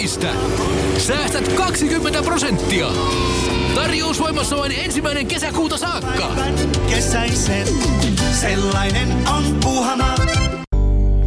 netistä. 0.00 0.28
Säästät 0.98 1.52
20 1.52 2.22
prosenttia. 2.22 2.86
Tarjous 3.74 4.20
voimassa 4.20 4.56
vain 4.56 4.72
ensimmäinen 4.72 5.26
kesäkuuta 5.26 5.76
saakka. 5.76 6.30
Kesäisen, 6.90 7.66
sellainen 8.32 9.08
on 9.28 9.44
puhana. 9.64 10.14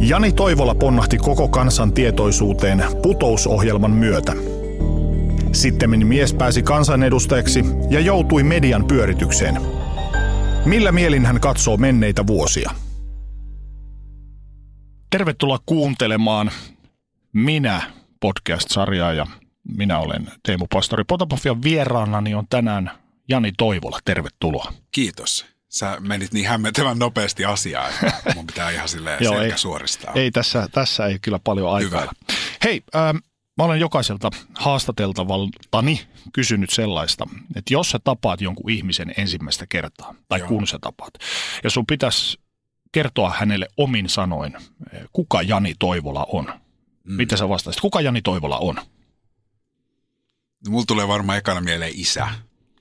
Jani 0.00 0.32
Toivola 0.32 0.74
ponnahti 0.74 1.18
koko 1.18 1.48
kansan 1.48 1.92
tietoisuuteen 1.92 2.84
putousohjelman 3.02 3.90
myötä. 3.90 4.32
Sitten 5.52 6.06
mies 6.06 6.34
pääsi 6.34 6.62
kansanedustajaksi 6.62 7.64
ja 7.90 8.00
joutui 8.00 8.42
median 8.42 8.84
pyöritykseen. 8.84 9.60
Millä 10.64 10.92
mielin 10.92 11.26
hän 11.26 11.40
katsoo 11.40 11.76
menneitä 11.76 12.26
vuosia? 12.26 12.70
Tervetuloa 15.10 15.58
kuuntelemaan 15.66 16.50
Minä 17.32 18.03
podcast-sarjaa 18.24 19.12
ja 19.12 19.26
minä 19.76 19.98
olen 19.98 20.32
Teemu 20.42 20.66
Pastori 20.72 21.04
Potapov 21.04 21.38
vieraanani 21.64 22.34
on 22.34 22.46
tänään 22.50 22.90
Jani 23.28 23.52
Toivola. 23.58 23.98
Tervetuloa. 24.04 24.72
Kiitos. 24.90 25.46
Sä 25.68 25.96
menit 26.00 26.32
niin 26.32 26.48
hämmentävän 26.48 26.98
nopeasti 26.98 27.44
asiaan, 27.44 27.90
että 27.90 28.32
mun 28.34 28.46
pitää 28.46 28.70
ihan 28.70 28.88
silleen 28.88 29.18
Joo, 29.24 29.40
ei, 29.40 29.58
suoristaa. 29.58 30.12
Ei 30.14 30.30
tässä, 30.30 30.68
tässä 30.72 31.06
ei 31.06 31.18
kyllä 31.18 31.38
paljon 31.38 31.74
aikaa. 31.74 32.00
Hyvä. 32.00 32.12
Hei, 32.64 32.82
ähm, 32.96 33.16
mä 33.58 33.64
olen 33.64 33.80
jokaiselta 33.80 34.30
haastateltavaltani 34.54 36.00
kysynyt 36.32 36.70
sellaista, 36.70 37.26
että 37.56 37.74
jos 37.74 37.90
sä 37.90 37.98
tapaat 38.04 38.40
jonkun 38.40 38.70
ihmisen 38.70 39.14
ensimmäistä 39.16 39.66
kertaa, 39.66 40.14
tai 40.28 40.38
Joo. 40.38 40.48
kun 40.48 40.66
sä 40.66 40.78
tapaat, 40.80 41.14
ja 41.64 41.70
sun 41.70 41.86
pitäisi 41.86 42.38
kertoa 42.92 43.34
hänelle 43.38 43.68
omin 43.76 44.08
sanoin, 44.08 44.56
kuka 45.12 45.42
Jani 45.42 45.74
Toivola 45.78 46.26
on. 46.28 46.63
Mm. 47.04 47.14
Mitä 47.14 47.36
sä 47.36 47.48
vastaisit? 47.48 47.80
Kuka 47.80 48.00
Jani 48.00 48.22
Toivola 48.22 48.58
on? 48.58 48.74
No, 50.64 50.70
mulla 50.70 50.84
tulee 50.86 51.08
varmaan 51.08 51.38
ekana 51.38 51.60
mieleen 51.60 51.92
isä. 51.94 52.28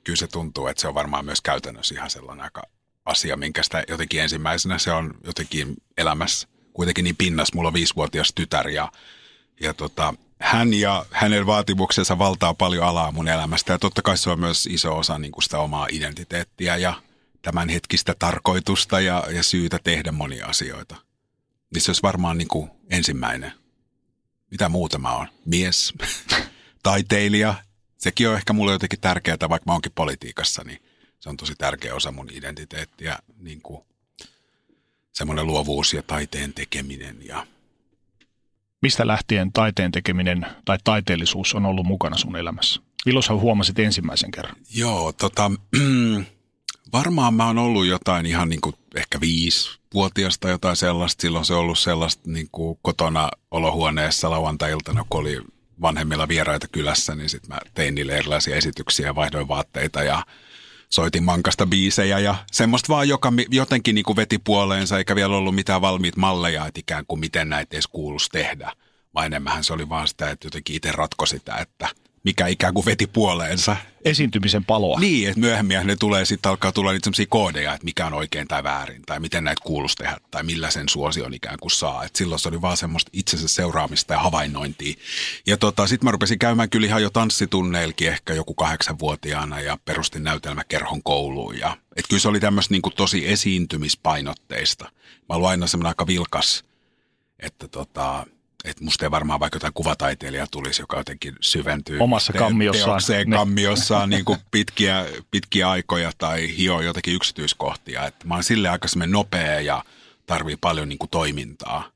Kyllä 0.04 0.18
se 0.18 0.28
tuntuu, 0.28 0.68
että 0.68 0.82
se 0.82 0.88
on 0.88 0.94
varmaan 0.94 1.26
myös 1.26 1.42
käytännössä 1.42 1.96
ihan 1.96 2.10
sellainen 2.10 2.44
aika 2.44 2.64
asia, 3.06 3.38
minkä 3.38 3.64
sitä 3.64 3.84
jotenkin 3.88 4.22
ensimmäisenä 4.22 4.78
se 4.78 4.92
on 4.92 5.14
jotenkin 5.24 5.74
elämässä 5.98 6.48
kuitenkin 6.74 7.04
niin 7.04 7.16
pinnas. 7.16 7.54
Mulla 7.54 7.68
on 7.68 7.74
viisivuotias 7.74 8.34
tytär 8.36 8.68
ja, 8.68 8.92
ja 9.62 9.74
tota, 9.74 10.14
hän 10.40 10.74
ja 10.74 11.06
hänen 11.12 11.46
vaatimuksensa 11.46 12.18
valtaa 12.20 12.54
paljon 12.54 12.86
alaa 12.86 13.12
mun 13.12 13.28
elämästä. 13.28 13.74
Ja 13.74 13.80
totta 13.80 14.02
kai 14.02 14.18
se 14.18 14.30
on 14.30 14.40
myös 14.40 14.68
iso 14.68 14.98
osa 14.98 15.20
niin 15.20 15.32
kuin 15.32 15.44
sitä 15.44 15.60
omaa 15.60 15.88
identiteettiä 15.92 16.78
ja 16.78 16.94
tämän 17.42 17.70
hetkistä 17.70 18.16
tarkoitusta 18.20 19.00
ja, 19.00 19.24
ja 19.30 19.44
syytä 19.44 19.80
tehdä 19.84 20.12
monia 20.12 20.46
asioita. 20.46 20.96
Niin 21.74 21.82
se 21.82 21.90
olisi 21.92 22.04
varmaan 22.04 22.38
niin 22.38 22.48
kuin 22.48 22.70
ensimmäinen. 22.90 23.63
Mitä 24.54 24.70
muuta 24.70 24.98
mä 24.98 25.16
oon? 25.16 25.28
Mies, 25.46 25.94
taiteilija. 26.84 27.56
Sekin 27.98 28.30
on 28.30 28.36
ehkä 28.36 28.54
mulle 28.54 28.72
jotenkin 28.72 29.00
tärkeää, 29.00 29.38
vaikka 29.50 29.70
mä 29.70 29.74
oonkin 29.74 29.92
politiikassa, 29.96 30.64
niin 30.64 30.84
se 31.20 31.30
on 31.30 31.38
tosi 31.38 31.54
tärkeä 31.58 31.96
osa 31.96 32.12
mun 32.12 32.30
identiteettiä. 32.32 33.20
Niin 33.38 33.62
kuin 33.62 33.82
semmoinen 35.14 35.48
luovuus 35.48 35.94
ja 35.94 36.04
taiteen 36.04 36.54
tekeminen 36.54 37.18
ja 37.26 37.48
Mistä 38.82 39.08
lähtien 39.08 39.54
taiteen 39.54 39.92
tekeminen 39.92 40.46
tai 40.66 40.78
taiteellisuus 40.84 41.54
on 41.54 41.66
ollut 41.66 41.86
mukana 41.86 42.18
sun 42.18 42.36
elämässä? 42.36 42.82
Milloin 43.06 43.24
sä 43.24 43.34
huomasit 43.34 43.80
ensimmäisen 43.80 44.32
kerran? 44.32 44.56
Joo, 44.76 45.14
tota, 45.14 45.52
varmaan 46.94 47.34
mä 47.34 47.48
oon 47.48 47.58
ollut 47.58 47.86
jotain 47.86 48.26
ihan 48.26 48.50
niin 48.50 48.62
kuin 48.62 48.76
ehkä 48.94 49.22
viisi 49.22 49.80
vuotiasta 49.94 50.50
jotain 50.50 50.76
sellaista. 50.76 51.22
Silloin 51.22 51.46
se 51.46 51.54
on 51.54 51.60
ollut 51.60 51.80
sellaista 51.80 52.22
niin 52.26 52.48
kuin 52.52 52.80
kotona 52.82 53.30
olohuoneessa 53.52 54.30
lauantai-iltana, 54.30 55.06
kun 55.10 55.22
oli 55.22 55.42
vanhemmilla 55.82 56.28
vieraita 56.28 56.68
kylässä, 56.68 57.16
niin 57.16 57.30
sitten 57.30 57.50
mä 57.50 57.60
tein 57.74 57.96
niille 57.96 58.18
erilaisia 58.18 58.56
esityksiä 58.56 59.06
ja 59.06 59.16
vaihdoin 59.16 59.48
vaatteita 59.48 60.04
ja 60.04 60.26
soitin 60.90 61.24
mankasta 61.24 61.66
biisejä 61.66 62.20
ja 62.20 62.36
semmoista 62.52 62.94
vaan, 62.94 63.10
joka 63.10 63.34
jotenkin 63.50 63.96
niin 63.96 64.06
kuin 64.06 64.16
veti 64.16 64.38
puoleensa, 64.38 64.98
eikä 64.98 65.16
vielä 65.16 65.38
ollut 65.38 65.56
mitään 65.56 65.82
valmiit 65.82 66.18
malleja, 66.18 66.66
että 66.66 66.80
ikään 66.80 67.06
kuin 67.08 67.20
miten 67.20 67.50
näitä 67.50 67.76
edes 67.76 67.88
kuuluisi 67.88 68.30
tehdä. 68.32 68.72
Vaan 69.14 69.26
enemmän 69.26 69.64
se 69.64 69.74
oli 69.74 69.90
vaan 69.90 70.08
sitä, 70.08 70.30
että 70.30 70.48
jotenkin 70.48 70.76
itse 70.76 70.92
ratko 70.92 71.26
sitä, 71.26 71.56
että– 71.56 71.90
mikä 72.24 72.48
ikään 72.48 72.74
kuin 72.74 72.86
veti 72.86 73.08
puoleensa. 73.08 73.78
Esiintymisen 74.06 74.66
paloa. 74.66 75.00
Niin, 75.00 75.28
että 75.28 75.40
myöhemmin 75.40 75.88
ne 75.88 75.96
tulee 75.96 76.26
sitten 76.26 76.50
alkaa 76.50 76.72
tulla 76.72 76.92
niitä 76.92 77.06
sellaisia 77.06 77.26
koodeja, 77.30 77.74
että 77.74 77.86
mikä 77.86 78.06
on 78.06 78.14
oikein 78.14 78.48
tai 78.48 78.64
väärin, 78.64 79.02
tai 79.06 79.20
miten 79.20 79.44
näitä 79.44 79.62
kuuluisi 79.66 79.96
tehdä, 79.96 80.18
tai 80.32 80.44
millä 80.44 80.72
sen 80.72 80.90
suosion 80.90 81.34
ikään 81.34 81.58
kuin 81.62 81.72
saa. 81.72 82.04
Et 82.04 82.16
silloin 82.16 82.40
se 82.40 82.50
oli 82.50 82.62
vaan 82.62 82.78
semmoista 82.78 83.10
itsensä 83.14 83.48
seuraamista 83.48 84.14
ja 84.14 84.20
havainnointia. 84.20 84.94
Ja 85.48 85.58
tota, 85.58 85.88
sitten 85.88 86.06
mä 86.08 86.12
rupesin 86.12 86.40
käymään 86.40 86.70
kyllä 86.70 86.88
ihan 86.88 87.02
jo 87.04 87.10
tanssitunneilkin 87.10 88.08
ehkä 88.08 88.34
joku 88.34 88.54
kahdeksanvuotiaana 88.54 89.60
ja 89.60 89.78
perustin 89.86 90.24
näytelmäkerhon 90.24 91.04
kouluun. 91.04 91.60
Ja, 91.60 91.78
et 91.96 92.06
kyllä 92.10 92.20
se 92.20 92.28
oli 92.28 92.40
tämmöistä 92.40 92.74
niin 92.74 92.82
tosi 92.96 93.30
esiintymispainotteista. 93.30 94.92
Mä 95.30 95.36
olin 95.36 95.48
aina 95.48 95.68
semmoinen 95.68 95.90
aika 95.90 96.08
vilkas, 96.08 96.66
että 97.40 97.68
tota, 97.68 98.26
että 98.64 98.84
musta 98.84 99.06
ei 99.06 99.12
varmaan 99.12 99.40
vaikka 99.40 99.56
jotain 99.56 99.74
kuvataiteilija 99.74 100.48
tulisi, 100.52 100.82
joka 100.82 100.98
jotenkin 100.98 101.36
syventyy 101.42 102.00
omassa 102.00 102.34
kammiossaan, 102.34 103.02
te- 103.08 103.18
niin. 103.18 103.32
kammiossaan 103.32 104.10
niin 104.10 104.26
kuin 104.26 104.40
pitkiä, 104.52 105.06
pitkiä 105.32 105.70
aikoja 105.70 106.12
tai 106.18 106.58
hio 106.58 106.82
jotakin 106.82 107.16
yksityiskohtia. 107.16 108.06
Että 108.06 108.28
mä 108.28 108.34
oon 108.34 108.44
sille 108.44 108.70
aika 108.70 108.88
nopea 109.08 109.62
ja 109.62 109.84
tarvii 110.26 110.58
paljon 110.58 110.90
niin 110.90 111.00
kuin 111.00 111.10
toimintaa. 111.10 111.92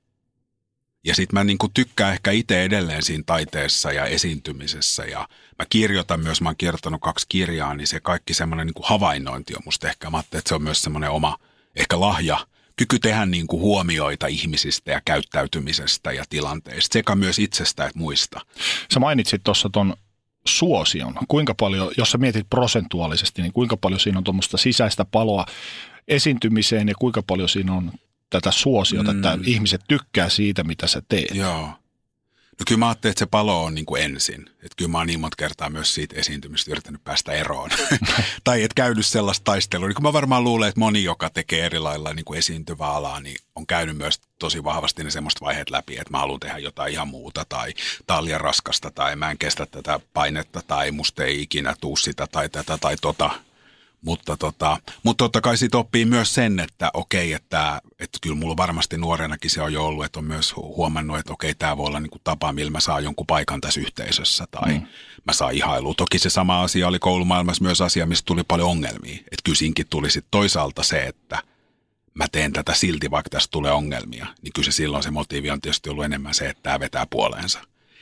Ja 1.04 1.16
sitten 1.16 1.40
mä 1.40 1.44
niin 1.44 1.58
kuin 1.58 1.74
tykkään 1.74 2.14
ehkä 2.14 2.32
itse 2.32 2.64
edelleen 2.64 3.04
siinä 3.04 3.24
taiteessa 3.26 3.92
ja 3.92 4.06
esiintymisessä 4.06 5.06
ja 5.06 5.28
mä 5.60 5.66
kirjoitan 5.70 6.20
myös, 6.20 6.42
mä 6.42 6.50
oon 6.50 6.56
kirjoittanut 6.58 7.02
kaksi 7.02 7.26
kirjaa, 7.30 7.76
niin 7.76 7.88
se 7.88 8.00
kaikki 8.00 8.34
semmoinen 8.34 8.68
niin 8.68 8.84
havainnointi 8.84 9.56
on 9.56 9.62
musta 9.66 9.90
ehkä, 9.90 10.10
mä 10.10 10.20
että 10.20 10.42
se 10.46 10.56
on 10.56 10.64
myös 10.64 10.82
semmoinen 10.82 11.10
oma 11.10 11.38
ehkä 11.76 12.00
lahja– 12.00 12.40
kyky 12.78 13.00
tehdä 13.00 13.26
niin 13.26 13.48
kuin 13.48 13.62
huomioita 13.62 14.28
ihmisistä 14.28 14.92
ja 14.92 15.02
käyttäytymisestä 15.06 16.12
ja 16.12 16.24
tilanteista, 16.30 16.94
sekä 16.94 17.16
myös 17.16 17.40
itsestä 17.40 17.86
että 17.86 18.00
muista. 18.00 18.42
Sä 18.94 19.00
mainitsit 19.00 19.44
tuossa 19.44 19.70
ton 19.70 19.94
suosion. 20.46 21.16
Kuinka 21.28 21.56
paljon, 21.56 21.92
jos 21.98 22.12
sä 22.12 22.18
mietit 22.18 22.50
prosentuaalisesti, 22.50 23.42
niin 23.42 23.54
kuinka 23.54 23.78
paljon 23.78 24.00
siinä 24.00 24.18
on 24.18 24.24
tuommoista 24.24 24.58
sisäistä 24.58 25.06
paloa 25.06 25.46
esiintymiseen 26.08 26.88
ja 26.88 26.96
kuinka 27.00 27.24
paljon 27.24 27.50
siinä 27.50 27.74
on 27.74 27.92
tätä 28.30 28.52
suosiota, 28.52 29.14
mm. 29.14 29.18
että 29.18 29.38
ihmiset 29.44 29.82
tykkää 29.88 30.30
siitä, 30.30 30.64
mitä 30.64 30.88
sä 30.88 31.02
teet? 31.10 31.36
Joo. 31.36 31.70
No 32.60 32.64
kyllä 32.68 32.80
mä 32.80 32.88
ajattelin, 32.88 33.12
että 33.12 33.20
se 33.20 33.26
palo 33.26 33.64
on 33.64 33.76
niin 33.76 33.86
kuin 33.86 34.04
ensin. 34.04 34.46
Että 34.50 34.76
kyllä 34.78 34.92
mä 34.92 34.98
oon 34.98 35.08
niin 35.08 35.20
monta 35.20 35.36
kertaa 35.38 35.70
myös 35.70 35.94
siitä 35.94 36.16
esiintymistä 36.16 36.72
yrittänyt 36.72 37.04
päästä 37.04 37.32
eroon. 37.32 37.70
tai 38.44 38.64
et 38.64 38.74
käynyt 38.74 39.06
sellaista 39.06 39.44
taistelua. 39.44 39.88
Niin 39.88 39.96
kun 39.96 40.04
mä 40.04 40.14
varmaan 40.14 40.44
luulen, 40.44 40.70
että 40.70 40.80
moni, 40.80 41.04
joka 41.04 41.30
tekee 41.30 41.66
eri 41.66 41.80
lailla 41.80 42.14
niin 42.14 42.26
kuin 42.26 42.40
esiintyvää 42.40 42.92
alaa, 42.92 43.20
niin 43.20 43.38
on 43.56 43.68
käynyt 43.68 43.98
myös 43.98 44.22
tosi 44.40 44.64
vahvasti 44.64 45.04
ne 45.04 45.12
semmoista 45.12 45.46
vaiheet 45.46 45.70
läpi, 45.70 45.94
että 45.94 46.12
mä 46.12 46.20
haluan 46.20 46.40
tehdä 46.40 46.58
jotain 46.58 46.94
ihan 46.94 47.08
muuta 47.08 47.46
tai 47.50 47.74
tää 48.08 48.18
on 48.18 48.26
liian 48.26 48.42
raskasta 48.42 48.92
tai 48.92 49.16
mä 49.16 49.32
en 49.32 49.38
kestä 49.38 49.66
tätä 49.66 50.00
painetta 50.14 50.62
tai 50.68 50.92
musta 50.92 51.24
ei 51.24 51.42
ikinä 51.42 51.76
tuu 51.82 51.98
sitä 51.98 52.28
tai 52.28 52.50
tätä 52.50 52.78
tai 52.78 52.96
tota. 53.02 53.47
Mutta, 54.08 54.38
tota, 54.38 54.78
mutta 55.04 55.24
totta 55.24 55.42
kai 55.42 55.58
siitä 55.58 55.78
oppii 55.78 56.06
myös 56.06 56.34
sen, 56.34 56.60
että 56.60 56.92
okei, 56.94 57.34
että, 57.34 57.82
että 58.00 58.18
kyllä 58.22 58.36
mulla 58.36 58.58
varmasti 58.58 58.98
nuorenakin 58.98 59.52
se 59.52 59.62
on 59.62 59.74
jo 59.74 59.86
ollut, 59.86 60.06
että 60.06 60.20
on 60.20 60.26
myös 60.26 60.56
huomannut, 60.56 61.20
että 61.20 61.34
okei, 61.34 61.56
tämä 61.56 61.78
voi 61.78 61.88
olla 61.88 62.00
niin 62.00 62.10
kuin 62.10 62.22
tapa, 62.24 62.54
millä 62.54 62.72
mä 62.72 62.80
saan 62.80 63.04
jonkun 63.04 63.28
paikan 63.28 63.62
tässä 63.62 63.80
yhteisössä 63.80 64.46
tai 64.52 64.74
mm. 64.74 64.88
mä 65.26 65.34
saan 65.34 65.54
ihailua. 65.54 65.94
Toki 65.98 66.20
se 66.20 66.30
sama 66.30 66.62
asia 66.62 66.88
oli 66.88 67.00
koulumaailmassa 67.00 67.64
myös 67.64 67.82
asia, 67.82 68.06
mistä 68.06 68.26
tuli 68.26 68.44
paljon 68.44 68.70
ongelmia. 68.70 69.18
Että 69.18 69.44
kyllä 69.44 69.58
siinkin 69.58 69.88
tuli 69.90 70.10
sitten 70.10 70.32
toisaalta 70.32 70.84
se, 70.84 71.04
että 71.04 71.44
mä 72.14 72.28
teen 72.32 72.54
tätä 72.54 72.74
silti, 72.74 73.12
vaikka 73.12 73.30
tästä 73.30 73.52
tulee 73.52 73.72
ongelmia. 73.72 74.28
Niin 74.42 74.54
kyllä 74.54 74.66
se 74.66 74.72
silloin 74.72 75.04
se 75.04 75.12
motiivi 75.12 75.52
on 75.52 75.62
tietysti 75.62 75.90
ollut 75.90 76.06
enemmän 76.06 76.34
se, 76.34 76.50
että 76.50 76.64
tämä 76.64 76.80
vetää 76.80 77.06
puoleensa. 77.10 77.60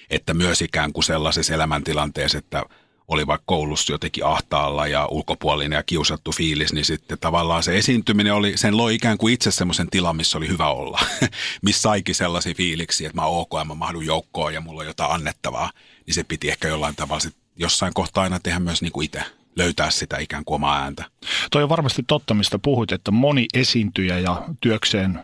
Että 0.09 0.33
myös 0.33 0.61
ikään 0.61 0.93
kuin 0.93 1.03
sellaisessa 1.03 1.53
elämäntilanteessa, 1.53 2.37
että– 2.37 2.63
oli 3.07 3.27
vaikka 3.27 3.43
koulussa 3.45 3.93
jotenkin 3.93 4.25
ahtaalla 4.25 4.87
ja 4.87 5.05
ulkopuolinen 5.05 5.77
ja 5.77 5.83
kiusattu 5.83 6.31
fiilis, 6.31 6.73
niin 6.73 6.85
sitten 6.85 7.17
tavallaan 7.21 7.63
se 7.63 7.77
esiintyminen 7.77 8.33
oli, 8.33 8.57
sen 8.57 8.77
loi 8.77 8.95
ikään 8.95 9.17
kuin 9.17 9.33
itse 9.33 9.51
semmoisen 9.51 9.89
tilan, 9.89 10.15
missä 10.15 10.37
oli 10.37 10.47
hyvä 10.47 10.69
olla. 10.69 10.99
missä 11.61 11.81
saikin 11.81 12.15
sellaisia 12.15 12.53
fiiliksiä, 12.53 13.07
että 13.07 13.21
mä 13.21 13.25
oon 13.25 13.41
ok 13.41 13.59
ja 13.59 13.65
mä 13.65 13.73
mahdun 13.73 14.05
joukkoon 14.05 14.53
ja 14.53 14.61
mulla 14.61 14.81
on 14.81 14.87
jotain 14.87 15.11
annettavaa. 15.11 15.71
Niin 16.05 16.15
se 16.15 16.23
piti 16.23 16.49
ehkä 16.49 16.67
jollain 16.67 16.95
tavalla 16.95 17.19
sit 17.19 17.35
jossain 17.55 17.93
kohtaa 17.93 18.23
aina 18.23 18.39
tehdä 18.39 18.59
myös 18.59 18.81
niin 18.81 19.03
itse 19.03 19.23
löytää 19.55 19.91
sitä 19.91 20.17
ikään 20.17 20.45
kuin 20.45 20.55
omaa 20.55 20.81
ääntä. 20.81 21.05
Toi 21.51 21.63
on 21.63 21.69
varmasti 21.69 22.03
totta, 22.07 22.33
mistä 22.33 22.59
puhuit, 22.59 22.91
että 22.91 23.11
moni 23.11 23.47
esiintyjä 23.53 24.19
ja 24.19 24.43
työkseen, 24.61 25.19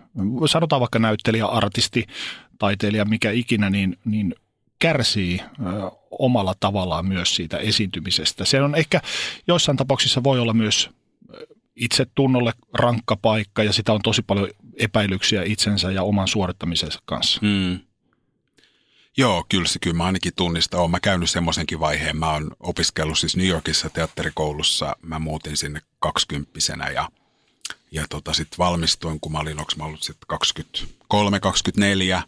sanotaan 0.46 0.80
vaikka 0.80 1.00
näyttelijä, 1.00 1.46
artisti, 1.46 2.08
taiteilija, 2.60 3.06
mikä 3.06 3.32
ikinä, 3.32 3.70
niin, 3.70 3.98
niin 4.06 4.36
kärsii 4.82 5.42
omalla 6.12 6.56
tavallaan 6.60 7.06
myös 7.06 7.36
siitä 7.36 7.58
esiintymisestä. 7.58 8.46
Se 8.46 8.62
on 8.62 8.76
ehkä 8.76 9.02
joissain 9.48 9.78
tapauksissa 9.78 10.24
voi 10.24 10.40
olla 10.40 10.54
myös 10.54 10.90
itse 11.76 12.06
tunnolle 12.16 12.54
rankka 12.74 13.16
paikka 13.16 13.64
ja 13.64 13.74
sitä 13.74 13.94
on 13.94 14.02
tosi 14.02 14.22
paljon 14.22 14.50
epäilyksiä 14.78 15.44
itsensä 15.44 15.92
ja 15.92 16.04
oman 16.04 16.28
suorittamisensa 16.28 17.00
kanssa. 17.06 17.40
Mm. 17.44 17.80
Joo, 19.18 19.46
kyllä 19.50 19.68
se 19.68 19.80
kyllä 19.80 19.98
mä 19.98 20.06
ainakin 20.06 20.34
tunnistan. 20.36 20.80
Olen 20.80 20.92
mä 20.92 21.00
käynyt 21.00 21.30
semmoisenkin 21.30 21.80
vaiheen. 21.80 22.18
Mä 22.18 22.32
oon 22.32 22.52
opiskellut 22.60 23.20
siis 23.20 23.36
New 23.36 23.48
Yorkissa 23.48 23.90
teatterikoulussa. 23.90 24.96
Mä 25.02 25.20
muutin 25.20 25.58
sinne 25.58 25.82
kaksikymppisenä 26.00 26.90
ja, 26.90 27.10
ja 27.92 28.06
tota, 28.10 28.34
sitten 28.34 28.58
valmistuin, 28.58 29.20
kun 29.20 29.32
mä 29.32 29.40
olin, 29.40 29.60
onko 29.60 29.72
mä 29.78 29.84
ollut 29.84 30.04
sitten 30.04 30.38
23-24 31.14 32.24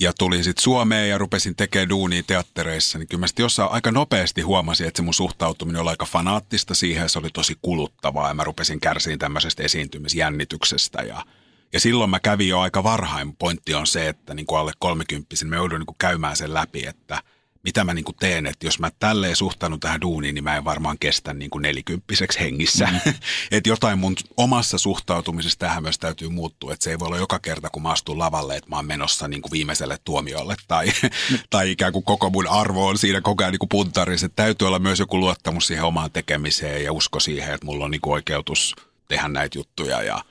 ja 0.00 0.12
tulin 0.18 0.44
sitten 0.44 0.62
Suomeen 0.62 1.08
ja 1.08 1.18
rupesin 1.18 1.56
tekemään 1.56 1.88
duunia 1.88 2.22
teattereissa, 2.22 2.98
niin 2.98 3.08
kyllä 3.08 3.20
mä 3.20 3.26
sitten 3.26 3.42
jossain 3.42 3.70
aika 3.70 3.92
nopeasti 3.92 4.42
huomasin, 4.42 4.88
että 4.88 4.98
se 4.98 5.02
mun 5.02 5.14
suhtautuminen 5.14 5.82
oli 5.82 5.90
aika 5.90 6.06
fanaattista 6.06 6.74
siihen, 6.74 7.08
se 7.08 7.18
oli 7.18 7.28
tosi 7.32 7.56
kuluttavaa 7.62 8.28
ja 8.28 8.34
mä 8.34 8.44
rupesin 8.44 8.80
kärsiin 8.80 9.18
tämmöisestä 9.18 9.62
esiintymisjännityksestä 9.62 11.02
ja 11.02 11.24
ja 11.72 11.80
silloin 11.80 12.10
mä 12.10 12.20
kävin 12.20 12.48
jo 12.48 12.60
aika 12.60 12.82
varhain. 12.82 13.36
Pointti 13.36 13.74
on 13.74 13.86
se, 13.86 14.08
että 14.08 14.34
niin 14.34 14.46
kuin 14.46 14.58
alle 14.58 14.72
30 14.78 15.36
mä 15.44 15.56
joudun 15.56 15.78
niin 15.78 15.86
kuin 15.86 15.96
käymään 15.98 16.36
sen 16.36 16.54
läpi, 16.54 16.86
että 16.86 17.22
mitä 17.64 17.84
mä 17.84 17.94
niin 17.94 18.04
kuin 18.04 18.16
teen. 18.20 18.46
Että 18.46 18.66
jos 18.66 18.78
mä 18.78 18.90
tälleen 18.98 19.36
suhtaudun 19.36 19.80
tähän 19.80 20.00
duuniin, 20.00 20.34
niin 20.34 20.44
mä 20.44 20.56
en 20.56 20.64
varmaan 20.64 20.96
kestä 21.00 21.34
niin 21.34 21.50
kuin 21.50 21.62
nelikymppiseksi 21.62 22.40
hengissä. 22.40 22.86
Mm. 22.86 23.14
että 23.50 23.68
jotain 23.68 23.98
mun 23.98 24.16
omassa 24.36 24.78
suhtautumisessa 24.78 25.58
tähän 25.58 25.82
myös 25.82 25.98
täytyy 25.98 26.28
muuttua. 26.28 26.72
Että 26.72 26.84
se 26.84 26.90
ei 26.90 26.98
voi 26.98 27.06
olla 27.06 27.16
joka 27.16 27.38
kerta, 27.38 27.70
kun 27.70 27.82
mä 27.82 27.90
astun 27.90 28.18
lavalle, 28.18 28.56
että 28.56 28.70
mä 28.70 28.76
oon 28.76 28.86
menossa 28.86 29.28
niin 29.28 29.42
kuin 29.42 29.52
viimeiselle 29.52 29.98
tuomiolle. 30.04 30.56
Tai, 30.68 30.86
mm. 31.30 31.38
tai 31.50 31.70
ikään 31.70 31.92
kuin 31.92 32.04
koko 32.04 32.30
mun 32.30 32.48
arvo 32.48 32.86
on 32.86 32.98
siinä 32.98 33.20
koko 33.20 33.42
ajan 33.42 33.52
niin 33.52 33.58
kuin 33.58 33.68
puntarissa. 33.68 34.26
Että 34.26 34.42
täytyy 34.42 34.68
olla 34.68 34.78
myös 34.78 34.98
joku 34.98 35.20
luottamus 35.20 35.66
siihen 35.66 35.84
omaan 35.84 36.12
tekemiseen 36.12 36.84
ja 36.84 36.92
usko 36.92 37.20
siihen, 37.20 37.54
että 37.54 37.66
mulla 37.66 37.84
on 37.84 37.90
niin 37.90 38.00
kuin 38.00 38.14
oikeutus 38.14 38.74
tehdä 39.08 39.28
näitä 39.28 39.58
juttuja 39.58 40.02
ja– 40.02 40.24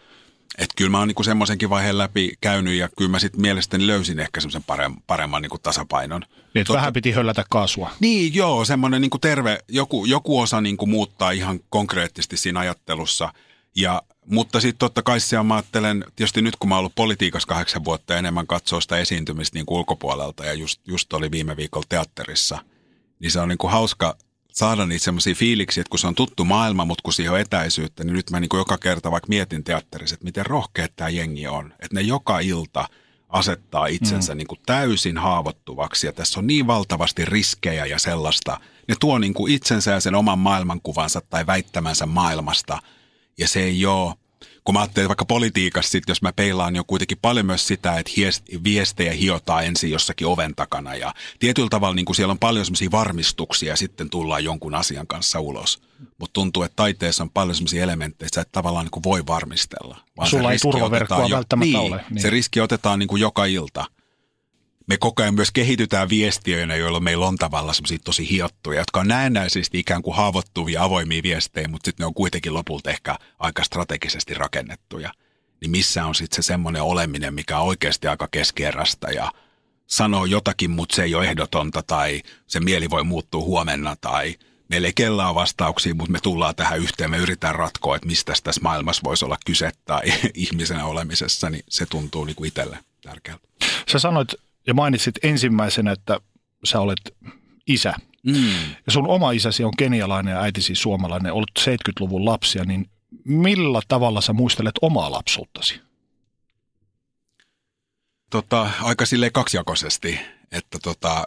että 0.60 0.74
kyllä 0.76 0.90
mä 0.90 1.00
oon 1.00 1.08
niinku 1.08 1.24
semmoisenkin 1.24 1.70
vaiheen 1.70 1.98
läpi 1.98 2.32
käynyt 2.42 2.74
ja 2.74 2.90
kyllä 2.98 3.12
mä 3.12 3.20
sitten 3.20 3.42
mielestäni 3.42 3.88
löysin 3.88 4.20
ehkä 4.20 4.42
semmoisen 4.42 4.64
paremman, 4.64 5.04
paremman 5.08 5.42
niinku 5.42 5.58
tasapainon. 5.58 6.22
Niin, 6.54 6.62
että 6.62 6.74
vähän 6.74 6.94
piti 6.94 7.12
höllätä 7.12 7.46
kaasua. 7.50 7.92
Niin, 8.00 8.36
joo, 8.36 8.66
semmoinen 8.66 9.02
niinku 9.02 9.18
terve, 9.18 9.60
joku, 9.68 10.06
joku 10.06 10.40
osa 10.40 10.62
niinku 10.62 10.86
muuttaa 10.86 11.32
ihan 11.32 11.60
konkreettisesti 11.70 12.38
siinä 12.38 12.60
ajattelussa. 12.60 13.34
Ja, 13.76 14.02
mutta 14.26 14.60
sitten 14.60 14.80
totta 14.80 15.02
kai 15.02 15.20
se 15.20 15.44
mä 15.44 15.56
ajattelen, 15.56 16.06
tietysti 16.16 16.42
nyt 16.42 16.56
kun 16.56 16.70
mä 16.70 16.76
oon 16.76 16.80
ollut 16.80 16.96
politiikassa 16.96 17.48
kahdeksan 17.48 17.86
vuotta 17.86 18.18
enemmän 18.18 18.48
katsoa 18.48 18.82
sitä 18.82 18.98
esiintymistä 18.98 19.58
niin 19.58 19.66
ulkopuolelta 19.68 20.46
ja 20.46 20.54
just, 20.54 20.82
just 20.88 21.14
oli 21.14 21.32
viime 21.32 21.58
viikolla 21.58 21.86
teatterissa, 21.90 22.60
niin 23.20 23.32
se 23.32 23.40
on 23.40 23.50
niinku 23.50 23.68
hauska 23.68 24.18
saada 24.60 24.86
niitä 24.86 25.06
semmoisia 25.06 25.36
fiiliksiä, 25.36 25.82
että 25.82 25.90
kun 25.90 26.00
se 26.00 26.08
on 26.08 26.16
tuttu 26.16 26.46
maailma, 26.46 26.86
mutta 26.86 27.02
kun 27.04 27.14
siihen 27.14 27.34
on 27.34 27.40
etäisyyttä, 27.40 28.04
niin 28.04 28.14
nyt 28.14 28.30
mä 28.32 28.40
niin 28.40 28.50
kuin 28.50 28.60
joka 28.60 28.78
kerta 28.78 29.12
vaikka 29.12 29.30
mietin 29.30 29.64
teatterissa, 29.64 30.14
että 30.14 30.26
miten 30.26 30.46
rohkeat 30.46 30.96
tämä 30.96 31.10
jengi 31.10 31.48
on. 31.48 31.74
Että 31.80 31.96
ne 31.96 32.02
joka 32.02 32.40
ilta 32.40 32.90
asettaa 33.30 33.88
itsensä 33.88 34.34
mm. 34.34 34.38
niin 34.38 34.48
kuin 34.48 34.60
täysin 34.66 35.18
haavoittuvaksi 35.18 36.08
ja 36.08 36.14
tässä 36.14 36.40
on 36.40 36.48
niin 36.48 36.68
valtavasti 36.68 37.26
riskejä 37.26 37.86
ja 37.86 38.00
sellaista. 38.00 38.60
Ne 38.88 38.96
tuo 39.00 39.18
niin 39.18 39.34
kuin 39.34 39.54
itsensä 39.54 39.92
ja 39.92 40.00
sen 40.00 40.16
oman 40.16 40.40
maailmankuvansa 40.40 41.22
tai 41.22 41.48
väittämänsä 41.48 42.06
maailmasta 42.06 42.80
ja 43.38 43.48
se 43.48 43.64
ei 43.64 43.86
ole 43.86 44.16
kun 44.70 44.74
mä 44.74 44.82
ajattelin 44.82 45.10
vaikka 45.10 45.26
politiikassa, 45.26 45.92
sit, 45.92 46.04
jos 46.08 46.22
mä 46.22 46.34
peilaan, 46.34 46.74
niin 46.74 46.80
on 46.80 46.86
kuitenkin 46.86 47.18
paljon 47.22 47.46
myös 47.46 47.68
sitä, 47.68 47.98
että 47.98 48.12
viestejä 48.64 49.12
hiotaan 49.12 49.66
ensin 49.66 49.92
jossakin 49.92 50.28
oven 50.28 50.56
takana. 50.56 50.96
Ja 50.96 51.14
tietyllä 51.40 51.70
tavalla 51.70 51.96
niin 51.96 52.06
kuin 52.06 52.16
siellä 52.16 52.32
on 52.32 52.40
paljon 52.40 52.66
semmoisia 52.66 52.92
varmistuksia 52.92 53.70
ja 53.70 53.76
sitten 53.78 54.10
tullaan 54.10 54.44
jonkun 54.44 54.76
asian 54.76 55.08
kanssa 55.08 55.40
ulos. 55.40 55.82
Mutta 56.18 56.34
tuntuu, 56.34 56.64
että 56.64 56.76
taiteessa 56.76 57.24
on 57.24 57.30
paljon 57.30 57.56
semmoisia 57.56 57.84
elementtejä, 57.84 58.28
että 58.28 58.36
sä 58.36 58.42
et 58.42 58.52
tavallaan 58.52 58.86
niin 58.86 58.92
kuin 58.92 59.04
voi 59.04 59.24
varmistella. 59.28 59.98
Vaan 60.18 60.30
Sulla 60.30 60.52
ei 60.52 60.60
turvaverkkoa 60.60 61.28
jo, 61.28 61.36
välttämättä 61.36 61.78
niin, 61.78 61.94
ole. 61.94 62.06
Niin. 62.10 62.22
Se 62.22 62.30
riski 62.30 62.62
otetaan 62.62 63.00
niin 63.00 63.08
kuin 63.08 63.22
joka 63.22 63.46
ilta– 63.46 63.86
me 64.90 64.98
koko 64.98 65.22
ajan 65.22 65.36
myös 65.36 65.52
kehitytään 65.52 66.10
viestiöinä, 66.10 66.76
joilla 66.76 67.00
meillä 67.00 67.28
on 67.28 67.36
tavallaan 67.36 67.76
semmoisia 67.76 67.98
tosi 68.04 68.30
hiottuja, 68.30 68.80
jotka 68.80 69.00
on 69.00 69.08
näennäisesti 69.08 69.80
ikään 69.80 70.02
kuin 70.02 70.16
haavoittuvia 70.16 70.84
avoimia 70.84 71.24
viestejä, 71.24 71.68
mutta 71.68 71.86
sitten 71.86 72.04
ne 72.04 72.08
on 72.08 72.14
kuitenkin 72.14 72.54
lopulta 72.54 72.90
ehkä 72.90 73.16
aika 73.40 73.64
strategisesti 73.64 74.34
rakennettuja. 74.34 75.12
Niin 75.62 75.72
missä 75.72 76.06
on 76.06 76.16
sitten 76.16 76.44
se 76.44 76.48
semmoinen 76.48 76.82
oleminen, 76.82 77.34
mikä 77.34 77.60
on 77.60 77.68
oikeasti 77.68 78.08
aika 78.08 78.28
keskeerästä 78.32 79.08
ja 79.12 79.32
sanoo 79.88 80.26
jotakin, 80.26 80.72
mutta 80.72 80.96
se 80.96 81.04
ei 81.04 81.16
ole 81.16 81.26
ehdotonta 81.26 81.84
tai 81.84 82.22
se 82.48 82.60
mieli 82.60 82.90
voi 82.90 83.04
muuttua 83.04 83.42
huomenna 83.42 83.96
tai 84.02 84.36
meillä 84.70 84.86
ei 84.86 84.94
kellään 84.96 85.36
vastauksia, 85.36 85.96
mutta 85.96 86.12
me 86.12 86.20
tullaan 86.24 86.56
tähän 86.56 86.80
yhteen, 86.80 87.12
me 87.12 87.18
yritetään 87.18 87.56
ratkoa, 87.56 87.96
että 87.96 88.08
mistä 88.08 88.34
tässä 88.44 88.62
maailmassa 88.62 89.04
voisi 89.04 89.26
olla 89.26 89.38
kyse 89.46 89.72
tai 89.86 90.02
ihmisenä 90.34 90.86
olemisessa, 90.86 91.50
niin 91.50 91.64
se 91.70 91.86
tuntuu 91.86 92.26
niin 92.26 92.36
kuin 92.36 92.48
itselle 92.48 92.80
tärkeältä. 93.02 93.48
Sä 93.92 94.00
sanoit 94.00 94.34
ja 94.70 94.74
mainitsit 94.74 95.16
ensimmäisenä, 95.24 95.92
että 95.92 96.20
sä 96.64 96.80
olet 96.80 97.16
isä. 97.68 97.94
Mm. 98.24 98.52
Ja 98.86 98.92
sun 98.92 99.08
oma 99.08 99.32
isäsi 99.32 99.64
on 99.64 99.74
kenialainen 99.78 100.32
ja 100.32 100.42
äitisi 100.42 100.76
suomalainen, 100.76 101.34
ollut 101.34 101.52
70-luvun 101.60 102.26
lapsia, 102.26 102.64
niin 102.64 102.90
millä 103.26 103.82
tavalla 103.88 104.22
sä 104.22 104.34
muistelet 104.34 104.76
omaa 104.82 105.12
lapsuuttasi? 105.12 105.82
Tota, 108.30 108.70
aika 108.82 109.06
silleen 109.06 109.32
kaksijakoisesti, 109.32 110.20
että 110.52 110.78
tota, 110.84 111.26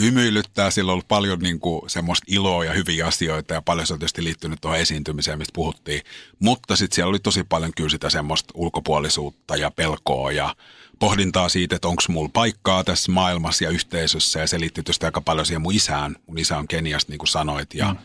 hymyilyttää, 0.00 0.70
sillä 0.70 0.90
on 0.90 0.92
ollut 0.92 1.08
paljon 1.08 1.38
niin 1.38 1.60
kuin, 1.60 1.90
semmoista 1.90 2.24
iloa 2.28 2.64
ja 2.64 2.72
hyviä 2.72 3.06
asioita 3.06 3.54
ja 3.54 3.62
paljon 3.62 3.86
se 3.86 3.92
on 3.92 3.98
tietysti 3.98 4.24
liittynyt 4.24 4.60
tuohon 4.60 4.78
esiintymiseen, 4.78 5.38
mistä 5.38 5.54
puhuttiin. 5.54 6.02
Mutta 6.38 6.76
sitten 6.76 6.94
siellä 6.94 7.10
oli 7.10 7.18
tosi 7.18 7.44
paljon 7.44 7.72
kyllä 7.76 7.90
sitä 7.90 8.10
semmoista 8.10 8.54
ulkopuolisuutta 8.54 9.56
ja 9.56 9.70
pelkoa 9.70 10.32
ja 10.32 10.56
pohdintaa 10.98 11.48
siitä, 11.48 11.76
että 11.76 11.88
onko 11.88 12.02
mulla 12.08 12.30
paikkaa 12.32 12.84
tässä 12.84 13.12
maailmassa 13.12 13.64
ja 13.64 13.70
yhteisössä 13.70 14.40
ja 14.40 14.46
se 14.46 14.60
liittyy 14.60 14.84
tietysti 14.84 15.06
aika 15.06 15.20
paljon 15.20 15.46
siihen 15.46 15.62
mun 15.62 15.74
isään. 15.74 16.16
Mun 16.26 16.38
isä 16.38 16.58
on 16.58 16.68
Keniasta 16.68 17.12
niin 17.12 17.18
kuin 17.18 17.28
sanoit 17.28 17.74
ja 17.74 17.92
mm. 17.92 17.98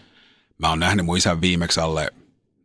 mä 0.58 0.70
oon 0.70 0.80
nähnyt 0.80 1.06
mun 1.06 1.18
isän 1.18 1.42
viimeksi 1.42 1.80
alle, 1.80 2.12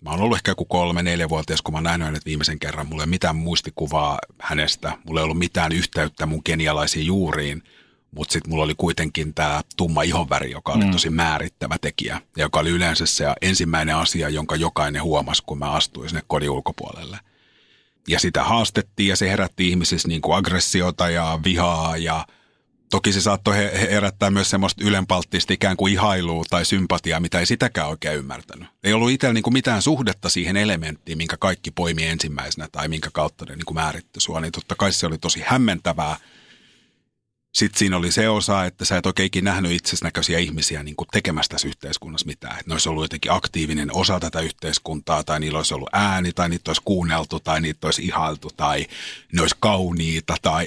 mä 0.00 0.10
oon 0.10 0.20
ollut 0.20 0.36
ehkä 0.36 0.50
joku 0.50 0.64
kolme, 0.64 1.02
neljä 1.02 1.28
vuotias, 1.28 1.62
kun 1.62 1.74
mä 1.74 1.76
oon 1.76 1.84
nähnyt 1.84 2.06
hänet 2.06 2.26
viimeisen 2.26 2.58
kerran. 2.58 2.86
Mulla 2.86 3.02
ei 3.02 3.04
ole 3.04 3.10
mitään 3.10 3.36
muistikuvaa 3.36 4.18
hänestä, 4.38 4.98
mulla 5.04 5.20
ei 5.20 5.24
ollut 5.24 5.38
mitään 5.38 5.72
yhteyttä 5.72 6.26
mun 6.26 6.42
kenialaisiin 6.42 7.06
juuriin, 7.06 7.62
mutta 8.10 8.32
sitten 8.32 8.50
mulla 8.50 8.64
oli 8.64 8.74
kuitenkin 8.74 9.34
tämä 9.34 9.62
tumma 9.76 10.02
ihonväri, 10.02 10.50
joka 10.50 10.72
oli 10.72 10.84
mm. 10.84 10.90
tosi 10.90 11.10
määrittävä 11.10 11.76
tekijä 11.80 12.20
ja 12.36 12.44
joka 12.44 12.60
oli 12.60 12.70
yleensä 12.70 13.06
se 13.06 13.24
ensimmäinen 13.42 13.96
asia, 13.96 14.28
jonka 14.28 14.56
jokainen 14.56 15.02
huomasi, 15.02 15.42
kun 15.46 15.58
mä 15.58 15.70
astuin 15.70 16.08
sinne 16.08 16.22
kodin 16.26 16.50
ulkopuolelle– 16.50 17.18
ja 18.08 18.18
sitä 18.18 18.44
haastettiin 18.44 19.08
ja 19.08 19.16
se 19.16 19.30
herätti 19.30 19.68
ihmisissä 19.68 20.08
niin 20.08 20.22
kuin 20.22 20.36
aggressiota 20.36 21.10
ja 21.10 21.38
vihaa 21.44 21.96
ja 21.96 22.26
toki 22.90 23.12
se 23.12 23.20
saattoi 23.20 23.56
herättää 23.90 24.30
myös 24.30 24.50
semmoista 24.50 24.84
ylenpalttista 24.84 25.52
ikään 25.52 25.76
kuin 25.76 25.92
ihailua 25.92 26.44
tai 26.50 26.64
sympatiaa, 26.64 27.20
mitä 27.20 27.38
ei 27.40 27.46
sitäkään 27.46 27.88
oikein 27.88 28.18
ymmärtänyt. 28.18 28.68
Ei 28.84 28.92
ollut 28.92 29.10
itsellä 29.10 29.34
niin 29.34 29.42
kuin 29.42 29.54
mitään 29.54 29.82
suhdetta 29.82 30.28
siihen 30.28 30.56
elementtiin, 30.56 31.18
minkä 31.18 31.36
kaikki 31.36 31.70
poimi 31.70 32.06
ensimmäisenä 32.06 32.68
tai 32.72 32.88
minkä 32.88 33.10
kautta 33.12 33.44
ne 33.44 33.56
niin 33.56 33.64
kuin 33.64 33.74
määritti 33.74 34.20
sua, 34.20 34.40
niin 34.40 34.52
totta 34.52 34.74
kai 34.74 34.92
se 34.92 35.06
oli 35.06 35.18
tosi 35.18 35.42
hämmentävää– 35.46 36.16
sitten 37.52 37.78
siinä 37.78 37.96
oli 37.96 38.12
se 38.12 38.28
osa, 38.28 38.64
että 38.64 38.84
sä 38.84 38.96
et 38.96 39.06
oikein 39.06 39.30
nähnyt 39.42 39.72
itsesnäköisiä 39.72 40.38
ihmisiä 40.38 40.82
niin 40.82 40.96
kuin 40.96 41.08
tekemässä 41.12 41.50
tässä 41.50 41.68
yhteiskunnassa 41.68 42.26
mitään. 42.26 42.52
Että 42.52 42.64
ne 42.66 42.74
olisi 42.74 42.88
ollut 42.88 43.04
jotenkin 43.04 43.32
aktiivinen 43.32 43.96
osa 43.96 44.20
tätä 44.20 44.40
yhteiskuntaa, 44.40 45.24
tai 45.24 45.40
niillä 45.40 45.58
olisi 45.58 45.74
ollut 45.74 45.88
ääni, 45.92 46.32
tai 46.32 46.48
niitä 46.48 46.70
olisi 46.70 46.82
kuunneltu, 46.84 47.40
tai 47.40 47.60
niitä 47.60 47.86
olisi 47.86 48.04
ihailtu, 48.04 48.50
tai 48.56 48.86
ne 49.32 49.40
olisi 49.40 49.56
kauniita, 49.60 50.36
tai 50.42 50.66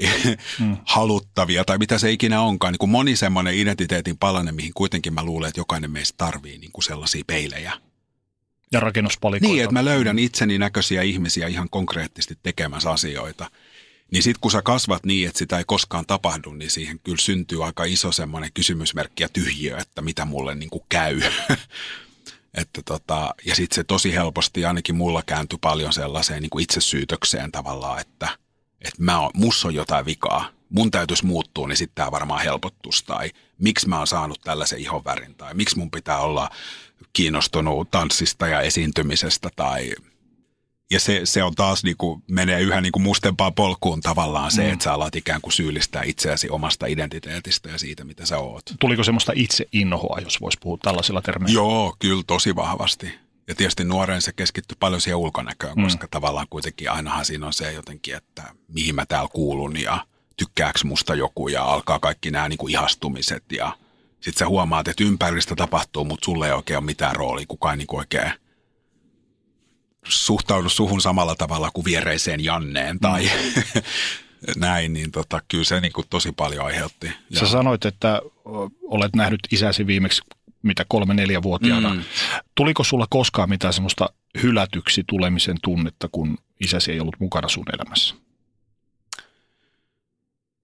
mm. 0.59 0.77
haluttavia, 0.95 1.65
tai 1.65 1.77
mitä 1.77 1.97
se 1.97 2.11
ikinä 2.11 2.41
onkaan. 2.41 2.73
Niin 2.73 2.79
kuin 2.79 2.89
moni 2.89 3.15
semmoinen 3.15 3.55
identiteetin 3.55 4.17
palanen, 4.17 4.55
mihin 4.55 4.73
kuitenkin 4.73 5.13
mä 5.13 5.23
luulen, 5.23 5.47
että 5.47 5.59
jokainen 5.59 5.91
meistä 5.91 6.17
tarvii 6.17 6.57
niin 6.57 6.71
kuin 6.71 6.83
sellaisia 6.83 7.23
peilejä. 7.27 7.73
Ja 8.71 8.79
rakennuspalikoita. 8.79 9.53
Niin, 9.53 9.63
että 9.63 9.73
mä 9.73 9.85
löydän 9.85 10.19
itseni 10.19 10.57
näköisiä 10.57 11.01
ihmisiä 11.01 11.47
ihan 11.47 11.69
konkreettisesti 11.69 12.37
tekemässä 12.43 12.91
asioita– 12.91 13.51
niin 14.11 14.23
sitten 14.23 14.41
kun 14.41 14.51
sä 14.51 14.61
kasvat 14.61 15.05
niin, 15.05 15.27
että 15.27 15.39
sitä 15.39 15.57
ei 15.57 15.63
koskaan 15.67 16.05
tapahdu, 16.05 16.53
niin 16.53 16.71
siihen 16.71 16.99
kyllä 16.99 17.17
syntyy 17.21 17.65
aika 17.65 17.83
iso 17.83 18.11
semmoinen 18.11 18.53
kysymysmerkki 18.53 19.23
ja 19.23 19.29
tyhjiö, 19.29 19.77
että 19.77 20.01
mitä 20.01 20.25
mulle 20.25 20.55
niin 20.55 20.69
kuin 20.69 20.83
käy. 20.89 21.21
että 22.61 22.81
tota, 22.85 23.35
ja 23.45 23.55
sitten 23.55 23.75
se 23.75 23.83
tosi 23.83 24.13
helposti, 24.13 24.65
ainakin 24.65 24.95
mulla 24.95 25.23
kääntyi 25.25 25.59
paljon 25.61 25.93
sellaiseen 25.93 26.41
niin 26.41 26.49
kuin 26.49 26.63
itsesyytökseen 26.63 27.51
tavallaan, 27.51 28.01
että, 28.01 28.29
että 28.81 29.03
mä 29.03 29.19
oon, 29.19 29.31
on 29.65 29.75
jotain 29.75 30.05
vikaa, 30.05 30.49
mun 30.69 30.91
täytyisi 30.91 31.25
muuttua, 31.25 31.67
niin 31.67 31.77
sitten 31.77 31.95
tämä 31.95 32.11
varmaan 32.11 32.43
helpottuisi. 32.43 33.05
Tai 33.05 33.31
miksi 33.57 33.87
mä 33.89 33.97
oon 33.97 34.07
saanut 34.07 34.41
tällaisen 34.41 34.79
ihonvärin, 34.79 35.35
tai 35.35 35.53
miksi 35.53 35.77
mun 35.77 35.91
pitää 35.91 36.19
olla 36.19 36.49
kiinnostunut 37.13 37.91
tanssista 37.91 38.47
ja 38.47 38.61
esiintymisestä, 38.61 39.49
tai 39.55 39.93
ja 40.91 40.99
se, 40.99 41.21
se 41.23 41.43
on 41.43 41.55
taas 41.55 41.83
niin 41.83 41.97
kuin, 41.97 42.23
menee 42.27 42.61
yhä 42.61 42.81
niin 42.81 42.91
kuin 42.91 43.03
mustempaan 43.03 43.53
polkuun 43.53 44.01
tavallaan 44.01 44.51
se, 44.51 44.63
mm. 44.63 44.73
että 44.73 44.83
sä 44.83 44.93
alat 44.93 45.15
ikään 45.15 45.41
kuin 45.41 45.53
syyllistää 45.53 46.03
itseäsi 46.05 46.49
omasta 46.49 46.85
identiteetistä 46.85 47.69
ja 47.69 47.77
siitä, 47.77 48.03
mitä 48.03 48.25
sä 48.25 48.37
oot. 48.37 48.63
Tuliko 48.79 49.03
semmoista 49.03 49.31
itseinnohoa, 49.35 50.19
jos 50.23 50.41
voisi 50.41 50.57
puhua 50.61 50.77
tällaisilla 50.81 51.21
termeillä? 51.21 51.53
Joo, 51.53 51.95
kyllä 51.99 52.23
tosi 52.27 52.55
vahvasti. 52.55 53.25
Ja 53.47 53.55
tietysti 53.55 53.83
nuoren 53.83 54.21
se 54.21 54.33
keskittyy 54.33 54.77
paljon 54.79 55.01
siihen 55.01 55.17
ulkonäköön, 55.17 55.73
mm. 55.75 55.83
koska 55.83 56.07
tavallaan 56.11 56.47
kuitenkin 56.49 56.91
ainahan 56.91 57.25
siinä 57.25 57.45
on 57.45 57.53
se 57.53 57.71
jotenkin, 57.71 58.15
että 58.15 58.43
mihin 58.67 58.95
mä 58.95 59.05
täällä 59.05 59.29
kuulun 59.33 59.81
ja 59.81 60.07
tykkääks 60.37 60.83
musta 60.83 61.15
joku 61.15 61.47
ja 61.47 61.63
alkaa 61.63 61.99
kaikki 61.99 62.31
nämä 62.31 62.49
niin 62.49 62.57
kuin 62.57 62.71
ihastumiset 62.71 63.43
ja 63.51 63.77
sitten 64.13 64.39
sä 64.39 64.47
huomaat, 64.47 64.87
että 64.87 65.03
ympäristä 65.03 65.55
tapahtuu, 65.55 66.05
mutta 66.05 66.25
sulle 66.25 66.47
ei 66.47 66.53
oikein 66.53 66.77
ole 66.77 66.85
mitään 66.85 67.15
roolia, 67.15 67.45
kukaan 67.47 67.73
ei 67.73 67.77
niin 67.77 67.99
oikein 67.99 68.31
suhtaudu 70.07 70.69
suhun 70.69 71.01
samalla 71.01 71.35
tavalla 71.35 71.71
kuin 71.71 71.85
viereiseen 71.85 72.43
Janneen 72.43 72.99
tai 72.99 73.23
mm. 73.23 73.81
näin, 74.65 74.93
niin 74.93 75.11
tota, 75.11 75.41
kyllä 75.47 75.63
se 75.63 75.81
niin 75.81 75.93
kuin 75.93 76.07
tosi 76.09 76.31
paljon 76.31 76.65
aiheutti. 76.65 77.11
Ja... 77.29 77.39
Sä 77.39 77.47
sanoit, 77.47 77.85
että 77.85 78.21
olet 78.81 79.15
nähnyt 79.15 79.39
isäsi 79.51 79.87
viimeksi 79.87 80.21
mitä 80.65 80.85
kolme-neljä 80.87 81.43
vuotiaana. 81.43 81.93
Mm. 81.93 82.03
Tuliko 82.55 82.83
sulla 82.83 83.07
koskaan 83.09 83.49
mitään 83.49 83.73
semmoista 83.73 84.09
hylätyksi 84.43 85.03
tulemisen 85.07 85.57
tunnetta, 85.63 86.09
kun 86.11 86.37
isäsi 86.59 86.91
ei 86.91 86.99
ollut 86.99 87.19
mukana 87.19 87.49
sun 87.49 87.65
elämässä? 87.73 88.15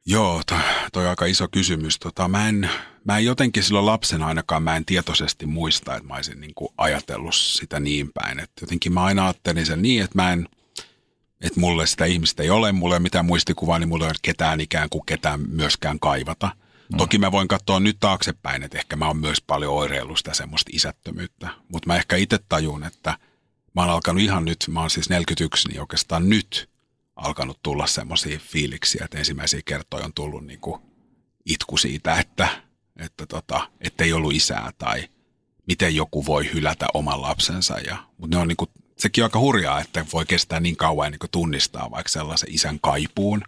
Joo, 0.06 0.42
toi, 0.48 0.60
toi 0.94 1.04
on 1.04 1.10
aika 1.10 1.26
iso 1.26 1.48
kysymys. 1.52 2.00
Tota, 2.00 2.28
mä, 2.28 2.50
en, 2.50 2.70
mä 3.04 3.18
en 3.18 3.26
jotenkin 3.26 3.64
silloin 3.64 3.86
lapsena 3.86 4.28
ainakaan, 4.28 4.64
mä 4.64 4.76
en 4.76 4.86
tietoisesti 4.86 5.46
muista, 5.46 5.96
että 5.96 6.08
mä 6.08 6.16
olisin 6.16 6.42
niin 6.42 6.54
kuin 6.56 6.70
ajatellut 6.78 7.36
sitä 7.36 7.80
niin 7.80 8.10
päin. 8.14 8.40
Et 8.40 8.52
jotenkin 8.62 8.94
mä 8.94 9.04
aina 9.04 9.24
ajattelin 9.24 9.66
sen 9.66 9.82
niin, 9.82 10.04
että 10.04 10.16
mä 10.16 10.34
en, 10.34 10.50
että 11.42 11.60
mulle 11.60 11.88
sitä 11.88 12.06
ihmistä 12.06 12.44
ei 12.44 12.50
ole, 12.50 12.72
mulle 12.72 12.96
ei 12.96 12.98
ole 12.98 13.04
mitään 13.04 13.26
muistikuvaa, 13.26 13.80
niin 13.80 13.90
mulle 13.90 14.06
ei 14.06 14.10
ole 14.10 14.16
ketään 14.22 14.62
ikään 14.62 14.90
kuin 14.90 15.06
ketään 15.06 15.40
myöskään 15.48 16.00
kaivata. 16.00 16.52
Mm. 16.92 16.98
Toki 16.98 17.18
mä 17.18 17.32
voin 17.32 17.48
katsoa 17.48 17.80
nyt 17.80 17.98
taaksepäin, 18.00 18.64
että 18.64 18.78
ehkä 18.78 18.96
mä 18.96 19.08
oon 19.08 19.18
myös 19.18 19.42
paljon 19.48 19.74
oireillut 19.74 20.18
sitä 20.18 20.34
semmoista 20.34 20.72
isättömyyttä. 20.74 21.50
Mutta 21.68 21.88
mä 21.88 21.96
ehkä 21.96 22.16
itse 22.16 22.40
tajun, 22.50 22.84
että 22.84 23.18
mä 23.76 23.82
oon 23.82 23.90
alkanut 23.90 24.22
ihan 24.22 24.46
nyt, 24.46 24.58
mä 24.70 24.80
oon 24.80 24.90
siis 24.90 25.10
41, 25.10 25.68
niin 25.68 25.82
oikeastaan 25.82 26.30
nyt 26.30 26.70
alkanut 27.16 27.60
tulla 27.64 27.88
semmoisia 27.88 28.40
fiiliksiä, 28.40 29.06
että 29.06 29.18
ensimmäisiä 29.18 29.62
kertoja 29.66 30.06
on 30.06 30.14
tullut 30.14 30.46
niin 30.46 30.60
kuin 30.60 30.82
itku 31.46 31.78
siitä, 31.78 32.20
että, 32.20 32.71
että 32.96 33.26
tota, 33.26 33.70
ei 34.00 34.14
ollut 34.14 34.34
isää 34.34 34.72
tai 34.78 35.10
miten 35.68 35.96
joku 35.96 36.26
voi 36.26 36.50
hylätä 36.54 36.88
oman 36.94 37.22
lapsensa. 37.22 37.80
Ja, 37.80 37.98
mutta 38.18 38.36
ne 38.36 38.42
on 38.42 38.48
niin 38.48 38.58
kuin, 38.58 38.70
sekin 38.98 39.24
on 39.24 39.26
aika 39.26 39.40
hurjaa, 39.40 39.82
että 39.82 40.06
voi 40.14 40.26
kestää 40.26 40.60
niin 40.60 40.78
kauan 40.78 41.12
niin 41.12 41.20
kuin 41.20 41.32
tunnistaa 41.32 41.92
vaikka 41.92 42.10
sellaisen 42.10 42.54
isän 42.54 42.80
kaipuun, 42.80 43.44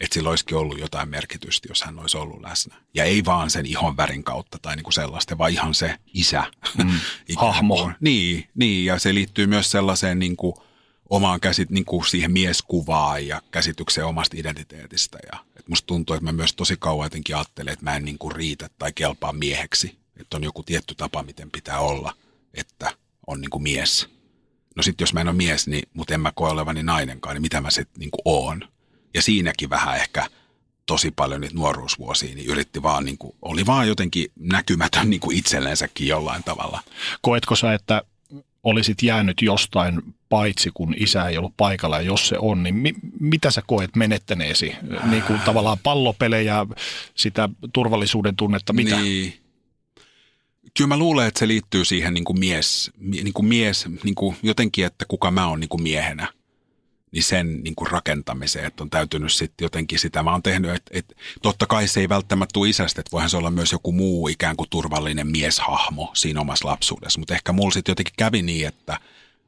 että 0.00 0.14
sillä 0.14 0.30
olisikin 0.30 0.56
ollut 0.56 0.78
jotain 0.78 1.08
merkitystä, 1.08 1.68
jos 1.70 1.82
hän 1.82 1.98
olisi 1.98 2.16
ollut 2.16 2.40
läsnä. 2.40 2.74
Ja 2.94 3.04
ei 3.04 3.24
vaan 3.24 3.50
sen 3.50 3.66
ihon 3.66 3.96
värin 3.96 4.24
kautta 4.24 4.58
tai 4.62 4.76
niin 4.76 4.84
kuin 4.84 4.94
sellaista, 4.94 5.38
vaan 5.38 5.52
ihan 5.52 5.74
se 5.74 5.94
isä. 6.14 6.44
Mm, 6.78 6.90
hahmo. 7.36 7.92
Niin, 8.00 8.48
niin, 8.54 8.84
ja 8.84 8.98
se 8.98 9.14
liittyy 9.14 9.46
myös 9.46 9.70
sellaiseen 9.70 10.18
niin 10.18 10.36
kuin– 10.36 10.54
omaan 11.10 11.40
käsit, 11.40 11.70
niin 11.70 11.84
kuin 11.84 12.06
siihen 12.06 12.30
mieskuvaan 12.32 13.26
ja 13.26 13.42
käsitykseen 13.50 14.06
omasta 14.06 14.36
identiteetistä. 14.38 15.18
Ja, 15.32 15.38
musta 15.70 15.86
tuntuu, 15.86 16.16
että 16.16 16.24
mä 16.24 16.32
myös 16.32 16.54
tosi 16.54 16.76
kauan 16.78 17.06
jotenkin 17.06 17.36
ajattelen, 17.36 17.72
että 17.72 17.84
mä 17.84 17.96
en 17.96 18.04
niin 18.04 18.18
kuin 18.18 18.32
riitä 18.32 18.70
tai 18.78 18.92
kelpaa 18.92 19.32
mieheksi. 19.32 19.98
Että 20.20 20.36
on 20.36 20.44
joku 20.44 20.62
tietty 20.62 20.94
tapa, 20.94 21.22
miten 21.22 21.50
pitää 21.50 21.80
olla, 21.80 22.12
että 22.54 22.92
on 23.26 23.40
niin 23.40 23.50
kuin 23.50 23.62
mies. 23.62 24.08
No 24.76 24.82
sitten 24.82 25.02
jos 25.02 25.14
mä 25.14 25.20
en 25.20 25.28
ole 25.28 25.36
mies, 25.36 25.66
niin, 25.66 25.88
mutta 25.94 26.14
en 26.14 26.20
mä 26.20 26.32
koe 26.34 26.50
olevani 26.50 26.82
nainenkaan, 26.82 27.34
niin 27.34 27.42
mitä 27.42 27.60
mä 27.60 27.70
sitten 27.70 28.00
niin 28.00 28.10
kuin 28.10 28.22
oon. 28.24 28.68
Ja 29.14 29.22
siinäkin 29.22 29.70
vähän 29.70 29.96
ehkä 29.96 30.26
tosi 30.86 31.10
paljon 31.10 31.40
niitä 31.40 31.54
nuoruusvuosia, 31.54 32.34
niin 32.34 32.48
yritti 32.48 32.82
vaan, 32.82 33.04
niin 33.04 33.18
kuin, 33.18 33.36
oli 33.42 33.66
vaan 33.66 33.88
jotenkin 33.88 34.32
näkymätön 34.38 35.10
niin 35.10 35.20
kuin 35.20 35.36
itsellensäkin 35.36 36.08
jollain 36.08 36.44
tavalla. 36.44 36.82
Koetko 37.22 37.56
sä, 37.56 37.74
että 37.74 38.02
olisit 38.62 39.02
jäänyt 39.02 39.42
jostain 39.42 40.02
paitsi, 40.28 40.70
kun 40.74 40.94
isä 40.98 41.28
ei 41.28 41.38
ollut 41.38 41.56
paikalla 41.56 41.96
ja 41.96 42.02
jos 42.02 42.28
se 42.28 42.36
on, 42.38 42.62
niin 42.62 42.74
mi- 42.74 42.94
mitä 43.20 43.50
sä 43.50 43.62
koet 43.66 43.96
menettäneesi? 43.96 44.74
Niin 45.04 45.22
kuin 45.22 45.40
tavallaan 45.40 45.78
pallopelejä, 45.82 46.66
sitä 47.14 47.48
turvallisuuden 47.72 48.36
tunnetta, 48.36 48.72
mitä? 48.72 48.96
Niin. 48.96 49.34
Kyllä 50.76 50.88
mä 50.88 50.96
luulen, 50.96 51.28
että 51.28 51.38
se 51.38 51.48
liittyy 51.48 51.84
siihen 51.84 52.14
niin 52.14 52.24
kuin 52.24 52.38
mies, 52.38 52.90
niin 52.98 53.32
kuin 53.32 53.46
mies 53.46 53.86
niin 54.04 54.14
kuin 54.14 54.36
jotenkin, 54.42 54.86
että 54.86 55.04
kuka 55.08 55.30
mä 55.30 55.46
oon 55.46 55.60
niin 55.60 55.68
kuin 55.68 55.82
miehenä– 55.82 56.28
niin 57.12 57.22
sen 57.22 57.62
niin 57.62 57.74
kuin 57.74 57.90
rakentamiseen, 57.90 58.64
että 58.64 58.82
on 58.82 58.90
täytynyt 58.90 59.32
sitten 59.32 59.64
jotenkin 59.64 59.98
sitä. 59.98 60.22
Mä 60.22 60.32
oon 60.32 60.42
tehnyt, 60.42 60.70
että, 60.70 60.90
että 60.98 61.14
totta 61.42 61.66
kai 61.66 61.88
se 61.88 62.00
ei 62.00 62.08
välttämättä 62.08 62.52
tule 62.52 62.68
isästä, 62.68 63.00
että 63.00 63.12
voihan 63.12 63.30
se 63.30 63.36
olla 63.36 63.50
myös 63.50 63.72
joku 63.72 63.92
muu 63.92 64.28
ikään 64.28 64.56
kuin 64.56 64.70
turvallinen 64.70 65.26
mieshahmo 65.26 66.10
siinä 66.14 66.40
omassa 66.40 66.68
lapsuudessa. 66.68 67.18
Mutta 67.18 67.34
ehkä 67.34 67.52
mulla 67.52 67.70
sitten 67.70 67.92
jotenkin 67.92 68.14
kävi 68.16 68.42
niin, 68.42 68.66
että 68.66 69.00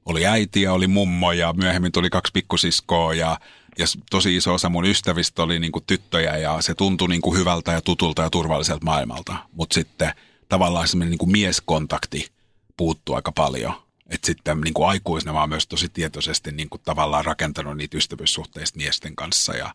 oli 0.06 0.26
äiti 0.26 0.62
ja 0.62 0.72
oli 0.72 0.86
mummo 0.86 1.32
ja 1.32 1.52
myöhemmin 1.52 1.92
tuli 1.92 2.10
kaksi 2.10 2.32
pikkusiskoa 2.32 3.14
ja, 3.14 3.38
ja 3.78 3.86
tosi 4.10 4.36
iso 4.36 4.54
osa 4.54 4.68
mun 4.68 4.86
ystävistä 4.86 5.42
oli 5.42 5.58
niin 5.58 5.72
kuin 5.72 5.84
tyttöjä 5.86 6.36
ja 6.36 6.62
se 6.62 6.74
tuntui 6.74 7.08
niin 7.08 7.22
kuin 7.22 7.38
hyvältä 7.38 7.72
ja 7.72 7.80
tutulta 7.80 8.22
ja 8.22 8.30
turvalliselta 8.30 8.84
maailmalta. 8.84 9.36
Mutta 9.52 9.74
sitten 9.74 10.12
tavallaan 10.48 10.88
semmoinen 10.88 11.10
niin 11.10 11.18
kuin 11.18 11.32
mieskontakti 11.32 12.28
puuttuu 12.76 13.14
aika 13.14 13.32
paljon 13.32 13.81
että 14.12 14.26
sitten 14.26 14.60
niin 14.60 14.74
kuin 14.74 14.88
aikuisena 14.88 15.32
mä 15.32 15.40
oon 15.40 15.48
myös 15.48 15.66
tosi 15.66 15.88
tietoisesti 15.88 16.52
niin 16.52 16.68
kuin 16.68 16.80
tavallaan 16.84 17.24
rakentanut 17.24 17.76
niitä 17.76 17.96
ystävyyssuhteista 17.96 18.76
miesten 18.76 19.16
kanssa 19.16 19.52
ja 19.56 19.74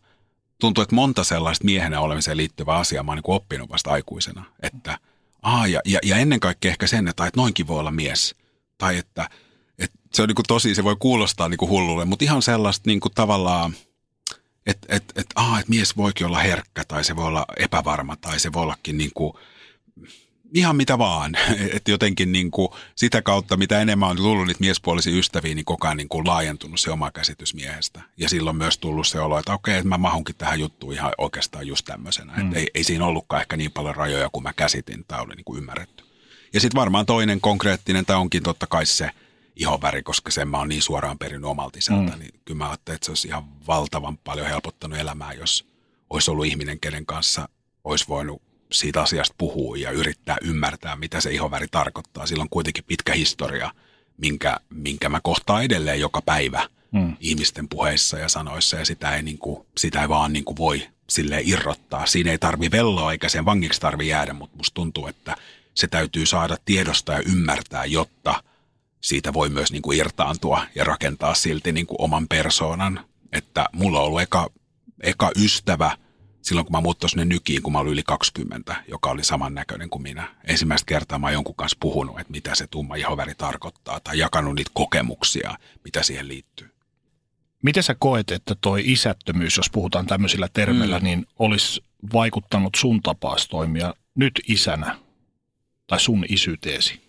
tuntuu, 0.60 0.82
että 0.82 0.94
monta 0.94 1.24
sellaista 1.24 1.64
miehenä 1.64 2.00
olemiseen 2.00 2.36
liittyvää 2.36 2.76
asiaa 2.76 3.02
mä 3.02 3.10
oon 3.10 3.16
niin 3.16 3.22
kuin 3.22 3.36
oppinut 3.36 3.70
vasta 3.70 3.90
aikuisena. 3.90 4.44
Että, 4.62 4.98
aa, 5.42 5.66
ja, 5.66 5.80
ja, 5.84 5.98
ja, 6.04 6.16
ennen 6.16 6.40
kaikkea 6.40 6.70
ehkä 6.70 6.86
sen, 6.86 7.08
että, 7.08 7.26
että 7.26 7.40
noinkin 7.40 7.66
voi 7.66 7.80
olla 7.80 7.90
mies. 7.90 8.34
Tai 8.78 8.98
että, 8.98 9.30
että 9.78 9.98
se 10.12 10.22
on 10.22 10.28
niin 10.28 10.36
kuin 10.36 10.46
tosi, 10.48 10.74
se 10.74 10.84
voi 10.84 10.96
kuulostaa 10.98 11.48
niin 11.48 11.58
kuin 11.58 11.68
hullulle, 11.68 12.04
mutta 12.04 12.24
ihan 12.24 12.42
sellaista 12.42 12.82
niin 12.86 13.00
kuin 13.00 13.14
tavallaan, 13.14 13.74
että, 14.66 14.96
että, 14.96 15.20
että, 15.20 15.32
aa, 15.36 15.58
että 15.58 15.70
mies 15.70 15.96
voikin 15.96 16.26
olla 16.26 16.38
herkkä 16.38 16.84
tai 16.84 17.04
se 17.04 17.16
voi 17.16 17.26
olla 17.26 17.46
epävarma 17.56 18.16
tai 18.16 18.40
se 18.40 18.52
voi 18.52 18.62
ollakin 18.62 18.98
niin 18.98 19.10
kuin, 19.14 19.32
ihan 20.54 20.76
mitä 20.76 20.98
vaan. 20.98 21.36
Että 21.74 21.90
jotenkin 21.90 22.32
niin 22.32 22.50
kuin 22.50 22.68
sitä 22.94 23.22
kautta, 23.22 23.56
mitä 23.56 23.80
enemmän 23.80 24.08
on 24.08 24.16
tullut 24.16 24.46
niitä 24.46 24.60
miespuolisia 24.60 25.18
ystäviä, 25.18 25.54
niin 25.54 25.64
koko 25.64 25.86
ajan 25.86 25.96
niin 25.96 26.08
kuin 26.08 26.26
laajentunut 26.26 26.80
se 26.80 26.90
oma 26.90 27.10
käsitys 27.10 27.54
miehestä. 27.54 28.02
Ja 28.16 28.28
silloin 28.28 28.56
myös 28.56 28.78
tullut 28.78 29.06
se 29.06 29.20
olo, 29.20 29.38
että 29.38 29.52
okei, 29.52 29.76
että 29.76 29.88
mä 29.88 29.98
mahunkin 29.98 30.34
tähän 30.34 30.60
juttuun 30.60 30.92
ihan 30.92 31.12
oikeastaan 31.18 31.66
just 31.66 31.84
tämmöisenä. 31.84 32.32
Mm. 32.36 32.46
Että 32.46 32.58
ei, 32.58 32.68
ei 32.74 32.84
siinä 32.84 33.06
ollutkaan 33.06 33.40
ehkä 33.40 33.56
niin 33.56 33.72
paljon 33.72 33.96
rajoja 33.96 34.28
kuin 34.32 34.42
mä 34.42 34.52
käsitin 34.52 35.04
tai 35.08 35.20
oli 35.20 35.34
niin 35.34 35.44
kuin 35.44 35.58
ymmärretty. 35.58 36.04
Ja 36.52 36.60
sitten 36.60 36.80
varmaan 36.80 37.06
toinen 37.06 37.40
konkreettinen, 37.40 38.06
tai 38.06 38.16
onkin 38.16 38.42
totta 38.42 38.66
kai 38.66 38.86
se 38.86 39.10
ihonväri, 39.56 40.02
koska 40.02 40.30
sen 40.30 40.48
mä 40.48 40.58
oon 40.58 40.68
niin 40.68 40.82
suoraan 40.82 41.18
perinnyt 41.18 41.50
omalta 41.50 41.78
isältä, 41.78 42.12
mm. 42.12 42.18
niin 42.18 42.40
kyllä 42.44 42.58
mä 42.58 42.68
ajattelin, 42.68 42.94
että 42.94 43.04
se 43.04 43.10
olisi 43.10 43.28
ihan 43.28 43.66
valtavan 43.66 44.18
paljon 44.18 44.46
helpottanut 44.46 44.98
elämää, 44.98 45.32
jos 45.32 45.66
olisi 46.10 46.30
ollut 46.30 46.46
ihminen, 46.46 46.80
kenen 46.80 47.06
kanssa 47.06 47.48
olisi 47.84 48.04
voinut 48.08 48.42
siitä 48.72 49.02
asiasta 49.02 49.34
puhuu 49.38 49.74
ja 49.74 49.90
yrittää 49.90 50.36
ymmärtää, 50.42 50.96
mitä 50.96 51.20
se 51.20 51.30
ihoväri 51.30 51.66
tarkoittaa. 51.70 52.26
Sillä 52.26 52.42
on 52.42 52.48
kuitenkin 52.50 52.84
pitkä 52.84 53.14
historia, 53.14 53.70
minkä, 54.16 54.60
minkä 54.70 55.08
mä 55.08 55.20
kohtaan 55.22 55.64
edelleen 55.64 56.00
joka 56.00 56.22
päivä 56.22 56.68
mm. 56.92 57.16
ihmisten 57.20 57.68
puheissa 57.68 58.18
ja 58.18 58.28
sanoissa 58.28 58.76
ja 58.76 58.84
sitä 58.84 59.16
ei, 59.16 59.22
niin 59.22 59.38
kuin, 59.38 59.66
sitä 59.76 60.02
ei 60.02 60.08
vaan 60.08 60.32
niin 60.32 60.44
kuin 60.44 60.56
voi 60.56 60.88
sille 61.10 61.40
irrottaa. 61.44 62.06
Siinä 62.06 62.30
ei 62.30 62.38
tarvi 62.38 62.70
velloa 62.70 63.12
eikä 63.12 63.28
sen 63.28 63.44
vangiksi 63.44 63.80
tarvi 63.80 64.08
jäädä, 64.08 64.32
mutta 64.32 64.56
musta 64.56 64.74
tuntuu, 64.74 65.06
että 65.06 65.36
se 65.74 65.86
täytyy 65.86 66.26
saada 66.26 66.56
tiedosta 66.64 67.12
ja 67.12 67.22
ymmärtää, 67.26 67.84
jotta 67.84 68.42
siitä 69.00 69.32
voi 69.32 69.48
myös 69.48 69.72
niin 69.72 69.82
kuin 69.82 69.98
irtaantua 69.98 70.62
ja 70.74 70.84
rakentaa 70.84 71.34
silti 71.34 71.72
niin 71.72 71.86
kuin 71.86 72.00
oman 72.00 72.28
persoonan. 72.28 73.04
Että 73.32 73.66
mulla 73.72 74.00
on 74.00 74.06
ollut 74.06 74.20
eka, 74.20 74.50
eka 75.02 75.30
ystävä– 75.36 75.96
silloin 76.48 76.66
kun 76.66 76.72
mä 76.72 76.80
muuttoin 76.80 77.10
sinne 77.10 77.24
nykiin, 77.24 77.62
kun 77.62 77.72
mä 77.72 77.78
olin 77.78 77.92
yli 77.92 78.02
20, 78.02 78.76
joka 78.88 79.10
oli 79.10 79.24
samannäköinen 79.24 79.90
kuin 79.90 80.02
minä. 80.02 80.34
Ensimmäistä 80.44 80.86
kertaa 80.86 81.18
mä 81.18 81.26
oon 81.26 81.32
jonkun 81.32 81.54
kanssa 81.54 81.76
puhunut, 81.80 82.20
että 82.20 82.30
mitä 82.30 82.54
se 82.54 82.66
tumma 82.66 82.94
ihoväri 82.94 83.34
tarkoittaa, 83.34 84.00
tai 84.00 84.18
jakanut 84.18 84.54
niitä 84.54 84.70
kokemuksia, 84.74 85.58
mitä 85.84 86.02
siihen 86.02 86.28
liittyy. 86.28 86.70
Miten 87.62 87.82
sä 87.82 87.94
koet, 87.98 88.30
että 88.30 88.54
toi 88.60 88.82
isättömyys, 88.84 89.56
jos 89.56 89.70
puhutaan 89.70 90.06
tämmöisillä 90.06 90.48
termeillä, 90.52 90.98
mm. 90.98 91.04
niin 91.04 91.26
olisi 91.38 91.84
vaikuttanut 92.12 92.74
sun 92.74 93.02
tapaas 93.02 93.48
toimia 93.48 93.94
nyt 94.14 94.40
isänä 94.48 94.98
tai 95.86 96.00
sun 96.00 96.24
isyyteesi? 96.28 97.07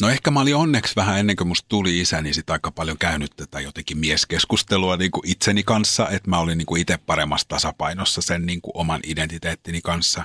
No 0.00 0.08
ehkä 0.08 0.30
mä 0.30 0.40
olin 0.40 0.56
onneksi 0.56 0.96
vähän 0.96 1.18
ennen 1.18 1.36
kuin 1.36 1.48
musta 1.48 1.68
tuli 1.68 2.00
isä, 2.00 2.22
niin 2.22 2.34
sitä 2.34 2.52
aika 2.52 2.70
paljon 2.70 2.98
käynyt 2.98 3.32
tätä 3.36 3.60
jotenkin 3.60 3.98
mieskeskustelua 3.98 4.96
niin 4.96 5.10
kuin 5.10 5.28
itseni 5.28 5.62
kanssa, 5.62 6.08
että 6.08 6.30
mä 6.30 6.38
olin 6.38 6.58
niin 6.58 6.66
kuin 6.66 6.80
itse 6.80 6.98
paremmassa 6.98 7.48
tasapainossa 7.48 8.22
sen 8.22 8.46
niin 8.46 8.60
kuin 8.60 8.72
oman 8.74 9.00
identiteettini 9.04 9.80
kanssa. 9.80 10.24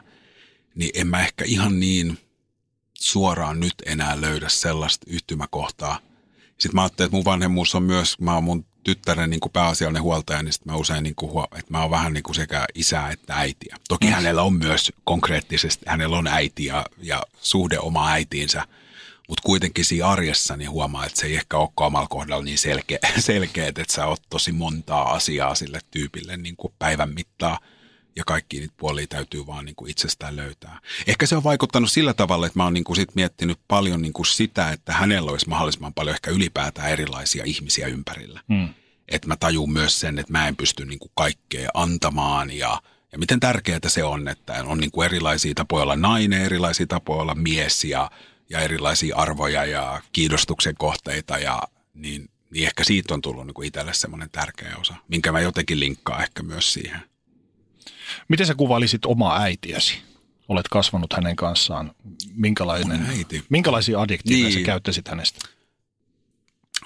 Niin 0.75 0.91
en 0.93 1.07
mä 1.07 1.21
ehkä 1.21 1.45
ihan 1.45 1.79
niin 1.79 2.17
suoraan 2.93 3.59
nyt 3.59 3.73
enää 3.85 4.21
löydä 4.21 4.49
sellaista 4.49 5.05
yhtymäkohtaa. 5.09 5.99
Sitten 6.47 6.75
mä 6.75 6.81
ajattelin, 6.81 7.07
että 7.07 7.15
mun 7.15 7.25
vanhemmuus 7.25 7.75
on 7.75 7.83
myös, 7.83 8.19
mä 8.19 8.33
oon 8.33 8.43
mun 8.43 8.65
tyttären 8.83 9.29
niin 9.29 9.39
kuin 9.39 9.51
pääasiallinen 9.51 10.03
huoltaja, 10.03 10.43
niin 10.43 10.53
sitten 10.53 10.73
mä 10.73 10.77
usein, 10.77 11.03
niin 11.03 11.15
kuin, 11.15 11.45
että 11.51 11.71
mä 11.71 11.81
oon 11.81 11.91
vähän 11.91 12.13
niin 12.13 12.23
kuin 12.23 12.35
sekä 12.35 12.65
isää 12.75 13.11
että 13.11 13.33
äitiä. 13.35 13.77
Toki 13.89 14.07
mm. 14.07 14.13
hänellä 14.13 14.41
on 14.41 14.53
myös 14.53 14.91
konkreettisesti, 15.03 15.85
hänellä 15.87 16.17
on 16.17 16.27
äiti 16.27 16.65
ja, 16.65 16.85
ja 16.97 17.23
suhde 17.41 17.79
oma 17.79 18.09
äitiinsä– 18.09 18.65
Mutta 19.31 19.45
kuitenkin 19.45 19.85
siinä 19.85 20.07
arjessa 20.07 20.57
niin 20.57 20.69
huomaa, 20.71 21.05
että 21.05 21.19
se 21.19 21.27
ei 21.27 21.35
ehkä 21.35 21.57
olekaan 21.57 21.87
omalla 21.87 22.07
kohdalla 22.07 22.43
niin 22.43 22.57
selkeä, 22.57 22.99
selkeä 23.19 23.67
että 23.67 23.83
sä 23.89 24.07
oot 24.07 24.21
tosi 24.29 24.51
montaa 24.51 25.13
asiaa 25.13 25.55
sille 25.55 25.79
tyypille 25.91 26.37
niin 26.37 26.55
kuin 26.55 26.73
päivän 26.79 27.13
mittaa 27.13 27.59
ja 28.15 28.23
kaikki 28.25 28.59
niitä 28.59 28.73
puolia 28.77 29.07
täytyy 29.07 29.47
vaan 29.47 29.65
niin 29.65 29.75
kuin 29.75 29.91
itsestään 29.91 30.35
löytää. 30.35 30.79
Ehkä 31.07 31.25
se 31.25 31.35
on 31.35 31.43
vaikuttanut 31.43 31.91
sillä 31.91 32.13
tavalla, 32.13 32.45
että 32.45 32.59
mä 32.59 32.63
oon 32.63 32.73
niin 32.73 32.83
kuin 32.83 32.95
sit 32.95 33.15
miettinyt 33.15 33.59
paljon 33.67 34.01
niin 34.01 34.13
kuin 34.13 34.25
sitä, 34.25 34.69
että 34.69 34.93
hänellä 34.93 35.31
olisi 35.31 35.49
mahdollisimman 35.49 35.93
paljon 35.93 36.15
ehkä 36.15 36.31
ylipäätään 36.31 36.89
erilaisia 36.89 37.43
ihmisiä 37.45 37.87
ympärillä. 37.87 38.41
Hmm. 38.53 38.69
Että 39.07 39.27
mä 39.27 39.35
tajun 39.35 39.73
myös 39.73 39.99
sen, 39.99 40.19
että 40.19 40.31
mä 40.31 40.47
en 40.47 40.55
pysty 40.55 40.85
niin 40.85 40.99
kuin 40.99 41.11
kaikkea 41.15 41.69
antamaan 41.73 42.51
ja, 42.51 42.81
ja 43.11 43.17
miten 43.17 43.39
tärkeää 43.39 43.79
se 43.87 44.03
on, 44.03 44.27
että 44.27 44.63
on 44.65 44.77
niin 44.77 44.91
kuin 44.91 45.05
erilaisia 45.05 45.53
tapoja 45.53 45.83
olla 45.83 45.95
nainen, 45.95 46.41
erilaisia 46.41 46.87
tapoja 46.87 47.21
olla 47.21 47.35
mies 47.35 47.83
ja, 47.83 48.11
ja 48.51 48.59
erilaisia 48.59 49.15
arvoja 49.15 49.65
ja 49.65 50.01
kiinnostuksen 50.13 50.75
kohteita 50.75 51.37
ja 51.37 51.61
niin, 51.93 52.29
niin 52.51 52.65
ehkä 52.67 52.83
siitä 52.83 53.13
on 53.13 53.21
tullut 53.21 53.45
niin 53.45 53.63
itselle 53.65 53.93
semmoinen 53.93 54.29
tärkeä 54.31 54.75
osa, 54.77 54.93
minkä 55.07 55.31
mä 55.31 55.39
jotenkin 55.39 55.79
linkkaan 55.79 56.23
ehkä 56.23 56.43
myös 56.43 56.73
siihen. 56.73 56.99
Miten 58.27 58.45
sä 58.47 58.55
kuvailisit 58.55 59.05
omaa 59.05 59.41
äitiäsi? 59.41 60.01
Olet 60.47 60.67
kasvanut 60.67 61.13
hänen 61.13 61.35
kanssaan. 61.35 61.91
Minkälainen, 62.33 63.05
äiti. 63.09 63.43
Minkälaisia 63.49 64.01
adjektiiveja 64.01 64.49
Niin. 64.49 64.59
sä 64.59 64.65
käyttäisit 64.65 65.07
hänestä? 65.07 65.47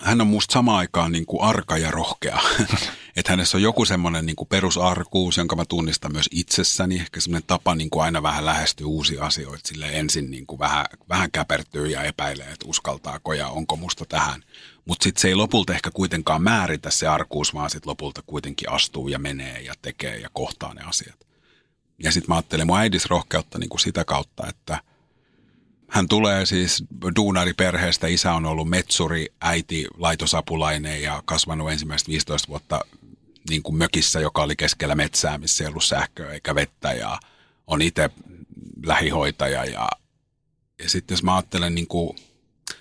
Hän 0.01 0.21
on 0.21 0.27
musta 0.27 0.53
samaan 0.53 0.77
aikaan 0.77 1.11
niin 1.11 1.25
kuin 1.25 1.43
arka 1.43 1.77
ja 1.77 1.91
rohkea. 1.91 2.39
että 3.15 3.31
hänessä 3.31 3.57
on 3.57 3.61
joku 3.61 3.85
semmoinen 3.85 4.25
niin 4.25 4.35
kuin 4.35 4.47
perusarkuus, 4.47 5.37
jonka 5.37 5.55
mä 5.55 5.65
tunnistan 5.65 6.11
myös 6.11 6.29
itsessäni. 6.31 6.95
Ehkä 6.95 7.19
semmoinen 7.19 7.47
tapa 7.47 7.75
niin 7.75 7.89
kuin 7.89 8.03
aina 8.03 8.23
vähän 8.23 8.45
lähestyä 8.45 8.87
uusia 8.87 9.25
asioita. 9.25 9.67
Sille 9.67 9.89
ensin 9.91 10.31
niin 10.31 10.47
kuin 10.47 10.59
vähän, 10.59 10.85
vähän 11.09 11.31
käpertyy 11.31 11.87
ja 11.87 12.03
epäilee, 12.03 12.47
että 12.51 12.65
uskaltaako 12.67 13.33
ja 13.33 13.47
onko 13.47 13.75
musta 13.75 14.05
tähän. 14.05 14.43
Mutta 14.85 15.03
sitten 15.03 15.21
se 15.21 15.27
ei 15.27 15.35
lopulta 15.35 15.73
ehkä 15.73 15.91
kuitenkaan 15.91 16.41
määritä 16.41 16.89
se 16.91 17.07
arkuus, 17.07 17.53
vaan 17.53 17.69
sitten 17.69 17.89
lopulta 17.89 18.21
kuitenkin 18.25 18.69
astuu 18.69 19.07
ja 19.07 19.19
menee 19.19 19.61
ja 19.61 19.73
tekee 19.81 20.17
ja 20.17 20.29
kohtaa 20.33 20.73
ne 20.73 20.81
asiat. 20.81 21.27
Ja 22.03 22.11
sitten 22.11 22.29
mä 22.29 22.35
ajattelen 22.35 22.67
mun 22.67 22.77
äidis 22.79 23.05
rohkeutta 23.05 23.59
niin 23.59 23.69
kuin 23.69 23.79
sitä 23.79 24.05
kautta, 24.05 24.47
että– 24.47 24.79
hän 25.89 26.07
tulee 26.07 26.45
siis 26.45 26.83
duunariperheestä, 27.15 28.07
isä 28.07 28.33
on 28.33 28.45
ollut 28.45 28.69
metsuri, 28.69 29.27
äiti 29.41 29.87
laitosapulainen 29.97 31.01
ja 31.01 31.23
kasvanut 31.25 31.71
ensimmäiset 31.71 32.07
15 32.07 32.47
vuotta 32.47 32.79
niin 33.49 33.63
kuin 33.63 33.75
mökissä, 33.75 34.19
joka 34.19 34.43
oli 34.43 34.55
keskellä 34.55 34.95
metsää, 34.95 35.37
missä 35.37 35.63
ei 35.63 35.67
ollut 35.67 35.83
sähköä 35.83 36.31
eikä 36.31 36.55
vettä 36.55 36.93
ja 36.93 37.19
on 37.67 37.81
itse 37.81 38.09
lähihoitaja. 38.85 39.65
Ja, 39.65 39.89
ja 40.83 40.89
sitten 40.89 41.15
jos 41.15 41.23
mä 41.23 41.35
ajattelen, 41.35 41.75
niin 41.75 41.87
kuin, 41.87 42.17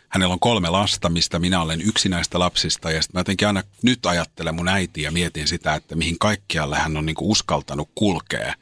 hänellä 0.09 0.33
on 0.33 0.41
kolme 0.41 0.71
lasta, 0.71 1.09
mistä 1.09 1.39
minä 1.39 1.63
olen 1.63 1.81
yksi 1.81 2.09
näistä 2.09 2.39
lapsista. 2.39 2.91
Ja 2.91 3.03
sitten 3.03 3.17
mä 3.19 3.21
jotenkin 3.21 3.49
aina 3.49 3.63
nyt 3.83 4.07
ajattelen 4.07 4.55
mun 4.55 4.69
äitiä 4.69 5.05
ja 5.05 5.13
mietin 5.13 5.49
sitä, 5.49 5.75
että 5.75 5.97
mihin 5.97 6.19
kaikkialle 6.19 6.77
hän 6.77 6.97
on 6.97 7.07
niin 7.07 7.17
kuin 7.17 7.31
uskaltanut 7.31 7.91
kulkea 7.95 8.55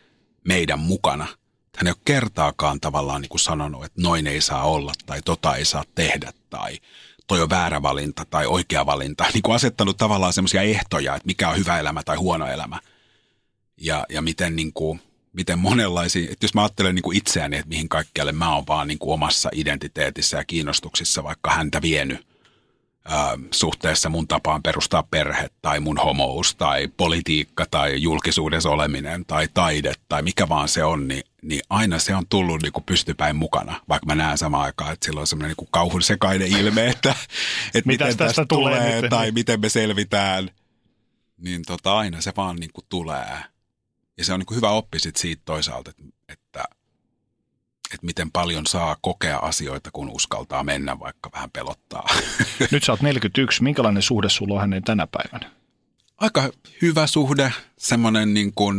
meidän 0.45 0.79
mukana– 0.79 1.27
hän 1.77 1.87
ei 1.87 1.91
ole 1.91 2.03
kertaakaan 2.05 2.81
tavallaan 2.81 3.21
niin 3.21 3.29
kuin 3.29 3.41
sanonut, 3.41 3.85
että 3.85 4.03
noin 4.03 4.27
ei 4.27 4.41
saa 4.41 4.65
olla 4.65 4.93
tai 5.07 5.23
tota 5.23 5.57
ei 5.57 5.65
saa 5.65 5.85
tehdä 5.95 6.33
tai 6.51 6.79
toi 7.27 7.43
on 7.43 7.51
väärä 7.51 7.83
valinta 7.83 8.25
tai 8.25 8.47
oikea 8.47 8.87
valinta. 8.87 9.25
Niin 9.35 9.43
kuin 9.43 9.55
asettanut 9.55 9.97
tavallaan 9.97 10.33
semmoisia 10.33 10.63
ehtoja, 10.63 11.17
että 11.17 11.27
mikä 11.27 11.49
on 11.49 11.57
hyvä 11.57 11.79
elämä 11.79 12.03
tai 12.03 12.17
huono 12.17 12.47
elämä. 12.47 12.79
Ja, 13.81 14.07
ja 14.09 14.23
miten, 14.23 14.57
niin 14.57 14.73
kuin, 14.73 15.01
miten 15.33 15.59
monenlaisia, 15.59 16.33
että 16.33 16.45
jos 16.45 16.55
mä 16.55 16.63
ajattelen 16.63 16.95
niin 16.95 17.03
kuin 17.03 17.17
itseäni, 17.17 17.57
että 17.57 17.69
mihin 17.69 17.89
kaikkialle 17.89 18.33
mä 18.33 18.55
oon 18.55 18.67
vaan 18.67 18.89
niin 18.89 18.99
kuin 18.99 19.15
omassa 19.15 19.49
identiteetissä 19.53 20.37
ja 20.37 20.45
kiinnostuksissa 20.45 21.25
vaikka 21.25 21.51
häntä 21.51 21.83
vienyt 21.83 22.32
ää, 23.05 23.39
suhteessa 23.51 24.09
mun 24.09 24.29
tapaan 24.29 24.63
perustaa 24.63 25.03
perhe 25.03 25.51
tai 25.63 25.81
mun 25.81 25.99
homous 25.99 26.55
tai 26.55 26.89
politiikka 26.97 27.67
tai 27.71 28.03
julkisuudessa 28.03 28.71
oleminen 28.71 29.25
tai 29.27 29.49
taide 29.55 29.93
tai 30.09 30.23
mikä 30.23 30.49
vaan 30.49 30.69
se 30.69 30.85
on, 30.85 31.09
niin, 31.09 31.23
niin 31.43 31.63
aina 31.71 31.99
se 31.99 32.15
on 32.15 32.27
tullut 32.29 32.63
niin 32.63 32.73
kuin 32.73 32.85
pystypäin 32.85 33.37
mukana, 33.37 33.81
vaikka 33.89 34.07
mä 34.07 34.15
näen 34.15 34.39
samaan 34.39 34.65
aikaan, 34.65 34.93
että 34.93 35.07
sillä 35.07 35.21
on 35.21 35.27
semmoinen 35.27 35.55
niin 35.59 35.69
kauhun 35.71 36.03
sekainen 36.03 36.49
ilme, 36.49 36.87
että, 36.87 37.15
että 37.75 37.87
miten 37.87 38.07
tästä 38.07 38.25
tästä 38.25 38.47
tulee 38.49 38.79
tulee 38.79 39.01
nyt? 39.01 39.11
tai 39.11 39.31
miten 39.31 39.61
me 39.61 39.69
selvitään, 39.69 40.51
niin 41.39 41.63
tota, 41.67 41.99
aina 41.99 42.21
se 42.21 42.33
vaan 42.37 42.57
niin 42.57 42.73
kuin 42.73 42.85
tulee. 42.89 43.39
Ja 44.19 44.25
se 44.25 44.33
on 44.33 44.41
niin 44.41 44.47
kuin 44.47 44.57
hyvä 44.57 44.71
oppi 44.71 44.99
sit 44.99 45.17
siitä 45.17 45.43
toisaalta, 45.45 45.91
että, 45.91 46.05
että 46.29 46.65
että 47.95 48.07
miten 48.07 48.31
paljon 48.31 48.67
saa 48.67 48.97
kokea 49.01 49.39
asioita, 49.39 49.91
kun 49.93 50.11
uskaltaa 50.11 50.65
mennä, 50.65 50.99
vaikka 51.01 51.31
vähän 51.35 51.51
pelottaa. 51.51 52.09
Nyt 52.71 52.85
sä 52.85 52.93
oot 52.93 53.03
41. 53.03 53.63
Minkälainen 53.63 54.03
suhde 54.03 54.29
sulla 54.29 54.55
on 54.55 54.61
häneen 54.61 54.85
tänä 54.85 55.07
päivänä? 55.07 55.51
Aika 56.19 56.51
hyvä 56.83 57.07
suhde, 57.07 57.53
semmoinen 57.79 58.35
niin 58.35 58.53
kuin, 58.55 58.77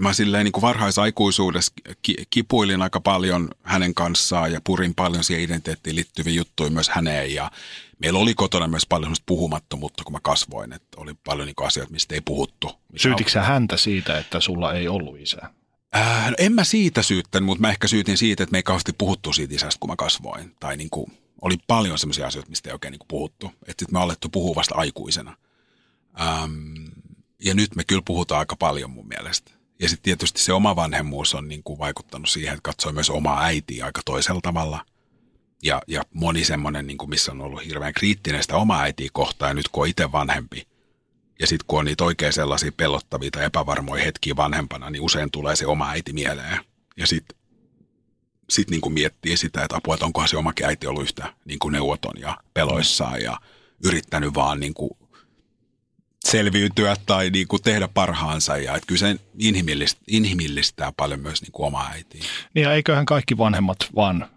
mä 0.00 0.12
silleen 0.12 0.44
niin 0.44 0.52
kuin 0.52 0.62
varhaisaikuisuudessa 0.62 1.72
ki- 2.02 2.26
kipuilin 2.30 2.82
aika 2.82 3.00
paljon 3.00 3.48
hänen 3.62 3.94
kanssaan 3.94 4.52
ja 4.52 4.60
purin 4.64 4.94
paljon 4.94 5.24
siihen 5.24 5.44
identiteettiin 5.44 5.96
liittyviä 5.96 6.34
juttuja 6.34 6.70
myös 6.70 6.88
häneen 6.88 7.34
ja 7.34 7.50
meillä 7.98 8.18
oli 8.18 8.34
kotona 8.34 8.68
myös 8.68 8.86
paljon 8.86 9.16
puhumattomuutta, 9.26 10.04
kun 10.04 10.12
mä 10.12 10.18
kasvoin, 10.22 10.72
että 10.72 11.00
oli 11.00 11.14
paljon 11.24 11.46
niin 11.46 11.66
asioita, 11.66 11.92
mistä 11.92 12.14
ei 12.14 12.20
puhuttu. 12.20 12.70
Syytitkö 12.96 13.40
häntä 13.40 13.76
siitä, 13.76 14.18
että 14.18 14.40
sulla 14.40 14.72
ei 14.72 14.88
ollut 14.88 15.20
isää? 15.20 15.54
Äh, 15.96 16.30
no 16.30 16.34
en 16.38 16.52
mä 16.52 16.64
siitä 16.64 17.02
syyttänyt, 17.02 17.46
mutta 17.46 17.60
mä 17.60 17.70
ehkä 17.70 17.88
syytin 17.88 18.18
siitä, 18.18 18.42
että 18.42 18.52
me 18.52 18.58
ei 18.58 18.62
kauheasti 18.62 18.92
puhuttu 18.92 19.32
siitä 19.32 19.54
isästä, 19.54 19.80
kun 19.80 19.90
mä 19.90 19.96
kasvoin. 19.96 20.54
Tai 20.60 20.76
niin 20.76 20.90
kuin, 20.90 21.12
oli 21.42 21.56
paljon 21.66 21.98
sellaisia 21.98 22.26
asioita, 22.26 22.50
mistä 22.50 22.70
ei 22.70 22.72
oikein 22.72 22.92
niin 22.92 22.98
kuin 22.98 23.08
puhuttu. 23.08 23.46
Että 23.46 23.70
sitten 23.70 23.92
me 23.92 24.00
alettu 24.00 24.28
puhua 24.28 24.54
vasta 24.54 24.74
aikuisena. 24.74 25.36
Ähm, 26.20 26.74
ja 27.44 27.54
nyt 27.54 27.76
me 27.76 27.84
kyllä 27.84 28.02
puhutaan 28.04 28.38
aika 28.38 28.56
paljon 28.56 28.90
mun 28.90 29.08
mielestä. 29.08 29.52
Ja 29.80 29.88
sitten 29.88 30.04
tietysti 30.04 30.40
se 30.40 30.52
oma 30.52 30.76
vanhemmuus 30.76 31.34
on 31.34 31.48
niin 31.48 31.62
kuin 31.62 31.78
vaikuttanut 31.78 32.28
siihen, 32.28 32.52
että 32.52 32.62
katsoi 32.62 32.92
myös 32.92 33.10
omaa 33.10 33.42
äitiä 33.42 33.84
aika 33.84 34.00
toisella 34.04 34.40
tavalla. 34.40 34.84
Ja, 35.62 35.82
ja 35.86 36.02
moni 36.14 36.44
semmoinen, 36.44 36.86
niin 36.86 36.98
kuin 36.98 37.10
missä 37.10 37.32
on 37.32 37.40
ollut 37.40 37.64
hirveän 37.64 37.92
kriittinen 37.94 38.42
sitä 38.42 38.56
omaa 38.56 38.82
äitiä 38.82 39.08
kohtaan, 39.12 39.50
ja 39.50 39.54
nyt 39.54 39.68
kun 39.68 39.82
on 39.82 39.88
itse 39.88 40.12
vanhempi, 40.12 40.66
ja 41.42 41.46
sitten 41.46 41.66
kun 41.66 41.78
on 41.78 41.84
niitä 41.84 42.04
oikein 42.04 42.32
sellaisia 42.32 42.72
pelottavia 42.72 43.30
tai 43.30 43.44
epävarmoja 43.44 44.04
hetkiä 44.04 44.36
vanhempana, 44.36 44.90
niin 44.90 45.02
usein 45.02 45.30
tulee 45.30 45.56
se 45.56 45.66
oma 45.66 45.90
äiti 45.90 46.12
mieleen. 46.12 46.58
Ja 46.96 47.06
sitten 47.06 47.38
sit 48.50 48.70
niin 48.70 48.92
miettii 48.92 49.36
sitä, 49.36 49.62
että 49.64 49.76
apua, 49.76 49.94
että 49.94 50.06
onkohan 50.06 50.28
se 50.28 50.36
omakin 50.36 50.66
äiti 50.66 50.86
ollut 50.86 51.02
yhtä 51.02 51.34
niin 51.44 51.58
kuin 51.58 51.72
neuvoton 51.72 52.20
ja 52.20 52.38
peloissaan 52.54 53.22
ja 53.22 53.38
yrittänyt 53.84 54.34
vaan 54.34 54.60
kuin 54.74 54.90
selviytyä 56.24 56.96
tai 57.06 57.30
niin 57.30 57.48
kuin 57.48 57.62
tehdä 57.62 57.88
parhaansa. 57.88 58.56
Ja 58.56 58.74
että 58.74 58.86
kyllä 58.86 58.98
se 58.98 59.16
inhimillistää, 59.38 60.04
inhimillistää 60.06 60.92
paljon 60.96 61.20
myös 61.20 61.42
niin 61.42 61.52
kuin 61.52 61.66
omaa 61.66 61.90
äitiä. 61.90 62.22
Niin 62.54 62.62
ja 62.62 62.74
eiköhän 62.74 63.06
kaikki 63.06 63.38
vanhemmat 63.38 63.78
vaan 63.94 64.28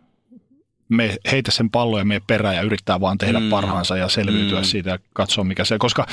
me 0.89 1.17
heitä 1.31 1.51
sen 1.51 1.69
pallon 1.69 1.99
ja 1.99 2.05
mene 2.05 2.21
perään 2.27 2.55
ja 2.55 2.61
yrittää 2.61 3.01
vaan 3.01 3.17
tehdä 3.17 3.39
mm. 3.39 3.49
parhaansa 3.49 3.97
ja 3.97 4.09
selviytyä 4.09 4.59
mm. 4.59 4.65
siitä 4.65 4.89
ja 4.89 4.99
katsoa 5.13 5.43
mikä 5.43 5.65
se, 5.65 5.77
koska 5.77 6.07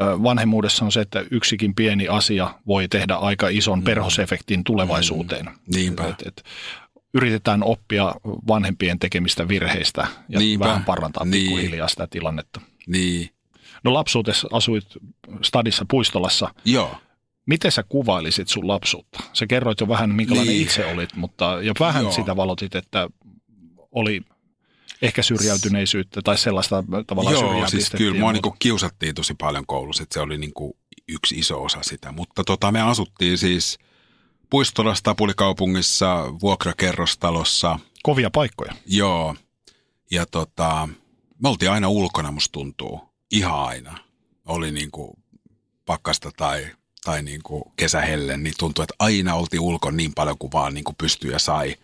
vanhemmuudessa 0.00 0.84
on 0.84 0.92
se, 0.92 1.00
että 1.00 1.24
yksikin 1.30 1.74
pieni 1.74 2.08
asia 2.08 2.54
voi 2.66 2.88
tehdä 2.88 3.14
aika 3.14 3.48
ison 3.48 3.78
mm. 3.78 3.84
perhosefektin 3.84 4.64
tulevaisuuteen. 4.64 5.50
Niinpä. 5.74 6.06
Et, 6.06 6.22
et, 6.26 6.42
yritetään 7.14 7.62
oppia 7.62 8.14
vanhempien 8.48 8.98
tekemistä 8.98 9.48
virheistä 9.48 10.06
ja 10.28 10.38
Niinpä. 10.38 10.64
vähän 10.66 10.84
parantaa 10.84 11.24
Niin. 11.24 11.32
pikkuhiljaa 11.32 11.88
sitä 11.88 12.06
tilannetta. 12.10 12.60
Niin, 12.86 13.30
No 13.84 13.94
lapsuudessa 13.94 14.48
asuit 14.52 14.84
stadissa 15.42 15.84
Puistolassa. 15.90 16.54
joo. 16.64 16.96
Miten 17.46 17.72
sä 17.72 17.82
kuvailisit 17.88 18.48
sun 18.48 18.68
lapsuutta? 18.68 19.18
Sä 19.32 19.46
kerroit 19.46 19.80
jo 19.80 19.88
vähän, 19.88 20.10
minkälainen 20.14 20.52
Niin. 20.54 20.62
itse 20.62 20.86
olit, 20.86 21.16
mutta 21.16 21.58
ja 21.62 21.72
vähän 21.80 22.02
Joo. 22.02 22.12
sitä 22.12 22.36
valotit, 22.36 22.74
että 22.74 23.08
oli 23.94 24.20
ehkä 25.02 25.22
syrjäytyneisyyttä 25.22 26.22
tai 26.22 26.38
sellaista 26.38 26.84
tavallaan 27.06 27.34
Joo, 27.34 27.68
siis 27.68 27.90
kyllä 27.96 28.20
mua 28.20 28.32
niinku 28.32 28.56
kiusattiin 28.58 29.14
tosi 29.14 29.34
paljon 29.34 29.66
koulussa, 29.66 30.02
että 30.02 30.14
se 30.14 30.20
oli 30.20 30.38
niinku 30.38 30.76
yksi 31.08 31.38
iso 31.38 31.62
osa 31.62 31.78
sitä. 31.82 32.12
Mutta 32.12 32.44
tota, 32.44 32.72
me 32.72 32.82
asuttiin 32.82 33.38
siis 33.38 33.78
Puistolassa, 34.50 35.04
Tapulikaupungissa, 35.04 36.24
vuokrakerrostalossa, 36.40 37.78
Kovia 38.02 38.30
paikkoja. 38.30 38.74
joo. 38.86 39.34
Ja 40.10 40.26
tota, 40.26 40.88
me 41.42 41.48
oltiin 41.48 41.70
aina 41.70 41.88
ulkona, 41.88 42.32
musta 42.32 42.52
tuntuu. 42.52 43.00
Ihan 43.30 43.64
aina. 43.64 43.98
Oli 44.46 44.72
niinku 44.72 45.18
pakkasta 45.86 46.30
tai, 46.36 46.66
tai 47.04 47.22
niinku 47.22 47.72
kesähelle, 47.76 48.36
niin 48.36 48.54
tuntui, 48.58 48.82
että 48.82 48.94
aina 48.98 49.34
oltiin 49.34 49.60
ulkona 49.60 49.96
niin 49.96 50.14
paljon 50.14 50.38
kuin 50.38 50.52
vaan 50.52 50.74
niinku 50.74 50.94
pystyi 50.98 51.32
ja 51.32 51.38
sai. 51.38 51.76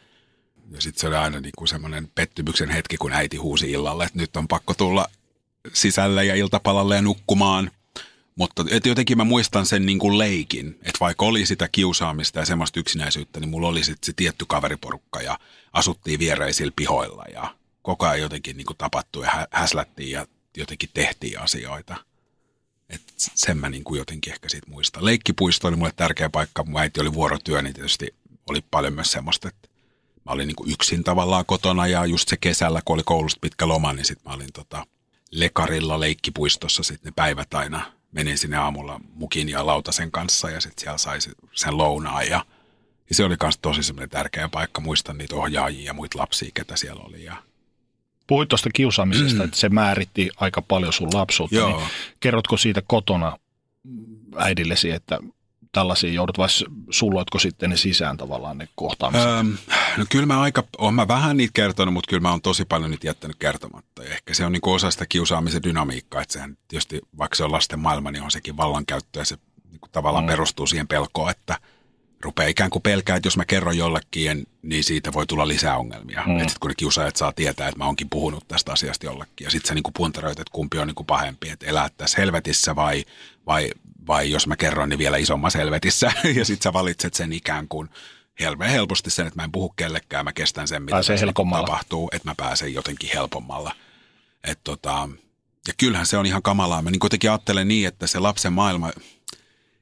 Ja 0.70 0.80
sitten 0.80 1.00
se 1.00 1.06
oli 1.06 1.16
aina 1.16 1.40
niinku 1.40 1.66
semmoinen 1.66 2.08
pettymyksen 2.14 2.70
hetki, 2.70 2.96
kun 2.96 3.12
äiti 3.12 3.36
huusi 3.36 3.70
illalle, 3.70 4.04
että 4.04 4.18
nyt 4.18 4.36
on 4.36 4.48
pakko 4.48 4.74
tulla 4.74 5.06
sisälle 5.72 6.24
ja 6.24 6.34
iltapalalle 6.34 6.96
ja 6.96 7.02
nukkumaan. 7.02 7.70
Mutta 8.34 8.64
et 8.70 8.86
jotenkin 8.86 9.16
mä 9.16 9.24
muistan 9.24 9.66
sen 9.66 9.86
niin 9.86 9.98
kuin 9.98 10.18
leikin, 10.18 10.68
että 10.68 11.00
vaikka 11.00 11.26
oli 11.26 11.46
sitä 11.46 11.68
kiusaamista 11.72 12.38
ja 12.38 12.46
semmoista 12.46 12.80
yksinäisyyttä, 12.80 13.40
niin 13.40 13.50
mulla 13.50 13.68
oli 13.68 13.84
sitten 13.84 14.06
se 14.06 14.12
tietty 14.16 14.44
kaveriporukka 14.48 15.20
ja 15.20 15.38
asuttiin 15.72 16.18
viereisillä 16.18 16.72
pihoilla 16.76 17.24
ja 17.32 17.54
koko 17.82 18.06
ajan 18.06 18.20
jotenkin 18.20 18.56
niin 18.56 18.66
kuin 18.66 18.76
tapattui 18.76 19.24
ja 19.24 19.30
hä- 19.30 19.48
häslättiin 19.50 20.10
ja 20.10 20.26
jotenkin 20.56 20.90
tehtiin 20.94 21.40
asioita. 21.40 21.96
Et 22.90 23.02
sen 23.16 23.58
mä 23.58 23.68
niin 23.68 23.84
kuin 23.84 23.98
jotenkin 23.98 24.32
ehkä 24.32 24.48
siitä 24.48 24.70
muistan. 24.70 25.04
Leikkipuisto 25.04 25.68
oli 25.68 25.76
mulle 25.76 25.92
tärkeä 25.96 26.30
paikka. 26.30 26.64
Mun 26.64 26.80
äiti 26.80 27.00
oli 27.00 27.14
vuorotyö, 27.14 27.62
niin 27.62 27.74
tietysti 27.74 28.14
oli 28.50 28.64
paljon 28.70 28.92
myös 28.92 29.12
semmoista, 29.12 29.48
että 29.48 29.68
mä 30.26 30.32
olin 30.32 30.46
niin 30.46 30.56
kuin 30.56 30.72
yksin 30.72 31.04
tavallaan 31.04 31.44
kotona 31.46 31.86
ja 31.86 32.06
just 32.06 32.28
se 32.28 32.36
kesällä, 32.36 32.82
kun 32.84 32.94
oli 32.94 33.02
koulusta 33.04 33.38
pitkä 33.40 33.68
loma, 33.68 33.92
niin 33.92 34.04
sitten 34.04 34.30
mä 34.30 34.34
olin 34.34 34.52
tota 34.52 34.86
Lekarilla 35.30 36.00
leikkipuistossa 36.00 36.82
sitten 36.82 37.10
ne 37.10 37.12
päivät 37.16 37.54
aina. 37.54 37.92
Menin 38.12 38.38
sinne 38.38 38.56
aamulla 38.56 39.00
mukin 39.14 39.48
ja 39.48 39.66
lautasen 39.66 40.10
kanssa 40.10 40.50
ja 40.50 40.60
sitten 40.60 40.80
siellä 40.80 40.98
sai 40.98 41.20
se- 41.20 41.30
sen 41.52 41.78
lounaan 41.78 42.28
ja, 42.28 42.44
ja 43.08 43.14
se 43.14 43.24
oli 43.24 43.36
myös 43.42 43.58
tosi 43.62 43.82
semmoinen 43.82 44.10
tärkeä 44.10 44.48
paikka. 44.48 44.80
Muistan 44.80 45.18
niitä 45.18 45.36
ohjaajia 45.36 45.84
ja 45.84 45.92
muita 45.92 46.18
lapsia, 46.18 46.50
ketä 46.54 46.76
siellä 46.76 47.02
oli 47.02 47.24
ja 47.24 47.36
Puhuit 48.26 48.48
tuosta 48.48 48.70
kiusaamisesta, 48.72 49.44
että 49.44 49.56
se 49.56 49.68
määritti 49.68 50.30
aika 50.36 50.62
paljon 50.62 50.92
sun 50.92 51.10
lapsuutta. 51.14 51.56
Joo. 51.56 51.78
Niin 51.78 51.88
kerrotko 52.20 52.56
siitä 52.56 52.82
kotona 52.86 53.36
äidillesi, 54.36 54.90
että 54.90 55.18
tällaisia 55.72 56.12
joudut 56.12 56.38
vai 56.38 56.48
sulloitko 56.90 57.38
sitten 57.38 57.70
ne 57.70 57.76
sisään 57.76 58.16
tavallaan 58.16 58.58
ne 58.58 58.68
kohtaamiset? 58.74 59.28
Öm, 59.28 59.56
no 59.96 60.04
kyllä 60.08 60.26
mä 60.26 60.40
aika, 60.40 60.64
oon 60.78 60.94
mä 60.94 61.08
vähän 61.08 61.36
niitä 61.36 61.52
kertonut, 61.54 61.94
mutta 61.94 62.08
kyllä 62.08 62.20
mä 62.20 62.30
oon 62.30 62.42
tosi 62.42 62.64
paljon 62.64 62.90
niitä 62.90 63.06
jättänyt 63.06 63.36
kertomatta. 63.38 64.04
Ja 64.04 64.10
ehkä 64.10 64.34
se 64.34 64.44
on 64.44 64.52
niinku 64.52 64.72
osa 64.72 64.90
sitä 64.90 65.06
kiusaamisen 65.06 65.62
dynamiikkaa, 65.62 66.22
että 66.22 66.32
sehän 66.32 66.56
tietysti, 66.68 67.00
vaikka 67.18 67.36
se 67.36 67.44
on 67.44 67.52
lasten 67.52 67.78
maailma, 67.78 68.10
niin 68.10 68.22
on 68.22 68.30
sekin 68.30 68.56
vallankäyttö 68.56 69.18
ja 69.18 69.24
se 69.24 69.36
niinku 69.70 69.88
tavallaan 69.92 70.24
mm. 70.24 70.28
perustuu 70.28 70.66
siihen 70.66 70.88
pelkoon, 70.88 71.30
että 71.30 71.58
rupeaa 72.20 72.48
ikään 72.48 72.70
kuin 72.70 72.82
pelkää, 72.82 73.16
että 73.16 73.26
jos 73.26 73.36
mä 73.36 73.44
kerron 73.44 73.78
jollekin, 73.78 74.46
niin 74.62 74.84
siitä 74.84 75.12
voi 75.12 75.26
tulla 75.26 75.48
lisää 75.48 75.78
ongelmia. 75.78 76.22
Mm. 76.26 76.36
Että 76.36 76.48
sit 76.48 76.58
kun 76.58 76.68
ne 76.68 76.74
kiusaajat 76.74 77.16
saa 77.16 77.32
tietää, 77.32 77.68
että 77.68 77.78
mä 77.78 77.84
oonkin 77.84 78.10
puhunut 78.10 78.48
tästä 78.48 78.72
asiasta 78.72 79.06
jollekin. 79.06 79.44
Ja 79.44 79.50
sitten 79.50 79.68
sä 79.68 79.74
niinku 79.74 79.90
puntaroit, 79.96 80.40
että 80.40 80.52
kumpi 80.52 80.78
on 80.78 80.86
niinku 80.86 81.04
pahempi, 81.04 81.50
että 81.50 81.66
elää 81.66 81.88
tässä 81.96 82.20
helvetissä 82.20 82.76
vai, 82.76 83.04
vai, 83.46 83.70
vai 84.10 84.30
jos 84.30 84.46
mä 84.46 84.56
kerron, 84.56 84.88
niin 84.88 84.98
vielä 84.98 85.16
isommassa 85.16 85.58
helvetissä. 85.58 86.12
ja 86.38 86.44
sitten 86.44 86.62
sä 86.62 86.72
valitset 86.72 87.14
sen 87.14 87.32
ikään 87.32 87.68
kuin 87.68 87.88
helveän 88.40 88.70
helposti 88.70 89.10
sen, 89.10 89.26
että 89.26 89.40
mä 89.40 89.44
en 89.44 89.52
puhu 89.52 89.68
kellekään, 89.68 90.24
mä 90.24 90.32
kestän 90.32 90.68
sen, 90.68 90.82
mitä 90.82 90.96
tässä 90.96 91.26
niinku 91.26 91.46
tapahtuu, 91.52 92.10
että 92.12 92.28
mä 92.28 92.34
pääsen 92.36 92.74
jotenkin 92.74 93.10
helpommalla. 93.14 93.74
Et 94.44 94.60
tota, 94.64 95.08
ja 95.68 95.74
kyllähän 95.78 96.06
se 96.06 96.16
on 96.16 96.26
ihan 96.26 96.42
kamalaa. 96.42 96.82
Mä 96.82 96.90
niin 96.90 97.00
kuitenkin 97.00 97.30
ajattelen 97.30 97.68
niin, 97.68 97.88
että 97.88 98.06
se 98.06 98.18
lapsen 98.18 98.52
maailma, 98.52 98.90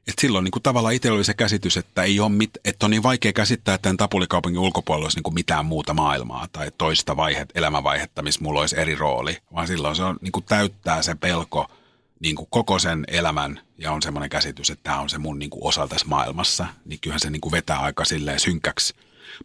että 0.06 0.20
silloin 0.20 0.44
niin 0.44 0.52
kuin 0.52 0.62
tavallaan 0.62 0.94
itsellä 0.94 1.16
oli 1.16 1.24
se 1.24 1.34
käsitys, 1.34 1.76
että, 1.76 2.02
ei 2.02 2.20
ole 2.20 2.28
mit, 2.28 2.50
että 2.64 2.86
on 2.86 2.90
niin 2.90 3.02
vaikea 3.02 3.32
käsittää, 3.32 3.74
että 3.74 3.82
tämän 3.82 3.96
Tapulikaupungin 3.96 4.60
ulkopuolella 4.60 5.04
olisi 5.04 5.16
niin 5.16 5.22
kuin 5.22 5.34
mitään 5.34 5.66
muuta 5.66 5.94
maailmaa 5.94 6.46
tai 6.52 6.70
toista 6.78 7.16
vaihet, 7.16 7.52
elämänvaihetta, 7.54 8.22
missä 8.22 8.40
mulla 8.42 8.60
olisi 8.60 8.80
eri 8.80 8.94
rooli, 8.94 9.38
vaan 9.54 9.66
silloin 9.66 9.96
se 9.96 10.02
on, 10.02 10.18
niin 10.20 10.32
kuin 10.32 10.44
täyttää 10.44 11.02
se 11.02 11.14
pelko 11.14 11.70
niin 12.20 12.36
kuin 12.36 12.48
koko 12.50 12.78
sen 12.78 13.04
elämän 13.08 13.60
ja 13.78 13.92
on 13.92 14.02
semmoinen 14.02 14.30
käsitys, 14.30 14.70
että 14.70 14.82
tämä 14.82 15.00
on 15.00 15.08
se 15.08 15.18
mun 15.18 15.38
niin 15.38 15.50
kuin 15.50 15.64
osa 15.64 15.88
tässä 15.88 16.06
maailmassa, 16.06 16.66
niin 16.84 17.00
kyllähän 17.00 17.20
se 17.20 17.30
niin 17.30 17.40
kuin 17.40 17.52
vetää 17.52 17.78
aika 17.78 18.04
silleen 18.04 18.40
synkäksi. 18.40 18.94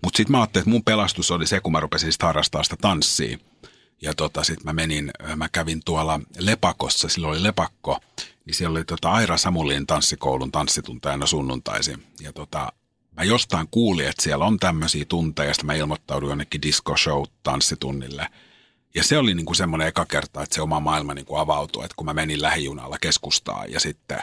Mutta 0.03 0.17
sitten 0.17 0.31
mä 0.31 0.37
ajattelin, 0.37 0.63
että 0.63 0.69
mun 0.69 0.83
pelastus 0.83 1.31
oli 1.31 1.47
se, 1.47 1.59
kun 1.59 1.71
mä 1.71 1.79
rupesin 1.79 2.11
sit 2.11 2.23
harrastaa 2.23 2.63
sitä 2.63 2.75
tanssia. 2.81 3.37
Ja 4.01 4.13
tota, 4.13 4.43
sitten 4.43 4.65
mä 4.65 4.73
menin, 4.73 5.11
mä 5.35 5.49
kävin 5.49 5.81
tuolla 5.85 6.19
Lepakossa, 6.37 7.09
silloin 7.09 7.31
oli 7.31 7.43
Lepakko, 7.43 7.99
niin 8.45 8.55
siellä 8.55 8.77
oli 8.77 8.85
tota 8.85 9.11
Aira 9.11 9.37
Samulin 9.37 9.87
tanssikoulun 9.87 10.51
tanssituntajana 10.51 11.25
sunnuntaisin. 11.25 12.03
Ja 12.21 12.33
tota, 12.33 12.73
mä 13.17 13.23
jostain 13.23 13.67
kuulin, 13.71 14.07
että 14.07 14.23
siellä 14.23 14.45
on 14.45 14.59
tämmöisiä 14.59 15.05
tunteja, 15.05 15.49
ja 15.49 15.63
mä 15.63 15.73
ilmoittauduin 15.73 16.29
jonnekin 16.29 16.61
disco 16.61 16.97
show 16.97 17.23
tanssitunnille. 17.43 18.27
Ja 18.95 19.03
se 19.03 19.17
oli 19.17 19.35
niinku 19.35 19.53
semmoinen 19.53 19.87
eka 19.87 20.05
kerta, 20.05 20.43
että 20.43 20.55
se 20.55 20.61
oma 20.61 20.79
maailma 20.79 21.13
niinku 21.13 21.35
avautui, 21.35 21.85
että 21.85 21.95
kun 21.95 22.05
mä 22.05 22.13
menin 22.13 22.41
lähijunalla 22.41 22.97
keskustaan 23.01 23.71
ja 23.71 23.79
sitten 23.79 24.21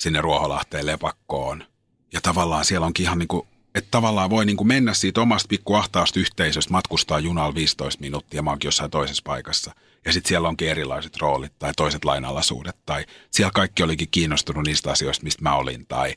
sinne 0.00 0.20
Ruoholahteen 0.20 0.86
lepakkoon. 0.86 1.64
Ja 2.12 2.20
tavallaan 2.20 2.64
siellä 2.64 2.86
onkin 2.86 3.04
ihan 3.04 3.18
niin 3.18 3.28
kuin, 3.28 3.46
että 3.74 3.90
tavallaan 3.90 4.30
voi 4.30 4.44
niin 4.44 4.56
kuin 4.56 4.68
mennä 4.68 4.94
siitä 4.94 5.20
omasta 5.20 5.48
pikku 5.48 5.74
ahtaasta 5.74 6.20
yhteisöstä, 6.20 6.72
matkustaa 6.72 7.18
junalla 7.18 7.54
15 7.54 8.00
minuuttia, 8.00 8.42
mä 8.42 8.50
oonkin 8.50 8.68
jossain 8.68 8.90
toisessa 8.90 9.22
paikassa. 9.26 9.74
Ja 10.04 10.12
sitten 10.12 10.28
siellä 10.28 10.48
onkin 10.48 10.68
erilaiset 10.68 11.16
roolit 11.16 11.52
tai 11.58 11.72
toiset 11.76 12.04
lainalaisuudet 12.04 12.76
tai 12.86 13.06
siellä 13.30 13.50
kaikki 13.54 13.82
olikin 13.82 14.08
kiinnostunut 14.10 14.64
niistä 14.64 14.90
asioista, 14.90 15.24
mistä 15.24 15.42
mä 15.42 15.54
olin 15.54 15.86
tai 15.86 16.14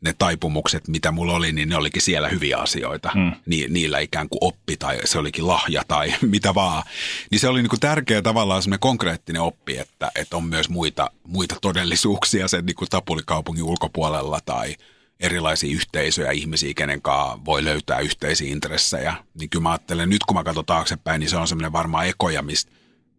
ne 0.00 0.14
taipumukset, 0.18 0.88
mitä 0.88 1.12
mulla 1.12 1.32
oli, 1.32 1.52
niin 1.52 1.68
ne 1.68 1.76
olikin 1.76 2.02
siellä 2.02 2.28
hyviä 2.28 2.58
asioita. 2.58 3.10
Hmm. 3.14 3.32
Ni, 3.46 3.66
niillä 3.68 3.98
ikään 3.98 4.28
kuin 4.28 4.38
oppi 4.40 4.76
tai 4.76 4.98
se 5.04 5.18
olikin 5.18 5.46
lahja 5.46 5.82
tai 5.88 6.14
mitä 6.22 6.54
vaan. 6.54 6.82
Niin 7.30 7.40
se 7.40 7.48
oli 7.48 7.62
niin 7.62 7.70
kuin 7.70 7.80
tärkeä 7.80 8.22
tavallaan 8.22 8.62
semmoinen 8.62 8.80
konkreettinen 8.80 9.42
oppi, 9.42 9.78
että, 9.78 10.10
että 10.14 10.36
on 10.36 10.44
myös 10.44 10.68
muita, 10.68 11.10
muita 11.26 11.56
todellisuuksia 11.62 12.48
sen 12.48 12.66
niin 12.66 12.76
kuin 12.76 12.88
Tapulikaupungin 12.88 13.64
ulkopuolella 13.64 14.40
tai 14.46 14.76
erilaisia 15.20 15.74
yhteisöjä, 15.74 16.30
ihmisiä, 16.30 16.74
kenen 16.76 17.02
kanssa 17.02 17.44
voi 17.44 17.64
löytää 17.64 17.98
yhteisiä 17.98 18.52
intressejä. 18.52 19.14
Niin 19.34 19.50
kyllä 19.50 19.62
mä 19.62 19.70
ajattelen, 19.70 20.08
nyt 20.08 20.24
kun 20.24 20.36
mä 20.36 20.44
katson 20.44 20.64
taaksepäin, 20.64 21.20
niin 21.20 21.30
se 21.30 21.36
on 21.36 21.48
semmoinen 21.48 21.72
varmaan 21.72 22.06
ekoja, 22.06 22.42
mistä, 22.42 22.72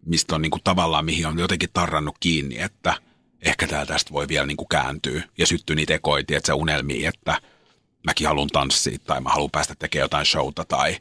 mistä 0.05 0.35
on 0.35 0.41
niin 0.41 0.51
kuin 0.51 0.63
tavallaan, 0.63 1.05
mihin 1.05 1.27
on 1.27 1.39
jotenkin 1.39 1.69
tarrannut 1.73 2.15
kiinni, 2.19 2.59
että– 2.59 2.93
ehkä 3.41 3.67
tää 3.67 3.85
tästä 3.85 4.13
voi 4.13 4.27
vielä 4.27 4.45
niin 4.45 4.57
kuin 4.57 4.67
kääntyä. 4.67 5.23
Ja 5.37 5.47
syttyy 5.47 5.75
niitä 5.75 5.93
ekoja, 5.93 6.21
että 6.21 6.47
se 6.47 6.53
unelmia, 6.53 7.09
että 7.09 7.41
mäkin 8.03 8.27
haluan 8.27 8.49
tanssia 8.49 8.97
tai 9.05 9.21
mä 9.21 9.29
haluan 9.29 9.51
päästä 9.51 9.75
tekemään 9.79 10.03
jotain 10.03 10.25
showta 10.25 10.65
tai 10.65 10.97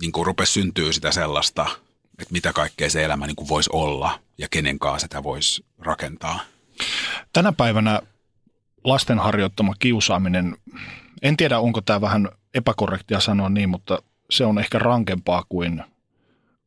niin 0.00 0.12
kuin 0.12 0.26
rupesi 0.26 0.52
syntyä 0.52 0.92
sitä 0.92 1.12
sellaista, 1.12 1.66
että 2.18 2.32
mitä 2.32 2.52
kaikkea 2.52 2.90
se 2.90 3.04
elämä 3.04 3.26
niin 3.26 3.36
kuin 3.36 3.48
voisi 3.48 3.70
olla 3.72 4.20
ja 4.38 4.48
kenen 4.50 4.78
kanssa 4.78 5.04
sitä 5.04 5.22
voisi 5.22 5.64
rakentaa. 5.78 6.40
Tänä 7.32 7.52
päivänä 7.52 8.00
lasten 8.84 9.18
harjoittama 9.18 9.74
kiusaaminen, 9.78 10.56
en 11.22 11.36
tiedä 11.36 11.58
onko 11.58 11.80
tämä 11.80 12.00
vähän 12.00 12.28
epäkorrektia 12.54 13.20
sanoa 13.20 13.48
niin, 13.48 13.68
mutta 13.68 14.02
se 14.30 14.44
on 14.44 14.58
ehkä 14.58 14.78
rankempaa 14.78 15.44
kuin 15.48 15.82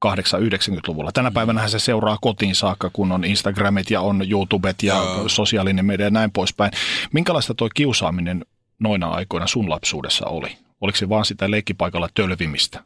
8-90-luvulla. 0.06 1.12
Tänä 1.12 1.32
päivänä 1.32 1.68
se 1.68 1.80
seuraa 1.80 2.18
kotiin 2.22 2.56
saakka, 2.56 2.90
kun 2.94 3.12
on 3.12 3.26
Instagramit 3.26 3.92
ja 3.92 4.02
on 4.02 4.32
YouTubet 4.32 4.84
ja 4.84 4.94
Joo. 4.94 5.30
sosiaalinen 5.30 5.86
media 5.86 6.06
ja 6.06 6.10
näin 6.10 6.32
poispäin. 6.32 6.72
Minkälaista 7.14 7.54
tuo 7.54 7.70
kiusaaminen 7.74 8.46
noina 8.80 9.08
aikoina 9.08 9.48
sun 9.48 9.70
lapsuudessa 9.70 10.26
oli? 10.26 10.58
Oliko 10.82 10.98
se 10.98 11.10
vaan 11.10 11.26
sitä 11.26 11.52
leikkipaikalla 11.52 12.10
tölvimistä? 12.14 12.84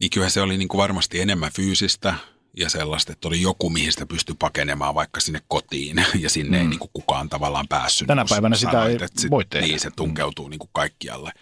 Niin 0.00 0.10
kyllä 0.10 0.28
se 0.28 0.40
oli 0.40 0.58
niin 0.58 0.68
kuin 0.68 0.78
varmasti 0.78 1.20
enemmän 1.20 1.50
fyysistä 1.56 2.14
ja 2.56 2.70
sellaista, 2.70 3.12
että 3.12 3.28
oli 3.28 3.42
joku, 3.42 3.70
mihin 3.70 3.92
sitä 3.92 4.06
pystyi 4.06 4.36
pakenemaan 4.38 4.94
vaikka 4.94 5.20
sinne 5.20 5.40
kotiin 5.48 6.06
ja 6.18 6.30
sinne 6.30 6.56
mm. 6.56 6.62
ei 6.62 6.68
niin 6.68 6.78
kuin 6.78 6.90
kukaan 6.92 7.28
tavallaan 7.28 7.68
päässyt. 7.68 8.06
Tänä 8.06 8.22
Niin 8.22 8.28
kuin 8.28 8.36
päivänä 8.36 8.56
sitä 8.56 8.86
ei 8.86 8.98
voi 9.30 9.44
tehdä. 9.44 9.66
Niin, 9.66 9.80
se 9.80 9.90
tunkeutuu 9.96 10.48
niin 10.48 10.58
kuin 10.58 10.70
kaikkialle. 10.72 11.32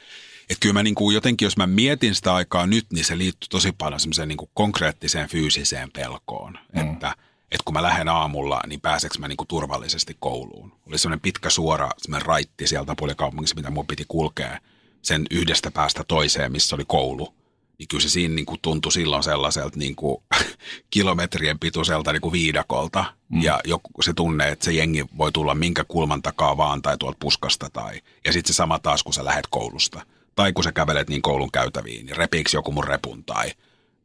Että 0.51 0.61
kyllä 0.61 0.73
mä 0.73 0.83
niin 0.83 0.95
kuin 0.95 1.15
jotenkin, 1.15 1.47
jos 1.47 1.57
mä 1.57 1.67
mietin 1.67 2.15
sitä 2.15 2.35
aikaa 2.35 2.67
nyt, 2.67 2.87
niin 2.93 3.05
se 3.05 3.19
liittyy 3.19 3.49
tosi 3.51 3.73
paljon 3.73 4.01
semmoiseen 4.01 4.29
niin 4.29 4.37
kuin 4.39 4.51
konkreettiseen 4.55 5.29
fyysiseen 5.29 5.91
pelkoon. 5.93 6.59
Mm. 6.75 6.81
Että, 6.81 7.15
että 7.51 7.65
kun 7.65 7.75
mä 7.75 7.83
lähden 7.83 8.09
aamulla, 8.09 8.61
niin 8.67 8.81
pääseekö 8.81 9.19
mä 9.19 9.29
niin 9.29 9.37
kuin 9.37 9.49
turvallisesti 9.49 10.17
kouluun. 10.21 10.73
Oli 10.87 10.99
semmoinen 10.99 11.21
pitkä 11.21 11.51
suora 11.51 11.91
semmoinen 11.99 12.27
raitti 12.27 12.67
sieltä 12.67 12.95
puolikaupungissa, 12.99 13.57
mitä 13.57 13.71
mun 13.71 13.87
piti 13.87 14.05
kulkea 14.09 14.59
sen 15.03 15.27
yhdestä 15.31 15.71
päästä 15.71 16.05
toiseen, 16.05 16.53
missä 16.53 16.77
oli 16.77 16.85
koulu. 16.87 17.35
Niin 17.79 17.89
kyllä 17.89 18.03
se 18.03 18.09
siinä 18.09 18.35
niin 18.35 18.47
kuin 18.47 18.61
tuntui 18.63 18.93
silloin 18.93 19.23
sellaiselta 19.23 19.79
niin 19.79 19.97
kuin 19.97 20.23
kilometrien 20.91 21.59
pituiselta 21.59 22.13
niin 22.13 22.21
kuin 22.21 22.33
viidakolta. 22.33 23.05
Mm. 23.29 23.43
Ja 23.43 23.61
joku, 23.65 24.03
se 24.03 24.13
tunne, 24.13 24.49
että 24.49 24.65
se 24.65 24.73
jengi 24.73 25.05
voi 25.19 25.33
tulla 25.33 25.55
minkä 25.55 25.85
kulman 25.85 26.23
takaa 26.23 26.57
vaan 26.57 26.83
tai 26.83 26.99
tuolta 26.99 27.19
puskasta. 27.21 27.71
Tai, 27.73 28.01
ja 28.25 28.33
sitten 28.33 28.55
se 28.55 28.57
sama 28.57 28.79
taas, 28.79 29.03
kun 29.03 29.15
sä 29.15 29.25
lähet 29.25 29.47
koulusta. 29.51 30.03
Tai 30.41 30.53
kun 30.53 30.65
sä 30.65 30.73
kävelet 30.73 31.09
niin 31.09 31.23
koulun 31.23 31.53
käytäviin, 31.53 32.07
niin 32.07 32.17
repiiksi 32.17 32.57
joku 32.57 32.73
mun 32.73 32.85
repun 32.85 33.25
tai 33.25 33.53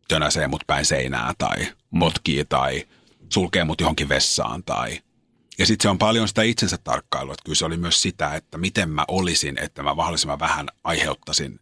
tönäsee 0.07 0.47
mut 0.47 0.63
päin 0.67 0.85
seinää 0.85 1.33
tai 1.37 1.67
motkii 1.89 2.45
tai 2.45 2.85
sulkee 3.33 3.63
mut 3.63 3.81
johonkin 3.81 4.09
vessaan 4.09 4.63
tai 4.63 4.99
ja 5.57 5.65
sitten 5.65 5.83
se 5.83 5.89
on 5.89 5.97
paljon 5.97 6.27
sitä 6.27 6.41
itsensä 6.41 6.77
tarkkailua, 6.83 7.33
että 7.33 7.43
kyllä 7.45 7.55
se 7.55 7.65
oli 7.65 7.77
myös 7.77 8.01
sitä, 8.01 8.35
että 8.35 8.57
miten 8.57 8.89
mä 8.89 9.05
olisin, 9.07 9.57
että 9.59 9.83
mä 9.83 9.93
mahdollisimman 9.93 10.39
vähän 10.39 10.67
aiheuttaisin. 10.83 11.59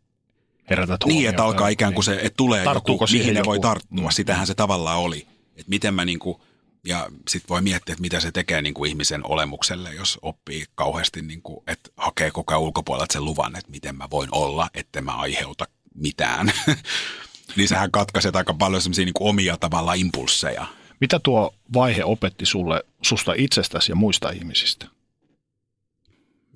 Herätät 0.69 0.99
Niin, 1.05 1.29
että 1.29 1.43
alkaa 1.43 1.67
ikään 1.67 1.93
kuin 1.93 2.03
se, 2.03 2.13
että 2.13 2.38
tulee 2.38 2.63
Tarttuuko 2.63 3.03
joku, 3.03 3.13
mihin 3.13 3.33
ne 3.33 3.45
voi 3.45 3.59
tarttua. 3.59 4.09
Mm. 4.09 4.12
Sitähän 4.12 4.47
se 4.47 4.55
tavallaan 4.55 4.99
oli. 4.99 5.27
Että 5.47 5.69
miten 5.69 5.93
mä 5.93 6.05
niinku, 6.05 6.41
ja 6.86 7.10
sitten 7.30 7.50
voi 7.50 7.62
miettiä, 7.62 7.93
että 7.93 8.02
mitä 8.02 8.19
se 8.19 8.32
tekee 8.32 8.62
niinku 8.62 8.86
ihmisen 8.86 9.26
olemukselle, 9.26 9.93
jos 9.93 10.19
oppii 10.22 10.65
kauheasti, 10.76 11.22
niinku, 11.22 11.63
että 11.67 11.89
hakee 11.98 12.32
koko 12.32 12.54
ajan 12.54 12.62
ulkopuolelta 12.62 13.13
sen 13.13 13.26
luvan, 13.26 13.56
että 13.56 13.72
miten 13.72 13.96
mä 13.96 14.08
voin 14.12 14.30
olla, 14.32 14.69
että 14.74 15.02
mä 15.02 15.12
aiheuta 15.12 15.65
mitään. 15.96 16.54
niin 17.56 17.67
sähän 17.67 17.91
katkaiset 17.91 18.36
aika 18.36 18.54
paljon 18.54 18.82
semmoisia 18.82 19.06
niinku 19.06 19.28
omia 19.28 19.58
tavallaan 19.58 19.98
impulseja. 19.98 20.65
Mitä 21.00 21.19
tuo 21.19 21.54
vaihe 21.74 22.04
opetti 22.04 22.46
sulle 22.46 22.84
susta 23.02 23.34
itsestäsi 23.38 23.91
ja 23.91 23.96
muista 23.96 24.30
ihmisistä? 24.30 24.88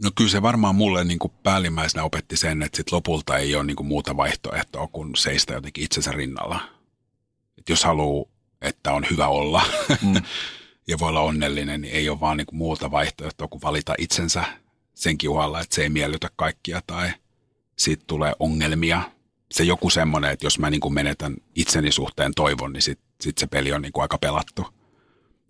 No 0.03 0.11
kyllä 0.15 0.29
se 0.29 0.41
varmaan 0.41 0.75
mulle 0.75 1.03
niin 1.03 1.19
kuin 1.19 1.33
päällimmäisenä 1.43 2.03
opetti 2.03 2.37
sen, 2.37 2.63
että 2.63 2.77
sit 2.77 2.91
lopulta 2.91 3.37
ei 3.37 3.55
ole 3.55 3.63
niin 3.63 3.75
kuin 3.75 3.87
muuta 3.87 4.17
vaihtoehtoa 4.17 4.87
kuin 4.87 5.15
seistä 5.15 5.53
jotenkin 5.53 5.83
itsensä 5.83 6.11
rinnalla. 6.11 6.59
Et 7.57 7.69
jos 7.69 7.83
haluaa, 7.83 8.25
että 8.61 8.93
on 8.93 9.05
hyvä 9.11 9.27
olla 9.27 9.61
mm. 10.01 10.13
ja 10.87 10.99
voi 10.99 11.09
olla 11.09 11.21
onnellinen, 11.21 11.81
niin 11.81 11.93
ei 11.93 12.09
ole 12.09 12.19
vaan 12.19 12.37
niin 12.37 12.47
kuin 12.47 12.57
muuta 12.57 12.91
vaihtoehtoa 12.91 13.47
kuin 13.47 13.61
valita 13.61 13.95
itsensä 13.97 14.43
senkin 14.93 15.29
uhalla, 15.29 15.61
että 15.61 15.75
se 15.75 15.81
ei 15.81 15.89
miellytä 15.89 16.29
kaikkia 16.35 16.81
tai 16.87 17.11
siitä 17.77 18.03
tulee 18.07 18.33
ongelmia. 18.39 19.01
Se 19.51 19.63
joku 19.63 19.89
semmoinen, 19.89 20.31
että 20.31 20.45
jos 20.45 20.59
mä 20.59 20.69
niin 20.69 20.79
kuin 20.79 20.93
menetän 20.93 21.35
itseni 21.55 21.91
suhteen 21.91 22.33
toivon, 22.35 22.73
niin 22.73 22.81
sitten 22.81 23.07
sit 23.21 23.37
se 23.37 23.47
peli 23.47 23.73
on 23.73 23.81
niin 23.81 23.91
kuin 23.91 24.01
aika 24.01 24.17
pelattu. 24.17 24.65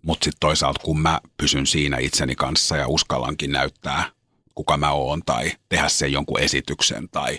Mutta 0.02 0.24
sitten 0.24 0.40
toisaalta 0.40 0.80
kun 0.84 1.00
mä 1.00 1.20
pysyn 1.36 1.66
siinä 1.66 1.98
itseni 1.98 2.34
kanssa 2.34 2.76
ja 2.76 2.88
uskallankin 2.88 3.52
näyttää, 3.52 4.10
kuka 4.54 4.76
mä 4.76 4.92
oon 4.92 5.22
tai 5.26 5.52
tehdä 5.68 5.88
sen 5.88 6.12
jonkun 6.12 6.40
esityksen 6.40 7.08
tai 7.08 7.38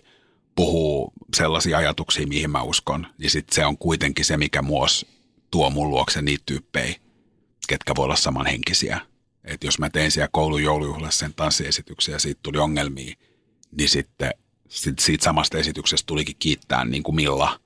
puhuu 0.55 1.13
sellaisia 1.35 1.77
ajatuksia, 1.77 2.27
mihin 2.27 2.49
mä 2.49 2.61
uskon, 2.61 3.07
niin 3.17 3.29
sitten 3.29 3.55
se 3.55 3.65
on 3.65 3.77
kuitenkin 3.77 4.25
se, 4.25 4.37
mikä 4.37 4.61
muos 4.61 5.05
tuo 5.51 5.69
mun 5.69 5.89
luokse 5.89 6.21
niitä 6.21 6.43
tyyppejä, 6.45 6.95
ketkä 7.67 7.93
voi 7.95 8.05
olla 8.05 8.15
samanhenkisiä. 8.15 9.01
Että 9.43 9.67
jos 9.67 9.79
mä 9.79 9.89
tein 9.89 10.11
siellä 10.11 10.29
koulun 10.31 10.63
joulujuhlassa 10.63 11.19
sen 11.19 11.33
tanssiesityksen 11.33 12.13
ja 12.13 12.19
siitä 12.19 12.39
tuli 12.43 12.57
ongelmia, 12.57 13.15
niin 13.71 13.89
sitten 13.89 14.31
sit 14.69 14.99
siitä 14.99 15.23
samasta 15.23 15.57
esityksestä 15.57 16.07
tulikin 16.07 16.35
kiittää 16.39 16.85
niin 16.85 17.03
kuin 17.03 17.15
Milla 17.15 17.59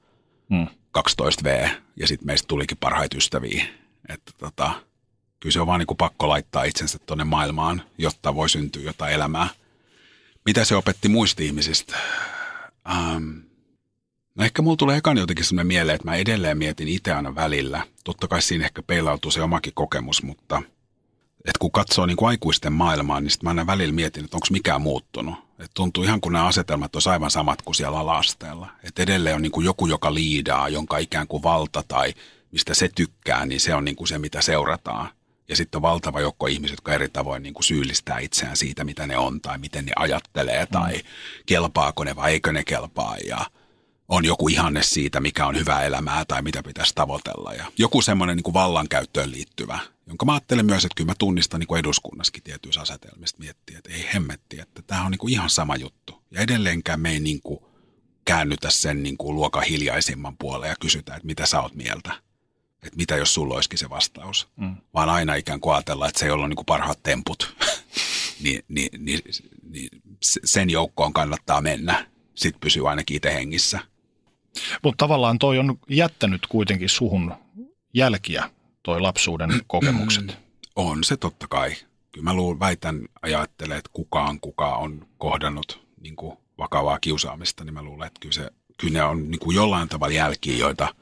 hmm. 0.50 0.67
12V 0.98 1.69
ja 1.96 2.08
sitten 2.08 2.26
meistä 2.26 2.48
tulikin 2.48 2.78
parhaita 2.78 3.17
ystäviä. 3.17 3.65
Että 4.10 4.32
tota, 4.38 4.72
kyllä 5.39 5.54
se 5.54 5.62
on 5.62 5.67
vaan 5.67 5.80
niin 5.80 5.88
kuin 5.88 5.98
pakko 5.98 6.30
laittaa 6.30 6.63
itsensä 6.63 7.00
tuonne 7.00 7.24
maailmaan, 7.24 7.82
jotta 7.98 8.36
voi 8.36 8.50
syntyä 8.50 8.84
jotain 8.84 9.13
elämää. 9.13 9.50
Mitä 10.46 10.65
se 10.65 10.76
opetti 10.76 11.10
muista 11.10 11.43
ihmisistä? 11.43 11.98
Ähm, 12.91 13.38
no 14.36 14.43
ehkä 14.43 14.62
mulla 14.62 14.78
tulee 14.78 14.98
ekan 14.98 15.17
jotenkin 15.17 15.46
sellainen 15.46 15.67
mieleen, 15.67 15.96
että 15.96 16.08
mä 16.08 16.15
edelleen 16.15 16.58
mietin 16.58 16.88
itse 16.88 17.13
aina 17.13 17.36
välillä. 17.36 17.88
Totta 18.04 18.28
kai 18.28 18.41
siinä 18.41 18.65
ehkä 18.65 18.84
peilautuu 18.84 19.32
se 19.32 19.41
omakin 19.41 19.74
kokemus, 19.76 20.24
mutta 20.24 20.62
että 21.38 21.60
kun 21.60 21.72
katsoo 21.72 22.06
niin 22.06 22.17
kuin 22.17 22.30
aikuisten 22.30 22.74
maailmaa, 22.74 23.22
niin 23.22 23.32
sitten 23.32 23.46
mä 23.46 23.50
aina 23.50 23.67
välillä 23.67 23.93
mietin, 23.93 24.26
että 24.26 24.38
onko 24.38 24.48
mikään 24.52 24.82
muuttunut. 24.82 25.36
Et 25.60 25.72
tuntuu 25.74 26.04
ihan 26.04 26.22
kuin 26.22 26.34
nämä 26.34 26.46
asetelmat 26.46 26.96
on 26.96 27.02
aivan 27.12 27.32
samat 27.32 27.62
kuin 27.62 27.76
siellä 27.76 28.00
ala-asteella. 28.00 28.67
Että 28.84 29.04
edelleen 29.04 29.36
on 29.36 29.41
niin 29.41 29.52
kuin 29.52 29.65
joku, 29.65 29.88
joka 29.88 30.13
liidaa, 30.13 30.69
jonka 30.69 30.98
ikään 30.98 31.28
kuin 31.28 31.43
valta 31.43 31.84
tai 31.88 32.13
mistä 32.52 32.74
se 32.74 32.89
tykkää, 32.96 33.46
niin 33.46 33.60
se 33.60 33.76
on 33.76 33.86
niin 33.86 33.96
kuin 33.96 34.08
se, 34.08 34.17
mitä 34.17 34.41
seurataan. 34.41 35.10
Ja 35.50 35.56
sitten 35.56 35.78
on 35.78 35.82
valtava 35.82 36.22
joukko 36.22 36.48
ihmisiä, 36.48 36.74
jotka 36.74 36.93
eri 36.93 37.10
tavoin 37.10 37.43
niin 37.43 37.54
kuin 37.54 37.63
syyllistää 37.63 38.19
itseään 38.19 38.58
siitä, 38.58 38.84
mitä 38.84 39.08
ne 39.08 39.17
on 39.17 39.41
tai 39.41 39.58
miten 39.58 39.86
ne 39.86 39.91
ajattelee 39.96 40.65
tai 40.65 40.93
mm. 40.93 41.04
kelpaako 41.46 42.04
ne 42.04 42.15
vai 42.15 42.32
eikö 42.32 42.52
ne 42.52 42.63
kelpaa. 42.63 43.17
Ja 43.28 43.46
on 44.10 44.26
joku 44.26 44.48
ihanne 44.48 44.84
siitä, 44.84 45.20
mikä 45.20 45.48
on 45.48 45.56
hyvää 45.56 45.84
elämää 45.84 46.26
tai 46.26 46.42
mitä 46.42 46.63
pitäisi 46.63 46.96
tavoitella. 46.96 47.54
Ja 47.54 47.66
joku 47.78 48.02
semmoinen 48.02 48.36
niin 48.36 48.44
kuin 48.44 48.54
vallankäyttöön 48.54 49.32
liittyvä, 49.32 49.80
jonka 50.08 50.26
mä 50.26 50.34
ajattelen 50.34 50.66
myös, 50.66 50.86
että 50.86 50.96
kyllä 50.96 51.10
mä 51.10 51.16
tunnistan 51.20 51.60
niin 51.60 51.68
kuin 51.68 51.80
eduskunnassakin 51.80 52.44
tietyissä 52.44 52.82
asetelmista 52.82 53.39
miettiä, 53.39 53.78
että 53.78 53.94
ei 53.94 54.10
hemmetti, 54.13 54.60
että 54.60 54.82
tämä 54.82 55.06
on 55.06 55.12
niin 55.12 55.20
kuin 55.20 55.34
ihan 55.34 55.50
sama 55.50 55.76
juttu. 55.76 56.24
Ja 56.32 56.42
edelleenkään 56.42 57.00
me 57.00 57.12
ei 57.12 57.20
niin 57.20 57.42
kuin 57.42 57.60
käännytä 58.26 58.70
sen 58.70 59.04
niin 59.04 59.18
kuin 59.18 59.36
luokan 59.36 59.63
hiljaisimman 59.63 60.38
puoleen 60.38 60.70
ja 60.70 60.76
kysytä, 60.80 61.16
että 61.16 61.26
mitä 61.26 61.46
sä 61.46 61.62
oot 61.62 61.76
mieltä 61.76 62.13
että 62.84 62.98
mitä 62.98 63.16
jos 63.18 63.34
sulla 63.34 63.56
olisikin 63.56 63.80
se 63.80 63.89
vastaus. 63.89 64.48
Mm. 64.56 64.76
Vaan 64.94 65.10
aina 65.10 65.36
ikään 65.36 65.60
kuin 65.60 65.76
ajatella, 65.76 66.08
että 66.08 66.20
se 66.20 66.26
ei 66.26 66.32
ollut 66.32 66.50
niin 66.50 66.56
kuin 66.56 66.66
parhaat 66.66 67.04
temput, 67.04 67.56
niin, 68.44 68.63
niin, 68.68 68.89
niin, 69.06 69.22
niin 69.70 69.89
sen 70.44 70.70
joukkoon 70.70 71.13
kannattaa 71.13 71.62
mennä. 71.62 72.08
Sitten 72.36 72.60
pysyy 72.60 72.89
ainakin 72.89 73.18
itse 73.18 73.34
hengissä. 73.34 73.80
Mutta 74.84 75.06
tavallaan 75.06 75.39
toi 75.39 75.60
on 75.60 75.78
jättänyt 75.89 76.48
kuitenkin 76.48 76.89
suhun 76.89 77.34
jälkiä, 77.94 78.50
toi 78.84 79.02
lapsuuden 79.02 79.62
kokemukset. 79.68 80.28
Mm, 80.28 80.34
on 80.76 81.04
se 81.04 81.18
totta 81.18 81.48
kai. 81.48 81.76
Kyllä 82.12 82.24
mä 82.24 82.34
luulen, 82.34 82.60
väitän, 82.60 83.08
ajattelen, 83.22 83.78
että 83.78 83.89
kukaan 83.94 84.39
kuka 84.39 84.76
on 84.76 85.08
kohdannut 85.18 85.88
niin 86.02 86.16
kuin 86.16 86.38
vakavaa 86.58 87.00
kiusaamista, 87.00 87.63
niin 87.63 87.74
mä 87.74 87.84
luulen, 87.84 88.08
että 88.08 88.20
kyllä, 88.20 88.34
se, 88.34 88.50
kyllä 88.78 88.94
ne 88.94 89.04
on 89.04 89.32
niin 89.32 89.39
kuin 89.39 89.56
jollain 89.56 89.89
tavalla 89.89 90.13
jälkiä, 90.13 90.58
joita– 90.58 90.88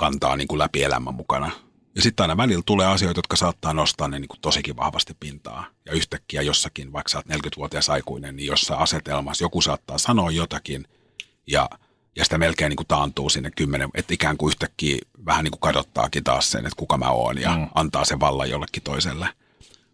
kantaa 0.00 0.36
niin 0.36 0.48
kuin 0.48 0.58
läpi 0.58 0.82
elämän 0.82 1.14
mukana. 1.14 1.50
Ja 1.94 2.02
sitten 2.02 2.24
aina 2.24 2.36
välillä 2.36 2.62
tulee 2.66 2.86
asioita, 2.86 3.18
jotka 3.18 3.36
saattaa 3.36 3.74
nostaa 3.74 4.08
ne 4.08 4.18
niin 4.18 4.28
kuin 4.28 4.40
tosikin 4.40 4.76
vahvasti 4.76 5.16
pintaa. 5.20 5.66
Ja 5.86 5.92
yhtäkkiä 5.92 6.42
jossakin, 6.42 6.92
vaikka 6.92 7.08
sä 7.08 7.18
oot 7.18 7.26
40-vuotias 7.26 7.90
aikuinen, 7.90 8.36
niin 8.36 8.46
jossain 8.46 8.80
asetelmassa 8.80 9.44
joku 9.44 9.60
saattaa 9.60 9.98
sanoa 9.98 10.30
jotakin 10.30 10.84
ja, 11.46 11.70
ja 12.16 12.24
sitä 12.24 12.38
melkein 12.38 12.70
niin 12.70 12.76
kuin 12.76 12.86
taantuu 12.86 13.28
sinne 13.28 13.50
kymmenen, 13.50 13.88
että 13.94 14.14
ikään 14.14 14.36
kuin 14.36 14.50
yhtäkkiä 14.50 14.98
vähän 15.26 15.44
niin 15.44 15.52
kuin 15.52 15.60
kadottaakin 15.60 16.24
taas 16.24 16.50
sen, 16.50 16.66
että 16.66 16.76
kuka 16.76 16.98
mä 16.98 17.10
oon 17.10 17.40
ja 17.40 17.56
mm. 17.56 17.68
antaa 17.74 18.04
sen 18.04 18.20
vallan 18.20 18.50
jollekin 18.50 18.82
toiselle. 18.82 19.28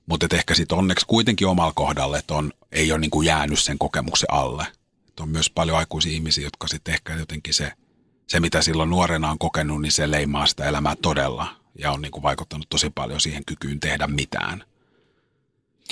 Mutta 0.06 0.36
ehkä 0.36 0.54
sitten 0.54 0.78
onneksi 0.78 1.06
kuitenkin 1.06 1.46
omalla 1.46 1.72
kohdalle, 1.74 2.18
että 2.18 2.34
on, 2.34 2.52
ei 2.72 2.92
ole 2.92 3.00
niin 3.00 3.10
kuin 3.10 3.26
jäänyt 3.26 3.58
sen 3.58 3.78
kokemuksen 3.78 4.32
alle. 4.32 4.66
Et 5.08 5.20
on 5.20 5.28
myös 5.28 5.50
paljon 5.50 5.78
aikuisia 5.78 6.12
ihmisiä, 6.12 6.44
jotka 6.44 6.68
sitten 6.68 6.94
ehkä 6.94 7.14
jotenkin 7.14 7.54
se– 7.54 7.72
se, 8.26 8.40
mitä 8.40 8.62
silloin 8.62 8.90
nuorena 8.90 9.30
on 9.30 9.38
kokenut, 9.38 9.82
niin 9.82 9.92
se 9.92 10.10
leimaa 10.10 10.46
sitä 10.46 10.64
elämää 10.64 10.96
todella 11.02 11.56
ja 11.78 11.92
on 11.92 12.02
niin 12.02 12.12
kuin 12.12 12.22
vaikuttanut 12.22 12.68
tosi 12.68 12.90
paljon 12.90 13.20
siihen 13.20 13.44
kykyyn 13.44 13.80
tehdä 13.80 14.06
mitään. 14.06 14.64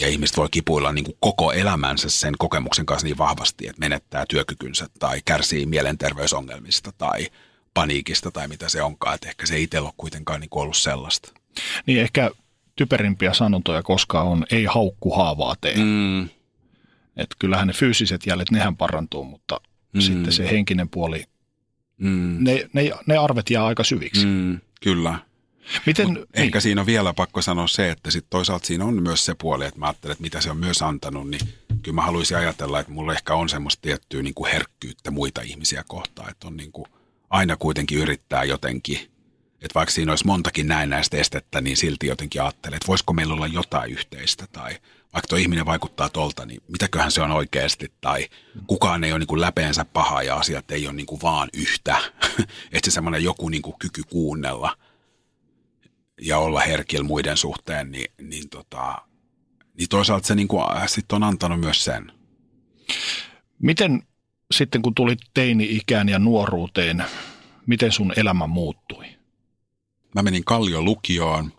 Ja 0.00 0.09
ihmiset 0.09 0.37
voi 0.37 0.48
kipuilla 0.50 0.92
niin 0.92 1.04
kuin 1.04 1.16
koko 1.20 1.52
elämänsä 1.52 2.11
sen 2.11 2.35
kokemuksen 2.38 2.87
kanssa 2.87 3.07
niin 3.07 3.18
vahvasti, 3.18 3.68
että 3.68 3.80
menettää 3.80 4.24
työkykynsä 4.28 4.87
tai 4.98 5.20
kärsii 5.24 5.66
mielenterveysongelmista 5.66 6.92
tai 6.98 7.28
paniikista 7.74 8.30
tai 8.30 8.48
mitä 8.48 8.68
se 8.68 8.83
onkaan. 8.83 9.14
Että 9.14 9.28
ehkä 9.28 9.46
se 9.46 9.54
ei 9.54 9.62
itsellä 9.62 9.87
ole 9.87 9.94
kuitenkaan 9.96 10.40
niin 10.40 10.50
ollut 10.52 10.76
sellaista. 10.76 11.33
Niin 11.87 12.00
ehkä 12.00 12.30
typerimpiä 12.76 13.35
sanontoja 13.35 13.83
koskaan 13.83 14.26
on 14.26 14.46
ei 14.50 14.64
haukku 14.64 15.14
haavaa 15.16 15.54
tee. 15.61 15.76
Mm. 15.76 16.22
Että 17.16 17.37
kyllähän 17.38 17.66
ne 17.66 17.72
fyysiset 17.72 18.26
jäljet, 18.26 18.50
nehän 18.50 18.76
parantuu, 18.76 19.24
mutta 19.24 19.61
mm. 19.92 20.00
sitten 20.00 20.33
se 20.33 20.50
henkinen 20.50 20.88
puoli 20.88 21.24
Mm. 21.98 22.37
Ne, 22.40 22.68
ne, 22.72 22.90
ne 23.07 23.16
arvet 23.16 23.50
jää 23.50 23.66
aika 23.66 23.85
syviksi. 23.85 24.26
Mm, 24.26 24.61
kyllä. 24.83 25.18
Miten, 25.87 26.14
niin. 26.14 26.27
Ehkä 26.35 26.61
siinä 26.61 26.81
on 26.81 26.87
vielä 26.87 27.14
pakko 27.14 27.42
sanoa 27.42 27.66
se, 27.66 27.90
että 27.90 28.11
sit 28.11 28.27
toisaalta 28.31 28.66
siinä 28.66 28.85
on 28.85 29.03
myös 29.03 29.24
se 29.24 29.35
puoli, 29.35 29.64
että 29.64 29.81
mä 29.81 29.87
ajattelen, 29.87 30.12
että 30.12 30.22
mitä 30.22 30.40
se 30.40 30.50
on 30.50 30.57
myös 30.57 30.83
antanut, 30.83 31.31
niin 31.31 31.40
kyllä 31.83 31.94
mä 31.94 32.03
haluaisin 32.03 32.37
ajatella, 32.37 32.81
että 32.81 32.92
mulla 32.92 33.12
ehkä 33.12 33.35
on 33.35 33.48
semmoista 33.48 33.83
tiettyä 33.83 34.22
niin 34.22 34.35
kuin 34.35 34.53
herkkyyttä 34.53 35.11
muita 35.11 35.40
ihmisiä 35.40 35.85
kohtaan, 35.88 36.31
että 36.31 36.46
on 36.46 36.57
niin 36.57 36.72
kuin, 36.72 36.87
aina 37.31 37.57
kuitenkin 37.57 37.98
yrittää 37.98 38.44
jotenkin, 38.44 38.98
että 39.55 39.74
vaikka 39.74 39.92
siinä 39.92 40.12
olisi 40.12 40.27
montakin 40.27 40.68
näistä 40.68 41.16
estettä, 41.16 41.61
niin 41.61 41.77
silti 41.77 42.07
jotenkin 42.07 42.42
ajattelee, 42.42 42.77
että 42.77 42.87
voisiko 42.87 43.12
meillä 43.12 43.35
olla 43.35 43.46
jotain 43.46 43.92
yhteistä 43.92 44.46
tai 44.53 44.79
vaikka 45.14 45.29
tuo 45.29 45.38
ihminen 45.38 45.66
vaikuttaa 45.66 46.09
tolta, 46.09 46.46
niin 46.46 46.62
mitäköhän 46.68 47.11
se 47.11 47.22
on 47.22 47.31
oikeasti, 47.31 47.92
tai 48.00 48.29
kukaan 48.66 49.05
ei 49.05 49.12
ole 49.12 49.18
niin 49.18 49.27
kuin 49.27 49.40
läpeensä 49.40 49.85
paha 49.85 50.22
ja 50.22 50.37
asiat 50.37 50.70
ei 50.70 50.87
ole 50.87 50.96
niin 50.96 51.07
kuin 51.07 51.22
vaan 51.22 51.48
yhtä. 51.53 51.96
että 52.72 52.90
se 52.90 52.90
semmoinen 52.90 53.24
joku 53.24 53.48
niin 53.48 53.62
kuin 53.62 53.77
kyky 53.79 54.03
kuunnella 54.11 54.77
ja 56.20 56.38
olla 56.38 56.61
herkillä 56.61 57.05
muiden 57.05 57.37
suhteen, 57.37 57.92
niin, 57.92 58.12
niin, 58.20 58.48
tota, 58.48 58.98
niin 59.79 59.88
toisaalta 59.88 60.27
se 60.27 60.35
niin 60.35 60.48
kuin, 60.48 60.77
äh, 60.77 60.88
sit 60.88 61.12
on 61.12 61.22
antanut 61.22 61.61
myös 61.61 61.85
sen. 61.85 62.12
Miten 63.62 64.03
sitten 64.50 64.83
kun 64.83 64.94
tulit 64.94 65.18
teini-ikään 65.35 66.09
ja 66.09 66.18
nuoruuteen, 66.18 67.05
miten 67.66 67.92
sun 67.92 68.12
elämä 68.16 68.46
muuttui? 68.46 69.07
Mä 70.14 70.22
menin 70.22 70.44
Kallion 70.44 70.85
lukioon. 70.85 71.53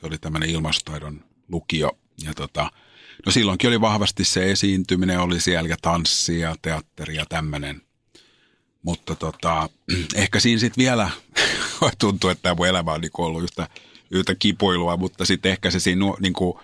Se 0.00 0.06
oli 0.06 0.18
tämmöinen 0.18 0.50
ilmastotaidon 0.50 1.24
lukio. 1.48 1.98
Ja 2.24 2.34
tota, 2.34 2.70
No 3.26 3.32
silloinkin 3.32 3.68
oli 3.68 3.80
vahvasti 3.80 4.24
se 4.24 4.50
esiintyminen, 4.50 5.20
oli 5.20 5.40
siellä 5.40 5.68
ja 5.68 5.76
tanssi 5.82 6.38
ja 6.38 6.56
teatteri 6.62 7.14
ja 7.14 7.24
tämmöinen. 7.28 7.82
Mutta 8.82 9.14
tota, 9.14 9.68
ehkä 10.14 10.40
siinä 10.40 10.60
sitten 10.60 10.82
vielä 10.82 11.10
tuntuu, 11.98 12.30
että 12.30 12.42
tämä 12.42 12.54
mun 12.54 12.66
elämä 12.66 12.92
on 12.92 13.00
niinku 13.00 13.22
ollut 13.22 13.42
yhtä, 13.42 13.68
yhtä 14.12 14.34
kipuilua, 14.34 14.96
mutta 14.96 15.24
sitten 15.24 15.52
ehkä 15.52 15.70
se 15.70 15.80
siinä 15.80 16.06
niinku, 16.20 16.60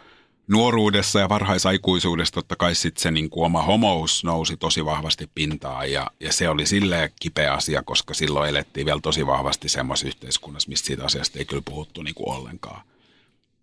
nuoruudessa 0.48 1.20
ja 1.20 1.28
varhaisaikuisuudessa 1.28 2.34
totta 2.34 2.56
kai 2.56 2.74
sitten 2.74 3.02
se 3.02 3.10
niinku 3.10 3.44
oma 3.44 3.62
homous 3.62 4.24
nousi 4.24 4.56
tosi 4.56 4.84
vahvasti 4.84 5.30
pintaan 5.34 5.92
ja, 5.92 6.10
ja 6.20 6.32
se 6.32 6.48
oli 6.48 6.66
silleen 6.66 7.10
kipeä 7.20 7.52
asia, 7.52 7.82
koska 7.82 8.14
silloin 8.14 8.48
elettiin 8.48 8.86
vielä 8.86 9.00
tosi 9.02 9.26
vahvasti 9.26 9.68
semmoisessa 9.68 10.08
yhteiskunnassa, 10.08 10.68
mistä 10.68 10.86
siitä 10.86 11.04
asiasta 11.04 11.38
ei 11.38 11.44
kyllä 11.44 11.62
puhuttu 11.64 12.02
niinku 12.02 12.30
ollenkaan 12.30 12.82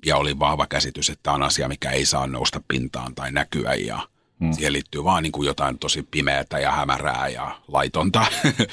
ja 0.05 0.17
oli 0.17 0.39
vahva 0.39 0.67
käsitys, 0.67 1.09
että 1.09 1.23
tämä 1.23 1.35
on 1.35 1.43
asia, 1.43 1.67
mikä 1.67 1.91
ei 1.91 2.05
saa 2.05 2.27
nousta 2.27 2.61
pintaan 2.67 3.15
tai 3.15 3.31
näkyä 3.31 3.73
ja 3.73 4.07
hmm. 4.39 4.53
siihen 4.53 4.73
liittyy 4.73 5.03
vaan 5.03 5.23
niin 5.23 5.31
kuin 5.31 5.45
jotain 5.45 5.79
tosi 5.79 6.03
pimeätä 6.11 6.59
ja 6.59 6.71
hämärää 6.71 7.27
ja 7.27 7.61
laitonta. 7.67 8.25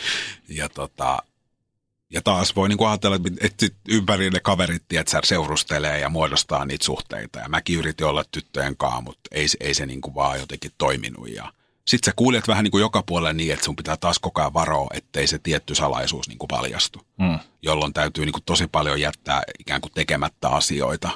ja, 0.48 0.68
tota, 0.68 1.22
Ja 2.12 2.22
taas 2.22 2.56
voi 2.56 2.68
niinku 2.68 2.84
ajatella, 2.84 3.16
että 3.40 3.66
sit 3.66 3.74
ympäri 3.88 4.30
ne 4.30 4.40
kaverit 4.40 4.82
tiedätkö, 4.88 5.20
seurustelee 5.24 6.00
ja 6.00 6.08
muodostaa 6.08 6.64
niitä 6.64 6.84
suhteita. 6.84 7.38
Ja 7.38 7.48
mäkin 7.48 7.78
yritin 7.78 8.06
olla 8.06 8.24
tyttöjen 8.30 8.76
kanssa, 8.76 9.00
mutta 9.00 9.20
ei, 9.30 9.46
ei 9.60 9.74
se 9.74 9.86
niinku 9.86 10.14
vaan 10.14 10.40
jotenkin 10.40 10.70
toiminut. 10.78 11.28
Ja 11.28 11.52
sitten 11.86 12.10
sä 12.10 12.12
kuulet 12.16 12.48
vähän 12.48 12.64
niinku 12.64 12.78
joka 12.78 13.02
puolella 13.06 13.32
niin, 13.32 13.52
että 13.52 13.64
sun 13.64 13.76
pitää 13.76 13.96
taas 13.96 14.18
koko 14.18 14.40
ajan 14.40 14.54
varoa, 14.54 14.90
ettei 14.94 15.26
se 15.26 15.38
tietty 15.38 15.74
salaisuus 15.74 16.28
niinku 16.28 16.46
paljastu. 16.46 17.00
Mm. 17.18 17.38
Jolloin 17.62 17.92
täytyy 17.92 18.24
niinku 18.24 18.40
tosi 18.46 18.66
paljon 18.66 19.00
jättää 19.00 19.42
ikään 19.58 19.80
kuin 19.80 19.92
tekemättä 19.92 20.48
asioita. 20.48 21.10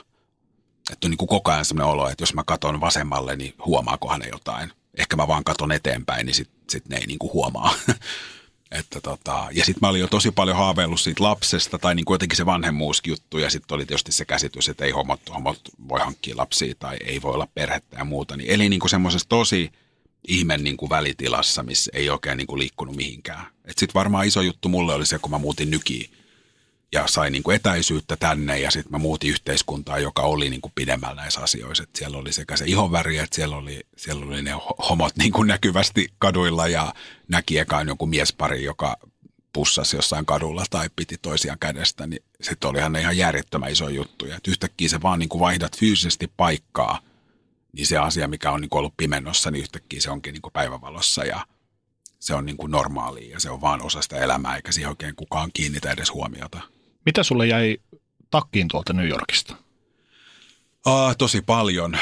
Että 0.93 1.07
on 1.07 1.11
niinku 1.11 1.27
koko 1.27 1.51
ajan 1.51 1.65
sellainen 1.65 1.93
olo, 1.93 2.09
että 2.09 2.23
jos 2.23 2.35
mä 2.35 2.45
katon 2.47 2.81
vasemmalle, 2.81 3.37
niin 3.37 3.55
huomaakohan 3.67 4.21
ne 4.21 4.29
jotain. 4.29 4.73
Ehkä 4.99 5.17
mä 5.17 5.29
vaan 5.29 5.45
katon 5.45 5.73
eteenpäin, 5.73 6.27
niin 6.27 6.35
sitten 6.35 6.61
sit 6.71 6.89
ne 6.89 6.97
ei 6.97 7.07
niinku 7.07 7.33
huomaa. 7.33 7.75
Että 8.71 9.01
tota, 9.01 9.49
ja 9.53 9.65
sitten 9.65 9.79
mä 9.81 9.89
olin 9.89 10.01
jo 10.01 10.09
tosi 10.09 10.31
paljon 10.31 10.57
haaveillut 10.57 11.01
siitä 11.01 11.23
lapsesta 11.23 11.79
tai 11.79 11.95
niin 11.95 12.05
kuin 12.05 12.15
jotenkin 12.15 12.37
se 12.37 12.47
vanhemmuusjuttu 12.47 13.39
ja 13.39 13.51
sitten 13.51 13.75
oli 13.75 13.87
tietysti 13.87 14.13
se 14.13 14.25
käsitys, 14.25 14.69
että 14.69 14.85
ei 14.85 14.91
homot, 14.91 15.21
homot 15.35 15.61
voi 15.89 16.01
hankkia 16.01 16.37
lapsia 16.37 16.75
tai 16.79 16.97
ei 17.05 17.23
voi 17.23 17.35
olla 17.35 17.49
perhettä 17.55 17.97
ja 17.97 18.05
muuta. 18.05 18.37
Niin 18.37 18.51
eli 18.51 18.69
niin 18.69 18.81
kuin 18.81 18.91
semmoisessa 18.91 19.29
tosi 19.29 19.73
ihmen 20.29 20.65
niin 20.65 20.77
kuin 20.77 20.91
välitilassa, 20.91 21.63
missä 21.63 21.91
ei 21.95 22.11
oikein 22.11 22.37
niin 22.37 22.47
kuin 22.47 22.59
liikkunut 22.59 22.97
mihinkään. 22.97 23.47
Sitten 23.67 23.95
varmaan 23.95 24.27
iso 24.27 24.41
juttu 24.41 24.69
mulle 24.69 24.95
oli 24.95 25.07
se, 25.07 25.19
kun 25.19 25.31
mä 25.31 25.39
muutin 25.39 25.71
nykiin 25.71 26.11
ja 26.97 27.07
sain 27.07 27.33
niin 27.33 27.43
kuin 27.43 27.57
etäisyyttä 27.57 28.17
tänne 28.17 28.59
ja 28.59 28.71
sitten 28.71 28.93
mä 28.93 28.99
muutin 28.99 29.31
yhteiskuntaa, 29.31 29.99
joka 29.99 30.23
oli 30.23 30.51
niin 30.51 30.61
kuin 30.61 30.73
pidemmällä 30.75 31.23
näissä 31.23 31.41
asioissa. 31.41 31.83
Et 31.83 31.97
siellä 31.97 32.19
oli 32.19 32.33
sekä 32.33 32.57
se 32.57 32.65
ihonväri, 32.65 33.19
että 33.19 33.37
siellä 33.37 33.57
oli, 33.57 33.81
siellä 33.97 34.27
oli 34.27 34.43
ne 34.43 34.53
homot 34.89 35.17
niin 35.17 35.33
kuin 35.33 35.49
näkyvästi 35.49 36.09
kaduilla 36.19 36.69
ja 36.69 36.95
näki 37.29 37.59
ekaan 37.59 37.89
joku 37.89 38.07
miespari, 38.07 38.65
joka 38.65 38.97
pussasi 39.53 39.97
jossain 39.97 40.27
kadulla 40.27 40.65
tai 40.71 40.91
piti 40.97 41.19
toisiaan 41.23 41.59
kädestä, 41.59 42.07
niin 42.07 42.23
sitten 42.43 42.71
olihan 42.71 42.93
ne 42.93 43.01
ihan 43.01 43.17
järjettömän 43.17 43.73
iso 43.73 43.89
juttu. 43.89 44.27
Et 44.27 44.49
yhtäkkiä 44.49 44.89
se 44.89 45.03
vaan 45.03 45.19
niin 45.19 45.29
kuin 45.29 45.41
vaihdat 45.41 45.79
fyysisesti 45.79 46.33
paikkaa, 46.37 47.01
niin 47.73 47.87
se 47.87 47.99
asia, 47.99 48.29
mikä 48.29 48.51
on 48.51 48.61
niin 48.61 48.69
kuin 48.69 48.79
ollut 48.79 48.97
pimennossa, 48.97 49.51
niin 49.51 49.63
yhtäkkiä 49.63 50.01
se 50.01 50.11
onkin 50.11 50.33
niin 50.33 50.43
kuin 50.43 50.53
päivävalossa 50.53 51.25
ja 51.25 51.47
se 52.19 52.35
on 52.35 52.47
niin 52.47 52.57
kuin 52.57 52.71
normaalia 52.71 53.33
ja 53.33 53.41
se 53.41 53.51
on 53.51 53.61
vaan 53.61 53.83
osa 53.83 54.03
sitä 54.03 54.17
elämää, 54.17 54.57
eikä 54.57 54.73
siihen 54.73 54.91
oikein 54.91 55.17
kukaan 55.17 55.51
kiinnitä 55.55 55.91
edes 55.91 56.13
huomiota. 56.13 56.76
Mitä 57.07 57.23
sulle 57.23 57.47
jäi 57.47 57.79
takkiin 58.31 58.69
tuolta 58.69 58.93
New 58.93 59.09
Yorkista? 59.09 59.57
Ah, 60.85 61.17
tosi 61.17 61.43
paljon. 61.43 61.99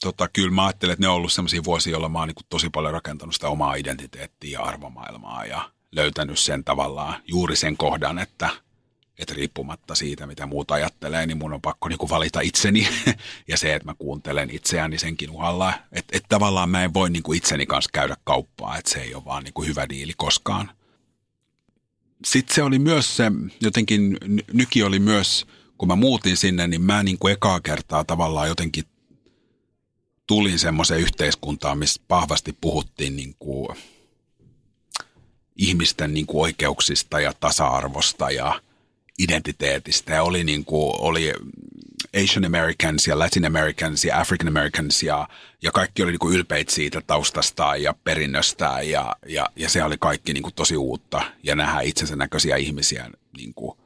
Tota, 0.00 0.28
kyllä 0.28 0.50
mä 0.50 0.66
ajattelen, 0.66 0.92
että 0.92 1.02
ne 1.02 1.08
on 1.08 1.14
ollut 1.14 1.32
sellaisia 1.32 1.64
vuosia, 1.64 1.90
joilla 1.90 2.08
mä 2.08 2.18
oon 2.18 2.28
niin 2.28 2.46
tosi 2.48 2.70
paljon 2.70 2.92
rakentanut 2.92 3.34
sitä 3.34 3.48
omaa 3.48 3.74
identiteettiä 3.74 4.58
ja 4.58 4.64
arvomaailmaa 4.64 5.44
ja 5.44 5.70
löytänyt 5.92 6.38
sen 6.38 6.64
tavallaan 6.64 7.22
juuri 7.26 7.56
sen 7.56 7.76
kohdan, 7.76 8.18
että, 8.18 8.48
että 9.18 9.34
riippumatta 9.34 9.94
siitä, 9.94 10.26
mitä 10.26 10.46
muuta 10.46 10.74
ajattelee, 10.74 11.26
niin 11.26 11.38
mun 11.38 11.52
on 11.52 11.62
pakko 11.62 11.88
niin 11.88 12.10
valita 12.10 12.40
itseni 12.40 12.88
ja 13.48 13.56
se, 13.56 13.74
että 13.74 13.88
mä 13.88 13.94
kuuntelen 13.94 14.50
itseäni 14.50 14.98
senkin 14.98 15.30
uhalla. 15.30 15.72
Että 15.92 16.16
et 16.16 16.24
tavallaan 16.28 16.70
mä 16.70 16.84
en 16.84 16.94
voi 16.94 17.10
niin 17.10 17.34
itseni 17.34 17.66
kanssa 17.66 17.90
käydä 17.92 18.16
kauppaa, 18.24 18.78
että 18.78 18.90
se 18.90 19.00
ei 19.00 19.14
ole 19.14 19.24
vaan 19.24 19.44
niin 19.44 19.66
hyvä 19.66 19.88
diili 19.88 20.12
koskaan 20.16 20.70
sitten 22.24 22.54
se 22.54 22.62
oli 22.62 22.78
myös 22.78 23.16
se, 23.16 23.32
jotenkin 23.60 24.18
nyki 24.52 24.82
oli 24.82 24.98
myös, 24.98 25.46
kun 25.78 25.88
mä 25.88 25.96
muutin 25.96 26.36
sinne, 26.36 26.66
niin 26.66 26.82
mä 26.82 27.02
niin 27.02 27.18
kuin 27.18 27.32
ekaa 27.32 27.60
kertaa 27.60 28.04
tavallaan 28.04 28.48
jotenkin 28.48 28.84
tulin 30.26 30.58
semmoiseen 30.58 31.00
yhteiskuntaan, 31.00 31.78
missä 31.78 32.02
vahvasti 32.10 32.52
puhuttiin 32.60 33.16
niin 33.16 33.36
kuin 33.38 33.68
ihmisten 35.56 36.14
niin 36.14 36.26
kuin 36.26 36.42
oikeuksista 36.42 37.20
ja 37.20 37.32
tasa-arvosta 37.40 38.30
ja 38.30 38.60
identiteetistä. 39.18 40.14
Ja 40.14 40.22
oli, 40.22 40.44
niin 40.44 40.64
kuin, 40.64 40.94
oli 40.98 41.32
Asian 42.24 42.44
Americans 42.44 43.06
ja 43.06 43.18
Latin 43.18 43.46
Americans 43.46 44.04
ja 44.04 44.20
African 44.20 44.48
Americans 44.48 45.02
ja, 45.02 45.28
ja 45.62 45.72
kaikki 45.72 46.02
oli 46.02 46.10
niin 46.10 46.18
kuin 46.18 46.34
ylpeitä 46.34 46.72
siitä 46.72 47.00
taustastaan 47.00 47.82
ja 47.82 47.94
perinnöstään 48.04 48.90
ja, 48.90 49.16
ja, 49.26 49.48
ja 49.56 49.68
se 49.68 49.84
oli 49.84 49.96
kaikki 50.00 50.32
niin 50.32 50.42
kuin 50.42 50.54
tosi 50.54 50.76
uutta 50.76 51.22
ja 51.42 51.56
nähdä 51.56 51.80
itsensä 51.80 52.16
näköisiä 52.16 52.56
ihmisiä 52.56 53.10
niin 53.36 53.54
kuin 53.54 53.78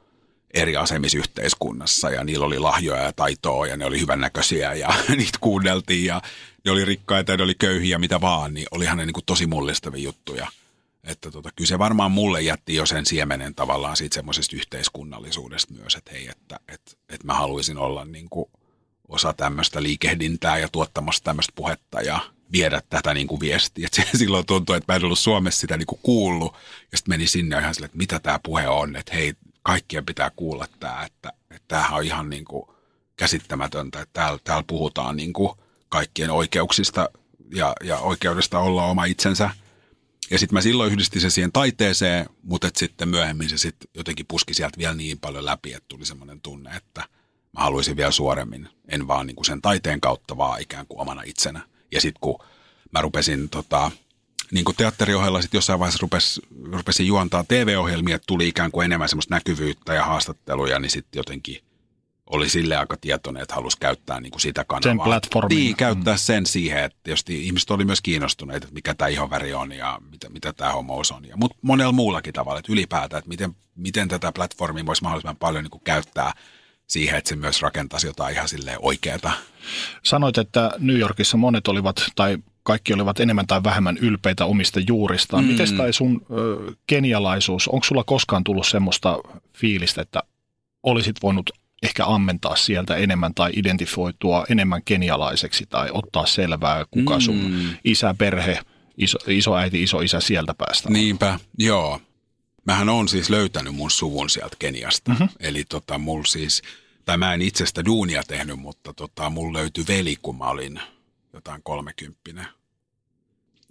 eri 0.54 0.76
asemissa 0.76 1.18
yhteiskunnassa 1.18 2.10
ja 2.10 2.24
niillä 2.24 2.46
oli 2.46 2.58
lahjoja 2.58 3.02
ja 3.02 3.12
taitoa 3.12 3.66
ja 3.66 3.76
ne 3.76 3.84
oli 3.84 4.00
hyvännäköisiä 4.00 4.74
ja 4.74 4.88
niitä 5.16 5.38
kuunneltiin 5.40 6.04
ja 6.04 6.22
ne 6.64 6.70
oli 6.70 6.84
rikkaita 6.84 7.32
ja 7.32 7.36
ne 7.36 7.42
oli 7.42 7.54
köyhiä 7.54 7.98
mitä 7.98 8.20
vaan, 8.20 8.54
niin 8.54 8.66
olihan 8.70 8.98
ne 8.98 9.06
niin 9.06 9.14
kuin 9.14 9.26
tosi 9.26 9.46
mullistavia 9.46 10.02
juttuja. 10.02 10.48
Että 11.04 11.30
tota, 11.30 11.50
kyllä 11.56 11.68
se 11.68 11.78
varmaan 11.78 12.10
mulle 12.10 12.42
jätti 12.42 12.74
jo 12.74 12.86
sen 12.86 13.06
siemenen 13.06 13.54
tavallaan 13.54 13.96
siitä 13.96 14.14
semmoisesta 14.14 14.56
yhteiskunnallisuudesta 14.56 15.74
myös, 15.74 15.94
että 15.94 16.10
hei, 16.12 16.28
että, 16.28 16.60
että, 16.68 16.92
että 17.08 17.26
mä 17.26 17.34
haluaisin 17.34 17.78
olla 17.78 18.04
niin 18.04 18.30
kuin 18.30 18.50
osa 19.08 19.32
tämmöistä 19.32 19.82
liikehdintää 19.82 20.58
ja 20.58 20.68
tuottamasta 20.68 21.24
tämmöistä 21.24 21.52
puhetta 21.56 22.00
ja 22.00 22.20
viedä 22.52 22.82
tätä 22.90 23.14
niin 23.14 23.26
kuin 23.26 23.40
viestiä. 23.40 23.86
Et 24.00 24.08
silloin 24.18 24.46
tuntui, 24.46 24.76
että 24.76 24.92
mä 24.92 24.96
en 24.96 25.04
ollut 25.04 25.18
Suomessa 25.18 25.60
sitä 25.60 25.76
niin 25.76 25.86
kuin 25.86 26.00
kuullut 26.02 26.54
ja 26.92 26.98
sitten 26.98 27.12
meni 27.12 27.26
sinne 27.26 27.58
ihan 27.58 27.74
sille, 27.74 27.84
että 27.84 27.98
mitä 27.98 28.18
tämä 28.18 28.40
puhe 28.42 28.68
on, 28.68 28.96
että 28.96 29.14
hei, 29.14 29.34
kaikkien 29.62 30.06
pitää 30.06 30.30
kuulla 30.36 30.66
tämä, 30.80 31.04
että, 31.04 31.32
että 31.50 31.64
tämähän 31.68 31.98
on 31.98 32.04
ihan 32.04 32.30
niin 32.30 32.44
kuin 32.44 32.66
käsittämätöntä, 33.16 34.00
että 34.00 34.12
täällä, 34.12 34.38
täällä 34.44 34.64
puhutaan 34.66 35.16
niin 35.16 35.32
kuin 35.32 35.52
kaikkien 35.88 36.30
oikeuksista 36.30 37.10
ja, 37.54 37.72
ja 37.84 37.98
oikeudesta 37.98 38.58
olla 38.58 38.84
oma 38.84 39.04
itsensä– 39.04 39.50
ja 40.30 40.38
sitten 40.38 40.56
mä 40.56 40.60
silloin 40.60 40.92
yhdistin 40.92 41.20
se 41.20 41.30
siihen 41.30 41.52
taiteeseen, 41.52 42.26
mutta 42.42 42.70
sitten 42.76 43.08
myöhemmin 43.08 43.48
se 43.48 43.58
sitten 43.58 43.90
jotenkin 43.94 44.26
puski 44.26 44.54
sieltä 44.54 44.78
vielä 44.78 44.94
niin 44.94 45.18
paljon 45.18 45.44
läpi, 45.44 45.72
että 45.72 45.88
tuli 45.88 46.04
semmoinen 46.04 46.40
tunne, 46.40 46.76
että 46.76 47.00
mä 47.52 47.62
haluaisin 47.62 47.96
vielä 47.96 48.10
suoremmin. 48.10 48.68
En 48.88 49.08
vaan 49.08 49.26
niin 49.26 49.36
kuin 49.36 49.46
sen 49.46 49.62
taiteen 49.62 50.00
kautta, 50.00 50.36
vaan 50.36 50.62
ikään 50.62 50.86
kuin 50.86 51.00
omana 51.00 51.22
itsenä. 51.22 51.60
Ja 51.92 52.00
sitten 52.00 52.20
kun 52.20 52.38
mä 52.92 53.00
rupesin 53.02 53.48
tota, 53.48 53.90
niin 54.50 54.64
kuin 54.64 54.76
teatteriohjelma 54.76 55.42
sitten 55.42 55.58
jossain 55.58 55.78
vaiheessa 55.78 56.02
rupes, 56.02 56.40
rupesin 56.72 57.06
juontaa 57.06 57.44
TV-ohjelmia, 57.48 58.16
että 58.16 58.26
tuli 58.26 58.48
ikään 58.48 58.70
kuin 58.70 58.84
enemmän 58.84 59.08
semmoista 59.08 59.34
näkyvyyttä 59.34 59.94
ja 59.94 60.04
haastatteluja, 60.04 60.78
niin 60.78 60.90
sitten 60.90 61.18
jotenkin 61.18 61.62
oli 62.30 62.48
sille 62.48 62.76
aika 62.76 62.96
tietoinen, 63.00 63.42
että 63.42 63.54
halusi 63.54 63.76
käyttää 63.80 64.20
niin 64.20 64.30
kuin 64.30 64.40
sitä 64.40 64.64
kanavaa. 64.64 64.90
Sen 64.90 65.00
platformin. 65.00 65.56
Niin, 65.58 65.76
käyttää 65.76 66.14
mm. 66.14 66.18
sen 66.18 66.46
siihen, 66.46 66.84
että 66.84 66.98
tietysti 67.02 67.46
ihmiset 67.46 67.70
oli 67.70 67.84
myös 67.84 68.00
kiinnostuneita, 68.00 68.64
että 68.64 68.74
mikä 68.74 68.94
tämä 68.94 69.08
ihonväri 69.08 69.54
on 69.54 69.72
ja 69.72 69.98
mitä, 70.10 70.28
mitä 70.28 70.52
tämä 70.52 70.72
homous 70.72 71.12
on. 71.12 71.26
Mutta 71.36 71.58
monella 71.62 71.92
muullakin 71.92 72.32
tavalla, 72.32 72.58
että 72.58 72.72
ylipäätään, 72.72 73.18
että 73.18 73.28
miten, 73.28 73.56
miten 73.76 74.08
tätä 74.08 74.32
platformia 74.32 74.86
voisi 74.86 75.02
mahdollisimman 75.02 75.36
paljon 75.36 75.64
niin 75.64 75.70
kuin 75.70 75.84
käyttää 75.84 76.32
siihen, 76.86 77.18
että 77.18 77.28
se 77.28 77.36
myös 77.36 77.62
rakentaisi 77.62 78.06
jotain 78.06 78.34
ihan 78.34 78.48
silleen 78.48 78.78
oikeata. 78.82 79.32
Sanoit, 80.02 80.38
että 80.38 80.70
New 80.78 80.98
Yorkissa 80.98 81.36
monet 81.36 81.68
olivat, 81.68 81.96
tai 82.14 82.38
kaikki 82.62 82.94
olivat 82.94 83.20
enemmän 83.20 83.46
tai 83.46 83.62
vähemmän 83.64 83.98
ylpeitä 83.98 84.44
omista 84.44 84.80
juuristaan. 84.86 85.44
Mm. 85.44 85.50
Miten 85.50 85.76
tai 85.76 85.92
sun 85.92 86.26
ö, 86.30 86.72
kenialaisuus, 86.86 87.68
onko 87.68 87.84
sulla 87.84 88.04
koskaan 88.04 88.44
tullut 88.44 88.66
semmoista 88.66 89.18
fiilistä, 89.56 90.02
että 90.02 90.22
olisit 90.82 91.16
voinut 91.22 91.50
ehkä 91.82 92.06
ammentaa 92.06 92.56
sieltä 92.56 92.96
enemmän 92.96 93.34
tai 93.34 93.50
identifoitua 93.56 94.46
enemmän 94.48 94.82
kenialaiseksi 94.84 95.66
tai 95.66 95.88
ottaa 95.92 96.26
selvää, 96.26 96.84
kuka 96.90 97.14
mm. 97.14 97.20
sun 97.20 97.68
isä, 97.84 98.14
perhe, 98.18 98.60
iso, 98.96 99.18
iso 99.26 99.56
äiti, 99.56 99.82
iso 99.82 100.00
isä 100.00 100.20
sieltä 100.20 100.54
päästä. 100.54 100.90
Niinpä, 100.90 101.38
joo. 101.58 102.00
Mähän 102.64 102.88
on 102.88 103.08
siis 103.08 103.30
löytänyt 103.30 103.74
mun 103.74 103.90
suvun 103.90 104.30
sieltä 104.30 104.56
Keniasta. 104.58 105.10
Mm-hmm. 105.10 105.28
Eli 105.40 105.64
tota, 105.64 105.98
mulla 105.98 106.24
siis, 106.26 106.62
tai 107.04 107.18
mä 107.18 107.34
en 107.34 107.42
itsestä 107.42 107.84
duunia 107.84 108.22
tehnyt, 108.22 108.58
mutta 108.58 108.92
tota, 108.92 109.30
mulla 109.30 109.58
löytyi 109.58 109.84
veli, 109.88 110.16
kun 110.22 110.38
mä 110.38 110.44
olin 110.44 110.80
jotain 111.32 111.60
kolmekymppinen. 111.62 112.46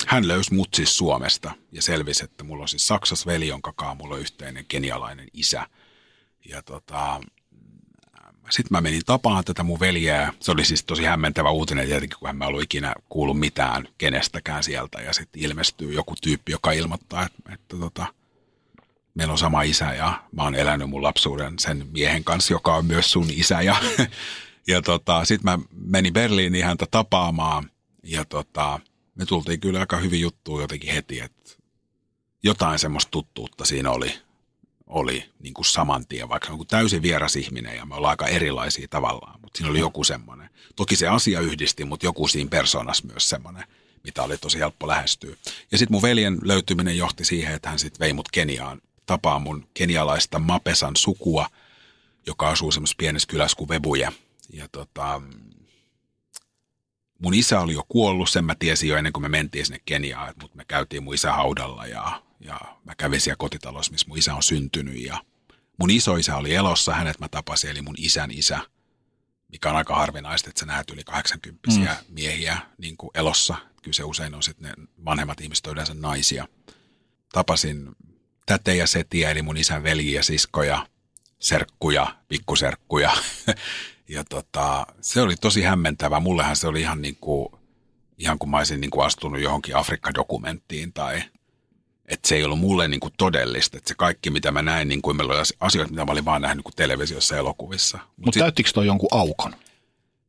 Hän 0.07 0.27
löysi 0.27 0.53
mut 0.53 0.73
siis 0.73 0.97
Suomesta 0.97 1.51
ja 1.71 1.81
selvisi, 1.81 2.23
että 2.23 2.43
mulla 2.43 2.61
on 2.61 2.69
siis 2.69 2.87
Saksas 2.87 3.25
veli, 3.25 3.47
jonka 3.47 3.95
mulla 3.95 4.15
on 4.15 4.21
yhteinen 4.21 4.65
kenialainen 4.67 5.27
isä. 5.33 5.67
Ja 6.45 6.61
tota, 6.61 7.21
sitten 8.49 8.75
mä 8.77 8.81
menin 8.81 9.01
tapaan 9.05 9.43
tätä 9.43 9.63
mun 9.63 9.79
veljeä. 9.79 10.33
Se 10.39 10.51
oli 10.51 10.65
siis 10.65 10.83
tosi 10.83 11.03
hämmentävä 11.03 11.49
uutinen 11.49 11.87
tietenkin, 11.87 12.19
kun 12.19 12.27
hän 12.27 12.37
mä 12.37 12.45
ollut 12.45 12.63
ikinä 12.63 12.93
kuullut 13.09 13.39
mitään 13.39 13.87
kenestäkään 13.97 14.63
sieltä. 14.63 15.01
Ja 15.01 15.13
sitten 15.13 15.41
ilmestyy 15.41 15.93
joku 15.93 16.15
tyyppi, 16.21 16.51
joka 16.51 16.71
ilmoittaa, 16.71 17.25
että, 17.25 17.53
että 17.53 17.77
tota, 17.77 18.05
meillä 19.13 19.31
on 19.31 19.37
sama 19.37 19.61
isä 19.61 19.93
ja 19.93 20.23
mä 20.31 20.43
oon 20.43 20.55
elänyt 20.55 20.89
mun 20.89 21.03
lapsuuden 21.03 21.59
sen 21.59 21.87
miehen 21.91 22.23
kanssa, 22.23 22.53
joka 22.53 22.75
on 22.75 22.85
myös 22.85 23.11
sun 23.11 23.27
isä. 23.29 23.61
Ja, 23.61 23.75
ja 24.67 24.81
tota, 24.81 25.25
sitten 25.25 25.51
mä 25.51 25.59
menin 25.71 26.13
Berliiniin 26.13 26.65
häntä 26.65 26.85
tapaamaan 26.91 27.71
ja 28.03 28.25
tota, 28.25 28.79
me 29.15 29.25
tultiin 29.25 29.59
kyllä 29.59 29.79
aika 29.79 29.97
hyvin 29.97 30.21
juttuun 30.21 30.61
jotenkin 30.61 30.93
heti, 30.93 31.19
että 31.19 31.51
jotain 32.43 32.79
semmoista 32.79 33.11
tuttuutta 33.11 33.65
siinä 33.65 33.91
oli 33.91 34.28
oli 34.89 35.29
niin 35.39 35.53
kuin 35.53 35.65
saman 35.65 36.07
tien, 36.07 36.29
vaikka 36.29 36.53
on 36.53 36.67
täysin 36.67 37.01
vieras 37.01 37.35
ihminen 37.35 37.75
ja 37.75 37.85
me 37.85 37.95
ollaan 37.95 38.11
aika 38.11 38.27
erilaisia 38.27 38.87
tavallaan, 38.87 39.41
mutta 39.41 39.57
siinä 39.57 39.71
oli 39.71 39.79
joku 39.79 40.03
semmoinen. 40.03 40.49
Toki 40.75 40.95
se 40.95 41.07
asia 41.07 41.39
yhdisti, 41.39 41.85
mutta 41.85 42.05
joku 42.05 42.27
siinä 42.27 42.49
persoonassa 42.49 43.07
myös 43.07 43.29
semmoinen, 43.29 43.63
mitä 44.03 44.23
oli 44.23 44.37
tosi 44.37 44.59
helppo 44.59 44.87
lähestyä. 44.87 45.35
Ja 45.71 45.77
sitten 45.77 45.95
mun 45.95 46.01
veljen 46.01 46.37
löytyminen 46.41 46.97
johti 46.97 47.25
siihen, 47.25 47.53
että 47.53 47.69
hän 47.69 47.79
sitten 47.79 47.99
vei 47.99 48.13
mut 48.13 48.29
Keniaan 48.31 48.81
tapaa 49.05 49.39
mun 49.39 49.67
kenialaista 49.73 50.39
Mapesan 50.39 50.95
sukua, 50.95 51.47
joka 52.25 52.49
asuu 52.49 52.71
semmoisessa 52.71 52.97
pienessä 52.97 53.27
kylässä 53.27 53.57
kuin 53.57 53.69
Vebuja. 53.69 54.11
Ja 54.53 54.67
tota, 54.71 55.21
mun 57.19 57.33
isä 57.33 57.59
oli 57.59 57.73
jo 57.73 57.85
kuollut, 57.89 58.29
sen 58.29 58.45
mä 58.45 58.55
tiesin 58.55 58.89
jo 58.89 58.97
ennen 58.97 59.13
kuin 59.13 59.21
me 59.21 59.29
mentiin 59.29 59.65
sinne 59.65 59.79
Keniaan, 59.85 60.33
mutta 60.41 60.57
me 60.57 60.65
käytiin 60.65 61.03
mun 61.03 61.13
isä 61.13 61.33
haudalla 61.33 61.87
ja, 61.87 62.21
ja 62.39 62.59
mä 62.85 62.95
kävin 62.95 63.21
siellä 63.21 63.37
kotitalossa, 63.37 63.91
missä 63.91 64.07
mun 64.07 64.17
isä 64.17 64.35
on 64.35 64.43
syntynyt 64.43 65.01
ja 65.01 65.23
mun 65.79 65.89
isoisä 65.91 66.37
oli 66.37 66.55
elossa, 66.55 66.93
hänet 66.93 67.19
mä 67.19 67.27
tapasin, 67.27 67.69
eli 67.69 67.81
mun 67.81 67.95
isän 67.97 68.31
isä, 68.31 68.59
mikä 69.51 69.69
on 69.69 69.75
aika 69.75 69.95
harvinaista, 69.95 70.49
että 70.49 70.59
sä 70.59 70.65
näet 70.65 70.89
yli 70.89 71.03
80 71.03 71.71
mm. 71.71 71.87
miehiä 72.09 72.57
niin 72.77 72.97
kuin 72.97 73.11
elossa. 73.13 73.55
Kyllä 73.83 73.95
se 73.95 74.03
usein 74.03 74.35
on 74.35 74.43
sitten 74.43 74.71
ne 74.77 74.87
vanhemmat 75.05 75.41
ihmiset 75.41 75.67
on 75.67 75.73
yleensä 75.73 75.93
naisia. 75.93 76.47
Tapasin 77.33 77.89
täte 78.45 78.75
ja 78.75 78.87
setiä, 78.87 79.31
eli 79.31 79.41
mun 79.41 79.57
isän 79.57 79.83
veljiä 79.83 80.19
ja 80.19 80.23
siskoja, 80.23 80.87
serkkuja, 81.39 82.15
pikkuserkkuja. 82.27 83.11
ja 84.07 84.23
tota, 84.23 84.87
se 85.01 85.21
oli 85.21 85.35
tosi 85.35 85.61
hämmentävä. 85.61 86.19
Mullehan 86.19 86.55
se 86.55 86.67
oli 86.67 86.81
ihan 86.81 87.01
niin 87.01 87.17
kuin, 87.21 87.49
ihan 88.17 88.39
kuin 88.39 88.49
mä 88.49 88.57
olisin 88.57 88.81
niin 88.81 88.91
kuin 88.91 89.05
astunut 89.05 89.41
johonkin 89.41 89.75
Afrikka-dokumenttiin 89.75 90.93
tai 90.93 91.23
että 92.09 92.27
se 92.27 92.35
ei 92.35 92.43
ollut 92.43 92.59
mulle 92.59 92.87
niin 92.87 92.99
kuin 92.99 93.13
todellista. 93.17 93.77
Että 93.77 93.87
se 93.87 93.95
kaikki, 93.95 94.29
mitä 94.29 94.51
mä 94.51 94.61
näin, 94.61 94.87
niin 94.87 95.01
kuin 95.01 95.17
meillä 95.17 95.33
oli 95.33 95.43
asioita, 95.59 95.91
mitä 95.91 96.05
mä 96.05 96.11
olin 96.11 96.25
vaan 96.25 96.41
nähnyt 96.41 96.57
niin 96.57 96.63
kuin 96.63 96.75
televisiossa 96.75 97.35
ja 97.35 97.39
elokuvissa. 97.39 97.97
Mutta 97.97 98.25
Mut 98.25 98.35
täyttikö 98.43 98.69
toi 98.73 98.85
jonkun 98.85 99.09
aukon? 99.11 99.55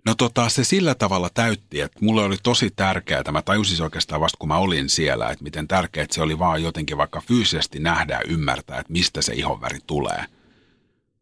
No 0.07 0.15
tota, 0.15 0.49
se 0.49 0.65
sillä 0.65 0.95
tavalla 0.95 1.31
täytti, 1.35 1.81
että 1.81 1.99
mulle 2.01 2.25
oli 2.25 2.37
tosi 2.43 2.71
tärkeää, 2.77 3.33
mä 3.33 3.43
tajusin 3.43 3.83
oikeastaan 3.83 4.21
vasta 4.21 4.39
kun 4.39 4.49
mä 4.49 4.57
olin 4.57 4.89
siellä, 4.89 5.31
että 5.31 5.45
miten 5.45 5.69
tärkeää 5.69 6.07
se 6.11 6.23
oli 6.23 6.39
vaan 6.39 6.63
jotenkin 6.63 6.97
vaikka 6.97 7.21
fyysisesti 7.21 7.79
nähdä 7.79 8.15
ja 8.15 8.23
ymmärtää, 8.29 8.79
että 8.79 8.93
mistä 8.93 9.23
se 9.23 9.33
ihonväri 9.35 9.79
tulee. 9.87 10.25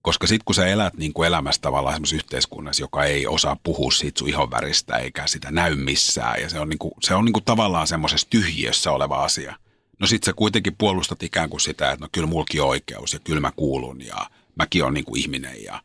Koska 0.02 0.26
sitten 0.26 0.44
kun 0.44 0.54
sä 0.54 0.66
elät 0.66 0.94
niin 0.94 1.12
kuin 1.12 1.26
elämässä 1.26 1.60
tavallaan 1.60 1.94
semmoisessa 1.94 2.16
yhteiskunnassa, 2.16 2.82
joka 2.82 3.04
ei 3.04 3.26
osaa 3.26 3.56
puhua 3.62 3.90
siitä 3.90 4.18
sun 4.18 4.28
ihonväristä 4.28 4.96
eikä 4.96 5.26
sitä 5.26 5.50
näy 5.50 5.74
missään, 5.74 6.42
ja 6.42 6.48
se 6.48 6.60
on, 6.60 6.68
niin 6.68 6.78
kuin, 6.78 6.92
se 7.00 7.14
on 7.14 7.24
niin 7.24 7.32
kuin 7.32 7.44
tavallaan 7.44 7.86
semmoisessa 7.86 8.30
tyhjiössä 8.30 8.92
oleva 8.92 9.24
asia. 9.24 9.56
No 9.98 10.06
sit 10.06 10.24
sä 10.24 10.32
kuitenkin 10.32 10.76
puolustat 10.76 11.22
ikään 11.22 11.50
kuin 11.50 11.60
sitä, 11.60 11.90
että 11.90 12.04
no 12.04 12.08
kyllä 12.12 12.26
mulki 12.26 12.60
on 12.60 12.68
oikeus 12.68 13.12
ja 13.12 13.18
kyllä 13.18 13.40
mä 13.40 13.52
kuulun 13.56 14.06
ja 14.06 14.30
mäkin 14.54 14.84
on 14.84 14.94
niin 14.94 15.04
kuin 15.04 15.20
ihminen 15.20 15.64
ja 15.64 15.82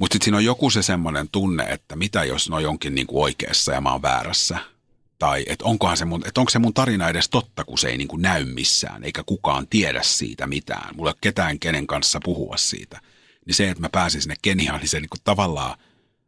mutta 0.00 0.14
sitten 0.14 0.24
siinä 0.24 0.36
on 0.36 0.44
joku 0.44 0.70
se 0.70 0.82
semmoinen 0.82 1.28
tunne, 1.28 1.64
että 1.64 1.96
mitä 1.96 2.24
jos 2.24 2.50
ne 2.50 2.56
on 2.56 2.62
jonkin 2.62 2.94
niin 2.94 3.06
kuin 3.06 3.22
oikeassa 3.22 3.72
ja 3.72 3.80
mä 3.80 3.92
oon 3.92 4.02
väärässä. 4.02 4.58
Tai 5.18 5.44
että 5.46 5.64
onkohan 5.64 5.96
se 5.96 6.04
mun, 6.04 6.24
onko 6.38 6.50
se 6.50 6.58
mun 6.58 6.74
tarina 6.74 7.08
edes 7.08 7.28
totta, 7.28 7.64
kun 7.64 7.78
se 7.78 7.88
ei 7.88 7.96
niin 7.96 8.08
kuin 8.08 8.22
näy 8.22 8.44
missään, 8.44 9.04
eikä 9.04 9.22
kukaan 9.22 9.66
tiedä 9.66 10.02
siitä 10.02 10.46
mitään. 10.46 10.96
Mulla 10.96 11.10
ei 11.10 11.12
ole 11.12 11.18
ketään, 11.20 11.58
kenen 11.58 11.86
kanssa 11.86 12.20
puhua 12.24 12.56
siitä. 12.56 13.00
Niin 13.46 13.54
se, 13.54 13.70
että 13.70 13.80
mä 13.80 13.88
pääsin 13.88 14.22
sinne 14.22 14.34
Keniaan, 14.42 14.80
niin 14.80 14.88
se 14.88 15.00
niin 15.00 15.10
kuin 15.10 15.20
tavallaan 15.24 15.78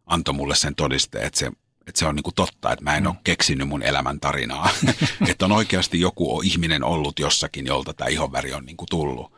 antoi 0.06 0.34
mulle 0.34 0.54
sen 0.54 0.74
todisteen, 0.74 1.26
että 1.26 1.38
se, 1.38 1.50
että 1.87 1.99
se 1.99 2.07
on 2.07 2.16
niin 2.16 2.22
kuin 2.22 2.35
totta, 2.35 2.72
että 2.72 2.85
mä 2.85 2.97
en 2.97 3.03
mm. 3.03 3.07
ole 3.07 3.16
keksinyt 3.24 3.68
mun 3.68 3.83
elämän 3.83 4.20
tarinaa. 4.20 4.70
että 5.30 5.45
on 5.45 5.53
oikeasti 5.53 6.01
joku 6.01 6.43
ihminen 6.45 6.85
ollut 6.85 7.18
jossakin, 7.18 7.66
jolta 7.66 7.95
tämä 7.95 8.09
ihonväri 8.09 8.53
on 8.53 8.66
niin 8.66 8.76
kuin 8.76 8.89
tullut. 8.91 9.33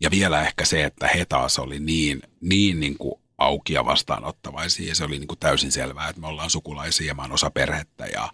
Ja 0.00 0.10
vielä 0.10 0.42
ehkä 0.42 0.64
se, 0.64 0.84
että 0.84 1.08
he 1.08 1.24
taas 1.24 1.58
oli 1.58 1.78
niin, 1.78 2.22
niin, 2.40 2.80
niin 2.80 2.98
kuin 2.98 3.14
auki 3.38 3.72
ja 3.72 3.84
vastaanottavaisia 3.84 4.88
ja 4.88 4.94
se 4.94 5.04
oli 5.04 5.18
niin 5.18 5.28
kuin 5.28 5.38
täysin 5.38 5.72
selvää, 5.72 6.08
että 6.08 6.20
me 6.20 6.26
ollaan 6.26 6.50
sukulaisia 6.50 7.06
ja 7.06 7.14
mä 7.14 7.22
oon 7.22 7.32
osa 7.32 7.50
perhettä 7.50 8.06
ja 8.06 8.28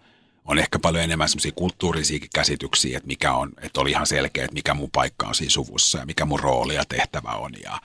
on 0.44 0.59
ehkä 0.59 0.78
paljon 0.78 1.05
enemmän 1.05 1.28
semmoisia 1.28 1.53
kulttuurisia 1.53 2.18
käsityksiä, 2.34 2.96
että 2.96 3.07
mikä 3.07 3.32
on, 3.32 3.53
että 3.62 3.80
oli 3.80 3.90
ihan 3.90 4.07
selkeä, 4.07 4.44
että 4.44 4.55
mikä 4.55 4.74
mun 4.74 4.90
paikka 4.90 5.26
on 5.26 5.34
siinä 5.34 5.51
suvussa 5.51 5.99
ja 5.99 6.07
mikä 6.07 6.24
mun 6.24 6.40
rooli 6.40 6.74
ja 6.74 6.84
tehtävä 6.88 7.30
on 7.30 7.53
ja, 7.62 7.80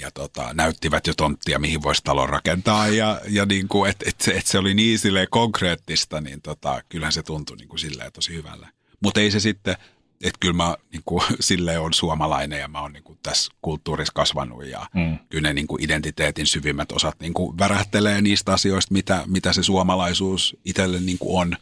ja 0.00 0.10
tota, 0.10 0.54
näyttivät 0.54 1.06
jo 1.06 1.14
tonttia, 1.16 1.58
mihin 1.58 1.82
voisi 1.82 2.02
talon 2.04 2.28
rakentaa 2.28 2.88
ja, 2.88 3.20
ja 3.28 3.46
niin 3.46 3.68
kuin, 3.68 3.90
että 3.90 4.04
et 4.08 4.20
se, 4.20 4.32
et 4.32 4.46
se 4.46 4.58
oli 4.58 4.74
niin 4.74 4.98
konkreettista, 5.30 6.20
niin 6.20 6.42
tota, 6.42 6.82
kyllähän 6.88 7.12
se 7.12 7.22
tuntui 7.22 7.56
niin 7.56 7.68
kuin 7.68 7.78
silleen 7.78 8.12
tosi 8.12 8.34
hyvälle. 8.34 8.68
Mutta 9.00 9.20
ei 9.20 9.30
se 9.30 9.40
sitten 9.40 9.76
että 10.20 10.38
kyllä 10.40 10.54
mä 10.54 10.76
niin 10.92 11.02
kuin, 11.04 11.22
silleen 11.40 11.80
on 11.80 11.94
suomalainen 11.94 12.60
ja 12.60 12.68
mä 12.68 12.80
oon 12.80 12.92
niin 12.92 13.02
kuin, 13.02 13.18
tässä 13.22 13.52
kulttuurissa 13.62 14.12
kasvanut 14.14 14.66
ja 14.66 14.86
mm. 14.94 15.18
kyllä 15.28 15.48
ne 15.48 15.54
niin 15.54 15.66
kuin, 15.66 15.82
identiteetin 15.82 16.46
syvimmät 16.46 16.92
osat 16.92 17.20
niin 17.20 17.34
kuin, 17.34 17.58
värähtelee 17.58 18.20
niistä 18.20 18.52
asioista, 18.52 18.92
mitä, 18.92 19.24
mitä 19.26 19.52
se 19.52 19.62
suomalaisuus 19.62 20.56
itselle 20.64 21.00
niin 21.00 21.18
kuin, 21.18 21.40
on 21.40 21.56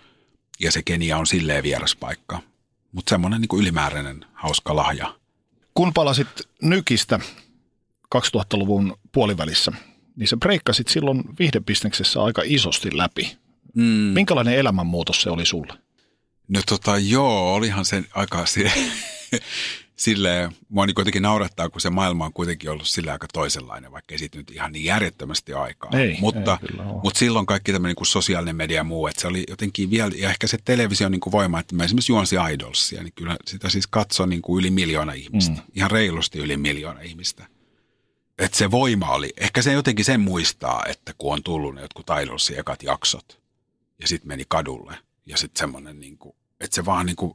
ja 0.61 0.73
se 0.73 0.83
Kenia 0.83 1.19
on 1.19 1.27
silleen 1.27 1.63
vieras 1.63 1.97
paikka. 1.97 2.39
Mutta 2.93 3.11
semmoinen 3.11 3.41
niin 3.41 3.61
ylimääräinen 3.61 4.25
hauska 4.33 4.77
lahja. 4.77 5.15
Kun 5.75 5.95
palasit 5.95 6.29
Nykistä 6.63 7.21
2000-luvun 8.15 8.99
puolivälissä, 9.13 9.73
niin 10.17 10.29
sä 10.29 10.37
breikkasit 10.37 10.89
silloin 10.89 11.25
viihdebisneksessä 11.39 12.23
aika 12.23 12.43
isosti 12.45 12.97
läpi. 12.97 13.37
Mm. 13.75 13.83
Minkälainen 13.85 14.55
elämänmuutos 14.55 15.23
se 15.23 15.31
oli 15.31 15.47
sulle? 15.47 15.73
No 16.49 16.61
tota 16.69 16.99
joo, 16.99 17.55
olihan 17.55 17.85
se 17.85 18.05
aika 18.15 18.47
sille, 18.47 18.73
silleen, 19.97 20.53
mua 20.69 20.87
niin 20.87 20.95
kuitenkin 20.95 21.23
naurattaa, 21.23 21.69
kun 21.69 21.81
se 21.81 21.91
maailma 21.91 22.25
on 22.25 22.33
kuitenkin 22.33 22.71
ollut 22.71 22.87
sillä 22.87 23.13
aika 23.13 23.27
toisenlainen, 23.33 23.93
vaikka 23.93 24.15
ei 24.15 24.19
siitä 24.19 24.39
nyt 24.39 24.51
ihan 24.51 24.73
niin 24.73 24.85
järjettömästi 24.85 25.53
aikaa. 25.53 25.91
Ei, 25.93 26.17
mutta, 26.21 26.59
ei 26.63 26.77
mutta 27.03 27.19
silloin 27.19 27.47
kaikki 27.47 27.73
tämmöinen 27.73 27.97
niin 27.99 28.07
sosiaalinen 28.07 28.57
media 28.57 28.77
ja 28.77 28.85
muu, 28.85 29.07
että 29.07 29.21
se 29.21 29.29
oli 29.29 29.45
jotenkin 29.49 29.91
vielä, 29.91 30.13
ja 30.17 30.31
ehkä 30.31 30.47
se 30.47 30.59
televisio 30.65 31.09
niin 31.09 31.21
kuin 31.21 31.33
voima, 31.33 31.61
että 31.61 31.75
mä 31.75 31.85
esimerkiksi 31.85 32.13
juonsi 32.13 32.37
Idolsia, 32.53 33.03
niin 33.03 33.13
kyllä 33.13 33.37
sitä 33.47 33.69
siis 33.69 33.87
katsoi 33.87 34.29
niin 34.29 34.43
kuin 34.43 34.61
yli 34.61 34.71
miljoona 34.71 35.13
ihmistä, 35.13 35.55
mm. 35.55 35.63
ihan 35.75 35.91
reilusti 35.91 36.39
yli 36.39 36.57
miljoona 36.57 37.01
ihmistä. 37.01 37.47
Että 38.39 38.59
se 38.59 38.71
voima 38.71 39.11
oli, 39.11 39.33
ehkä 39.37 39.63
se 39.63 39.73
jotenkin 39.73 40.05
sen 40.05 40.21
muistaa, 40.21 40.85
että 40.89 41.15
kun 41.19 41.33
on 41.33 41.43
tullut 41.43 41.75
ne 41.75 41.81
jotkut 41.81 42.07
Idolsin 42.23 42.59
ekat 42.59 42.83
jaksot, 42.83 43.41
ja 44.01 44.09
sitten 44.09 44.29
meni 44.29 44.45
kadulle– 44.49 44.99
ja 45.29 45.37
sitten 45.37 45.59
semmoinen, 45.59 46.01
niin 46.01 46.19
että 46.61 46.75
se 46.75 46.85
vaan, 46.85 47.07
niin 47.07 47.17
kuin, 47.17 47.35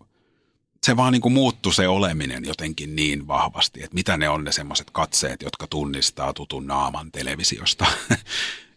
se 0.84 0.98
vaan 0.98 1.14
niin 1.14 1.22
kuin 1.22 1.34
muuttui 1.34 1.74
se 1.74 1.88
oleminen 1.88 2.46
jotenkin 2.46 2.96
niin 2.96 3.28
vahvasti, 3.28 3.84
että 3.84 3.96
mitä 3.96 4.18
ne 4.18 4.30
on 4.30 4.44
ne 4.44 4.52
semmoiset 4.52 4.92
katseet, 4.92 5.42
jotka 5.42 5.68
tunnistaa 5.68 6.34
tutun 6.34 6.68
naaman 6.68 7.12
televisiosta 7.12 7.86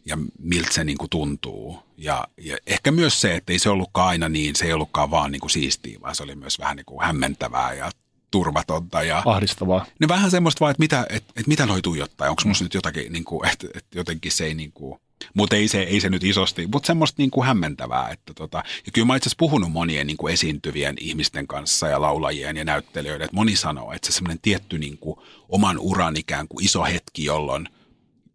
ja 0.06 0.18
miltä 0.38 0.72
se 0.72 0.84
niin 0.84 0.98
kuin 0.98 1.10
tuntuu. 1.10 1.82
Ja, 1.96 2.28
ja 2.36 2.56
ehkä 2.66 2.90
myös 2.90 3.20
se, 3.20 3.34
että 3.34 3.52
ei 3.52 3.58
se 3.58 3.70
ollutkaan 3.70 4.08
aina 4.08 4.28
niin, 4.28 4.56
se 4.56 4.64
ei 4.64 4.72
ollutkaan 4.72 5.10
vaan 5.10 5.32
niin 5.32 5.40
kuin 5.40 5.50
siistiä, 5.50 6.00
vaan 6.00 6.14
se 6.14 6.22
oli 6.22 6.34
myös 6.34 6.58
vähän 6.58 6.76
niin 6.76 6.86
kuin 6.86 7.06
hämmentävää 7.06 7.74
ja 7.74 7.90
turvatonta. 8.36 9.02
Ja, 9.02 9.22
Ahdistavaa. 9.26 9.86
Ne 10.00 10.08
vähän 10.08 10.30
semmoista 10.30 10.60
vaan, 10.60 10.70
että 10.70 10.80
mitä, 10.80 11.06
että, 11.10 11.32
että 11.36 11.48
mitä 11.48 11.66
noi 11.66 11.82
tuijottaa, 11.82 12.30
onko 12.30 12.42
musta 12.44 12.64
nyt 12.64 12.74
jotakin, 12.74 13.12
niin 13.12 13.24
kuin, 13.24 13.48
että, 13.48 13.66
että 13.74 13.98
jotenkin 13.98 14.32
se 14.32 14.44
ei 14.44 14.54
niin 14.54 14.72
kuin, 14.72 15.00
mutta 15.34 15.56
ei 15.56 15.68
se, 15.68 15.82
ei 15.82 16.00
se 16.00 16.10
nyt 16.10 16.24
isosti, 16.24 16.66
mutta 16.66 16.86
semmoista 16.86 17.22
niin 17.22 17.30
kuin 17.30 17.46
hämmentävää. 17.46 18.08
Että 18.10 18.34
tota, 18.34 18.62
ja 18.86 18.92
kyllä 18.92 19.06
mä 19.06 19.16
itse 19.16 19.28
asiassa 19.28 19.38
puhunut 19.38 19.72
monien 19.72 20.06
niin 20.06 20.16
kuin 20.16 20.34
esiintyvien 20.34 20.96
ihmisten 21.00 21.46
kanssa 21.46 21.88
ja 21.88 22.00
laulajien 22.00 22.56
ja 22.56 22.64
näyttelijöiden, 22.64 23.24
että 23.24 23.36
moni 23.36 23.56
sanoo, 23.56 23.92
että 23.92 24.06
se 24.06 24.12
semmoinen 24.12 24.38
tietty 24.42 24.78
niin 24.78 24.98
kuin 24.98 25.16
oman 25.48 25.78
uran 25.78 26.16
ikään 26.16 26.48
kuin 26.48 26.64
iso 26.64 26.84
hetki, 26.84 27.24
jolloin, 27.24 27.68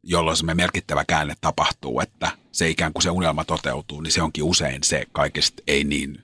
jolloin 0.04 0.38
se 0.38 0.54
merkittävä 0.54 1.06
käänne 1.06 1.34
tapahtuu, 1.42 2.00
että 2.00 2.32
se 2.52 2.70
ikään 2.70 2.94
kuin 2.94 3.04
se 3.04 3.10
unelma 3.10 3.46
toteutuu, 3.46 4.02
niin 4.02 4.12
se 4.12 4.22
onkin 4.22 4.44
usein 4.44 4.84
se 4.84 5.06
kaikista 5.12 5.64
ei 5.68 5.84
niin, 5.84 6.16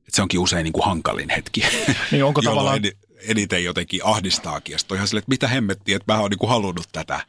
että 0.00 0.16
se 0.16 0.22
onkin 0.22 0.40
usein 0.40 0.64
niin 0.64 0.72
kuin 0.72 0.84
hankalin 0.84 1.30
hetki. 1.30 1.62
Niin 2.12 2.24
onko 2.24 2.42
tavallaan... 2.50 2.80
eniten 3.18 3.64
jotenkin 3.64 4.00
ahdistaakin. 4.04 4.72
Ja 4.72 4.78
sitten 4.78 4.96
ihan 4.96 5.08
silleen, 5.08 5.22
että 5.22 5.30
mitä 5.30 5.48
hemmettiä, 5.48 5.96
että 5.96 6.12
mä 6.12 6.20
oon 6.20 6.30
niin 6.30 6.48
halunnut 6.48 6.88
tätä 6.92 7.20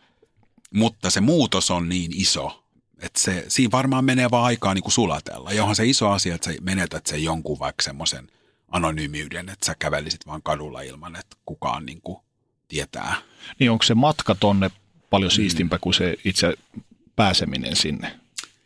mutta 0.72 1.10
se 1.10 1.22
muutos 1.22 1.72
on 1.72 1.90
niin 1.90 2.12
iso, 2.16 2.64
että 3.00 3.20
se, 3.20 3.46
siinä 3.48 3.72
varmaan 3.72 4.06
menee 4.06 4.32
vaan 4.32 4.46
aikaa 4.46 4.74
niin 4.74 4.84
kuin 4.84 4.92
sulatella. 4.92 5.54
Ja 5.54 5.64
onhan 5.64 5.76
se 5.76 5.86
iso 5.86 6.10
asia, 6.10 6.36
että 6.36 6.52
sä 6.52 6.58
menetät 6.62 7.06
sen 7.06 7.24
jonkun 7.24 7.60
vaikka 7.60 7.84
semmoisen 7.84 8.28
anonyymiyden, 8.70 9.50
että 9.50 9.66
sä 9.66 9.76
kävelisit 9.80 10.28
vaan 10.28 10.42
kadulla 10.42 10.82
ilman, 10.82 11.16
että 11.16 11.38
kukaan 11.46 11.86
niin 11.86 12.02
kuin 12.02 12.18
tietää. 12.68 13.16
Niin 13.60 13.72
onko 13.72 13.84
se 13.84 13.94
matka 13.94 14.36
tonne 14.36 14.72
paljon 15.10 15.32
mm. 15.32 15.36
siistimpää 15.36 15.80
kuin 15.80 15.94
se 15.94 16.18
itse 16.26 16.54
pääseminen 17.16 17.76
sinne? 17.76 18.08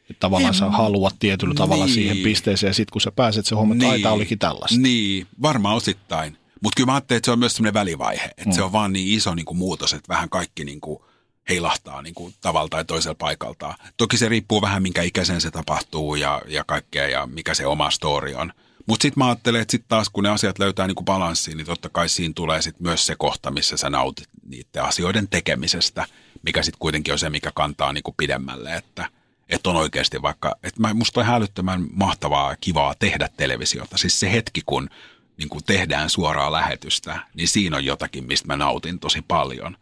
Että 0.10 0.20
tavallaan 0.20 0.54
en, 0.54 0.60
sä 0.60 0.70
haluat 0.70 1.16
tietyllä 1.20 1.52
niin. 1.52 1.58
tavalla 1.58 1.88
siihen 1.88 2.18
pisteeseen 2.18 2.70
ja 2.70 2.74
sitten 2.74 2.92
kun 2.92 3.02
sä 3.02 3.12
pääset, 3.12 3.46
se 3.46 3.56
homma, 3.56 3.76
niin. 3.76 3.96
että 3.96 4.12
olikin 4.12 4.40
tällaista. 4.40 4.80
Niin, 4.80 5.28
varmaan 5.42 5.76
osittain. 5.76 6.38
Mutta 6.62 6.78
kyllä 6.78 6.88
mä 6.88 6.94
ajattelin, 6.94 7.18
että 7.18 7.26
se 7.26 7.32
on 7.32 7.40
myös 7.40 7.56
semmoinen 7.56 7.74
välivaihe, 7.74 8.26
että 8.26 8.46
mm. 8.46 8.52
se 8.52 8.64
on 8.64 8.72
vaan 8.72 8.94
niin 8.94 9.18
iso 9.18 9.36
niin 9.36 9.46
kuin 9.46 9.58
muutos, 9.58 9.94
että 9.94 10.14
vähän 10.14 10.30
kaikki 10.30 10.66
niin 10.66 10.82
kuin– 10.82 11.00
heilahtaa 11.50 12.02
niin 12.02 12.16
kuin 12.16 12.34
tavalla 12.42 12.70
tai 12.70 12.86
toisella 12.86 13.16
paikalta. 13.16 13.74
Toki 13.98 14.18
se 14.18 14.30
riippuu 14.30 14.62
vähän, 14.62 14.82
minkä 14.82 15.02
ikäisen 15.02 15.42
se 15.42 15.52
tapahtuu 15.52 16.16
ja, 16.16 16.42
ja 16.48 16.64
kaikkea 16.64 17.08
ja 17.08 17.28
mikä 17.28 17.54
se 17.54 17.66
oma 17.66 17.92
story 17.92 18.34
on. 18.34 18.54
Mutta 18.88 19.02
sitten 19.02 19.22
mä 19.22 19.28
ajattelen, 19.28 19.62
että 19.62 19.72
sitten 19.72 19.90
taas 19.90 20.10
kun 20.10 20.24
ne 20.24 20.30
asiat 20.30 20.60
löytää 20.60 20.88
niin 20.88 21.06
balanssiin, 21.06 21.58
niin 21.58 21.66
totta 21.66 21.90
kai 21.90 22.10
siinä 22.10 22.34
tulee 22.36 22.62
sit 22.62 22.80
myös 22.80 23.06
se 23.06 23.16
kohta, 23.16 23.52
missä 23.52 23.78
sä 23.78 23.90
nautit 23.90 24.30
niiden 24.48 24.84
asioiden 24.84 25.28
tekemisestä, 25.28 26.06
mikä 26.44 26.64
sitten 26.64 26.80
kuitenkin 26.80 27.14
on 27.14 27.20
se, 27.20 27.30
mikä 27.30 27.52
kantaa 27.56 27.94
niin 27.94 28.04
kuin 28.04 28.16
pidemmälle, 28.18 28.76
että, 28.76 29.10
että 29.50 29.70
on 29.70 29.76
oikeasti 29.76 30.22
vaikka, 30.22 30.56
että 30.64 30.94
musta 30.94 31.20
on 31.20 31.26
hälyttömän 31.26 31.88
mahtavaa, 31.92 32.56
kivaa 32.62 32.96
tehdä 33.00 33.30
televisiota. 33.38 33.98
Siis 33.98 34.20
se 34.20 34.32
hetki, 34.32 34.62
kun 34.66 34.90
niin 35.38 35.50
kuin 35.50 35.64
tehdään 35.64 36.10
suoraa 36.10 36.52
lähetystä, 36.52 37.20
niin 37.34 37.48
siinä 37.48 37.78
on 37.78 37.86
jotakin, 37.86 38.28
mistä 38.28 38.48
mä 38.48 38.56
nautin 38.56 39.00
tosi 39.00 39.22
paljon. 39.22 39.78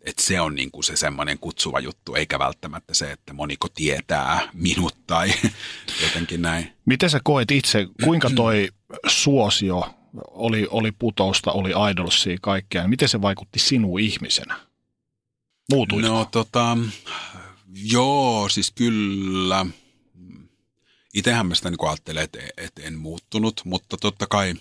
Että 0.00 0.22
se 0.22 0.40
on 0.40 0.54
niin 0.54 0.70
kuin 0.70 0.84
se 0.84 0.96
semmoinen 0.96 1.38
kutsuva 1.38 1.80
juttu, 1.80 2.14
eikä 2.14 2.38
välttämättä 2.38 2.94
se, 2.94 3.12
että 3.12 3.32
moniko 3.32 3.68
tietää 3.68 4.48
minut 4.52 5.06
tai 5.06 5.32
jotenkin 6.02 6.42
näin. 6.42 6.72
Miten 6.86 7.10
sä 7.10 7.20
koet 7.24 7.50
itse, 7.50 7.86
kuinka 8.04 8.30
toi 8.30 8.68
suosio 9.06 9.94
oli, 10.30 10.66
oli 10.70 10.92
putousta, 10.92 11.52
oli 11.52 11.70
idolsia 11.90 12.36
kaikkea, 12.42 12.88
miten 12.88 13.08
se 13.08 13.22
vaikutti 13.22 13.58
sinuun 13.58 14.00
ihmisenä? 14.00 14.60
Muutuitko? 15.70 16.08
No 16.08 16.24
tota, 16.24 16.78
joo, 17.74 18.48
siis 18.48 18.70
kyllä. 18.70 19.66
Itsehän 21.14 21.46
mä 21.46 21.54
sitä 21.54 21.70
niin 21.70 21.88
ajattelen, 21.88 22.24
että, 22.24 22.38
että 22.56 22.82
en 22.82 22.98
muuttunut, 22.98 23.60
mutta 23.64 23.96
totta 23.96 24.26
kai 24.26 24.54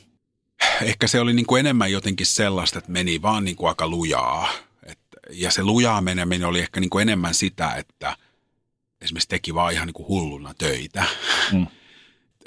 ehkä 0.82 1.07
se 1.07 1.20
oli 1.20 1.34
niin 1.34 1.45
kuin 1.45 1.59
enemmän 1.59 1.91
jotenkin 1.91 2.26
sellaista, 2.26 2.80
että 2.80 2.91
meni 2.91 3.22
vaan 3.22 3.45
niin 3.45 3.55
kuin 3.55 3.70
aika 3.70 3.88
lujaa. 3.88 4.49
Et, 4.84 4.99
ja 5.32 5.51
se 5.51 5.63
lujaa 5.63 6.01
meneminen 6.01 6.47
oli 6.47 6.59
ehkä 6.59 6.80
niin 6.80 6.89
kuin 6.89 7.01
enemmän 7.01 7.34
sitä, 7.34 7.74
että 7.76 8.17
esimerkiksi 9.01 9.30
teki 9.30 9.53
vaan 9.53 9.74
ihan 9.74 9.88
niin 9.88 9.93
kuin 9.93 10.07
hulluna 10.07 10.53
töitä. 10.53 11.05
Mm 11.51 11.67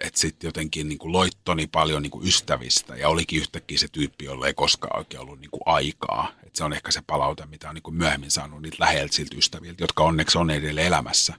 että 0.03 0.21
sitten 0.21 0.49
jotenkin 0.49 0.89
niin 0.89 0.99
kuin 0.99 1.13
loittoni 1.13 1.67
paljon 1.67 2.03
niin 2.03 2.11
kuin 2.11 2.29
ystävistä 2.29 2.97
ja 2.97 3.09
olikin 3.09 3.41
yhtäkkiä 3.41 3.79
se 3.79 3.89
tyyppi, 3.93 4.25
jolla 4.25 4.47
ei 4.47 4.55
koskaan 4.55 4.99
oikein 4.99 5.21
ollut 5.21 5.41
niin 5.41 5.51
kuin 5.51 5.63
aikaa. 5.67 6.33
Et 6.47 6.57
se 6.57 6.65
on 6.65 6.73
ehkä 6.73 6.91
se 6.91 7.03
palaute, 7.07 7.47
mitä 7.47 7.69
on 7.69 7.75
niin 7.75 7.83
kuin 7.83 7.95
myöhemmin 7.95 8.31
saanut 8.31 8.63
niitä 8.63 8.77
läheltä 8.81 9.15
siltä 9.15 9.37
ystäviltä, 9.37 9.85
jotka 9.85 10.05
onneksi 10.05 10.39
on 10.39 10.51
edelleen 10.51 10.87
elämässä. 10.87 11.35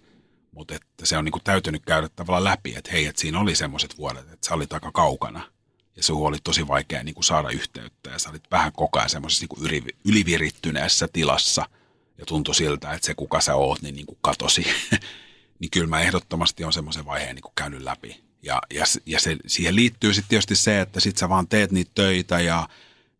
Mutta 0.51 0.75
että 0.75 1.05
se 1.05 1.17
on 1.17 1.25
niin 1.25 1.31
kuin 1.31 1.43
täytynyt 1.43 1.85
käydä 1.85 2.09
tavallaan 2.09 2.43
läpi, 2.43 2.75
että 2.75 2.91
hei, 2.91 3.05
että 3.05 3.21
siinä 3.21 3.39
oli 3.39 3.55
semmoiset 3.55 3.97
vuodet, 3.97 4.31
että 4.31 4.47
sä 4.47 4.53
olit 4.53 4.73
aika 4.73 4.91
kaukana 4.91 5.52
ja 5.95 6.03
se 6.03 6.13
oli 6.13 6.37
tosi 6.43 6.67
vaikea 6.67 7.03
niin 7.03 7.15
kuin 7.15 7.23
saada 7.23 7.49
yhteyttä 7.49 8.09
ja 8.09 8.19
sä 8.19 8.29
olit 8.29 8.51
vähän 8.51 8.71
koko 8.71 8.99
ajan 8.99 9.09
semmoisessa 9.09 9.45
niin 9.69 9.85
ylivirittyneessä 10.05 11.07
tilassa 11.13 11.69
ja 12.17 12.25
tuntui 12.25 12.55
siltä, 12.55 12.93
että 12.93 13.05
se 13.05 13.13
kuka 13.13 13.41
sä 13.41 13.55
oot, 13.55 13.81
niin, 13.81 13.95
niin 13.95 14.05
kuin 14.05 14.17
katosi. 14.21 14.65
niin 15.59 15.71
kyllä 15.71 15.87
mä 15.87 16.01
ehdottomasti 16.01 16.63
on 16.63 16.73
semmoisen 16.73 17.05
vaiheen 17.05 17.35
niin 17.35 17.43
kuin 17.43 17.53
käynyt 17.55 17.81
läpi. 17.81 18.23
Ja, 18.41 18.61
ja, 18.73 18.83
ja 19.05 19.19
se, 19.19 19.37
siihen 19.47 19.75
liittyy 19.75 20.13
sitten 20.13 20.29
tietysti 20.29 20.55
se, 20.55 20.81
että 20.81 20.99
sit 20.99 21.17
sä 21.17 21.29
vaan 21.29 21.47
teet 21.47 21.71
niitä 21.71 21.91
töitä 21.95 22.39
ja, 22.39 22.69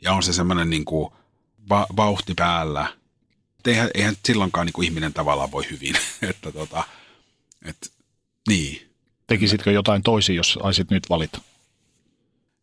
ja 0.02 0.14
on 0.14 0.24
se 0.24 0.34
semmoinen 0.34 0.70
niin 0.70 0.86
kuin 0.86 1.14
va, 1.70 1.88
vauhti 1.98 2.34
päällä. 2.34 2.88
Eihän, 3.66 3.90
eihän 3.94 4.16
silloinkaan 4.26 4.66
niin 4.66 4.74
kuin 4.74 4.86
ihminen 4.86 5.14
tavallaan 5.14 5.52
voi 5.52 5.64
hyvin. 5.72 5.96
että 6.30 6.52
tota, 6.52 6.84
et, 7.66 7.92
niin. 8.48 8.90
Tekisitkö 9.28 9.72
jotain 9.72 10.04
toisin, 10.04 10.36
jos 10.36 10.54
saisit 10.54 10.90
nyt 10.90 11.10
valita? 11.10 11.42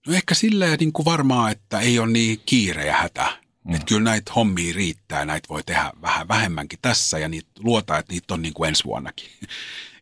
No 0.06 0.14
ehkä 0.14 0.34
silleen 0.34 0.78
niin 0.78 0.92
kuin 0.92 1.04
varmaan, 1.04 1.52
että 1.52 1.80
ei 1.80 1.98
ole 1.98 2.10
niin 2.10 2.40
kiire 2.46 2.86
ja 2.86 2.96
hätä. 2.96 3.40
Mm. 3.64 3.74
Että 3.74 3.86
kyllä 3.86 4.00
näitä 4.00 4.32
hommia 4.36 4.74
riittää, 4.74 5.24
näitä 5.24 5.48
voi 5.48 5.62
tehdä 5.62 5.92
vähän 6.02 6.28
vähemmänkin 6.28 6.78
tässä 6.82 7.18
ja 7.18 7.28
niitä 7.28 7.50
luota, 7.58 7.98
että 7.98 8.12
niitä 8.12 8.34
on 8.34 8.42
niin 8.42 8.54
kuin 8.54 8.68
ensi 8.68 8.84
vuonnakin. 8.84 9.30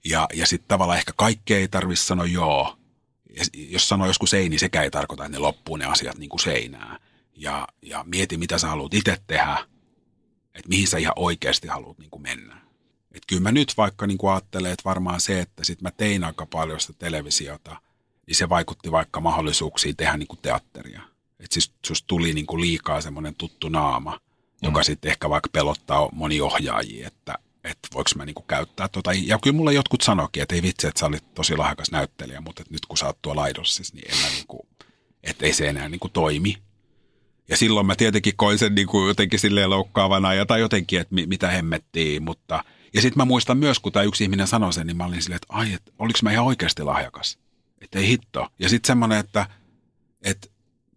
Ja, 0.04 0.26
ja 0.34 0.46
sitten 0.46 0.68
tavallaan 0.68 0.98
ehkä 0.98 1.12
kaikkea 1.16 1.58
ei 1.58 1.68
tarvitse 1.68 2.04
sanoa 2.04 2.26
joo. 2.26 2.78
Ja 3.36 3.44
jos 3.54 3.88
sanoo 3.88 4.06
joskus 4.06 4.34
ei, 4.34 4.48
niin 4.48 4.60
sekä 4.60 4.82
ei 4.82 4.90
tarkoita, 4.90 5.24
että 5.24 5.36
ne 5.36 5.38
loppuu 5.38 5.76
ne 5.76 5.84
asiat 5.84 6.18
niin 6.18 6.28
kuin 6.28 6.40
seinää. 6.40 6.98
Ja, 7.36 7.68
ja 7.82 8.04
mieti, 8.04 8.36
mitä 8.36 8.58
sä 8.58 8.68
haluat 8.68 8.94
itse 8.94 9.16
tehdä, 9.26 9.66
että 10.54 10.68
mihin 10.68 10.88
sä 10.88 10.98
ihan 10.98 11.12
oikeasti 11.16 11.68
haluat 11.68 11.98
niin 11.98 12.10
kuin 12.10 12.22
mennä. 12.22 12.60
Et 13.12 13.22
kyllä 13.26 13.42
mä 13.42 13.52
nyt 13.52 13.74
vaikka 13.76 14.06
niin 14.06 14.18
kuin 14.18 14.32
ajattelen, 14.32 14.72
että 14.72 14.84
varmaan 14.84 15.20
se, 15.20 15.40
että 15.40 15.64
sit 15.64 15.82
mä 15.82 15.90
tein 15.90 16.24
aika 16.24 16.46
paljon 16.46 16.80
sitä 16.80 16.92
televisiota, 16.98 17.76
niin 18.28 18.36
se 18.36 18.48
vaikutti 18.48 18.92
vaikka 18.92 19.20
mahdollisuuksiin 19.20 19.96
tehdä 19.96 20.16
niin 20.16 20.28
kuin 20.28 20.38
teatteria. 20.42 21.02
Että 21.40 21.54
siis 21.54 21.72
susta 21.86 22.06
tuli 22.06 22.32
niin 22.32 22.46
kuin 22.46 22.60
liikaa 22.60 23.00
semmoinen 23.00 23.34
tuttu 23.34 23.68
naama, 23.68 24.20
joka 24.62 24.80
mm. 24.80 24.84
sitten 24.84 25.10
ehkä 25.10 25.30
vaikka 25.30 25.48
pelottaa 25.52 26.08
moni 26.12 26.40
ohjaajia, 26.40 27.06
että 27.06 27.34
että 27.64 27.88
voiko 27.94 28.10
mä 28.16 28.24
niinku 28.24 28.42
käyttää 28.42 28.88
tota. 28.88 29.10
Ja 29.12 29.38
kyllä 29.42 29.56
mulle 29.56 29.72
jotkut 29.72 30.00
sanoikin, 30.00 30.42
että 30.42 30.54
ei 30.54 30.62
vitsi, 30.62 30.86
että 30.86 31.00
sä 31.00 31.06
olit 31.06 31.34
tosi 31.34 31.56
lahjakas 31.56 31.90
näyttelijä, 31.90 32.40
mutta 32.40 32.62
nyt 32.70 32.86
kun 32.86 32.98
sä 32.98 33.06
oot 33.06 33.22
tuolla 33.22 33.42
Aidossissa, 33.42 33.94
niin 33.94 34.12
en 34.12 34.18
mä 34.18 34.28
niinku, 34.28 34.68
että 35.22 35.46
ei 35.46 35.52
se 35.52 35.68
enää 35.68 35.88
niinku 35.88 36.08
toimi. 36.08 36.56
Ja 37.48 37.56
silloin 37.56 37.86
mä 37.86 37.96
tietenkin 37.96 38.36
koin 38.36 38.58
sen 38.58 38.74
niinku 38.74 39.06
jotenkin 39.06 39.38
silleen 39.38 39.70
loukkaavana 39.70 40.34
ja 40.34 40.46
tai 40.46 40.60
jotenkin, 40.60 41.00
että 41.00 41.14
mitä 41.14 41.48
hemmettiin, 41.48 42.22
mutta 42.22 42.64
ja 42.94 43.00
sitten 43.02 43.18
mä 43.20 43.24
muistan 43.24 43.58
myös, 43.58 43.78
kun 43.78 43.92
tämä 43.92 44.02
yksi 44.02 44.24
ihminen 44.24 44.46
sanoi 44.46 44.72
sen, 44.72 44.86
niin 44.86 44.96
mä 44.96 45.04
olin 45.04 45.22
silleen, 45.22 45.36
että 45.36 45.54
ai, 45.54 45.72
että 45.72 45.92
oliko 45.98 46.18
mä 46.22 46.32
ihan 46.32 46.46
oikeasti 46.46 46.82
lahjakas. 46.82 47.38
Että 47.80 47.98
ei 47.98 48.08
hitto. 48.08 48.48
Ja 48.58 48.68
sitten 48.68 48.86
semmoinen, 48.86 49.18
että, 49.18 49.46
että 50.22 50.48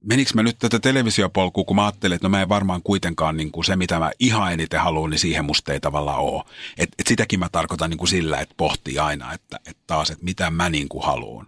menikö 0.03 0.31
mä 0.33 0.43
nyt 0.43 0.59
tätä 0.59 0.79
televisiopolkua, 0.79 1.63
kun 1.63 1.75
mä 1.75 1.85
ajattelin, 1.85 2.15
että 2.15 2.25
no 2.25 2.29
mä 2.29 2.41
en 2.41 2.49
varmaan 2.49 2.81
kuitenkaan 2.83 3.37
niin 3.37 3.51
kuin 3.51 3.65
se, 3.65 3.75
mitä 3.75 3.99
mä 3.99 4.11
ihan 4.19 4.53
eniten 4.53 4.79
haluan, 4.79 5.09
niin 5.09 5.19
siihen 5.19 5.45
musta 5.45 5.73
ei 5.73 5.79
tavallaan 5.79 6.19
ole. 6.19 6.43
Et, 6.77 6.89
et 6.99 7.07
sitäkin 7.07 7.39
mä 7.39 7.49
tarkoitan 7.51 7.89
niin 7.89 7.97
kuin 7.97 8.07
sillä, 8.07 8.39
että 8.39 8.55
pohtii 8.57 8.99
aina, 8.99 9.33
että, 9.33 9.59
että 9.65 9.83
taas, 9.87 10.09
että 10.11 10.25
mitä 10.25 10.49
mä 10.49 10.69
niin 10.69 10.89
kuin 10.89 11.03
haluan. 11.03 11.47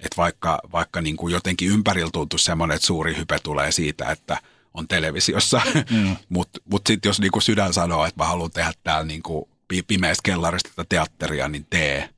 Että 0.00 0.16
vaikka, 0.16 0.60
vaikka 0.72 1.00
niin 1.00 1.16
kuin 1.16 1.32
jotenkin 1.32 1.68
ympärillä 1.68 2.10
tuntuu 2.12 2.38
semmoinen, 2.38 2.74
että 2.74 2.86
suuri 2.86 3.16
hype 3.16 3.38
tulee 3.42 3.72
siitä, 3.72 4.10
että 4.10 4.38
on 4.74 4.88
televisiossa, 4.88 5.60
mm. 5.90 6.16
mutta 6.28 6.60
mut 6.70 6.82
sitten 6.86 7.08
jos 7.08 7.20
niin 7.20 7.32
kuin 7.32 7.42
sydän 7.42 7.72
sanoo, 7.72 8.04
että 8.04 8.22
mä 8.22 8.28
haluan 8.28 8.50
tehdä 8.50 8.72
täällä 8.84 9.06
niin 9.06 9.22
kuin 9.22 9.44
pimeästä 9.86 10.22
kellarista 10.24 10.70
tätä 10.76 10.88
teatteria, 10.88 11.48
niin 11.48 11.66
tee. 11.70 12.08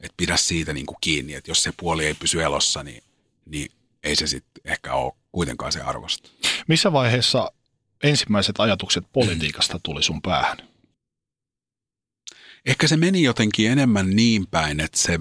Että 0.00 0.14
pidä 0.16 0.36
siitä 0.36 0.72
niin 0.72 0.86
kuin 0.86 0.96
kiinni, 1.00 1.34
että 1.34 1.50
jos 1.50 1.62
se 1.62 1.72
puoli 1.76 2.06
ei 2.06 2.14
pysy 2.14 2.42
elossa, 2.42 2.82
niin, 2.82 3.02
niin 3.46 3.72
ei 4.02 4.16
se 4.16 4.26
sitten 4.26 4.72
ehkä 4.72 4.94
ole 4.94 5.12
kuitenkaan 5.32 5.72
se 5.72 5.80
arvosta. 5.80 6.30
Missä 6.68 6.92
vaiheessa 6.92 7.52
ensimmäiset 8.02 8.60
ajatukset 8.60 9.04
politiikasta 9.12 9.80
tuli 9.82 10.02
sun 10.02 10.22
päähän? 10.22 10.56
Ehkä 12.66 12.88
se 12.88 12.96
meni 12.96 13.22
jotenkin 13.22 13.70
enemmän 13.70 14.16
niin 14.16 14.46
päin, 14.46 14.80
että 14.80 14.98
se, 14.98 15.18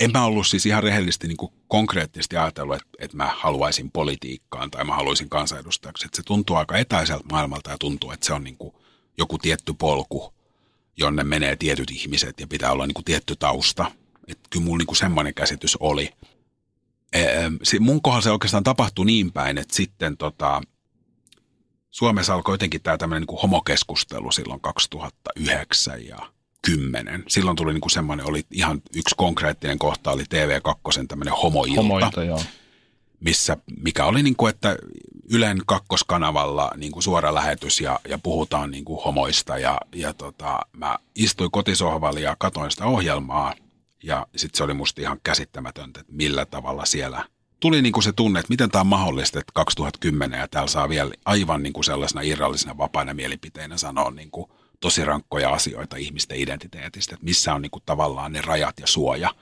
en 0.00 0.12
mä 0.12 0.24
ollut 0.24 0.46
siis 0.46 0.66
ihan 0.66 0.82
rehellisesti 0.82 1.28
niin 1.28 1.36
kuin 1.36 1.52
konkreettisesti 1.68 2.36
ajatellut, 2.36 2.76
että, 2.76 2.88
että 2.98 3.16
mä 3.16 3.32
haluaisin 3.36 3.90
politiikkaan 3.90 4.70
tai 4.70 4.84
mä 4.84 4.94
haluaisin 4.94 5.28
kansanedustajaksi. 5.28 6.06
Että 6.06 6.16
se 6.16 6.22
tuntuu 6.22 6.56
aika 6.56 6.76
etäiseltä 6.76 7.24
maailmalta 7.30 7.70
ja 7.70 7.78
tuntuu, 7.78 8.10
että 8.10 8.26
se 8.26 8.32
on 8.32 8.44
niin 8.44 8.56
kuin 8.56 8.74
joku 9.18 9.38
tietty 9.38 9.74
polku, 9.78 10.34
jonne 10.96 11.24
menee 11.24 11.56
tietyt 11.56 11.90
ihmiset 11.90 12.40
ja 12.40 12.46
pitää 12.46 12.72
olla 12.72 12.86
niin 12.86 12.94
kuin 12.94 13.04
tietty 13.04 13.36
tausta. 13.36 13.90
Että 14.28 14.48
kyllä 14.50 14.64
mulla 14.64 14.78
niin 14.78 14.86
kuin 14.86 14.96
semmoinen 14.96 15.34
käsitys 15.34 15.76
oli– 15.80 16.10
mun 17.80 18.02
kohdalla 18.02 18.22
se 18.22 18.30
oikeastaan 18.30 18.64
tapahtui 18.64 19.06
niin 19.06 19.32
päin, 19.32 19.58
että 19.58 19.76
sitten 19.76 20.16
tota, 20.16 20.60
Suomessa 21.90 22.34
alkoi 22.34 22.54
jotenkin 22.54 22.82
tämä 22.82 22.98
tämmöinen 22.98 23.26
niin 23.28 23.40
homokeskustelu 23.40 24.32
silloin 24.32 24.60
2009 24.60 26.06
ja 26.06 26.18
10. 26.66 27.24
Silloin 27.28 27.56
tuli 27.56 27.72
niin 27.72 27.80
kuin 27.80 27.90
semmoinen, 27.90 28.28
oli 28.28 28.46
ihan 28.50 28.82
yksi 28.96 29.14
konkreettinen 29.16 29.78
kohta, 29.78 30.10
oli 30.10 30.22
TV2 30.22 31.06
tämmöinen 31.08 31.34
homoilta, 31.34 31.76
homoilta 31.76 32.24
joo. 32.24 32.42
missä, 33.20 33.56
mikä 33.82 34.04
oli 34.04 34.22
niin 34.22 34.36
kuin, 34.36 34.50
että 34.50 34.76
Ylen 35.30 35.62
kakkoskanavalla 35.66 36.70
niin 36.76 36.92
kuin 36.92 37.02
suora 37.02 37.34
lähetys 37.34 37.80
ja, 37.80 38.00
ja 38.08 38.18
puhutaan 38.18 38.70
niin 38.70 38.84
kuin 38.84 39.04
homoista 39.04 39.58
ja, 39.58 39.80
ja 39.94 40.14
tota, 40.14 40.60
mä 40.72 40.98
istuin 41.14 41.50
kotisohvalla 41.50 42.20
ja 42.20 42.36
katoin 42.38 42.70
sitä 42.70 42.84
ohjelmaa 42.84 43.54
ja 44.02 44.26
sitten 44.36 44.56
se 44.58 44.64
oli 44.64 44.74
musta 44.74 45.00
ihan 45.00 45.20
käsittämätöntä, 45.24 46.00
että 46.00 46.12
millä 46.12 46.46
tavalla 46.46 46.84
siellä 46.84 47.24
tuli 47.60 47.82
niin 47.82 47.92
kuin 47.92 48.04
se 48.04 48.12
tunne, 48.12 48.40
että 48.40 48.50
miten 48.52 48.70
tämä 48.70 48.80
on 48.80 48.86
mahdollista, 48.86 49.38
että 49.38 49.52
2010 49.54 50.40
ja 50.40 50.48
täällä 50.48 50.68
saa 50.68 50.88
vielä 50.88 51.14
aivan 51.24 51.62
niin 51.62 51.72
kuin 51.72 51.84
sellaisena 51.84 52.22
irrallisena 52.22 52.78
vapaana 52.78 53.14
mielipiteinä 53.14 53.76
sanoa 53.76 54.10
niin 54.10 54.30
kuin 54.30 54.50
tosi 54.80 55.04
rankkoja 55.04 55.50
asioita 55.50 55.96
ihmisten 55.96 56.40
identiteetistä, 56.40 57.14
että 57.14 57.24
missä 57.24 57.54
on 57.54 57.62
niin 57.62 57.70
kuin 57.70 57.82
tavallaan 57.86 58.32
ne 58.32 58.40
rajat 58.40 58.80
ja 58.80 58.86
suoja. 58.86 59.34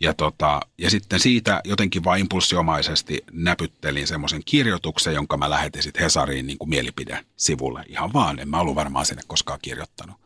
Ja, 0.00 0.14
tota, 0.14 0.60
ja 0.78 0.90
sitten 0.90 1.20
siitä 1.20 1.60
jotenkin 1.64 2.04
vain 2.04 2.20
impulssiomaisesti 2.20 3.24
näpyttelin 3.32 4.06
semmoisen 4.06 4.42
kirjoituksen, 4.44 5.14
jonka 5.14 5.36
mä 5.36 5.50
lähetin 5.50 5.82
sitten 5.82 6.02
Hesariin 6.02 6.46
niin 6.46 6.58
kuin 6.58 6.68
mielipide-sivulle. 6.68 7.84
Ihan 7.88 8.12
vaan, 8.12 8.38
en 8.38 8.48
mä 8.48 8.60
ollut 8.60 8.74
varmaan 8.74 9.06
sinne 9.06 9.22
koskaan 9.26 9.58
kirjoittanut. 9.62 10.16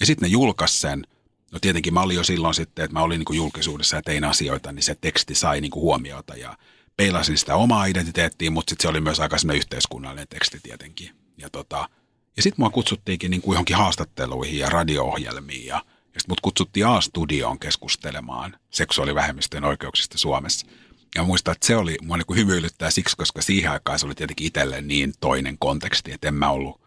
Ja 0.00 0.06
sitten 0.06 0.26
ne 0.26 0.32
julkaisi 0.32 0.80
sen– 0.80 1.06
No 1.52 1.58
tietenkin 1.58 1.94
mä 1.94 2.00
olin 2.00 2.16
jo 2.16 2.24
silloin 2.24 2.54
sitten, 2.54 2.84
että 2.84 2.92
mä 2.92 3.02
olin 3.02 3.18
niin 3.18 3.36
julkisuudessa 3.36 3.96
ja 3.96 4.02
tein 4.02 4.24
asioita, 4.24 4.72
niin 4.72 4.82
se 4.82 4.96
teksti 5.00 5.34
sai 5.34 5.60
niin 5.60 5.74
huomiota 5.74 6.36
ja 6.36 6.58
peilasin 6.96 7.38
sitä 7.38 7.56
omaa 7.56 7.86
identiteettiä, 7.86 8.50
mutta 8.50 8.70
sitten 8.70 8.82
se 8.82 8.88
oli 8.88 9.00
myös 9.00 9.20
aika 9.20 9.36
yhteiskunnallinen 9.54 10.28
teksti 10.28 10.58
tietenkin. 10.62 11.10
Ja, 11.38 11.50
tota, 11.50 11.88
ja 12.36 12.42
sitten 12.42 12.62
mua 12.62 12.70
kutsuttiinkin 12.70 13.30
niin 13.30 13.42
kuin 13.42 13.54
johonkin 13.54 13.76
haastatteluihin 13.76 14.58
ja 14.58 14.68
radio-ohjelmiin 14.68 15.66
ja, 15.66 15.74
ja 16.14 16.20
sitten 16.20 16.32
mut 16.32 16.40
kutsuttiin 16.40 16.86
A-studioon 16.86 17.58
keskustelemaan 17.58 18.56
seksuaalivähemmistöjen 18.70 19.64
oikeuksista 19.64 20.18
Suomessa. 20.18 20.66
Ja 21.14 21.24
muistan, 21.24 21.52
että 21.52 21.66
se 21.66 21.76
oli, 21.76 21.96
mua 22.02 22.16
niin 22.16 22.36
hymyilyttää 22.36 22.90
siksi, 22.90 23.16
koska 23.16 23.42
siihen 23.42 23.70
aikaan 23.70 23.98
se 23.98 24.06
oli 24.06 24.14
tietenkin 24.14 24.46
itselleen 24.46 24.88
niin 24.88 25.12
toinen 25.20 25.58
konteksti, 25.58 26.12
että 26.12 26.28
en 26.28 26.34
mä 26.34 26.50
ollut 26.50 26.85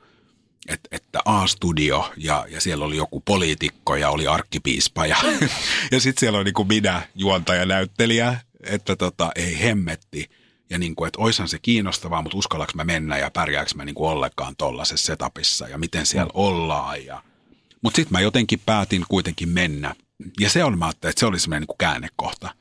et, 0.68 0.80
että 0.92 1.20
A-studio 1.26 2.14
ja, 2.18 2.46
ja 2.50 2.62
siellä 2.62 2.86
oli 2.86 2.98
joku 2.98 3.22
poliitikko 3.22 3.96
ja 3.96 4.10
oli 4.10 4.28
arkkipiispa 4.28 5.06
ja, 5.06 5.18
ja 5.92 6.00
sitten 6.00 6.20
siellä 6.20 6.38
oli 6.38 6.46
niin 6.46 6.54
kuin 6.54 6.68
minä, 6.68 7.02
juontaja, 7.16 7.66
näyttelijä, 7.66 8.40
että 8.64 8.96
tota, 8.96 9.32
ei 9.36 9.60
hemmetti. 9.64 10.30
Ja 10.70 10.80
niin 10.80 10.96
kuin, 10.96 11.08
että 11.08 11.22
oishan 11.22 11.48
se 11.48 11.60
kiinnostavaa, 11.60 12.22
mutta 12.22 12.38
uskallaks 12.38 12.76
mä 12.76 12.84
mennä 12.84 13.18
ja 13.18 13.32
pärjääkö 13.32 13.72
mä 13.76 13.86
niin 13.86 13.96
kuin 13.96 14.10
ollenkaan 14.10 14.56
tollaisessa 14.56 15.06
setupissa 15.06 15.68
ja 15.68 15.78
miten 15.78 16.06
siellä 16.06 16.30
mm. 16.30 16.32
ollaan. 16.34 17.06
Ja... 17.06 17.24
Mutta 17.82 17.96
sitten 17.96 18.14
mä 18.14 18.22
jotenkin 18.22 18.62
päätin 18.66 19.06
kuitenkin 19.10 19.50
mennä. 19.50 19.96
Ja 20.40 20.50
se 20.50 20.64
on, 20.64 20.80
mä 20.80 20.90
että 20.90 21.14
se 21.18 21.26
oli 21.26 21.40
semmoinen 21.40 21.68
niin 21.68 21.78
käännekohta. 21.78 22.56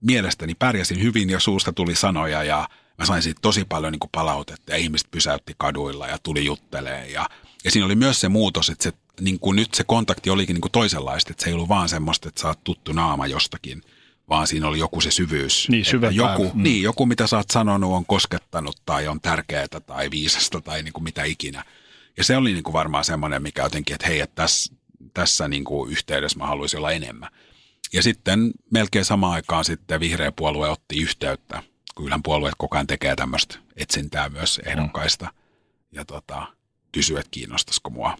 Mielestäni 0.00 0.54
pärjäsin 0.54 1.02
hyvin 1.02 1.30
ja 1.30 1.40
suusta 1.40 1.72
tuli 1.72 1.94
sanoja 1.94 2.44
ja 2.44 2.68
mä 2.98 3.06
sain 3.06 3.22
siitä 3.22 3.40
tosi 3.42 3.64
paljon 3.64 3.92
niin 3.92 4.00
kuin 4.00 4.10
palautetta 4.12 4.72
ja 4.72 4.78
ihmiset 4.78 5.10
pysäytti 5.10 5.54
kaduilla 5.58 6.08
ja 6.08 6.18
tuli 6.18 6.44
juttelee. 6.44 7.10
Ja, 7.10 7.28
ja 7.64 7.70
siinä 7.70 7.86
oli 7.86 7.94
myös 7.94 8.20
se 8.20 8.28
muutos, 8.28 8.70
että 8.70 8.84
se, 8.84 8.92
niin 9.20 9.38
kuin 9.38 9.56
nyt 9.56 9.74
se 9.74 9.84
kontakti 9.84 10.30
olikin 10.30 10.54
niin 10.54 10.60
kuin 10.60 10.72
toisenlaista, 10.72 11.30
että 11.30 11.44
se 11.44 11.50
ei 11.50 11.54
ollut 11.54 11.68
vaan 11.68 11.88
semmoista, 11.88 12.28
että 12.28 12.40
sä 12.40 12.48
oot 12.48 12.64
tuttu 12.64 12.92
naama 12.92 13.26
jostakin– 13.26 13.82
vaan 14.28 14.46
siinä 14.46 14.68
oli 14.68 14.78
joku 14.78 15.00
se 15.00 15.10
syvyys. 15.10 15.68
Niin, 15.68 15.84
joku, 16.12 16.50
mm. 16.54 16.62
niin, 16.62 16.82
joku, 16.82 17.06
mitä 17.06 17.26
sä 17.26 17.36
oot 17.36 17.50
sanonut, 17.50 17.92
on 17.92 18.06
koskettanut 18.06 18.76
tai 18.86 19.08
on 19.08 19.20
tärkeää 19.20 19.66
tai 19.86 20.10
viisasta 20.10 20.60
tai 20.60 20.82
niin 20.82 20.92
kuin 20.92 21.04
mitä 21.04 21.24
ikinä. 21.24 21.64
Ja 22.16 22.24
se 22.24 22.36
oli 22.36 22.52
niin 22.52 22.64
kuin 22.64 22.72
varmaan 22.72 23.04
semmoinen, 23.04 23.42
mikä 23.42 23.62
jotenkin, 23.62 23.94
että 23.94 24.06
hei, 24.06 24.20
että 24.20 24.34
tässä, 24.42 24.74
tässä 25.14 25.48
niin 25.48 25.64
kuin 25.64 25.92
yhteydessä 25.92 26.38
mä 26.38 26.46
haluaisin 26.46 26.78
olla 26.78 26.92
enemmän. 26.92 27.30
Ja 27.92 28.02
sitten 28.02 28.50
melkein 28.70 29.04
samaan 29.04 29.32
aikaan 29.32 29.64
sitten 29.64 30.00
vihreä 30.00 30.32
puolue 30.32 30.68
otti 30.68 31.02
yhteyttä. 31.02 31.62
Kyllähän 31.96 32.22
puolueet 32.22 32.54
koko 32.58 32.76
ajan 32.76 32.86
tekee 32.86 33.16
tämmöistä 33.16 33.58
etsintää 33.76 34.28
myös 34.28 34.60
ehdokkaista. 34.64 35.24
Mm. 35.24 35.30
Ja 35.92 36.04
tota, 36.04 36.46
kysyi, 36.92 37.18
että 37.18 37.30
kiinnostaisiko 37.30 37.90
mua. 37.90 38.16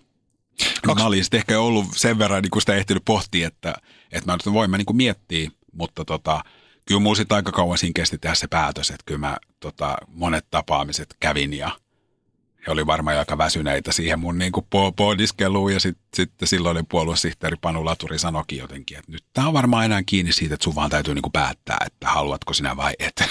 Kaks... 0.86 1.00
Mä 1.00 1.06
olin 1.06 1.24
sitten 1.24 1.38
ehkä 1.38 1.60
ollut 1.60 1.86
sen 1.96 2.18
verran 2.18 2.42
niin 2.42 2.50
kuin 2.50 2.62
sitä 2.62 2.74
ehtinyt 2.74 3.04
pohtia, 3.04 3.48
että, 3.48 3.74
että 4.12 4.30
mä 4.30 4.36
nyt 4.36 4.54
voin 4.54 4.70
mä 4.70 4.78
niin 4.78 4.86
kuin 4.86 4.96
miettiä– 4.96 5.50
mutta 5.74 6.04
tota, 6.04 6.44
kyllä 6.86 7.00
mulla 7.00 7.16
sitten 7.16 7.36
aika 7.36 7.52
kauan 7.52 7.78
siinä 7.78 7.92
kesti 7.94 8.18
tehdä 8.18 8.34
se 8.34 8.46
päätös, 8.46 8.90
että 8.90 9.02
kyllä 9.06 9.20
mä 9.20 9.36
tota, 9.60 9.96
monet 10.08 10.46
tapaamiset 10.50 11.16
kävin 11.20 11.52
ja 11.52 11.70
he 12.66 12.72
oli 12.72 12.86
varmaan 12.86 13.18
aika 13.18 13.38
väsyneitä 13.38 13.92
siihen 13.92 14.18
mun 14.18 14.38
niin 14.38 14.52
kuin 14.52 14.66
pohdiskeluun 14.96 15.72
ja 15.72 15.80
sitten 15.80 16.04
sit 16.14 16.32
silloinen 16.44 16.86
puoluesihteeri 16.86 17.56
Panu 17.60 17.84
Laturi 17.84 18.18
sanoikin 18.18 18.58
jotenkin, 18.58 18.98
että 18.98 19.12
nyt 19.12 19.24
tämä 19.32 19.46
on 19.46 19.54
varmaan 19.54 19.84
enää 19.84 20.02
kiinni 20.06 20.32
siitä, 20.32 20.54
että 20.54 20.64
sun 20.64 20.74
vaan 20.74 20.90
täytyy 20.90 21.14
niin 21.14 21.22
kuin 21.22 21.32
päättää, 21.32 21.78
että 21.86 22.08
haluatko 22.08 22.52
sinä 22.52 22.76
vai 22.76 22.92
et. 22.98 23.24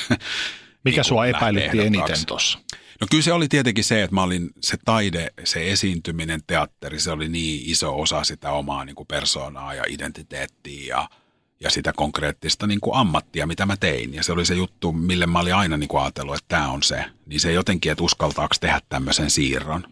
Mikä 0.86 0.98
niin 0.98 1.06
sua 1.06 1.26
epäilytti 1.26 1.80
eniten 1.80 2.26
tuossa? 2.28 2.60
No 3.02 3.08
kyllä 3.12 3.24
se 3.24 3.34
oli 3.34 3.48
tietenkin 3.48 3.84
se, 3.84 4.04
että 4.04 4.16
mä 4.16 4.24
olin 4.24 4.50
se 4.62 4.78
taide, 4.86 5.34
se 5.44 5.72
esiintyminen, 5.72 6.42
teatteri, 6.48 7.00
se 7.00 7.12
oli 7.12 7.30
niin 7.30 7.62
iso 7.66 8.00
osa 8.00 8.24
sitä 8.24 8.52
omaa 8.52 8.86
niin 8.86 8.96
kuin 8.96 9.08
persoonaa 9.08 9.74
ja 9.74 9.84
identiteettiä 9.88 10.96
ja– 10.96 11.10
ja 11.64 11.70
sitä 11.70 11.94
konkreettista 11.94 12.68
niin 12.68 12.80
kuin 12.80 12.96
ammattia, 12.96 13.48
mitä 13.48 13.66
mä 13.66 13.78
tein. 13.78 14.14
Ja 14.14 14.24
se 14.24 14.32
oli 14.32 14.46
se 14.46 14.54
juttu, 14.54 14.92
mille 14.92 15.26
mä 15.26 15.40
olin 15.40 15.56
aina 15.56 15.78
niin 15.78 15.88
kuin 15.88 16.02
ajatellut, 16.02 16.36
että 16.36 16.48
tämä 16.48 16.72
on 16.72 16.84
se. 16.84 17.06
Niin 17.26 17.40
se 17.40 17.52
jotenkin, 17.52 17.92
että 17.92 18.04
uskaltaako 18.04 18.56
tehdä 18.60 18.82
tämmöisen 18.90 19.30
siirron, 19.30 19.84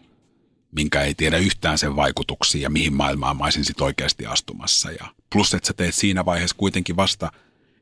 minkä 0.71 1.01
ei 1.01 1.15
tiedä 1.15 1.37
yhtään 1.37 1.77
sen 1.77 1.95
vaikutuksia 1.95 2.61
ja 2.61 2.69
mihin 2.69 2.93
maailmaan 2.93 3.37
mä 3.37 3.43
olisin 3.43 3.65
sitten 3.65 3.85
oikeasti 3.85 4.25
astumassa. 4.25 4.91
Ja 4.91 5.05
plus, 5.31 5.53
että 5.53 5.67
sä 5.67 5.73
teet 5.73 5.95
siinä 5.95 6.25
vaiheessa 6.25 6.57
kuitenkin 6.57 6.95
vasta, 6.95 7.31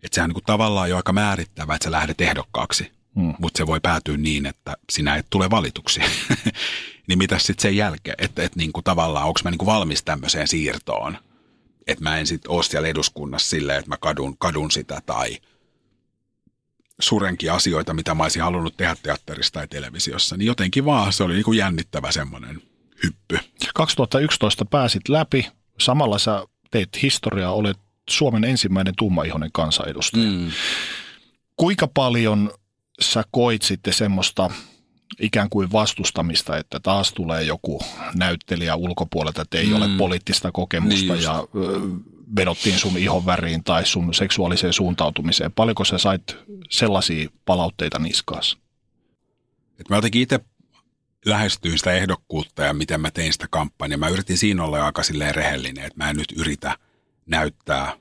että 0.03 0.15
sehän 0.15 0.25
on 0.25 0.29
niin 0.29 0.33
kuin 0.33 0.45
tavallaan 0.45 0.89
jo 0.89 0.97
aika 0.97 1.13
määrittävä, 1.13 1.75
että 1.75 1.83
sä 1.83 1.91
lähdet 1.91 2.21
ehdokkaaksi. 2.21 2.91
Hmm. 3.15 3.33
Mutta 3.39 3.57
se 3.57 3.67
voi 3.67 3.79
päätyä 3.79 4.17
niin, 4.17 4.45
että 4.45 4.77
sinä 4.91 5.15
et 5.15 5.27
tule 5.29 5.49
valituksi. 5.49 6.01
niin 7.07 7.17
mitä 7.17 7.39
sitten 7.39 7.61
sen 7.61 7.77
jälkeen? 7.77 8.15
Että 8.17 8.43
et 8.43 8.55
niin 8.55 8.73
kuin 8.73 8.83
tavallaan, 8.83 9.27
onko 9.27 9.39
mä 9.43 9.51
niin 9.51 9.57
kuin 9.57 9.65
valmis 9.67 10.03
tämmöiseen 10.03 10.47
siirtoon– 10.47 11.17
että 11.91 12.03
mä 12.03 12.17
en 12.17 12.27
sitten 12.27 12.51
ole 12.51 12.63
siellä 12.63 12.87
eduskunnassa 12.87 13.49
silleen, 13.49 13.79
että 13.79 13.89
mä 13.89 13.97
kadun, 13.97 14.37
kadun 14.37 14.71
sitä 14.71 15.01
tai 15.05 15.37
surenkin 16.99 17.51
asioita, 17.51 17.93
mitä 17.93 18.13
mä 18.13 18.23
olisin 18.23 18.41
halunnut 18.41 18.77
tehdä 18.77 18.95
teatterissa 19.03 19.53
tai 19.53 19.67
televisiossa, 19.67 20.37
niin 20.37 20.45
jotenkin 20.47 20.85
vaan 20.85 21.13
se 21.13 21.23
oli 21.23 21.33
niin 21.33 21.43
kuin 21.43 21.57
jännittävä 21.57 22.11
semmoinen 22.11 22.61
hyppy. 23.03 23.39
2011 23.75 24.65
pääsit 24.65 25.09
läpi, 25.09 25.47
samalla 25.79 26.19
sä 26.19 26.45
teet 26.71 27.01
historiaa, 27.01 27.53
olet 27.53 27.77
Suomen 28.09 28.43
ensimmäinen 28.43 28.93
tummaihoinen 28.97 29.51
kansanedustaja. 29.51 30.31
Mm. 30.31 30.51
Kuinka 31.55 31.87
paljon 31.87 32.51
sä 33.01 33.23
koit 33.31 33.61
sitten 33.61 33.93
semmoista 33.93 34.51
ikään 35.19 35.49
kuin 35.49 35.71
vastustamista, 35.71 36.57
että 36.57 36.79
taas 36.79 37.13
tulee 37.13 37.43
joku 37.43 37.81
näyttelijä 38.15 38.75
ulkopuolelta, 38.75 39.41
että 39.41 39.57
ei 39.57 39.65
mm. 39.65 39.75
ole 39.75 39.87
poliittista 39.97 40.51
kokemusta 40.51 41.13
niin 41.13 41.23
ja 41.23 41.47
vedottiin 42.35 42.79
sun 42.79 42.97
ihon 42.97 43.25
väriin 43.25 43.63
tai 43.63 43.85
sun 43.85 44.13
seksuaaliseen 44.13 44.73
suuntautumiseen. 44.73 45.51
Paljonko 45.51 45.85
sä 45.85 45.97
sait 45.97 46.37
sellaisia 46.69 47.29
palautteita 47.45 47.99
niskaassa? 47.99 48.57
Et 49.79 49.89
mä 49.89 49.95
jotenkin 49.95 50.21
itse 50.21 50.39
lähestyin 51.25 51.77
sitä 51.77 51.91
ehdokkuutta 51.91 52.63
ja 52.63 52.73
miten 52.73 53.01
mä 53.01 53.11
tein 53.11 53.33
sitä 53.33 53.47
kampanjaa. 53.49 53.97
Mä 53.97 54.09
yritin 54.09 54.37
siinä 54.37 54.63
olla 54.63 54.85
aika 54.85 55.03
silleen 55.03 55.35
rehellinen, 55.35 55.85
että 55.85 55.97
mä 56.03 56.09
en 56.09 56.15
nyt 56.15 56.33
yritä 56.37 56.77
näyttää 57.25 57.93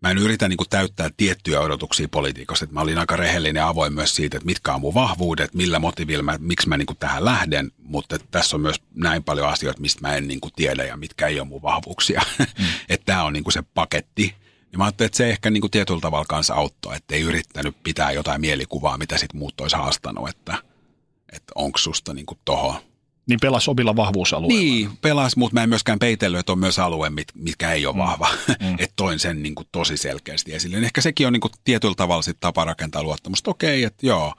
mä 0.00 0.10
en 0.10 0.18
yritä 0.18 0.48
niin 0.48 0.56
kuin 0.56 0.68
täyttää 0.68 1.10
tiettyjä 1.16 1.60
odotuksia 1.60 2.08
politiikasta. 2.08 2.64
Että 2.64 2.74
mä 2.74 2.80
olin 2.80 2.98
aika 2.98 3.16
rehellinen 3.16 3.60
ja 3.60 3.68
avoin 3.68 3.92
myös 3.92 4.16
siitä, 4.16 4.36
että 4.36 4.46
mitkä 4.46 4.74
on 4.74 4.80
mun 4.80 4.94
vahvuudet, 4.94 5.54
millä 5.54 5.78
motiivilla, 5.78 6.22
mä, 6.22 6.36
miksi 6.40 6.68
mä 6.68 6.76
niin 6.76 6.86
kuin 6.86 6.96
tähän 6.96 7.24
lähden. 7.24 7.72
Mutta 7.78 8.18
tässä 8.30 8.56
on 8.56 8.60
myös 8.60 8.76
näin 8.94 9.24
paljon 9.24 9.48
asioita, 9.48 9.80
mistä 9.80 10.00
mä 10.00 10.16
en 10.16 10.28
niin 10.28 10.40
kuin 10.40 10.52
tiedä 10.56 10.84
ja 10.84 10.96
mitkä 10.96 11.26
ei 11.26 11.40
ole 11.40 11.48
mun 11.48 11.62
vahvuuksia. 11.62 12.22
Mm. 12.38 12.64
että 12.88 13.04
tämä 13.04 13.24
on 13.24 13.32
niin 13.32 13.44
kuin 13.44 13.52
se 13.52 13.62
paketti. 13.74 14.34
Ja 14.72 14.78
mä 14.78 14.84
ajattelin, 14.84 15.06
että 15.06 15.16
se 15.16 15.30
ehkä 15.30 15.50
niin 15.50 15.60
kuin 15.60 15.70
tietyllä 15.70 16.00
tavalla 16.00 16.24
kanssa 16.28 16.54
auttoi, 16.54 16.96
että 16.96 17.14
ei 17.14 17.22
yrittänyt 17.22 17.76
pitää 17.82 18.12
jotain 18.12 18.40
mielikuvaa, 18.40 18.98
mitä 18.98 19.18
sitten 19.18 19.38
muut 19.38 19.60
olisi 19.60 19.76
haastanut, 19.76 20.28
että, 20.28 20.58
että 21.32 21.52
onko 21.54 21.78
susta 21.78 22.14
niin 22.14 22.26
kuin 22.26 22.38
toho 22.44 22.82
niin 23.28 23.40
pelas 23.40 23.68
omilla 23.68 23.96
vahvuusalueilla. 23.96 24.62
Niin, 24.62 24.90
pelas, 25.02 25.36
mutta 25.36 25.54
mä 25.54 25.62
en 25.62 25.68
myöskään 25.68 25.98
peitellyt, 25.98 26.40
että 26.40 26.52
on 26.52 26.58
myös 26.58 26.78
alue, 26.78 27.10
mit, 27.10 27.28
mitkä 27.34 27.72
ei 27.72 27.86
ole 27.86 27.94
mm. 27.94 27.98
vahva. 27.98 28.28
Mm. 28.48 28.74
että 28.78 28.92
toin 28.96 29.18
sen 29.18 29.42
niin 29.42 29.54
kuin, 29.54 29.68
tosi 29.72 29.96
selkeästi 29.96 30.54
esille. 30.54 30.76
Ja 30.76 30.82
ehkä 30.82 31.00
sekin 31.00 31.26
on 31.26 31.32
niin 31.32 31.40
kuin, 31.40 31.52
tietyllä 31.64 31.94
tavalla 31.94 32.22
sit 32.22 32.36
tapa 32.40 32.64
rakentaa 32.64 33.02
luottamusta. 33.02 33.50
Okei, 33.50 33.84
että 33.84 34.06
joo. 34.06 34.34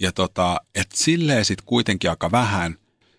Ja 0.00 0.12
tota, 0.12 0.60
että 0.74 0.96
silleen 0.96 1.44
sitten 1.44 1.66
kuitenkin 1.66 2.10
aika 2.10 2.30
vähän. 2.30 2.72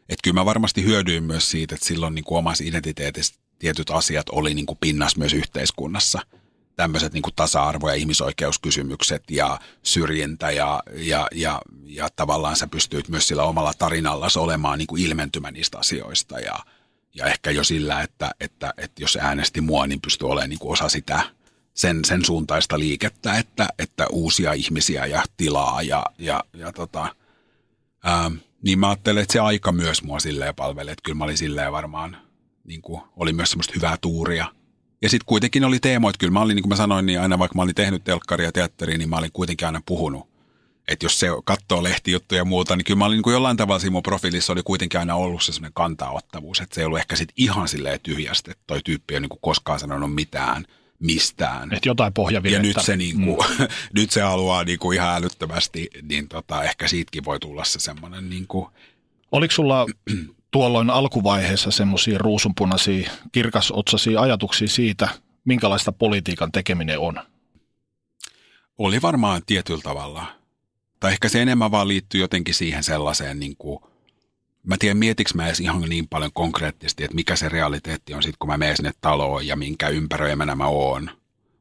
Että 0.09 0.23
kyllä 0.23 0.35
mä 0.35 0.45
varmasti 0.45 0.83
hyödyin 0.83 1.23
myös 1.23 1.51
siitä, 1.51 1.75
että 1.75 1.87
silloin 1.87 2.15
niin 2.15 2.25
kuin 2.25 2.37
omassa 2.37 2.63
identiteetissä 2.67 3.35
tietyt 3.59 3.89
asiat 3.89 4.29
oli 4.29 4.53
niin 4.53 4.65
kuin 4.65 4.77
pinnas 4.81 5.17
myös 5.17 5.33
yhteiskunnassa– 5.33 6.21
tämmöiset 6.77 7.13
niin 7.13 7.23
tasa-arvo- 7.35 7.89
ja 7.89 7.95
ihmisoikeuskysymykset 7.95 9.23
ja 9.31 9.59
syrjintä 9.83 10.51
ja, 10.51 10.83
ja, 10.93 11.27
ja, 11.35 11.61
ja 11.85 12.09
tavallaan 12.15 12.55
sä 12.55 12.67
pystyit 12.67 13.09
myös 13.09 13.27
sillä 13.27 13.43
omalla 13.43 13.73
tarinalla 13.77 14.27
olemaan 14.37 14.77
niin 14.77 14.87
kuin 14.87 15.01
ilmentymä 15.01 15.51
niistä 15.51 15.77
asioista 15.77 16.39
ja, 16.39 16.55
ja 17.13 17.25
ehkä 17.25 17.51
jo 17.51 17.63
sillä, 17.63 18.01
että, 18.01 18.31
että, 18.39 18.73
että 18.77 19.01
jos 19.01 19.17
äänesti 19.21 19.61
mua, 19.61 19.87
niin 19.87 20.01
pystyy 20.01 20.29
olemaan 20.29 20.49
niin 20.49 20.59
kuin 20.59 20.71
osa 20.71 20.89
sitä 20.89 21.21
sen, 21.73 22.05
sen 22.05 22.25
suuntaista 22.25 22.79
liikettä, 22.79 23.37
että, 23.37 23.67
että 23.79 24.07
uusia 24.11 24.53
ihmisiä 24.53 25.05
ja 25.05 25.23
tilaa 25.37 25.81
ja, 25.81 26.05
ja, 26.17 26.43
ja 26.53 26.73
tota, 26.73 27.15
ää, 28.03 28.31
niin 28.61 28.79
mä 28.79 28.89
ajattelen, 28.89 29.23
että 29.23 29.33
se 29.33 29.39
aika 29.39 29.71
myös 29.71 30.03
mua 30.03 30.19
silleen 30.19 30.55
palveli, 30.55 30.91
että 30.91 31.03
kyllä 31.03 31.17
mä 31.17 31.23
olin 31.23 31.37
silleen 31.37 31.71
varmaan, 31.71 32.17
niin 32.63 32.81
kuin, 32.81 33.01
oli 33.15 33.33
myös 33.33 33.49
semmoista 33.49 33.73
hyvää 33.75 33.97
tuuria– 34.01 34.45
ja 35.01 35.09
sitten 35.09 35.25
kuitenkin 35.25 35.63
oli 35.63 35.79
teemoit, 35.79 36.17
kyllä 36.17 36.33
mä 36.33 36.41
olin, 36.41 36.55
niin 36.55 36.63
kuin 36.63 36.69
mä 36.69 36.75
sanoin, 36.75 37.05
niin 37.05 37.21
aina 37.21 37.39
vaikka 37.39 37.55
mä 37.55 37.61
olin 37.61 37.75
tehnyt 37.75 38.03
telkkaria 38.03 38.47
ja 38.47 38.51
teatteria, 38.51 38.97
niin 38.97 39.09
mä 39.09 39.17
olin 39.17 39.31
kuitenkin 39.31 39.65
aina 39.65 39.81
puhunut. 39.85 40.29
Että 40.87 41.05
jos 41.05 41.19
se 41.19 41.27
katsoo 41.45 41.83
lehtijuttuja 41.83 42.41
ja 42.41 42.45
muuta, 42.45 42.75
niin 42.75 42.85
kyllä 42.85 42.97
mä 42.97 43.05
olin 43.05 43.15
niin 43.15 43.23
kuin 43.23 43.33
jollain 43.33 43.57
tavalla 43.57 43.79
siinä 43.79 43.91
mun 43.91 44.03
profiilissa 44.03 44.53
oli 44.53 44.63
kuitenkin 44.63 44.99
aina 44.99 45.15
ollut 45.15 45.43
se 45.43 45.51
sellainen 45.51 45.73
kantaottavuus. 45.73 46.59
Että 46.59 46.75
se 46.75 46.81
ei 46.81 46.85
ollut 46.85 46.99
ehkä 46.99 47.15
sitten 47.15 47.33
ihan 47.37 47.67
silleen 47.67 47.99
tyhjästä, 47.99 48.51
että 48.51 48.63
toi 48.67 48.81
tyyppi 48.81 49.13
ei 49.13 49.19
niin 49.19 49.29
kuin 49.29 49.41
koskaan 49.41 49.79
sanonut 49.79 50.15
mitään 50.15 50.65
mistään. 50.99 51.73
Että 51.73 51.89
jotain 51.89 52.13
pohjavirrettä. 52.13 52.67
Ja 52.67 52.73
nyt 52.73 52.85
se, 52.85 52.97
niin 52.97 53.25
kuin, 53.25 53.37
mm. 53.59 53.67
nyt 54.01 54.11
se 54.11 54.21
haluaa 54.21 54.63
niin 54.63 54.79
kuin 54.79 54.95
ihan 54.95 55.15
älyttömästi, 55.15 55.89
niin 56.01 56.27
tota, 56.27 56.63
ehkä 56.63 56.87
siitäkin 56.87 57.25
voi 57.25 57.39
tulla 57.39 57.63
se 57.63 57.79
semmoinen 57.79 58.29
niin 58.29 58.47
kuin... 58.47 58.67
Oliko 59.31 59.51
sulla 59.51 59.85
tuolloin 60.51 60.89
alkuvaiheessa 60.89 61.71
semmoisia 61.71 62.17
ruusunpunaisia, 62.17 63.09
kirkasotsaisia 63.31 64.21
ajatuksia 64.21 64.67
siitä, 64.67 65.09
minkälaista 65.45 65.91
politiikan 65.91 66.51
tekeminen 66.51 66.99
on? 66.99 67.19
Oli 68.77 69.01
varmaan 69.01 69.41
tietyllä 69.45 69.81
tavalla. 69.81 70.25
Tai 70.99 71.11
ehkä 71.11 71.29
se 71.29 71.41
enemmän 71.41 71.71
vaan 71.71 71.87
liittyy 71.87 72.21
jotenkin 72.21 72.53
siihen 72.53 72.83
sellaiseen, 72.83 73.39
niin 73.39 73.55
kuin, 73.57 73.79
mä 74.63 74.75
tiedän 74.79 74.97
mietinkö 74.97 75.31
mä 75.35 75.45
edes 75.45 75.59
ihan 75.59 75.81
niin 75.81 76.07
paljon 76.07 76.31
konkreettisesti, 76.33 77.03
että 77.03 77.15
mikä 77.15 77.35
se 77.35 77.49
realiteetti 77.49 78.13
on 78.13 78.23
sitten, 78.23 78.37
kun 78.39 78.49
mä 78.49 78.57
menen 78.57 78.77
sinne 78.77 78.91
taloon 79.01 79.47
ja 79.47 79.55
minkä 79.55 79.89
ympäröimänä 79.89 80.55
mä 80.55 80.67
oon. 80.67 81.09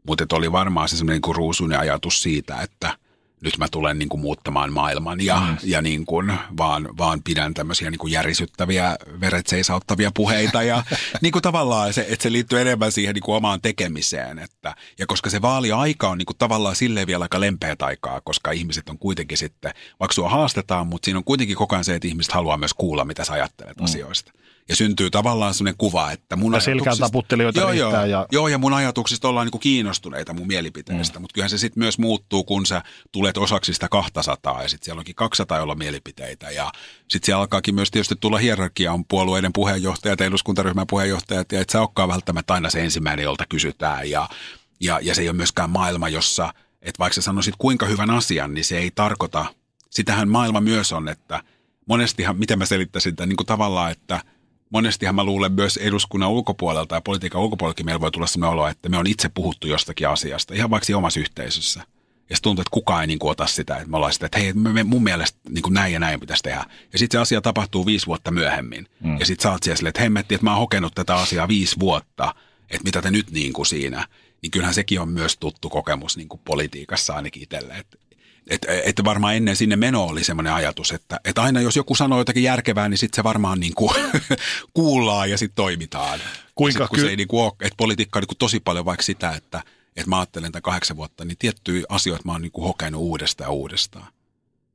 Mutta 0.07 0.37
oli 0.37 0.53
varmaan 0.53 0.89
se 0.89 0.97
semmoinen 0.97 1.21
niin 1.27 1.37
ruusunen 1.37 1.79
ajatus 1.79 2.23
siitä, 2.23 2.61
että, 2.63 2.99
nyt 3.41 3.59
mä 3.59 3.69
tulen 3.69 3.99
niin 3.99 4.09
kuin 4.09 4.21
muuttamaan 4.21 4.73
maailman 4.73 5.21
ja, 5.21 5.41
mm. 5.41 5.57
ja 5.63 5.83
niin 5.83 6.07
kuin 6.07 6.33
vaan, 6.57 6.89
vaan 6.99 7.23
pidän 7.23 7.55
tämmöisiä 7.55 7.91
niin 7.91 7.99
kuin 7.99 8.13
järisyttäviä, 8.13 8.97
veret 9.21 9.47
seisauttavia 9.47 10.11
puheita 10.15 10.63
ja 10.63 10.85
niin 11.23 11.33
kuin 11.33 11.43
tavallaan 11.43 11.93
se, 11.93 12.07
että 12.09 12.23
se 12.23 12.33
liittyy 12.33 12.61
enemmän 12.61 12.93
siihen 12.93 13.15
niin 13.15 13.23
kuin 13.23 13.37
omaan 13.37 13.61
tekemiseen. 13.61 14.39
Että, 14.39 14.75
ja 14.99 15.07
koska 15.07 15.31
se 15.31 15.43
vaaliaika 15.43 16.09
on 16.09 16.19
niin 16.19 16.27
kuin 16.27 16.39
tavallaan 16.39 16.77
silleen 16.77 17.07
vielä 17.07 17.23
aika 17.23 17.41
lempeät 17.41 17.83
aikaa, 17.83 18.21
koska 18.21 18.51
ihmiset 18.51 18.89
on 18.89 18.99
kuitenkin 18.99 19.39
sitten, 19.39 19.75
vaikka 20.01 20.15
sua 20.15 20.29
haastetaan, 20.29 20.87
mutta 20.87 21.07
siinä 21.07 21.19
on 21.19 21.25
kuitenkin 21.25 21.57
koko 21.57 21.75
ajan 21.75 21.85
se, 21.85 21.95
että 21.95 22.09
ihmiset 22.09 22.33
haluaa 22.33 22.57
myös 22.57 22.75
kuulla, 22.75 23.05
mitä 23.05 23.25
sä 23.25 23.33
ajattelet 23.33 23.77
mm. 23.77 23.85
asioista 23.85 24.33
ja 24.69 24.77
syntyy 24.77 25.11
tavallaan 25.11 25.55
sellainen 25.55 25.79
kuva, 25.79 26.11
että 26.11 26.37
mun 26.37 26.55
ja 26.55 26.61
silkään 26.61 26.99
taputtelijoita 26.99 27.61
joo, 27.61 27.73
joo, 27.73 28.05
ja... 28.05 28.27
joo, 28.33 28.49
ja 28.49 28.59
mun 28.59 28.75
ajatuksista 28.75 29.29
ollaan 29.29 29.49
niin 29.53 29.61
kiinnostuneita 29.61 30.35
mun 30.35 30.47
mielipiteistä, 30.47 31.19
mm. 31.19 31.23
mutta 31.23 31.35
kyllähän 31.35 31.51
se 31.51 31.59
sitten 31.59 31.81
myös 31.81 31.99
muuttuu, 31.99 32.45
kun 32.45 32.67
sä 32.67 32.83
tulet 33.13 33.39
osaksi 33.39 33.75
sitä 33.75 33.89
200 33.89 34.63
ja 34.63 34.69
sitten 34.69 34.85
siellä 34.85 35.01
onkin 35.01 35.15
200, 35.15 35.59
jolla 35.59 35.75
mielipiteitä. 35.75 36.51
Ja 36.51 36.73
sitten 37.09 37.27
siellä 37.27 37.41
alkaakin 37.41 37.75
myös 37.75 37.91
tietysti 37.91 38.15
tulla 38.21 38.39
hierarkia, 38.39 38.93
on 38.93 39.05
puolueiden 39.05 39.53
puheenjohtajat, 39.53 40.21
eduskuntaryhmän 40.21 40.87
puheenjohtajat 40.87 41.53
ja 41.53 41.61
et 41.61 41.71
sä 41.71 41.81
olekaan 41.81 42.09
välttämättä 42.09 42.55
aina 42.55 42.71
se 42.71 42.85
ensimmäinen, 42.85 43.23
jolta 43.23 43.45
kysytään. 43.49 44.11
Ja, 44.11 44.29
ja, 44.81 45.01
ja 45.03 45.15
se 45.15 45.23
ei 45.23 45.29
ole 45.29 45.37
myöskään 45.37 45.71
maailma, 45.71 46.09
jossa, 46.09 46.55
että 46.83 46.99
vaikka 46.99 47.15
sä 47.15 47.23
sanoisit 47.23 47.55
kuinka 47.59 47.87
hyvän 47.87 48.11
asian, 48.11 48.55
niin 48.55 48.65
se 48.65 48.79
ei 48.79 48.91
tarkoita, 48.95 49.47
sitähän 49.91 50.29
maailma 50.29 50.61
myös 50.61 50.93
on, 50.93 51.09
että 51.09 51.43
monestihan, 51.89 52.37
miten 52.37 52.59
mä 52.59 52.67
selittäisin 52.67 53.17
tämän 53.17 53.29
niin 53.29 53.37
kuin 53.37 53.47
tavallaan, 53.47 53.93
että– 53.93 54.21
monestihan 54.71 55.15
mä 55.15 55.25
luulen 55.25 55.53
myös 55.53 55.77
eduskunnan 55.77 56.31
ulkopuolelta 56.31 56.95
ja 56.95 57.01
politiikan 57.01 57.43
ulkopuoleltakin 57.43 57.87
meillä 57.87 58.01
voi 58.01 58.11
tulla 58.11 58.27
sellainen 58.27 58.53
olo, 58.53 58.69
että 58.69 58.89
me 58.89 58.99
on 58.99 59.07
itse 59.07 59.29
puhuttu 59.29 59.67
jostakin 59.67 60.09
asiasta, 60.09 60.55
ihan 60.55 60.71
vaikka 60.71 60.97
omassa 60.97 61.21
yhteisössä. 61.21 61.83
Ja 62.31 62.37
se 62.37 62.43
tuntuu, 62.43 62.61
että 62.61 62.71
kukaan 62.71 63.01
ei 63.01 63.07
niin 63.07 63.19
kuin 63.19 63.31
ota 63.31 63.47
sitä, 63.47 63.77
että 63.77 63.89
me 63.89 63.97
ollaan 63.97 64.13
sitä, 64.13 64.27
että 64.27 64.39
hei, 64.39 64.53
me, 64.53 64.73
me, 64.73 64.83
mun 64.83 65.03
mielestä 65.03 65.39
niin 65.49 65.63
kuin 65.63 65.75
näin 65.75 65.93
ja 65.93 65.99
näin 65.99 66.21
pitäisi 66.21 66.43
tehdä. 66.43 66.65
Ja 66.93 66.99
sitten 66.99 67.19
se 67.19 67.23
asia 67.23 67.41
tapahtuu 67.41 67.87
viisi 67.87 68.07
vuotta 68.07 68.31
myöhemmin. 68.31 68.87
Mm. 69.01 69.19
Ja 69.19 69.27
sitten 69.27 69.43
sä 69.43 69.53
oot 69.53 69.63
siellä 69.63 69.77
silleen, 69.77 69.91
että 69.91 70.03
hemmetti, 70.03 70.35
että 70.35 70.45
mä 70.45 70.51
oon 70.51 70.61
hokenut 70.61 70.95
tätä 70.95 71.15
asiaa 71.15 71.49
viisi 71.49 71.77
vuotta, 71.81 72.35
että 72.71 72.85
mitä 72.85 73.03
te 73.03 73.11
nyt 73.11 73.31
niin 73.31 73.53
kuin 73.53 73.67
siinä. 73.67 74.07
Niin 74.43 74.51
kyllähän 74.51 74.75
sekin 74.75 75.01
on 75.01 75.09
myös 75.09 75.37
tuttu 75.37 75.69
kokemus 75.69 76.17
niin 76.17 76.29
kuin 76.29 76.41
politiikassa 76.45 77.15
ainakin 77.15 77.43
itselle, 77.43 77.75
että 77.75 77.99
että 78.51 78.67
et 78.85 79.01
varmaan 79.05 79.37
ennen 79.37 79.57
sinne 79.57 79.77
meno 79.77 80.05
oli 80.05 80.25
semmoinen 80.25 80.53
ajatus, 80.53 80.93
että 80.93 81.21
et 81.25 81.39
aina 81.39 81.61
jos 81.61 81.77
joku 81.77 81.95
sanoo 81.95 82.19
jotakin 82.19 82.43
järkevää, 82.43 82.89
niin 82.89 82.99
sitten 82.99 83.17
se 83.17 83.25
varmaan 83.25 83.61
niin 83.61 83.75
kuin 83.75 83.95
kuullaan 84.75 85.31
ja 85.31 85.39
sitten 85.39 85.57
toimitaan. 85.57 86.21
Kuinka 86.55 86.85
sit, 86.85 86.89
kun 86.89 86.97
ky- 86.97 87.05
se 87.05 87.11
ei 87.11 87.17
niin 87.17 87.29
kuin 87.29 87.43
ole, 87.43 87.53
että 87.61 87.77
politiikka 87.77 88.19
on 88.19 88.21
niin 88.21 88.29
kuin 88.29 88.39
tosi 88.39 88.61
paljon 88.61 88.85
vaikka 88.85 89.03
sitä, 89.03 89.31
että 89.31 89.63
että 89.97 90.11
mä 90.11 90.19
ajattelen 90.19 90.53
tämän 90.53 90.63
kahdeksan 90.63 90.97
vuotta, 90.97 91.25
niin 91.25 91.39
tiettyjä 91.39 91.85
asioita 91.89 92.23
mä 92.25 92.33
oon 92.33 92.43
niin 92.43 92.53
kuin 92.53 92.65
hokenut 92.65 93.01
uudestaan 93.01 93.49
ja 93.49 93.53
uudestaan. 93.53 94.07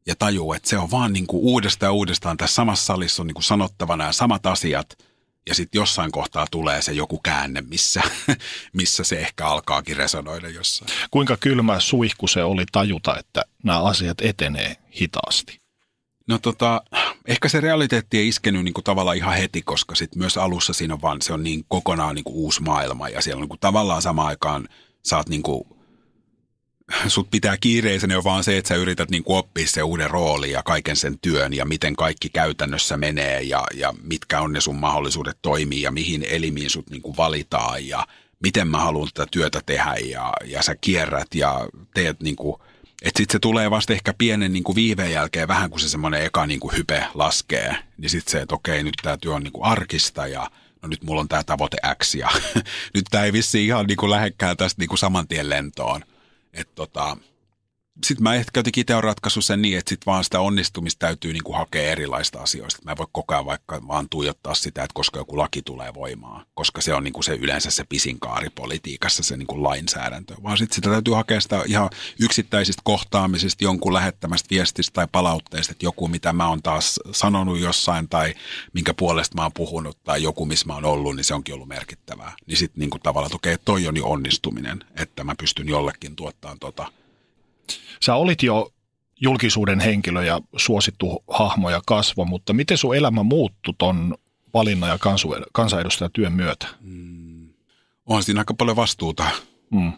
Ja 0.05 0.15
tajuu, 0.15 0.53
että 0.53 0.69
se 0.69 0.77
on 0.77 0.91
vaan 0.91 1.13
niin 1.13 1.27
kuin 1.27 1.43
uudestaan 1.43 1.87
ja 1.87 1.93
uudestaan 1.93 2.37
tässä 2.37 2.55
samassa 2.55 2.85
salissa 2.85 3.23
on 3.23 3.27
niin 3.27 3.35
kuin 3.35 3.43
sanottavana 3.43 4.03
ja 4.03 4.11
samat 4.11 4.45
asiat– 4.45 4.97
ja 5.47 5.55
sitten 5.55 5.79
jossain 5.79 6.11
kohtaa 6.11 6.47
tulee 6.51 6.81
se 6.81 6.91
joku 6.91 7.19
käänne, 7.19 7.61
missä, 7.61 8.01
missä 8.73 9.03
se 9.03 9.19
ehkä 9.19 9.47
alkaakin 9.47 9.97
resonoida 9.97 10.49
jossain. 10.49 10.91
Kuinka 11.11 11.37
kylmä 11.37 11.79
suihku 11.79 12.27
se 12.27 12.43
oli 12.43 12.65
tajuta, 12.71 13.17
että 13.17 13.43
nämä 13.63 13.83
asiat 13.83 14.17
etenee 14.21 14.75
hitaasti? 15.01 15.61
No 16.27 16.39
tota, 16.39 16.81
ehkä 17.27 17.49
se 17.49 17.59
realiteetti 17.59 18.17
ei 18.17 18.27
iskenyt 18.27 18.63
niinku 18.63 18.81
tavallaan 18.81 19.17
ihan 19.17 19.37
heti, 19.37 19.61
koska 19.61 19.95
sit 19.95 20.15
myös 20.15 20.37
alussa 20.37 20.73
siinä 20.73 20.93
on 20.93 21.01
vaan, 21.01 21.21
se 21.21 21.33
on 21.33 21.43
niin 21.43 21.65
kokonaan 21.67 22.15
niinku 22.15 22.43
uusi 22.43 22.61
maailma 22.61 23.09
ja 23.09 23.21
siellä 23.21 23.37
on 23.37 23.41
niinku 23.41 23.57
tavallaan 23.57 24.01
samaan 24.01 24.27
aikaan 24.27 24.67
saat 25.03 25.29
niinku 25.29 25.80
sut 27.07 27.31
pitää 27.31 27.57
kiireisenä 27.57 28.13
jo 28.13 28.23
vaan 28.23 28.43
se, 28.43 28.57
että 28.57 28.67
sä 28.67 28.75
yrität 28.75 29.09
niin 29.09 29.23
oppia 29.25 29.67
se 29.67 29.83
uuden 29.83 30.09
rooli 30.09 30.51
ja 30.51 30.63
kaiken 30.63 30.95
sen 30.95 31.19
työn 31.19 31.53
ja 31.53 31.65
miten 31.65 31.95
kaikki 31.95 32.29
käytännössä 32.29 32.97
menee 32.97 33.41
ja, 33.41 33.63
ja 33.73 33.93
mitkä 34.03 34.41
on 34.41 34.53
ne 34.53 34.61
sun 34.61 34.75
mahdollisuudet 34.75 35.37
toimia 35.41 35.83
ja 35.83 35.91
mihin 35.91 36.25
elimiin 36.29 36.69
sut 36.69 36.89
niin 36.89 37.17
valitaan 37.17 37.87
ja 37.87 38.07
miten 38.43 38.67
mä 38.67 38.77
haluan 38.77 39.09
tätä 39.13 39.27
työtä 39.31 39.61
tehdä 39.65 39.95
ja, 40.05 40.33
ja 40.45 40.63
sä 40.63 40.75
kierrät 40.75 41.35
ja 41.35 41.67
teet 41.93 42.19
niin 42.21 42.35
kuin, 42.35 42.61
että 43.01 43.17
sitten 43.17 43.33
se 43.33 43.39
tulee 43.39 43.71
vasta 43.71 43.93
ehkä 43.93 44.13
pienen 44.13 44.53
niin 44.53 44.63
kuin 44.63 44.75
viiveen 44.75 45.11
jälkeen 45.11 45.47
vähän 45.47 45.69
kun 45.69 45.79
se 45.79 45.89
semmoinen 45.89 46.25
eka 46.25 46.45
niin 46.45 46.59
kuin 46.59 46.77
hype 46.77 47.07
laskee, 47.13 47.75
niin 47.97 48.09
sitten 48.09 48.31
se, 48.31 48.41
että 48.41 48.55
okei 48.55 48.83
nyt 48.83 48.95
tämä 49.01 49.17
työ 49.17 49.33
on 49.33 49.43
niin 49.43 49.53
kuin 49.53 49.65
arkista 49.65 50.27
ja 50.27 50.51
no 50.81 50.87
nyt 50.87 51.03
mulla 51.03 51.21
on 51.21 51.27
tämä 51.27 51.43
tavoite 51.43 51.77
X 52.03 52.15
ja 52.15 52.29
nyt 52.93 53.05
tämä 53.11 53.23
ei 53.23 53.33
vissi 53.33 53.65
ihan 53.65 53.85
niin 53.85 53.97
kuin 53.97 54.11
lähekkää 54.11 54.55
tästä 54.55 54.81
niin 54.81 54.89
kuin 54.89 54.99
saman 54.99 55.27
tien 55.27 55.49
lentoon. 55.49 56.03
Että 56.53 56.75
tota, 56.75 57.17
sitten 58.07 58.23
mä 58.23 58.35
ehkä 58.35 58.59
jotenkin 58.59 58.81
itse 58.81 59.01
ratkaisu 59.01 59.41
sen 59.41 59.61
niin, 59.61 59.77
että 59.77 59.89
sitten 59.89 60.05
vaan 60.05 60.23
sitä 60.23 60.39
onnistumista 60.39 60.99
täytyy 60.99 61.33
niin 61.33 61.43
kuin 61.43 61.57
hakea 61.57 61.91
erilaista 61.91 62.39
asioista. 62.39 62.81
Mä 62.85 62.91
en 62.91 62.97
voi 62.97 63.07
koko 63.11 63.33
ajan 63.33 63.45
vaikka 63.45 63.87
vaan 63.87 64.09
tuijottaa 64.09 64.53
sitä, 64.53 64.83
että 64.83 64.93
koska 64.93 65.19
joku 65.19 65.37
laki 65.37 65.61
tulee 65.61 65.93
voimaan, 65.93 66.45
koska 66.53 66.81
se 66.81 66.93
on 66.93 67.03
niin 67.03 67.13
kuin 67.13 67.23
se 67.23 67.33
yleensä 67.33 67.71
se 67.71 67.83
pisin 67.83 68.19
kaari 68.19 68.49
politiikassa, 68.49 69.23
se 69.23 69.37
niin 69.37 69.47
kuin 69.47 69.63
lainsäädäntö. 69.63 70.35
Vaan 70.43 70.57
sitten 70.57 70.75
sitä 70.75 70.89
täytyy 70.89 71.13
hakea 71.13 71.41
sitä 71.41 71.63
ihan 71.67 71.89
yksittäisistä 72.19 72.81
kohtaamisista, 72.85 73.63
jonkun 73.63 73.93
lähettämästä 73.93 74.49
viestistä 74.49 74.93
tai 74.93 75.07
palautteesta, 75.11 75.71
että 75.71 75.85
joku 75.85 76.07
mitä 76.07 76.33
mä 76.33 76.47
oon 76.47 76.61
taas 76.61 76.99
sanonut 77.11 77.59
jossain 77.59 78.09
tai 78.09 78.33
minkä 78.73 78.93
puolesta 78.93 79.35
mä 79.35 79.43
oon 79.43 79.53
puhunut 79.53 80.03
tai 80.03 80.23
joku 80.23 80.45
missä 80.45 80.65
mä 80.65 80.73
oon 80.73 80.85
ollut, 80.85 81.15
niin 81.15 81.23
se 81.23 81.33
onkin 81.33 81.55
ollut 81.55 81.67
merkittävää. 81.67 82.35
Niin 82.45 82.57
sitten 82.57 82.79
niin 82.79 82.89
kuin 82.89 83.01
tavallaan, 83.01 83.27
että 83.27 83.35
okei, 83.35 83.57
toi 83.65 83.87
on 83.87 83.97
jo 83.97 84.05
onnistuminen, 84.05 84.83
että 84.95 85.23
mä 85.23 85.35
pystyn 85.35 85.67
jollekin 85.67 86.15
tuottamaan 86.15 86.59
tota– 86.59 86.85
Sä 88.05 88.15
olit 88.15 88.43
jo 88.43 88.73
julkisuuden 89.21 89.79
henkilö 89.79 90.23
ja 90.23 90.41
suosittu 90.57 91.23
hahmo 91.27 91.69
ja 91.69 91.81
kasvo, 91.85 92.25
mutta 92.25 92.53
miten 92.53 92.77
sun 92.77 92.95
elämä 92.95 93.23
muuttui 93.23 93.73
ton 93.77 94.15
valinnan 94.53 94.89
ja 94.89 94.97
kansanedustajatyön 95.51 96.33
myötä? 96.33 96.67
Mm. 96.81 97.49
On 98.05 98.23
siinä 98.23 98.41
aika 98.41 98.53
paljon 98.53 98.75
vastuuta. 98.75 99.25
Mm. 99.71 99.93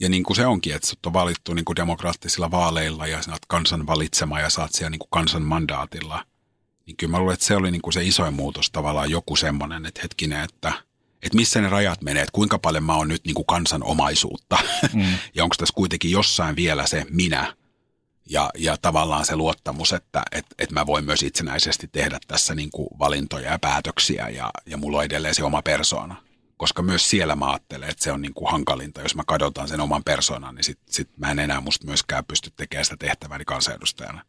Ja 0.00 0.08
niin 0.08 0.22
kuin 0.22 0.36
se 0.36 0.46
onkin, 0.46 0.74
että 0.74 0.88
sut 0.88 1.06
on 1.06 1.12
valittu 1.12 1.54
niin 1.54 1.64
kuin 1.64 1.76
demokraattisilla 1.76 2.50
vaaleilla 2.50 3.06
ja 3.06 3.22
sä 3.22 3.32
oot 3.32 3.46
kansan 3.46 3.86
valitsema 3.86 4.40
ja 4.40 4.50
saat 4.50 4.72
siellä 4.72 4.90
niin 4.90 4.98
kuin 4.98 5.10
kansan 5.10 5.42
mandaatilla. 5.42 6.24
Niin 6.86 6.96
kyllä 6.96 7.10
mä 7.10 7.18
luulen, 7.18 7.34
että 7.34 7.46
se 7.46 7.56
oli 7.56 7.70
niin 7.70 7.82
kuin 7.82 7.92
se 7.92 8.04
isoin 8.04 8.34
muutos 8.34 8.70
tavallaan 8.70 9.10
joku 9.10 9.36
semmoinen, 9.36 9.86
että 9.86 10.00
hetkinen, 10.02 10.44
että– 10.44 10.72
että 11.22 11.36
missä 11.36 11.60
ne 11.60 11.68
rajat 11.68 12.02
menee, 12.02 12.22
että 12.22 12.32
kuinka 12.32 12.58
paljon 12.58 12.84
mä 12.84 12.94
oon 12.94 13.08
nyt 13.08 13.24
niin 13.24 13.34
kuin 13.34 13.46
kansan 13.46 13.82
omaisuutta 13.82 14.58
mm. 14.92 15.18
ja 15.34 15.44
onko 15.44 15.54
tässä 15.58 15.74
kuitenkin 15.74 16.10
jossain 16.10 16.56
vielä 16.56 16.86
se 16.86 17.06
minä 17.10 17.56
ja, 18.30 18.50
ja 18.58 18.76
tavallaan 18.76 19.24
se 19.24 19.36
luottamus, 19.36 19.92
että 19.92 20.22
et, 20.32 20.46
et 20.58 20.70
mä 20.70 20.86
voin 20.86 21.04
myös 21.04 21.22
itsenäisesti 21.22 21.88
tehdä 21.92 22.18
tässä 22.28 22.54
niin 22.54 22.70
kuin 22.70 22.88
valintoja 22.98 23.50
ja 23.50 23.58
päätöksiä 23.58 24.28
ja, 24.28 24.50
ja 24.66 24.76
mulla 24.76 24.98
on 24.98 25.04
edelleen 25.04 25.34
se 25.34 25.44
oma 25.44 25.62
persoona. 25.62 26.16
Koska 26.56 26.82
myös 26.82 27.10
siellä 27.10 27.36
mä 27.36 27.50
ajattelen, 27.50 27.90
että 27.90 28.04
se 28.04 28.12
on 28.12 28.22
niin 28.22 28.34
kuin 28.34 28.50
hankalinta, 28.50 29.00
jos 29.02 29.14
mä 29.14 29.22
kadotan 29.26 29.68
sen 29.68 29.80
oman 29.80 30.04
persoonan, 30.04 30.54
niin 30.54 30.64
sit, 30.64 30.78
sit 30.90 31.08
mä 31.16 31.30
en 31.30 31.38
enää 31.38 31.60
musta 31.60 31.86
myöskään 31.86 32.24
pysty 32.24 32.50
tekemään 32.56 32.84
sitä 32.84 32.96
tehtäväni 32.96 33.44
kansanedustajana 33.44 34.24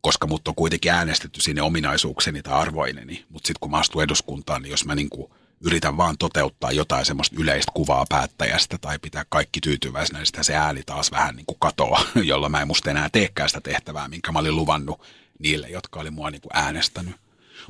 koska 0.00 0.26
mut 0.26 0.48
on 0.48 0.54
kuitenkin 0.54 0.92
äänestetty 0.92 1.40
sinne 1.40 1.62
ominaisuukseni 1.62 2.42
tai 2.42 2.54
arvoineni. 2.54 3.24
Mutta 3.28 3.46
sitten 3.46 3.60
kun 3.60 3.70
mä 3.70 3.78
astun 3.78 4.02
eduskuntaan, 4.02 4.62
niin 4.62 4.70
jos 4.70 4.84
mä 4.84 4.94
niin 4.94 5.10
kuin 5.10 5.32
yritän 5.60 5.96
vaan 5.96 6.18
toteuttaa 6.18 6.72
jotain 6.72 7.04
semmoista 7.04 7.36
yleistä 7.38 7.72
kuvaa 7.74 8.04
päättäjästä 8.08 8.78
tai 8.78 8.98
pitää 8.98 9.24
kaikki 9.28 9.60
tyytyväisenä, 9.60 10.18
niin 10.18 10.44
se 10.44 10.54
ääni 10.54 10.82
taas 10.86 11.10
vähän 11.10 11.36
niin 11.36 11.46
kuin 11.46 11.58
katoaa, 11.60 12.02
jolla 12.22 12.48
mä 12.48 12.60
en 12.60 12.68
musta 12.68 12.90
enää 12.90 13.08
teekään 13.12 13.48
sitä 13.48 13.60
tehtävää, 13.60 14.08
minkä 14.08 14.32
mä 14.32 14.38
olin 14.38 14.56
luvannut 14.56 15.02
niille, 15.38 15.68
jotka 15.68 16.00
oli 16.00 16.10
mua 16.10 16.30
niin 16.30 16.40
kuin 16.40 16.56
äänestänyt. 16.56 17.14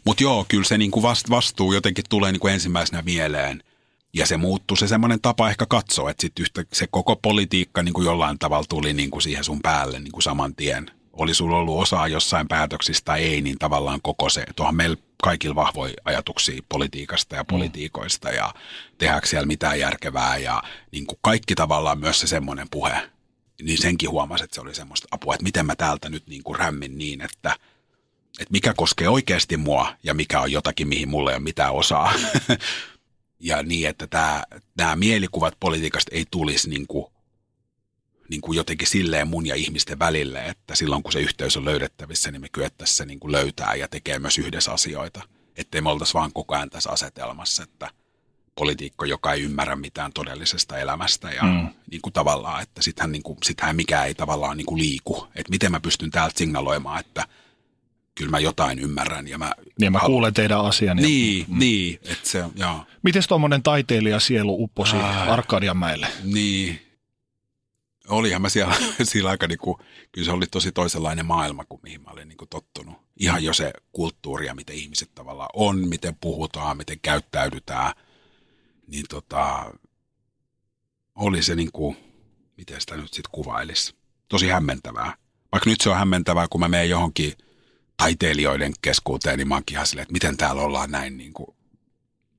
Mutta 0.05 0.23
joo, 0.23 0.45
kyllä 0.49 0.65
se 0.65 0.79
niin 0.79 0.91
kuin 0.91 1.03
vastuu 1.31 1.73
jotenkin 1.73 2.05
tulee 2.09 2.33
niin 2.33 2.41
kuin 2.41 2.55
ensimmäisenä 2.55 3.03
mieleen. 3.03 3.63
Ja 4.15 4.27
se 4.27 4.37
muuttuu 4.37 4.77
se 4.77 4.89
semmoinen 4.89 5.21
tapa 5.21 5.51
ehkä 5.51 5.67
katsoa, 5.67 6.11
että 6.11 6.21
sit 6.21 6.39
yhtä, 6.39 6.65
se 6.73 6.87
koko 6.91 7.17
politiikka 7.17 7.83
niin 7.83 7.93
kuin 7.93 8.05
jollain 8.05 8.39
tavalla 8.39 8.67
tuli 8.69 8.93
niin 8.93 9.11
kuin 9.11 9.23
siihen 9.23 9.45
sun 9.45 9.61
päälle 9.63 9.99
niin 9.99 10.13
kuin 10.13 10.23
saman 10.23 10.55
tien. 10.55 10.91
Oli 11.13 11.35
sulla 11.35 11.57
ollut 11.57 11.83
osaa 11.83 12.09
jossain 12.09 12.49
päätöksistä 12.49 13.05
tai 13.05 13.23
ei, 13.23 13.41
niin 13.41 13.59
tavallaan 13.59 14.01
koko 14.03 14.29
se, 14.29 14.47
tuohon 14.57 14.77
meillä 14.77 14.97
kaikilla 15.23 15.55
vahvoja 15.55 15.95
ajatuksia 16.05 16.63
politiikasta 16.69 17.37
ja 17.37 17.43
mm. 17.43 17.47
politiikoista 17.47 18.31
ja 18.31 18.55
tehdäänkö 18.99 19.27
siellä 19.27 19.47
mitään 19.47 19.81
järkevää 19.81 20.37
ja 20.37 20.63
niin 20.93 21.07
kuin 21.07 21.19
kaikki 21.23 21.55
tavallaan 21.55 21.99
myös 21.99 22.21
se 22.21 22.27
semmoinen 22.27 22.67
puhe, 22.71 23.11
niin 23.63 23.79
senkin 23.79 24.11
huomasi, 24.11 24.45
että 24.45 24.55
se 24.55 24.61
oli 24.61 24.75
semmoista 24.75 25.09
apua, 25.11 25.35
että 25.35 25.45
miten 25.45 25.67
mä 25.67 25.77
täältä 25.77 26.09
nyt 26.09 26.27
niin 26.27 26.43
kuin 26.43 26.59
rämmin 26.59 26.99
niin, 26.99 27.21
että, 27.21 27.57
että 28.41 28.53
mikä 28.53 28.75
koskee 28.77 29.09
oikeasti 29.09 29.57
mua 29.57 29.95
ja 30.03 30.15
mikä 30.15 30.41
on 30.41 30.53
jotakin, 30.53 30.89
mihin 30.89 31.09
mulle 31.09 31.31
ei 31.31 31.37
ole 31.37 31.43
mitään 31.43 31.73
osaa. 31.73 32.13
ja 33.41 33.63
niin, 33.63 33.89
että 33.89 34.07
tämä, 34.07 34.45
nämä 34.79 34.97
mielikuvat 34.97 35.55
politiikasta 35.61 36.11
ei 36.15 36.25
tulisi 36.31 36.71
niin 36.71 36.87
kuin 36.87 37.07
niin 38.29 38.41
kuin 38.41 38.57
jotenkin 38.57 38.89
silleen 38.89 39.29
mun 39.29 39.47
ja 39.47 39.55
ihmisten 39.55 39.99
välille, 39.99 40.47
että 40.47 40.75
silloin 40.75 41.03
kun 41.03 41.13
se 41.13 41.21
yhteys 41.21 41.57
on 41.57 41.65
löydettävissä, 41.65 42.31
niin 42.31 42.41
me 42.41 42.49
kyettäisiin 42.49 42.97
se 42.97 43.05
niin 43.05 43.21
kuin 43.21 43.33
löytää 43.33 43.75
ja 43.75 43.89
tekee 43.89 44.19
myös 44.19 44.39
yhdessä 44.39 44.73
asioita. 44.73 45.23
Ettei 45.57 45.81
me 45.81 45.91
oltaisi 45.91 46.15
vaan 46.15 46.33
koko 46.33 46.55
ajan 46.55 46.71
tässä 46.71 46.91
asetelmassa, 46.91 47.63
että 47.63 47.91
poliitikko, 48.55 49.05
joka 49.05 49.33
ei 49.33 49.43
ymmärrä 49.43 49.77
mitään 49.77 50.13
todellisesta 50.13 50.79
elämästä 50.79 51.31
ja 51.31 51.43
mm. 51.43 51.69
niin 51.91 52.03
kuin 52.03 52.13
tavallaan, 52.13 52.63
että 52.63 52.83
sittenhän, 52.83 53.13
niin 53.13 53.23
kuin, 53.23 53.39
sittenhän 53.45 53.77
mikään 53.77 54.07
ei 54.07 54.15
tavallaan 54.15 54.57
niin 54.57 54.67
kuin 54.67 54.79
liiku. 54.79 55.29
Että 55.35 55.51
miten 55.51 55.71
mä 55.71 55.81
pystyn 55.81 56.11
täältä 56.11 56.39
signaloimaan, 56.39 57.01
että 57.01 57.25
kyllä 58.15 58.31
mä 58.31 58.39
jotain 58.39 58.79
ymmärrän. 58.79 59.29
Ja 59.29 59.39
mä, 59.39 59.53
niin 59.81 59.93
mä 59.93 60.01
kuulen 60.07 60.35
teidän 60.35 60.61
asian. 60.61 60.97
Niin, 60.97 61.39
ja, 61.41 61.47
mm. 61.49 61.59
niin. 61.59 61.95
Että 62.03 62.29
se, 62.29 62.45
joo. 62.57 62.87
Miten 63.03 63.23
tuommoinen 63.29 63.63
taiteilija 63.63 64.21
sielu 64.21 64.63
upposi 64.63 64.97
Arkadianmäelle? 65.29 66.09
Niin, 66.25 66.86
olihan 68.09 68.43
mä 68.43 68.49
siellä, 68.49 68.77
siellä 69.03 69.31
aika 69.31 69.47
niin 69.47 69.59
kuin, 69.59 69.77
kyllä 70.13 70.25
se 70.25 70.33
oli 70.33 70.47
tosi 70.47 70.73
toisenlainen 70.73 71.27
maailma 71.27 71.65
kuin 71.65 71.81
mihin 71.83 72.03
mä 72.03 72.11
olin 72.11 72.29
niin 72.29 72.37
kuin 72.37 72.49
tottunut. 72.49 72.97
Ihan 73.17 73.45
jo 73.45 73.53
se 73.53 73.73
kulttuuri 73.93 74.47
ja 74.47 74.55
miten 74.55 74.77
ihmiset 74.77 75.15
tavallaan 75.15 75.51
on, 75.55 75.89
miten 75.89 76.17
puhutaan, 76.21 76.77
miten 76.77 77.01
käyttäydytään, 77.01 77.93
niin 78.87 79.05
tota, 79.09 79.73
oli 81.15 81.43
se 81.43 81.55
niin 81.55 81.73
kuin, 81.73 81.97
miten 82.57 82.81
sitä 82.81 82.97
nyt 82.97 83.13
sitten 83.13 83.33
kuvailisi, 83.33 83.95
tosi 84.29 84.49
hämmentävää. 84.49 85.15
Vaikka 85.53 85.71
nyt 85.71 85.81
se 85.81 85.91
on 85.91 85.97
hämmentävää, 85.97 86.47
kun 86.51 86.61
mä 86.61 86.69
menen 86.69 86.91
johonkin 86.91 87.33
taiteilijoiden 87.97 88.73
keskuuteen, 88.83 89.39
niin 89.39 89.49
mä 89.49 89.55
oonkin 89.55 89.75
ihan 89.75 89.87
silleen, 89.87 90.03
että 90.03 90.13
miten 90.13 90.37
täällä 90.37 90.63
ollaan 90.63 90.91
näin 90.91 91.17
niin 91.17 91.33
kuin 91.33 91.56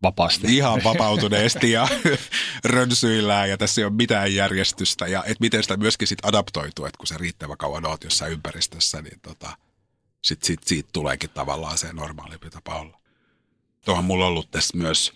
vapaasti. 0.08 0.56
Ihan 0.56 0.82
vapautuneesti 0.84 1.72
ja 1.72 1.88
rönsyillään 2.74 3.50
ja 3.50 3.58
tässä 3.58 3.82
ei 3.82 3.86
ole 3.86 3.94
mitään 3.94 4.36
järjestystä. 4.36 5.08
Ja 5.08 5.24
et 5.24 5.40
miten 5.40 5.64
sitä 5.64 5.78
myöskin 5.78 6.08
sit 6.08 6.26
adaptoituu, 6.26 6.86
että 6.86 6.98
kun 6.98 7.08
se 7.08 7.18
riittävä 7.18 7.56
kauan 7.56 7.86
oot 7.86 8.04
jossain 8.04 8.32
ympäristössä, 8.32 9.02
niin 9.02 9.20
tota, 9.22 9.58
sit, 10.22 10.44
sit, 10.44 10.64
siitä 10.64 10.90
tuleekin 10.94 11.30
tavallaan 11.30 11.78
se 11.78 11.94
normaalimpi 11.94 12.50
tapa 12.50 12.76
olla. 12.76 13.00
Tuohon 13.86 14.06
mulla 14.06 14.26
on 14.26 14.32
ollut 14.32 14.52
tässä 14.52 14.78
myös 14.78 15.14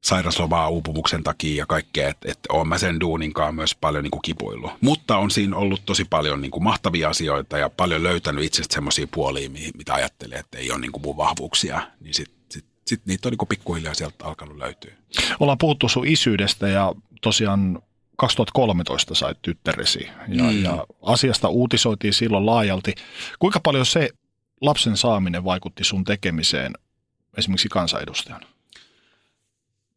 sairaslomaa 0.00 0.68
uupumuksen 0.68 1.24
takia 1.24 1.56
ja 1.56 1.66
kaikkea, 1.66 2.08
että 2.08 2.32
et 2.32 2.38
oon 2.48 2.68
mä 2.68 2.78
sen 2.78 3.00
duuninkaan 3.00 3.54
myös 3.54 3.74
paljon 3.74 4.04
niin 4.04 4.10
kuin 4.10 4.22
kipuillut. 4.22 4.72
Mutta 4.80 5.16
on 5.16 5.30
siinä 5.30 5.56
ollut 5.56 5.82
tosi 5.86 6.04
paljon 6.04 6.40
niin 6.40 6.50
kuin 6.50 6.64
mahtavia 6.64 7.08
asioita 7.08 7.58
ja 7.58 7.70
paljon 7.70 8.02
löytänyt 8.02 8.44
itsestä 8.44 8.74
semmoisia 8.74 9.06
puolia, 9.14 9.50
mitä 9.50 9.94
ajattelee, 9.94 10.38
että 10.38 10.58
ei 10.58 10.70
ole 10.70 10.80
niin 10.80 10.92
kuin 10.92 11.02
mun 11.02 11.16
vahvuuksia, 11.16 11.80
niin 12.00 12.14
sitten 12.14 12.37
sitten 12.88 13.10
niitä 13.10 13.28
on 13.28 13.34
niin 13.38 13.48
pikkuhiljaa 13.48 13.94
sieltä 13.94 14.24
alkanut 14.24 14.56
löytyä. 14.56 14.92
Ollaan 15.40 15.58
puhuttu 15.58 15.88
sun 15.88 16.06
isyydestä 16.06 16.68
ja 16.68 16.94
tosiaan 17.20 17.82
2013 18.16 19.14
sait 19.14 19.38
tyttäresi 19.42 20.08
ja, 20.28 20.44
mm. 20.44 20.64
ja 20.64 20.86
asiasta 21.02 21.48
uutisoitiin 21.48 22.14
silloin 22.14 22.46
laajalti. 22.46 22.94
Kuinka 23.38 23.60
paljon 23.60 23.86
se 23.86 24.10
lapsen 24.60 24.96
saaminen 24.96 25.44
vaikutti 25.44 25.84
sun 25.84 26.04
tekemiseen 26.04 26.72
esimerkiksi 27.36 27.68
kansanedustajana? 27.68 28.46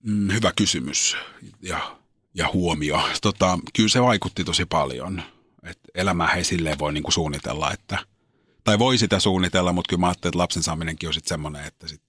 Mm, 0.03 0.31
hyvä 0.31 0.51
kysymys 0.55 1.17
ja, 1.61 1.97
ja 2.33 2.49
huomio. 2.53 3.01
Tota, 3.21 3.59
kyllä 3.75 3.89
se 3.89 4.01
vaikutti 4.01 4.43
tosi 4.43 4.65
paljon. 4.65 5.23
Et 5.63 5.79
elämää 5.95 6.33
ei 6.33 6.43
silleen 6.43 6.79
voi 6.79 6.93
niinku 6.93 7.11
suunnitella, 7.11 7.71
että, 7.71 7.97
tai 8.63 8.79
voi 8.79 8.97
sitä 8.97 9.19
suunnitella, 9.19 9.73
mutta 9.73 9.89
kyllä 9.89 9.99
mä 9.99 10.07
ajattelin, 10.07 10.31
että 10.31 10.37
lapsen 10.37 10.63
saaminenkin 10.63 11.09
on 11.09 11.13
sitten 11.13 11.29
semmoinen, 11.29 11.65
että 11.65 11.87
sit 11.87 12.01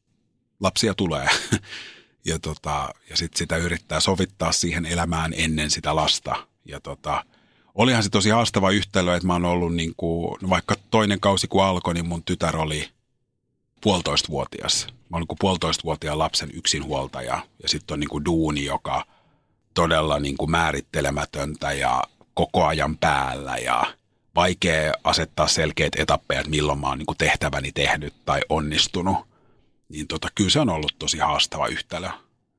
lapsia 0.62 0.94
tulee. 0.94 1.28
ja 2.30 2.38
tota, 2.38 2.94
ja 3.10 3.16
sitten 3.16 3.38
sitä 3.38 3.56
yrittää 3.56 4.00
sovittaa 4.00 4.52
siihen 4.52 4.86
elämään 4.86 5.32
ennen 5.36 5.70
sitä 5.70 5.96
lasta. 5.96 6.46
Ja 6.64 6.80
tota, 6.80 7.24
olihan 7.74 8.02
se 8.02 8.10
tosi 8.10 8.30
haastava 8.30 8.70
yhtälö, 8.70 9.16
että 9.16 9.26
mä 9.26 9.32
oon 9.32 9.44
ollut 9.44 9.74
niin 9.74 9.92
kuin, 9.96 10.38
no 10.42 10.48
vaikka 10.48 10.74
toinen 10.90 11.20
kausi 11.20 11.48
kun 11.48 11.64
alkoi, 11.64 11.94
niin 11.94 12.08
mun 12.08 12.22
tytär 12.22 12.56
oli 12.56 12.88
puolitoistavuotias. 13.80 14.86
Mä 14.86 15.16
oon 15.16 15.26
niin 15.28 15.38
puolitoistavuotiaan 15.40 16.18
lapsen 16.18 16.50
yksinhuoltaja 16.54 17.46
ja 17.62 17.68
sitten 17.68 17.94
on 17.94 18.00
niin 18.00 18.10
kuin 18.10 18.24
duuni, 18.24 18.64
joka 18.64 19.04
todella 19.74 20.18
niin 20.18 20.36
kuin 20.36 20.50
määrittelemätöntä 20.50 21.72
ja 21.72 22.02
koko 22.34 22.64
ajan 22.66 22.96
päällä 22.98 23.56
ja 23.56 23.94
vaikea 24.34 24.92
asettaa 25.04 25.48
selkeät 25.48 25.92
etappeja, 25.96 26.40
että 26.40 26.50
milloin 26.50 26.78
mä 26.78 26.88
oon 26.88 26.98
niin 26.98 27.06
kuin 27.06 27.18
tehtäväni 27.18 27.72
tehnyt 27.72 28.14
tai 28.24 28.40
onnistunut 28.48 29.31
niin 29.92 30.06
tota, 30.08 30.28
kyllä 30.34 30.50
se 30.50 30.60
on 30.60 30.70
ollut 30.70 30.94
tosi 30.98 31.18
haastava 31.18 31.66
yhtälö. 31.66 32.08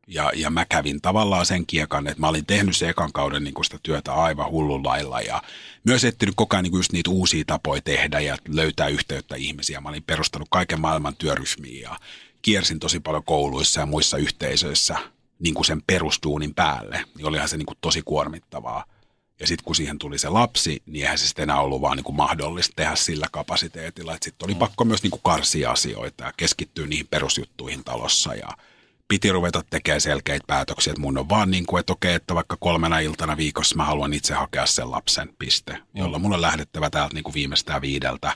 Ja, 0.07 0.31
ja 0.35 0.49
mä 0.49 0.65
kävin 0.65 1.01
tavallaan 1.01 1.45
sen 1.45 1.65
kiekan, 1.65 2.07
että 2.07 2.19
mä 2.19 2.27
olin 2.27 2.45
tehnyt 2.45 2.77
se 2.77 2.89
ekan 2.89 3.13
kauden 3.13 3.43
niin 3.43 3.63
sitä 3.63 3.79
työtä 3.83 4.13
aivan 4.13 4.51
hullun 4.51 4.83
lailla 4.83 5.21
ja 5.21 5.41
myös 5.83 6.03
etsinyt 6.03 6.35
koko 6.35 6.55
ajan 6.55 6.63
niin 6.63 6.75
just 6.75 6.91
niitä 6.91 7.09
uusia 7.09 7.43
tapoja 7.47 7.81
tehdä 7.81 8.19
ja 8.19 8.37
löytää 8.49 8.87
yhteyttä 8.87 9.35
ihmisiä. 9.35 9.81
Mä 9.81 9.89
olin 9.89 10.03
perustanut 10.03 10.47
kaiken 10.51 10.81
maailman 10.81 11.15
työryhmiä 11.15 11.81
ja 11.81 11.99
kiersin 12.41 12.79
tosi 12.79 12.99
paljon 12.99 13.23
kouluissa 13.23 13.79
ja 13.79 13.85
muissa 13.85 14.17
yhteisöissä 14.17 14.97
niin 15.39 15.53
kuin 15.53 15.65
sen 15.65 15.81
perustuunin 15.87 16.53
päälle. 16.53 17.05
Niin 17.15 17.25
olihan 17.25 17.49
se 17.49 17.57
niin 17.57 17.65
kuin 17.65 17.77
tosi 17.81 18.01
kuormittavaa. 18.01 18.85
Ja 19.39 19.47
sitten 19.47 19.65
kun 19.65 19.75
siihen 19.75 19.99
tuli 19.99 20.19
se 20.19 20.29
lapsi, 20.29 20.83
niin 20.85 21.03
eihän 21.03 21.17
se 21.17 21.27
sitten 21.27 21.43
enää 21.43 21.59
ollut 21.59 21.81
vaan 21.81 21.97
niin 21.97 22.03
kuin 22.03 22.15
mahdollista 22.15 22.73
tehdä 22.75 22.95
sillä 22.95 23.27
kapasiteetilla. 23.31 24.17
Sitten 24.21 24.45
oli 24.45 24.53
mm. 24.53 24.59
pakko 24.59 24.85
myös 24.85 25.03
niin 25.03 25.11
kuin 25.11 25.21
karsia 25.23 25.71
asioita 25.71 26.23
ja 26.23 26.33
keskittyä 26.37 26.87
niihin 26.87 27.07
perusjuttuihin 27.07 27.83
talossa 27.83 28.35
ja 28.35 28.47
piti 29.07 29.31
ruveta 29.31 29.63
tekemään 29.69 30.01
selkeitä 30.01 30.47
päätöksiä, 30.47 30.91
että 30.91 31.01
mun 31.01 31.17
on 31.17 31.29
vaan 31.29 31.51
niin 31.51 31.65
kuin, 31.65 31.79
että 31.79 31.93
okei, 31.93 32.13
että 32.13 32.35
vaikka 32.35 32.57
kolmena 32.59 32.99
iltana 32.99 33.37
viikossa 33.37 33.75
mä 33.75 33.85
haluan 33.85 34.13
itse 34.13 34.33
hakea 34.33 34.65
sen 34.65 34.91
lapsen 34.91 35.29
piste, 35.39 35.77
jolla 35.93 36.19
mun 36.19 36.33
on 36.33 36.41
lähdettävä 36.41 36.89
täältä 36.89 37.13
niin 37.13 37.23
kuin 37.23 37.33
viimeistään 37.33 37.81
viideltä, 37.81 38.33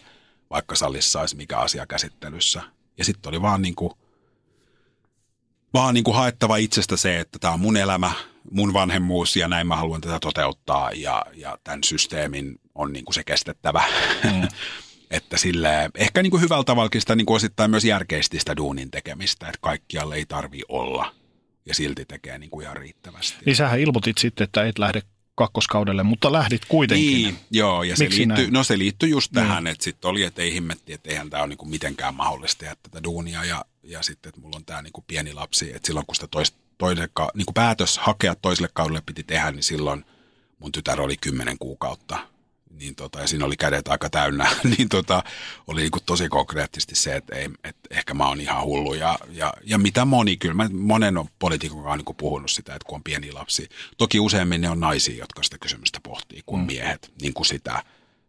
vaikka 0.49 0.75
salissa 0.75 1.19
olisi 1.19 1.35
mikä 1.35 1.57
asia 1.57 1.85
käsittelyssä. 1.85 2.61
Ja 2.97 3.05
sitten 3.05 3.29
oli 3.29 3.41
vaan 3.41 3.61
niin 3.61 3.75
kuin, 3.75 3.93
vaan 5.73 5.93
niin 5.93 6.03
kuin 6.03 6.15
haettava 6.15 6.57
itsestä 6.57 6.97
se, 6.97 7.19
että 7.19 7.39
tämä 7.39 7.53
on 7.53 7.59
mun 7.59 7.77
elämä, 7.77 8.11
mun 8.51 8.73
vanhemmuus 8.73 9.35
ja 9.35 9.47
näin 9.47 9.67
mä 9.67 9.75
haluan 9.75 10.01
tätä 10.01 10.19
toteuttaa 10.19 10.91
ja, 10.91 11.25
ja 11.33 11.57
tämän 11.63 11.83
systeemin 11.83 12.55
on 12.75 12.93
niin 12.93 13.05
kuin 13.05 13.13
se 13.13 13.23
kestettävä. 13.23 13.83
Mm. 14.23 14.47
että 15.11 15.37
sille 15.37 15.89
ehkä 15.95 16.23
niin 16.23 16.31
kuin 16.31 16.41
hyvällä 16.41 16.63
tavalla 16.63 16.89
sitä 16.99 17.15
niin 17.15 17.25
kuin 17.25 17.35
osittain 17.35 17.71
myös 17.71 17.85
järkeisti 17.85 18.39
sitä 18.39 18.57
duunin 18.57 18.91
tekemistä, 18.91 19.47
että 19.47 19.59
kaikkialle 19.61 20.15
ei 20.15 20.25
tarvi 20.25 20.61
olla 20.67 21.15
ja 21.65 21.73
silti 21.73 22.05
tekee 22.05 22.37
niin 22.37 22.49
kuin 22.49 22.63
ihan 22.63 22.77
riittävästi. 22.77 23.37
Niin 23.45 23.55
sähän 23.55 23.79
ilmoitit 23.79 24.17
sitten, 24.17 24.43
että 24.43 24.65
et 24.65 24.79
lähde 24.79 25.01
kakkoskaudelle, 25.35 26.03
mutta 26.03 26.31
lähdit 26.31 26.61
kuitenkin. 26.67 27.23
Niin, 27.23 27.37
joo, 27.51 27.83
ja 27.83 27.95
se 27.95 28.09
liittyy, 28.09 28.51
no 28.51 28.63
se 28.63 28.77
liittyy 28.77 29.09
just 29.09 29.31
niin. 29.31 29.45
tähän, 29.45 29.67
että 29.67 29.83
sitten 29.83 30.09
oli, 30.09 30.23
että 30.23 30.41
ei 30.41 30.53
himmetti, 30.53 30.93
että 30.93 31.09
eihän 31.09 31.29
tämä 31.29 31.43
ole 31.43 31.49
niin 31.49 31.57
kuin 31.57 31.69
mitenkään 31.69 32.15
mahdollista 32.15 32.59
tehdä 32.59 32.75
tätä 32.83 33.03
duunia, 33.03 33.45
ja, 33.45 33.65
ja 33.83 34.03
sitten, 34.03 34.29
että 34.29 34.41
mulla 34.41 34.57
on 34.57 34.65
tämä 34.65 34.81
niin 34.81 34.93
kuin 34.93 35.05
pieni 35.07 35.33
lapsi, 35.33 35.73
että 35.75 35.87
silloin 35.87 36.05
kun 36.05 36.15
sitä 36.15 36.27
toista 36.27 36.57
toiselle, 36.78 37.09
niin 37.34 37.45
kuin 37.45 37.53
päätös 37.53 37.97
hakea 37.97 38.36
toiselle 38.36 38.69
kaudelle 38.73 39.01
piti 39.05 39.23
tehdä, 39.23 39.51
niin 39.51 39.63
silloin 39.63 40.05
mun 40.59 40.71
tytär 40.71 41.01
oli 41.01 41.17
kymmenen 41.17 41.57
kuukautta. 41.59 42.17
Niin 42.80 42.95
tota, 42.95 43.19
ja 43.19 43.28
siinä 43.28 43.45
oli 43.45 43.57
kädet 43.57 43.88
aika 43.88 44.09
täynnä, 44.09 44.49
niin 44.78 44.89
tota, 44.89 45.23
oli 45.67 45.82
niin 45.82 45.91
kuin 45.91 46.03
tosi 46.05 46.30
konkreettisesti 46.30 46.95
se, 46.95 47.15
että, 47.15 47.36
ei, 47.36 47.49
että 47.63 47.88
ehkä 47.91 48.13
mä 48.13 48.28
oon 48.28 48.41
ihan 48.41 48.63
hullu. 48.63 48.93
Ja, 48.93 49.19
ja, 49.32 49.53
ja 49.63 49.78
mitä 49.78 50.05
moni, 50.05 50.38
kyllä 50.38 50.53
mä 50.53 50.69
monen 50.73 51.17
on 51.17 51.28
poliitikon 51.39 51.84
kanssa 51.84 51.97
niin 51.97 52.15
puhunut 52.15 52.51
sitä, 52.51 52.75
että 52.75 52.86
kun 52.88 52.95
on 52.95 53.03
pieni 53.03 53.32
lapsi. 53.32 53.69
Toki 53.97 54.19
useimmin 54.19 54.61
ne 54.61 54.69
on 54.69 54.80
naisia, 54.80 55.17
jotka 55.17 55.43
sitä 55.43 55.57
kysymystä 55.57 55.99
pohtii, 56.03 56.41
kuin 56.45 56.61
mm. 56.61 56.67
miehet. 56.67 57.11
Niin 57.21 57.34
kuin 57.34 57.45
sitä, 57.45 57.84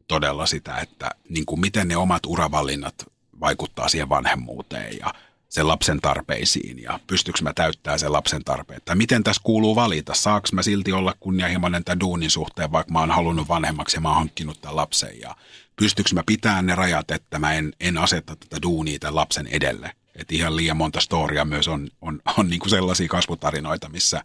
todella 0.09 0.47
sitä, 0.47 0.77
että 0.77 1.11
niin 1.29 1.47
kuin 1.47 1.61
miten 1.61 1.89
ne 1.89 1.97
omat 1.97 2.27
uravalinnat 2.27 2.95
vaikuttaa 3.41 3.89
siihen 3.89 4.09
vanhemmuuteen 4.09 4.99
ja 4.99 5.15
sen 5.49 5.69
lapsen 5.69 6.01
tarpeisiin 6.01 6.83
ja 6.83 7.01
pystyykö 7.07 7.43
mä 7.43 7.53
täyttää 7.53 7.99
sen 7.99 8.13
lapsen 8.13 8.45
tarpeet. 8.45 8.85
Tai 8.85 8.97
miten 8.97 9.25
tässä 9.25 9.43
kuuluu 9.45 9.77
valita, 9.77 10.15
saaks 10.15 10.53
mä 10.53 10.63
silti 10.63 10.93
olla 10.93 11.15
kunnianhimoinen 11.21 11.85
tämän 11.85 12.01
duunin 12.01 12.31
suhteen, 12.31 12.73
vaikka 12.73 12.93
mä 12.93 13.01
oon 13.01 13.11
halunnut 13.11 13.49
vanhemmaksi 13.49 13.97
ja 13.97 14.01
mä 14.01 14.09
oon 14.09 14.17
hankkinut 14.17 14.61
tämän 14.61 14.77
lapsen. 14.77 15.21
Ja 15.21 15.37
pystyykö 15.77 16.11
mä 16.15 16.23
pitämään 16.27 16.67
ne 16.67 16.75
rajat, 16.75 17.11
että 17.11 17.39
mä 17.39 17.53
en, 17.53 17.73
en 17.81 17.99
aseta 17.99 18.37
tätä 18.37 18.63
duunia 18.63 18.99
tämän 18.99 19.17
lapsen 19.17 19.47
edelle. 19.47 19.93
Että 20.17 20.35
ihan 20.35 20.57
liian 20.57 20.77
monta 20.77 21.01
storia 21.01 21.45
myös 21.45 21.69
on, 21.69 21.89
on, 22.01 22.21
on 22.39 22.51
niin 22.51 22.61
kuin 22.61 22.71
sellaisia 22.71 23.09
kasvutarinoita, 23.09 23.89
missä, 23.89 24.25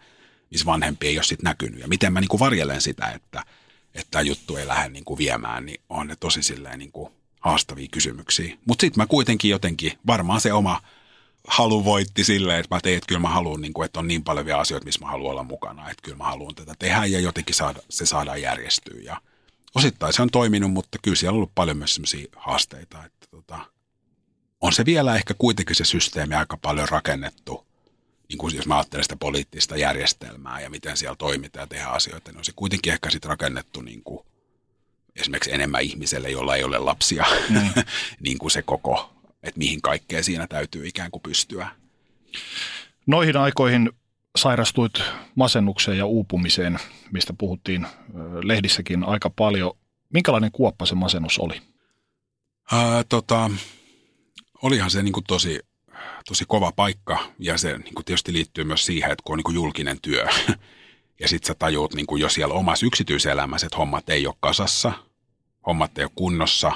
missä 0.51 0.65
vanhempi 0.65 1.07
ei 1.07 1.17
ole 1.17 1.23
sit 1.23 1.41
näkynyt. 1.41 1.79
Ja 1.79 1.87
miten 1.87 2.13
mä 2.13 2.21
niin 2.21 2.29
kuin 2.29 2.39
varjelen 2.39 2.81
sitä, 2.81 3.07
että, 3.07 3.43
että 3.95 4.21
juttu 4.21 4.55
ei 4.55 4.67
lähde 4.67 4.89
niin 4.89 5.05
kuin 5.05 5.17
viemään, 5.17 5.65
niin 5.65 5.81
on 5.89 6.07
ne 6.07 6.15
tosi 6.15 6.43
silleen 6.43 6.79
niin 6.79 6.91
kuin 6.91 7.13
haastavia 7.39 7.87
kysymyksiä. 7.91 8.57
Mutta 8.65 8.81
sitten 8.81 9.01
mä 9.01 9.07
kuitenkin 9.07 9.51
jotenkin, 9.51 9.91
varmaan 10.07 10.41
se 10.41 10.53
oma 10.53 10.81
halu 11.47 11.85
voitti 11.85 12.23
silleen, 12.23 12.59
että 12.59 12.75
mä 12.75 12.79
tein, 12.81 12.97
että 12.97 13.07
kyllä 13.07 13.21
mä 13.21 13.29
haluan, 13.29 13.61
niin 13.61 13.73
kuin, 13.73 13.85
että 13.85 13.99
on 13.99 14.07
niin 14.07 14.23
paljon 14.23 14.45
vielä 14.45 14.59
asioita, 14.59 14.85
missä 14.85 15.01
mä 15.01 15.11
haluan 15.11 15.31
olla 15.31 15.43
mukana, 15.43 15.89
että 15.89 16.01
kyllä 16.01 16.17
mä 16.17 16.23
haluan 16.23 16.55
tätä 16.55 16.75
tehdä 16.79 17.05
ja 17.05 17.19
jotenkin 17.19 17.55
saada, 17.55 17.79
se 17.89 18.05
saadaan 18.05 18.41
järjestyä. 18.41 19.01
Ja 19.01 19.21
osittain 19.75 20.13
se 20.13 20.21
on 20.21 20.29
toiminut, 20.29 20.71
mutta 20.71 20.97
kyllä 21.01 21.15
siellä 21.15 21.31
on 21.31 21.35
ollut 21.35 21.55
paljon 21.55 21.77
myös 21.77 21.95
sellaisia 21.95 22.27
haasteita, 22.35 23.05
että 23.05 23.27
tota, 23.31 23.59
on 24.61 24.73
se 24.73 24.85
vielä 24.85 25.15
ehkä 25.15 25.33
kuitenkin 25.33 25.75
se 25.75 25.85
systeemi 25.85 26.35
aika 26.35 26.57
paljon 26.57 26.89
rakennettu, 26.89 27.65
niin 28.29 28.37
kuin 28.37 28.55
jos 28.55 28.67
mä 28.67 28.77
ajattelen 28.77 29.03
sitä 29.03 29.15
poliittista 29.15 29.77
järjestelmää 29.77 30.61
ja 30.61 30.69
miten 30.69 30.97
siellä 30.97 31.15
toimitaan 31.15 31.63
ja 31.63 31.67
tehdään 31.67 31.93
asioita, 31.93 32.31
niin 32.31 32.37
on 32.37 32.45
se 32.45 32.51
kuitenkin 32.55 32.93
ehkä 32.93 33.09
sitten 33.09 33.29
rakennettu 33.29 33.81
niin 33.81 34.03
kuin 34.03 34.25
esimerkiksi 35.15 35.53
enemmän 35.53 35.81
ihmiselle, 35.81 36.29
jolla 36.29 36.55
ei 36.55 36.63
ole 36.63 36.79
lapsia, 36.79 37.25
mm. 37.49 37.83
niin 38.25 38.37
kuin 38.37 38.51
se 38.51 38.61
koko 38.61 39.12
että 39.43 39.57
mihin 39.57 39.81
kaikkea 39.81 40.23
siinä 40.23 40.47
täytyy 40.47 40.87
ikään 40.87 41.11
kuin 41.11 41.21
pystyä. 41.21 41.67
Noihin 43.05 43.37
aikoihin 43.37 43.91
sairastuit 44.35 44.93
masennukseen 45.35 45.97
ja 45.97 46.05
uupumiseen, 46.05 46.79
mistä 47.11 47.33
puhuttiin 47.37 47.87
lehdissäkin 48.43 49.03
aika 49.03 49.29
paljon. 49.29 49.77
Minkälainen 50.13 50.51
kuoppa 50.51 50.85
se 50.85 50.95
masennus 50.95 51.39
oli? 51.39 51.61
Ää, 52.71 53.03
tota, 53.03 53.51
olihan 54.61 54.91
se 54.91 55.03
niin 55.03 55.13
kuin 55.13 55.23
tosi, 55.27 55.59
tosi 56.27 56.45
kova 56.47 56.71
paikka 56.71 57.19
ja 57.39 57.57
se 57.57 57.77
niin 57.77 57.93
kuin 57.93 58.05
tietysti 58.05 58.33
liittyy 58.33 58.63
myös 58.63 58.85
siihen, 58.85 59.11
että 59.11 59.23
kun 59.23 59.33
on 59.33 59.37
niin 59.37 59.43
kuin 59.43 59.55
julkinen 59.55 60.01
työ 60.01 60.27
ja 61.21 61.27
sitten 61.27 61.47
sä 61.47 61.55
tajuut 61.55 61.93
niin 61.93 62.05
kuin 62.05 62.21
jo 62.21 62.29
siellä 62.29 62.53
omassa 62.53 62.85
yksityiselämässä, 62.85 63.67
että 63.67 63.77
hommat 63.77 64.09
ei 64.09 64.27
ole 64.27 64.35
kasassa, 64.39 64.93
hommat 65.65 65.97
ei 65.97 66.03
ole 66.03 66.11
kunnossa, 66.15 66.71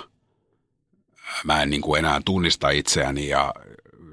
mä 1.43 1.61
en 1.61 1.69
niin 1.69 1.81
kuin 1.81 1.99
enää 1.99 2.21
tunnista 2.25 2.69
itseäni 2.69 3.27
ja 3.27 3.53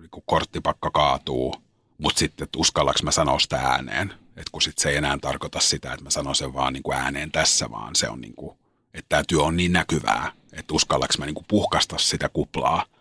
niin 0.00 0.10
kuin 0.10 0.24
korttipakka 0.26 0.90
kaatuu, 0.90 1.54
mutta 1.98 2.18
sitten, 2.18 2.44
että 2.44 2.58
uskallaks 2.58 3.02
mä 3.02 3.10
sanoa 3.10 3.38
sitä 3.38 3.56
ääneen, 3.56 4.14
että 4.28 4.50
kun 4.52 4.62
sitten 4.62 4.82
se 4.82 4.90
ei 4.90 4.96
enää 4.96 5.18
tarkoita 5.20 5.60
sitä, 5.60 5.92
että 5.92 6.04
mä 6.04 6.10
sanon 6.10 6.34
sen 6.34 6.54
vaan 6.54 6.72
niin 6.72 6.82
kuin 6.82 6.96
ääneen 6.96 7.32
tässä, 7.32 7.70
vaan 7.70 7.96
se 7.96 8.08
on 8.08 8.20
niin 8.20 8.34
kuin, 8.34 8.58
että 8.94 9.08
tämä 9.08 9.22
työ 9.28 9.42
on 9.42 9.56
niin 9.56 9.72
näkyvää, 9.72 10.32
että 10.52 10.74
uskallaks 10.74 11.18
mä 11.18 11.26
niin 11.26 11.34
kuin 11.34 11.46
puhkasta 11.48 11.98
sitä 11.98 12.28
kuplaa– 12.28 12.84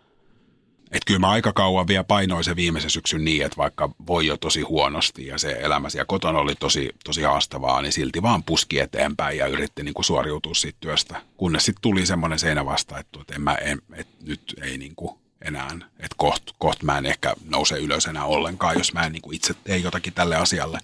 että 0.94 1.08
kyllä 1.08 1.20
mä 1.20 1.30
aika 1.30 1.54
kauan 1.54 1.88
vielä 1.88 2.04
painoin 2.04 2.44
se 2.44 2.56
viimeisen 2.56 2.90
syksyn 2.90 3.26
niin, 3.26 3.46
että 3.46 3.58
vaikka 3.58 3.90
voi 4.08 4.26
jo 4.26 4.38
tosi 4.38 4.62
huonosti 4.62 5.28
ja 5.28 5.38
se 5.38 5.58
elämä 5.60 5.90
siellä 5.90 6.06
kotona 6.06 6.40
oli 6.40 6.56
tosi, 6.56 6.90
tosi 7.04 7.22
haastavaa, 7.22 7.82
niin 7.82 7.94
silti 7.94 8.22
vaan 8.22 8.44
puski 8.44 8.80
eteenpäin 8.80 9.38
ja 9.38 9.48
yritti 9.48 9.84
niin 9.84 9.94
kuin 9.94 10.06
suoriutua 10.06 10.54
siitä 10.54 10.78
työstä. 10.80 11.22
Kunnes 11.38 11.66
sitten 11.66 11.82
tuli 11.82 12.06
semmoinen 12.06 12.40
seinä 12.40 12.66
vasta, 12.66 13.00
että, 13.00 13.20
että, 13.22 13.36
en 13.36 13.42
mä, 13.42 13.56
en, 13.56 13.82
että 13.94 14.14
nyt 14.26 14.56
ei 14.62 14.78
niin 14.78 14.96
kuin 14.96 15.20
enää, 15.42 15.70
että 16.00 16.16
koht, 16.18 16.44
koht 16.60 16.84
mä 16.84 16.98
en 16.98 17.06
ehkä 17.06 17.34
nouse 17.50 17.80
ylös 17.80 18.06
enää 18.06 18.26
ollenkaan, 18.26 18.78
jos 18.78 18.94
mä 18.94 19.06
en 19.06 19.12
niin 19.12 19.22
kuin 19.22 19.36
itse 19.36 19.54
tee 19.54 19.78
jotakin 19.78 20.14
tälle 20.14 20.36
asialle. 20.36 20.80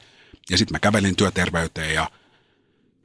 Ja 0.50 0.58
sitten 0.58 0.76
mä 0.76 0.80
kävelin 0.80 1.16
työterveyteen 1.16 1.94
ja 1.94 2.10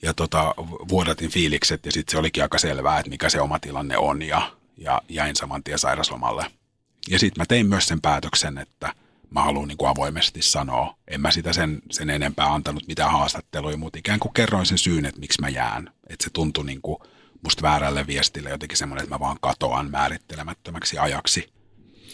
ja 0.02 0.14
tota, 0.14 0.54
vuodatin 0.88 1.30
fiilikset 1.30 1.86
ja 1.86 1.92
sitten 1.92 2.12
se 2.12 2.18
olikin 2.18 2.42
aika 2.42 2.58
selvää, 2.58 2.98
että 2.98 3.10
mikä 3.10 3.28
se 3.28 3.40
oma 3.40 3.58
tilanne 3.58 3.98
on 3.98 4.22
ja, 4.22 4.52
ja 4.76 5.02
jäin 5.08 5.36
saman 5.36 5.64
tien 5.64 5.78
sairaslomalle– 5.78 6.46
ja 7.08 7.18
sitten 7.18 7.40
mä 7.40 7.46
tein 7.46 7.66
myös 7.66 7.86
sen 7.86 8.00
päätöksen, 8.00 8.58
että 8.58 8.94
mä 9.30 9.42
haluan 9.42 9.68
niin 9.68 9.78
kuin 9.78 9.88
avoimesti 9.88 10.42
sanoa. 10.42 10.96
En 11.08 11.20
mä 11.20 11.30
sitä 11.30 11.52
sen, 11.52 11.82
sen 11.90 12.10
enempää 12.10 12.54
antanut 12.54 12.86
mitään 12.88 13.12
haastatteluja, 13.12 13.76
mutta 13.76 13.98
ikään 13.98 14.20
kuin 14.20 14.34
kerroin 14.34 14.66
sen 14.66 14.78
syyn, 14.78 15.06
että 15.06 15.20
miksi 15.20 15.40
mä 15.40 15.48
jään. 15.48 15.90
Että 16.08 16.24
se 16.24 16.30
tuntui 16.30 16.64
niin 16.64 16.82
kuin 16.82 16.98
musta 17.42 17.62
väärälle 17.62 18.06
viestille 18.06 18.50
jotenkin 18.50 18.78
semmoinen, 18.78 19.02
että 19.02 19.14
mä 19.14 19.20
vaan 19.20 19.36
katoan 19.40 19.90
määrittelemättömäksi 19.90 20.98
ajaksi. 20.98 21.54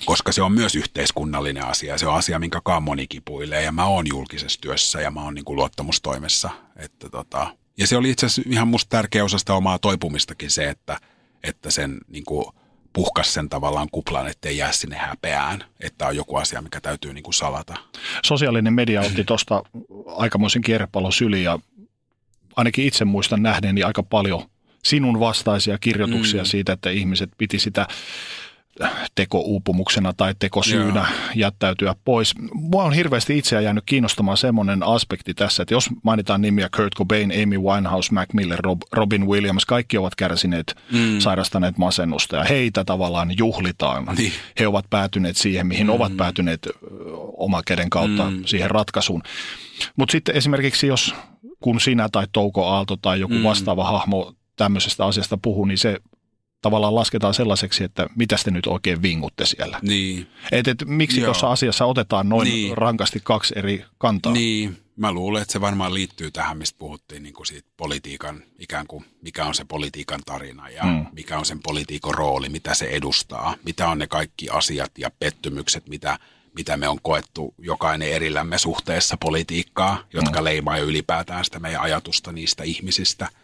Koska 0.04 0.32
se 0.32 0.42
on 0.42 0.52
myös 0.52 0.74
yhteiskunnallinen 0.74 1.66
asia. 1.66 1.98
Se 1.98 2.06
on 2.06 2.14
asia, 2.14 2.38
minkä 2.38 2.60
moni 2.80 3.06
kipuilee. 3.06 3.62
Ja 3.62 3.72
mä 3.72 3.84
oon 3.84 4.06
julkisessa 4.08 4.60
työssä 4.60 5.00
ja 5.00 5.10
mä 5.10 5.22
oon 5.22 5.34
niin 5.34 5.44
kuin 5.44 5.56
luottamustoimessa. 5.56 6.50
Että 6.76 7.08
tota, 7.08 7.56
ja 7.78 7.86
se 7.86 7.96
oli 7.96 8.10
itse 8.10 8.26
asiassa 8.26 8.50
ihan 8.50 8.68
musta 8.68 8.88
tärkeä 8.88 9.24
osa 9.24 9.38
sitä 9.38 9.54
omaa 9.54 9.78
toipumistakin 9.78 10.50
se, 10.50 10.68
että, 10.68 11.00
että 11.42 11.70
sen 11.70 11.98
niin 12.08 12.24
kuin– 12.24 12.46
puhkas 12.92 13.34
sen 13.34 13.48
tavallaan 13.48 13.88
kuplan, 13.92 14.28
ettei 14.28 14.56
jää 14.56 14.72
sinne 14.72 14.96
häpeään, 14.96 15.64
että 15.80 16.06
on 16.06 16.16
joku 16.16 16.36
asia, 16.36 16.62
mikä 16.62 16.80
täytyy 16.80 17.14
niin 17.14 17.22
kuin 17.22 17.34
salata. 17.34 17.74
Sosiaalinen 18.24 18.74
media 18.74 19.00
otti 19.00 19.24
tuosta 19.24 19.62
aikamoisen 20.06 20.62
kierrepallon 20.62 21.12
syliin 21.12 21.44
ja 21.44 21.58
ainakin 22.56 22.84
itse 22.84 23.04
muistan 23.04 23.42
nähneeni 23.42 23.82
aika 23.82 24.02
paljon 24.02 24.42
sinun 24.84 25.20
vastaisia 25.20 25.78
kirjoituksia 25.78 26.42
mm. 26.42 26.46
siitä, 26.46 26.72
että 26.72 26.90
ihmiset 26.90 27.30
piti 27.38 27.58
sitä 27.58 27.86
tekouupumuksena 29.14 30.12
tai 30.12 30.34
tekosyynä 30.38 31.00
Joo. 31.00 31.30
jättäytyä 31.34 31.94
pois. 32.04 32.34
Mua 32.52 32.84
on 32.84 32.92
hirveästi 32.92 33.38
itseä 33.38 33.60
jäänyt 33.60 33.84
kiinnostamaan 33.86 34.36
semmoinen 34.36 34.82
aspekti 34.82 35.34
tässä, 35.34 35.62
että 35.62 35.74
jos 35.74 35.88
mainitaan 36.02 36.40
nimiä 36.40 36.68
Kurt 36.76 36.94
Cobain, 36.94 37.32
Amy 37.42 37.58
Winehouse, 37.58 38.14
Mac 38.14 38.32
Miller, 38.32 38.58
Rob, 38.62 38.82
Robin 38.92 39.26
Williams, 39.26 39.66
kaikki 39.66 39.98
ovat 39.98 40.14
kärsineet, 40.14 40.76
mm. 40.92 41.18
sairastaneet 41.18 41.78
masennusta 41.78 42.36
ja 42.36 42.44
heitä 42.44 42.84
tavallaan 42.84 43.38
juhlitaan. 43.38 44.04
Niin. 44.16 44.32
He 44.58 44.66
ovat 44.66 44.84
päätyneet 44.90 45.36
siihen, 45.36 45.66
mihin 45.66 45.86
mm. 45.86 45.92
ovat 45.92 46.16
päätyneet 46.16 46.68
oma 47.36 47.62
käden 47.66 47.90
kautta 47.90 48.30
mm. 48.30 48.42
siihen 48.46 48.70
ratkaisuun. 48.70 49.22
Mutta 49.96 50.12
sitten 50.12 50.36
esimerkiksi 50.36 50.86
jos 50.86 51.14
kun 51.60 51.80
sinä 51.80 52.08
tai 52.12 52.26
Touko 52.32 52.66
Aalto 52.66 52.96
tai 52.96 53.20
joku 53.20 53.34
mm. 53.34 53.42
vastaava 53.42 53.84
hahmo 53.84 54.34
tämmöisestä 54.56 55.04
asiasta 55.04 55.38
puhuu, 55.42 55.64
niin 55.64 55.78
se 55.78 55.98
tavallaan 56.62 56.94
lasketaan 56.94 57.34
sellaiseksi, 57.34 57.84
että 57.84 58.06
mitä 58.16 58.36
te 58.44 58.50
nyt 58.50 58.66
oikein 58.66 59.02
vingutte 59.02 59.46
siellä. 59.46 59.78
Niin. 59.82 60.26
Et, 60.52 60.68
et, 60.68 60.84
miksi 60.86 61.20
tuossa 61.20 61.50
asiassa 61.50 61.84
otetaan 61.84 62.28
noin 62.28 62.48
niin. 62.48 62.78
rankasti 62.78 63.20
kaksi 63.24 63.54
eri 63.56 63.84
kantaa? 63.98 64.32
Niin, 64.32 64.76
mä 64.96 65.12
luulen, 65.12 65.42
että 65.42 65.52
se 65.52 65.60
varmaan 65.60 65.94
liittyy 65.94 66.30
tähän, 66.30 66.58
mistä 66.58 66.78
puhuttiin 66.78 67.22
niin 67.22 67.34
kuin 67.34 67.46
siitä 67.46 67.68
politiikan, 67.76 68.42
ikään 68.58 68.86
kuin 68.86 69.04
mikä 69.22 69.44
on 69.44 69.54
se 69.54 69.64
politiikan 69.64 70.20
tarina 70.26 70.68
ja 70.68 70.84
mm. 70.84 71.06
mikä 71.12 71.38
on 71.38 71.46
sen 71.46 71.60
politiikan 71.62 72.14
rooli, 72.14 72.48
mitä 72.48 72.74
se 72.74 72.86
edustaa, 72.86 73.54
mitä 73.64 73.88
on 73.88 73.98
ne 73.98 74.06
kaikki 74.06 74.48
asiat 74.50 74.98
ja 74.98 75.10
pettymykset, 75.18 75.88
mitä, 75.88 76.18
mitä 76.54 76.76
me 76.76 76.88
on 76.88 76.98
koettu 77.02 77.54
jokainen 77.58 78.12
erillämme 78.12 78.58
suhteessa 78.58 79.16
politiikkaa, 79.16 80.04
jotka 80.12 80.40
mm. 80.40 80.44
leimaa 80.44 80.78
jo 80.78 80.84
ylipäätään 80.84 81.44
sitä 81.44 81.58
meidän 81.58 81.80
ajatusta 81.80 82.32
niistä 82.32 82.64
ihmisistä– 82.64 83.28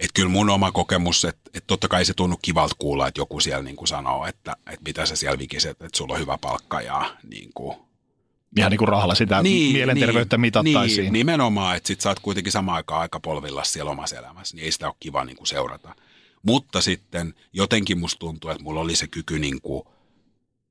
että 0.00 0.14
kyllä 0.14 0.28
mun 0.28 0.50
oma 0.50 0.72
kokemus, 0.72 1.24
että, 1.24 1.50
että 1.54 1.66
totta 1.66 1.88
kai 1.88 2.04
se 2.04 2.14
tunnu 2.14 2.36
kivalta 2.42 2.74
kuulla, 2.78 3.08
että 3.08 3.20
joku 3.20 3.40
siellä 3.40 3.62
niin 3.62 3.76
kuin 3.76 3.88
sanoo, 3.88 4.26
että, 4.26 4.56
että 4.66 4.84
mitä 4.86 5.06
sä 5.06 5.16
siellä 5.16 5.38
vikiset, 5.38 5.82
että 5.82 5.98
sulla 5.98 6.14
on 6.14 6.20
hyvä 6.20 6.38
palkka 6.38 6.80
ja 6.80 7.16
niin 7.30 7.50
kuin, 7.54 7.76
Ihan 8.56 8.70
niin 8.70 8.78
kuin 8.78 8.88
rahalla 8.88 9.14
sitä 9.14 9.42
niin, 9.42 9.72
mielenterveyttä 9.72 10.36
niin, 10.36 10.40
mitattaisiin. 10.40 11.02
Niin, 11.02 11.12
nimenomaan, 11.12 11.76
että 11.76 11.86
sit 11.86 12.00
sä 12.00 12.08
oot 12.08 12.20
kuitenkin 12.20 12.52
samaan 12.52 12.76
aikaan 12.76 13.00
aika 13.00 13.20
polvilla 13.20 13.64
siellä 13.64 13.90
omassa 13.90 14.16
elämässä, 14.16 14.56
niin 14.56 14.64
ei 14.64 14.72
sitä 14.72 14.86
ole 14.86 14.94
kiva 15.00 15.24
niin 15.24 15.36
kuin 15.36 15.46
seurata. 15.46 15.94
Mutta 16.42 16.80
sitten 16.80 17.34
jotenkin 17.52 17.98
musta 17.98 18.18
tuntuu, 18.18 18.50
että 18.50 18.62
mulla 18.62 18.80
oli 18.80 18.96
se 18.96 19.06
kyky 19.06 19.38
niin 19.38 19.60
kuin 19.60 19.82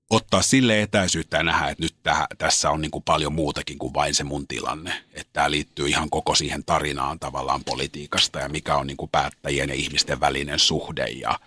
ottaa 0.09 0.41
sille 0.41 0.81
etäisyyttä 0.81 1.37
ja 1.37 1.43
nähdä, 1.43 1.69
että 1.69 1.83
nyt 1.83 1.95
täh, 2.03 2.27
tässä 2.37 2.71
on 2.71 2.81
niin 2.81 2.91
kuin 2.91 3.03
paljon 3.03 3.33
muutakin 3.33 3.77
kuin 3.77 3.93
vain 3.93 4.15
se 4.15 4.23
mun 4.23 4.47
tilanne. 4.47 5.03
Että 5.13 5.33
tämä 5.33 5.51
liittyy 5.51 5.87
ihan 5.87 6.09
koko 6.09 6.35
siihen 6.35 6.65
tarinaan 6.65 7.19
tavallaan 7.19 7.63
politiikasta 7.63 8.39
ja 8.39 8.49
mikä 8.49 8.75
on 8.75 8.87
niin 8.87 8.97
kuin 8.97 9.11
päättäjien 9.11 9.69
ja 9.69 9.75
ihmisten 9.75 10.19
välinen 10.19 10.59
suhde. 10.59 11.07
Ja, 11.07 11.39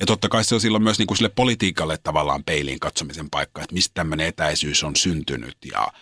ja 0.00 0.06
totta 0.06 0.28
kai 0.28 0.44
se 0.44 0.54
on 0.54 0.60
silloin 0.60 0.82
myös 0.82 0.98
niin 0.98 1.06
kuin 1.06 1.18
sille 1.18 1.28
politiikalle 1.28 1.98
tavallaan 1.98 2.44
peiliin 2.44 2.80
katsomisen 2.80 3.30
paikka, 3.30 3.62
että 3.62 3.74
mistä 3.74 3.94
tämmöinen 3.94 4.26
etäisyys 4.26 4.84
on 4.84 4.96
syntynyt 4.96 5.56
ja 5.72 5.92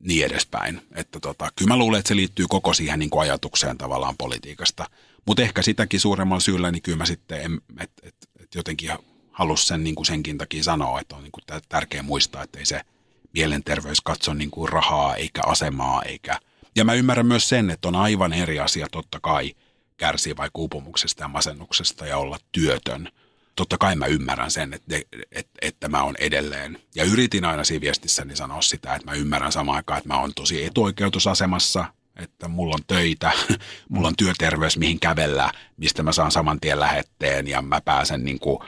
niin 0.00 0.26
edespäin. 0.26 0.82
Että 0.94 1.20
tota, 1.20 1.48
kyllä 1.56 1.68
mä 1.68 1.78
luulen, 1.78 1.98
että 1.98 2.08
se 2.08 2.16
liittyy 2.16 2.46
koko 2.48 2.74
siihen 2.74 2.98
niin 2.98 3.10
kuin 3.10 3.22
ajatukseen 3.22 3.78
tavallaan 3.78 4.16
politiikasta. 4.16 4.86
Mutta 5.26 5.42
ehkä 5.42 5.62
sitäkin 5.62 6.00
suuremmalla 6.00 6.40
syyllä, 6.40 6.70
niin 6.70 6.82
kyllä 6.82 6.98
mä 6.98 7.06
sitten, 7.06 7.60
että 7.80 8.08
et, 8.08 8.16
et 8.42 8.54
jotenkin 8.54 8.90
halusi 9.32 9.66
sen 9.66 9.84
niin 9.84 9.94
kuin 9.94 10.06
senkin 10.06 10.38
takia 10.38 10.62
sanoa, 10.62 11.00
että 11.00 11.16
on 11.16 11.22
niin 11.22 11.32
kuin 11.32 11.60
tärkeää 11.68 12.02
muistaa, 12.02 12.42
että 12.42 12.58
ei 12.58 12.66
se 12.66 12.80
mielenterveys 13.32 14.00
katso 14.00 14.34
niin 14.34 14.50
kuin 14.50 14.68
rahaa 14.68 15.16
eikä 15.16 15.40
asemaa 15.46 16.02
eikä... 16.02 16.38
Ja 16.76 16.84
mä 16.84 16.94
ymmärrän 16.94 17.26
myös 17.26 17.48
sen, 17.48 17.70
että 17.70 17.88
on 17.88 17.96
aivan 17.96 18.32
eri 18.32 18.60
asia 18.60 18.86
totta 18.90 19.20
kai 19.20 19.54
kärsiä 19.96 20.36
vaikka 20.36 20.58
uupumuksesta 20.58 21.22
ja 21.22 21.28
masennuksesta 21.28 22.06
ja 22.06 22.18
olla 22.18 22.38
työtön. 22.52 23.08
Totta 23.56 23.78
kai 23.78 23.96
mä 23.96 24.06
ymmärrän 24.06 24.50
sen, 24.50 24.74
että, 24.74 24.96
että, 25.32 25.52
että 25.62 25.88
mä 25.88 26.02
oon 26.02 26.14
edelleen. 26.18 26.78
Ja 26.94 27.04
yritin 27.04 27.44
aina 27.44 27.64
siinä 27.64 27.80
viestissäni 27.80 28.36
sanoa 28.36 28.62
sitä, 28.62 28.94
että 28.94 29.10
mä 29.10 29.16
ymmärrän 29.16 29.52
samaan 29.52 29.76
aikaan, 29.76 29.98
että 29.98 30.08
mä 30.08 30.20
oon 30.20 30.34
tosi 30.34 30.64
etuoikeutusasemassa, 30.64 31.84
että 32.16 32.48
mulla 32.48 32.74
on 32.74 32.84
töitä, 32.86 33.32
mulla 33.88 34.08
on 34.08 34.16
työterveys, 34.16 34.76
mihin 34.76 35.00
kävellä, 35.00 35.52
mistä 35.76 36.02
mä 36.02 36.12
saan 36.12 36.30
saman 36.30 36.60
tien 36.60 36.80
lähetteen 36.80 37.48
ja 37.48 37.62
mä 37.62 37.80
pääsen 37.80 38.24
niin 38.24 38.38
kuin 38.38 38.58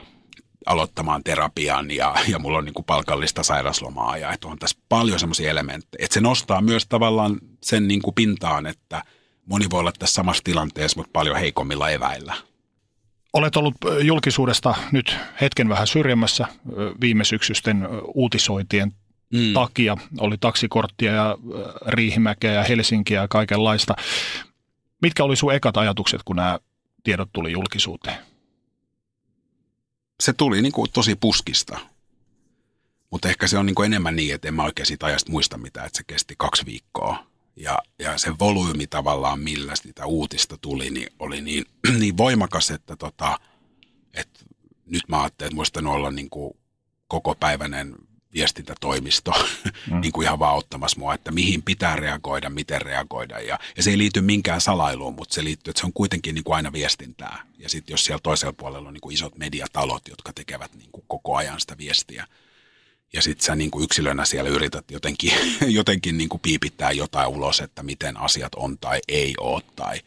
aloittamaan 0.65 1.23
terapian 1.23 1.91
ja, 1.91 2.15
ja 2.27 2.39
mulla 2.39 2.57
on 2.57 2.65
niin 2.65 2.73
kuin 2.73 2.85
palkallista 2.85 3.43
sairaslomaa 3.43 4.17
ja 4.17 4.31
että 4.31 4.47
on 4.47 4.59
tässä 4.59 4.77
paljon 4.89 5.19
semmoisia 5.19 5.49
elementtejä. 5.49 6.05
Että 6.05 6.13
se 6.13 6.21
nostaa 6.21 6.61
myös 6.61 6.85
tavallaan 6.87 7.37
sen 7.63 7.87
niin 7.87 8.01
kuin 8.01 8.15
pintaan, 8.15 8.65
että 8.65 9.03
moni 9.45 9.65
voi 9.69 9.79
olla 9.79 9.91
tässä 9.99 10.13
samassa 10.13 10.43
tilanteessa, 10.43 10.99
mutta 10.99 11.11
paljon 11.13 11.37
heikommilla 11.37 11.89
eväillä. 11.89 12.35
Olet 13.33 13.55
ollut 13.55 13.75
julkisuudesta 14.01 14.75
nyt 14.91 15.17
hetken 15.41 15.69
vähän 15.69 15.87
syrjemmässä 15.87 16.47
viime 17.01 17.23
syksysten 17.23 17.87
uutisointien 18.13 18.91
mm. 19.33 19.53
takia. 19.53 19.97
Oli 20.19 20.37
taksikorttia 20.39 21.11
ja 21.11 21.37
Riihimäkeä 21.87 22.51
ja 22.51 22.63
Helsinkiä 22.63 23.21
ja 23.21 23.27
kaikenlaista. 23.27 23.95
Mitkä 25.01 25.23
oli 25.23 25.35
sun 25.35 25.53
ekat 25.53 25.77
ajatukset, 25.77 26.21
kun 26.25 26.35
nämä 26.35 26.59
tiedot 27.03 27.29
tuli 27.33 27.51
julkisuuteen? 27.51 28.17
Se 30.19 30.33
tuli 30.33 30.61
niin 30.61 30.71
kuin 30.71 30.91
tosi 30.91 31.15
puskista. 31.15 31.79
Mutta 33.11 33.29
ehkä 33.29 33.47
se 33.47 33.57
on 33.57 33.65
niin 33.65 33.75
kuin 33.75 33.85
enemmän 33.85 34.15
niin, 34.15 34.35
että 34.35 34.47
en 34.47 34.53
mä 34.53 34.63
oikein 34.63 34.85
siitä 34.85 35.05
ajasta 35.05 35.31
muista 35.31 35.57
mitään, 35.57 35.85
että 35.85 35.97
se 35.97 36.03
kesti 36.07 36.35
kaksi 36.37 36.65
viikkoa. 36.65 37.25
Ja, 37.55 37.79
ja 37.99 38.17
se 38.17 38.33
volyymi 38.39 38.87
tavallaan, 38.87 39.39
millä 39.39 39.75
sitä 39.75 40.05
uutista 40.05 40.57
tuli, 40.57 40.89
niin 40.89 41.07
oli 41.19 41.41
niin, 41.41 41.65
niin 41.99 42.17
voimakas, 42.17 42.71
että, 42.71 42.95
tota, 42.95 43.39
että 44.13 44.39
nyt 44.85 45.03
mä 45.07 45.21
ajattelin, 45.21 45.47
että 45.47 45.55
muistan 45.55 45.87
olla 45.87 46.11
niin 46.11 46.29
kuin 46.29 46.57
koko 47.07 47.35
päiväinen 47.35 47.95
viestintätoimisto 48.35 49.31
mm. 49.91 49.99
niin 50.01 50.11
kuin 50.11 50.25
ihan 50.25 50.39
vaan 50.39 50.55
ottamassa 50.55 50.99
mua, 50.99 51.13
että 51.13 51.31
mihin 51.31 51.63
pitää 51.63 51.95
reagoida, 51.95 52.49
miten 52.49 52.81
reagoida. 52.81 53.39
Ja, 53.39 53.59
ja 53.77 53.83
se 53.83 53.89
ei 53.89 53.97
liity 53.97 54.21
minkään 54.21 54.61
salailuun, 54.61 55.15
mutta 55.15 55.35
se 55.35 55.43
liittyy, 55.43 55.71
että 55.71 55.79
se 55.79 55.85
on 55.85 55.93
kuitenkin 55.93 56.35
niin 56.35 56.43
kuin 56.43 56.55
aina 56.55 56.73
viestintää. 56.73 57.43
Ja 57.57 57.69
sitten 57.69 57.93
jos 57.93 58.05
siellä 58.05 58.21
toisella 58.23 58.53
puolella 58.53 58.87
on 58.87 58.93
niin 58.93 59.01
kuin 59.01 59.13
isot 59.13 59.37
mediatalot, 59.37 60.07
jotka 60.07 60.33
tekevät 60.33 60.75
niin 60.75 60.91
kuin 60.91 61.05
koko 61.07 61.35
ajan 61.35 61.59
sitä 61.59 61.77
viestiä, 61.77 62.27
ja 63.13 63.21
sitten 63.21 63.45
sä 63.45 63.55
niin 63.55 63.71
kuin 63.71 63.83
yksilönä 63.83 64.25
siellä 64.25 64.49
yrität 64.49 64.91
jotenkin, 64.91 65.31
jotenkin 65.67 66.17
niin 66.17 66.29
kuin 66.29 66.41
piipittää 66.41 66.91
jotain 66.91 67.27
ulos, 67.27 67.59
että 67.59 67.83
miten 67.83 68.17
asiat 68.17 68.55
on 68.55 68.77
tai 68.77 68.99
ei 69.07 69.33
ole 69.39 69.61
tai 69.75 70.01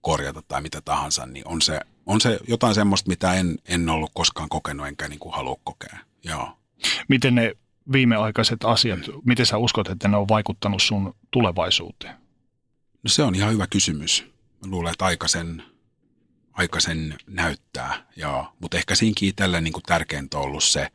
korjata 0.00 0.42
tai 0.42 0.62
mitä 0.62 0.80
tahansa, 0.80 1.26
niin 1.26 1.48
on 1.48 1.62
se, 1.62 1.80
on 2.06 2.20
se 2.20 2.38
jotain 2.48 2.74
semmoista, 2.74 3.08
mitä 3.08 3.34
en, 3.34 3.58
en 3.68 3.88
ollut 3.88 4.10
koskaan 4.14 4.48
kokenut 4.48 4.86
enkä 4.86 5.08
niin 5.08 5.18
kuin 5.18 5.34
halua 5.34 5.56
kokea. 5.64 5.98
Joo. 6.24 6.58
Miten 7.08 7.34
ne 7.34 7.52
viimeaikaiset 7.92 8.64
asiat, 8.64 9.00
miten 9.24 9.46
sä 9.46 9.58
uskot, 9.58 9.88
että 9.88 10.08
ne 10.08 10.16
on 10.16 10.28
vaikuttanut 10.28 10.82
sun 10.82 11.14
tulevaisuuteen? 11.30 12.14
No 13.02 13.08
se 13.08 13.22
on 13.22 13.34
ihan 13.34 13.52
hyvä 13.52 13.66
kysymys. 13.66 14.26
Mä 14.64 14.70
luulen, 14.70 14.92
että 14.92 15.04
aika 15.04 15.28
sen, 15.28 15.62
aika 16.52 16.80
sen 16.80 17.14
näyttää, 17.26 18.06
joo. 18.16 18.52
Mutta 18.60 18.76
ehkä 18.76 18.94
siinkin 18.94 19.28
itselle 19.28 19.60
niin 19.60 19.74
tärkeintä 19.86 20.38
on 20.38 20.44
ollut 20.44 20.64
se, 20.64 20.88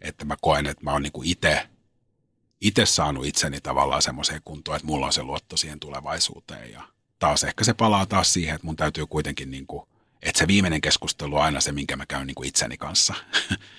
että 0.00 0.24
mä 0.24 0.36
koen, 0.40 0.66
että 0.66 0.84
mä 0.84 0.92
oon 0.92 1.02
niin 1.02 1.12
itse 1.24 1.68
itse 2.62 2.86
saanut 2.86 3.26
itseni 3.26 3.60
tavallaan 3.60 4.02
semmoiseen 4.02 4.40
kuntoon, 4.44 4.76
että 4.76 4.86
mulla 4.86 5.06
on 5.06 5.12
se 5.12 5.22
luotto 5.22 5.56
siihen 5.56 5.80
tulevaisuuteen. 5.80 6.72
Ja 6.72 6.82
taas 7.18 7.44
ehkä 7.44 7.64
se 7.64 7.74
palaa 7.74 8.06
taas 8.06 8.32
siihen, 8.32 8.54
että 8.54 8.66
mun 8.66 8.76
täytyy 8.76 9.06
kuitenkin 9.06 9.50
niin 9.50 9.66
kuin 9.66 9.88
että 10.22 10.38
se 10.38 10.46
viimeinen 10.46 10.80
keskustelu 10.80 11.36
on 11.36 11.42
aina 11.42 11.60
se, 11.60 11.72
minkä 11.72 11.96
mä 11.96 12.06
käyn 12.06 12.26
niin 12.26 12.34
kuin 12.34 12.48
itseni 12.48 12.76
kanssa. 12.76 13.14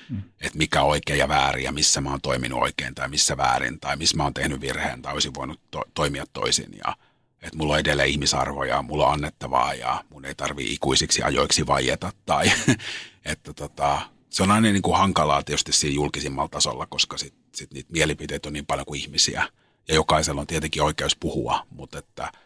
Mm. 0.10 0.24
että 0.46 0.58
mikä 0.58 0.82
on 0.82 0.90
oikein 0.90 1.20
ja 1.20 1.28
väärin 1.28 1.64
ja 1.64 1.72
missä 1.72 2.02
mä 2.02 2.10
oon 2.10 2.22
toiminut 2.22 2.62
oikein 2.62 2.96
tai 2.96 3.10
missä 3.10 3.38
väärin 3.38 3.80
tai 3.80 3.96
missä 3.96 4.18
mä 4.18 4.24
oon 4.24 4.34
tehnyt 4.34 4.62
virheen 4.62 5.02
tai 5.02 5.14
olisin 5.14 5.34
voinut 5.34 5.60
to- 5.72 5.86
toimia 5.94 6.26
toisin. 6.34 6.70
Ja 6.86 6.96
että 7.42 7.58
mulla 7.58 7.74
on 7.74 7.80
edelleen 7.80 8.10
ihmisarvoja, 8.10 8.82
mulla 8.82 9.08
on 9.08 9.14
annettavaa 9.14 9.74
ja 9.74 10.04
mun 10.10 10.26
ei 10.26 10.36
tarvi 10.36 10.74
ikuisiksi 10.74 11.24
ajoiksi 11.24 11.68
vaieta. 11.68 12.12
Tai 12.26 12.52
että 13.26 13.54
tota, 13.54 14.02
se 14.30 14.44
on 14.44 14.52
aina 14.52 14.72
niin 14.72 14.82
kuin 14.82 14.98
hankalaa 14.98 15.44
tietysti 15.44 15.72
siinä 15.72 15.96
julkisimmalla 15.96 16.50
tasolla, 16.50 16.86
koska 16.86 17.18
sit, 17.18 17.34
sit 17.56 17.74
niitä 17.74 17.92
mielipiteitä 17.92 18.50
on 18.50 18.54
niin 18.54 18.66
paljon 18.66 18.86
kuin 18.86 19.00
ihmisiä. 19.00 19.48
Ja 19.88 19.96
jokaisella 19.96 20.42
on 20.42 20.48
tietenkin 20.48 20.84
oikeus 20.84 21.16
puhua, 21.16 21.66
mutta 21.70 21.98
että– 22.00 22.32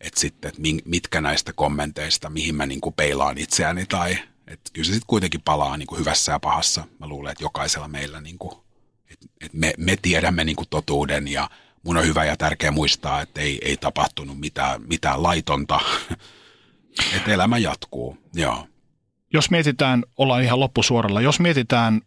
että 0.00 0.20
sitten, 0.20 0.48
että 0.48 0.62
mitkä 0.84 1.20
näistä 1.20 1.52
kommenteista, 1.52 2.30
mihin 2.30 2.54
mä 2.54 2.66
niin 2.66 2.80
kuin 2.80 2.94
peilaan 2.94 3.38
itseäni 3.38 3.86
tai 3.86 4.18
että 4.50 4.70
kyllä 4.72 4.86
se 4.86 4.92
sitten 4.92 5.06
kuitenkin 5.06 5.42
palaa 5.42 5.76
niin 5.76 5.86
kuin 5.86 5.98
hyvässä 5.98 6.32
ja 6.32 6.40
pahassa. 6.40 6.84
Mä 6.98 7.06
luulen, 7.06 7.32
että 7.32 7.44
jokaisella 7.44 7.88
meillä, 7.88 8.20
niin 8.20 8.38
kuin, 8.38 8.52
että, 9.10 9.26
että 9.40 9.58
me, 9.58 9.74
me 9.78 9.96
tiedämme 10.02 10.44
niin 10.44 10.56
kuin 10.56 10.68
totuuden 10.70 11.28
ja 11.28 11.50
mun 11.82 11.96
on 11.96 12.06
hyvä 12.06 12.24
ja 12.24 12.36
tärkeä 12.36 12.70
muistaa, 12.70 13.20
että 13.20 13.40
ei, 13.40 13.58
ei 13.64 13.76
tapahtunut 13.76 14.40
mitään, 14.40 14.82
mitään 14.86 15.22
laitonta, 15.22 15.80
että 17.16 17.32
elämä 17.32 17.58
jatkuu. 17.58 18.18
Joo. 18.34 18.66
Jos 19.32 19.50
mietitään, 19.50 20.04
ollaan 20.16 20.42
ihan 20.42 20.60
loppusuoralla, 20.60 21.20
jos 21.20 21.40
mietitään 21.40 22.00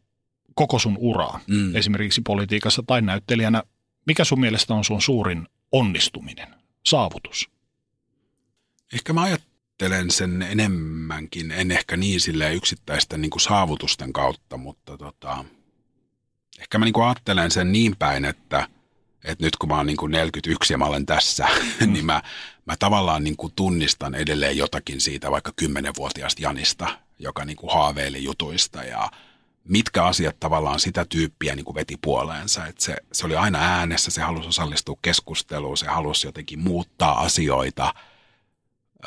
koko 0.55 0.79
sun 0.79 0.97
uraa, 0.99 1.39
mm. 1.47 1.75
esimerkiksi 1.75 2.21
politiikassa 2.21 2.83
tai 2.87 3.01
näyttelijänä, 3.01 3.63
mikä 4.07 4.23
sun 4.23 4.39
mielestä 4.39 4.73
on 4.73 4.83
sun 4.83 5.01
suurin 5.01 5.47
onnistuminen, 5.71 6.55
saavutus? 6.85 7.52
Ehkä 8.93 9.13
mä 9.13 9.21
ajattelen 9.21 10.11
sen 10.11 10.41
enemmänkin, 10.41 11.51
en 11.51 11.71
ehkä 11.71 11.97
niin 11.97 12.21
sille 12.21 12.53
yksittäisten 12.53 13.21
niin 13.21 13.29
kuin 13.29 13.41
saavutusten 13.41 14.13
kautta, 14.13 14.57
mutta 14.57 14.97
tota, 14.97 15.45
ehkä 16.59 16.77
mä 16.77 16.85
niin 16.85 16.93
kuin 16.93 17.05
ajattelen 17.05 17.51
sen 17.51 17.71
niin 17.71 17.95
päin, 17.95 18.25
että, 18.25 18.67
että 19.23 19.45
nyt 19.45 19.55
kun 19.55 19.69
mä 19.69 19.77
oon 19.77 19.85
niin 19.85 19.97
kuin 19.97 20.11
41 20.11 20.73
ja 20.73 20.77
mä 20.77 20.85
olen 20.85 21.05
tässä, 21.05 21.47
mm. 21.79 21.93
niin 21.93 22.05
mä, 22.05 22.21
mä 22.65 22.75
tavallaan 22.79 23.23
niin 23.23 23.37
kuin 23.37 23.53
tunnistan 23.55 24.15
edelleen 24.15 24.57
jotakin 24.57 25.01
siitä 25.01 25.31
vaikka 25.31 25.51
10-vuotiaasta 25.61 26.41
Janista, 26.41 26.97
joka 27.19 27.45
niin 27.45 27.57
kuin 27.57 27.73
haaveili 27.73 28.23
jutuista 28.23 28.83
ja 28.83 29.11
mitkä 29.63 30.03
asiat 30.03 30.39
tavallaan 30.39 30.79
sitä 30.79 31.05
tyyppiä 31.05 31.55
niin 31.55 31.65
kuin 31.65 31.75
veti 31.75 31.97
puoleensa. 32.01 32.65
Että 32.65 32.83
se, 32.83 32.95
se 33.11 33.25
oli 33.25 33.35
aina 33.35 33.59
äänessä, 33.59 34.11
se 34.11 34.21
halusi 34.21 34.47
osallistua 34.47 34.95
keskusteluun, 35.01 35.77
se 35.77 35.87
halusi 35.87 36.27
jotenkin 36.27 36.59
muuttaa 36.59 37.21
asioita– 37.21 37.93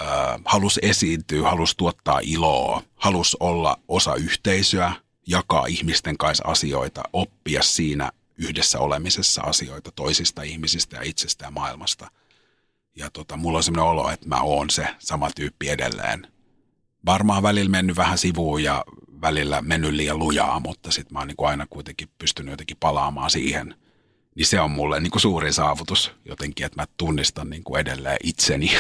äh, 0.03 0.41
halusi 0.45 0.81
esiintyä, 0.83 1.49
halusi 1.49 1.77
tuottaa 1.77 2.21
iloa, 2.23 2.83
halusi 2.97 3.37
olla 3.41 3.79
osa 3.89 4.15
yhteisöä, 4.15 4.93
jakaa 5.27 5.67
ihmisten 5.67 6.19
kanssa 6.19 6.45
asioita, 6.47 7.03
oppia 7.13 7.63
siinä 7.63 8.13
yhdessä 8.39 8.79
olemisessa 8.79 9.43
asioita 9.43 9.91
toisista 9.93 10.43
ihmisistä 10.43 10.97
ja 10.97 11.03
itsestä 11.03 11.45
ja 11.45 11.51
maailmasta. 11.51 12.11
Ja 12.97 13.11
tota, 13.11 13.37
mulla 13.37 13.59
on 13.59 13.63
sellainen 13.63 13.91
olo, 13.91 14.11
että 14.11 14.29
mä 14.29 14.41
oon 14.41 14.71
se 14.71 14.89
sama 14.99 15.31
tyyppi 15.37 15.69
edelleen. 15.69 16.27
Varmaan 17.07 17.43
välillä 17.43 17.71
mennyt 17.71 17.97
vähän 17.97 18.19
sivuun 18.19 18.63
ja 18.63 18.85
välillä 19.21 19.63
mennyt 19.63 19.93
liian 19.93 20.19
lujaa, 20.19 20.61
mutta 20.61 20.91
sitten 20.91 21.13
mä 21.13 21.19
oon 21.19 21.29
niin 21.29 21.49
aina 21.49 21.67
kuitenkin 21.71 22.09
pystynyt 22.19 22.51
jotenkin 22.51 22.77
palaamaan 22.81 23.31
siihen. 23.31 23.75
Niin 24.35 24.47
se 24.47 24.61
on 24.61 24.71
mulle 24.71 25.01
niin 25.01 25.11
kuin 25.11 25.53
saavutus 25.53 26.13
jotenkin, 26.25 26.67
että 26.67 26.83
mä 26.83 26.87
tunnistan 26.97 27.51
niin 27.51 27.65
kuin 27.65 27.81
edelleen 27.81 28.17
itseni 28.25 28.71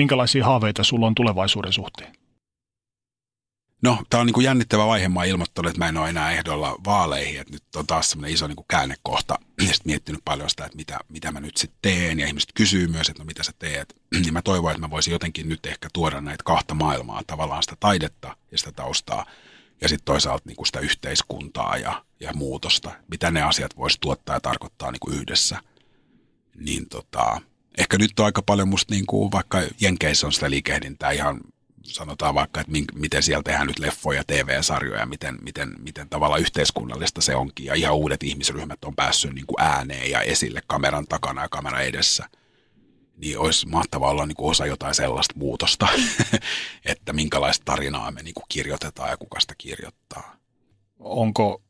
Minkälaisia 0.00 0.44
haaveita 0.44 0.84
sulla 0.84 1.06
on 1.06 1.14
tulevaisuuden 1.14 1.72
suhteen? 1.72 2.12
No, 3.82 4.02
tämä 4.10 4.20
on 4.20 4.26
niin 4.26 4.34
kuin 4.34 4.44
jännittävä 4.44 4.86
vaihe. 4.86 5.08
Mä 5.08 5.24
ilmoittanut, 5.24 5.70
että 5.70 5.78
mä 5.78 5.88
en 5.88 5.96
ole 5.96 6.08
enää 6.08 6.32
ehdolla 6.32 6.76
vaaleihin. 6.84 7.40
Että 7.40 7.52
nyt 7.52 7.62
on 7.76 7.86
taas 7.86 8.10
semmoinen 8.10 8.34
iso 8.34 8.46
niin 8.46 8.56
kuin 8.56 8.66
käännekohta. 8.68 9.38
Ja 9.58 9.64
sitten 9.64 9.82
miettinyt 9.84 10.20
paljon 10.24 10.50
sitä, 10.50 10.64
että 10.64 10.76
mitä, 10.76 10.98
mitä 11.08 11.32
mä 11.32 11.40
nyt 11.40 11.56
sitten 11.56 11.78
teen. 11.82 12.18
Ja 12.18 12.26
ihmiset 12.26 12.50
kysyy 12.54 12.86
myös, 12.88 13.08
että 13.08 13.22
no 13.22 13.26
mitä 13.26 13.42
sä 13.42 13.52
teet. 13.58 13.94
niin 14.22 14.32
mä 14.32 14.42
toivon, 14.42 14.70
että 14.70 14.80
mä 14.80 14.90
voisin 14.90 15.12
jotenkin 15.12 15.48
nyt 15.48 15.66
ehkä 15.66 15.88
tuoda 15.92 16.20
näitä 16.20 16.44
kahta 16.44 16.74
maailmaa. 16.74 17.22
Tavallaan 17.26 17.62
sitä 17.62 17.76
taidetta 17.80 18.36
ja 18.52 18.58
sitä 18.58 18.72
taustaa. 18.72 19.26
Ja 19.80 19.88
sitten 19.88 20.04
toisaalta 20.04 20.44
niin 20.46 20.56
kuin 20.56 20.66
sitä 20.66 20.80
yhteiskuntaa 20.80 21.76
ja, 21.76 22.04
ja 22.20 22.32
muutosta. 22.34 22.90
Mitä 23.10 23.30
ne 23.30 23.42
asiat 23.42 23.76
voisi 23.76 23.98
tuottaa 24.00 24.36
ja 24.36 24.40
tarkoittaa 24.40 24.90
niin 24.90 25.00
kuin 25.00 25.16
yhdessä. 25.16 25.62
Niin 26.54 26.88
tota, 26.88 27.40
ehkä 27.78 27.98
nyt 27.98 28.20
on 28.20 28.26
aika 28.26 28.42
paljon 28.42 28.68
musta 28.68 28.94
niin 28.94 29.06
kuin, 29.06 29.32
vaikka 29.32 29.62
Jenkeissä 29.80 30.26
on 30.26 30.32
sitä 30.32 30.50
liikehdintää 30.50 31.10
ihan 31.10 31.40
sanotaan 31.82 32.34
vaikka, 32.34 32.60
että 32.60 32.72
miten 32.94 33.22
siellä 33.22 33.42
tehdään 33.42 33.66
nyt 33.66 33.78
leffoja, 33.78 34.24
TV-sarjoja, 34.26 35.06
miten, 35.06 35.38
miten, 35.42 35.74
miten 35.78 36.08
tavallaan 36.08 36.40
yhteiskunnallista 36.40 37.20
se 37.20 37.34
onkin. 37.34 37.66
Ja 37.66 37.74
ihan 37.74 37.96
uudet 37.96 38.22
ihmisryhmät 38.22 38.84
on 38.84 38.96
päässyt 38.96 39.34
niin 39.34 39.46
kuin 39.46 39.60
ääneen 39.60 40.10
ja 40.10 40.20
esille 40.20 40.60
kameran 40.66 41.06
takana 41.06 41.42
ja 41.42 41.48
kameran 41.48 41.84
edessä. 41.84 42.28
Niin 43.16 43.38
olisi 43.38 43.68
mahtavaa 43.68 44.10
olla 44.10 44.26
niin 44.26 44.36
kuin 44.36 44.50
osa 44.50 44.66
jotain 44.66 44.94
sellaista 44.94 45.34
muutosta, 45.38 45.88
että 46.84 47.12
minkälaista 47.12 47.64
tarinaa 47.64 48.10
me 48.10 48.22
niin 48.22 48.34
kuin 48.34 48.44
kirjoitetaan 48.48 49.10
ja 49.10 49.16
kuka 49.16 49.40
sitä 49.40 49.54
kirjoittaa. 49.58 50.36
Onko 50.98 51.62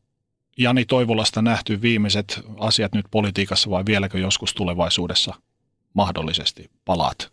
Jani 0.59 0.85
Toivolasta 0.85 1.43
nähty 1.43 1.83
viimeiset 1.83 2.41
asiat 2.59 2.95
nyt 2.95 3.07
politiikassa 3.11 3.71
vai 3.71 3.87
vieläkö 3.87 4.19
joskus 4.19 4.55
tulevaisuudessa– 4.55 5.35
mahdollisesti 5.95 6.71
palaat? 6.85 7.33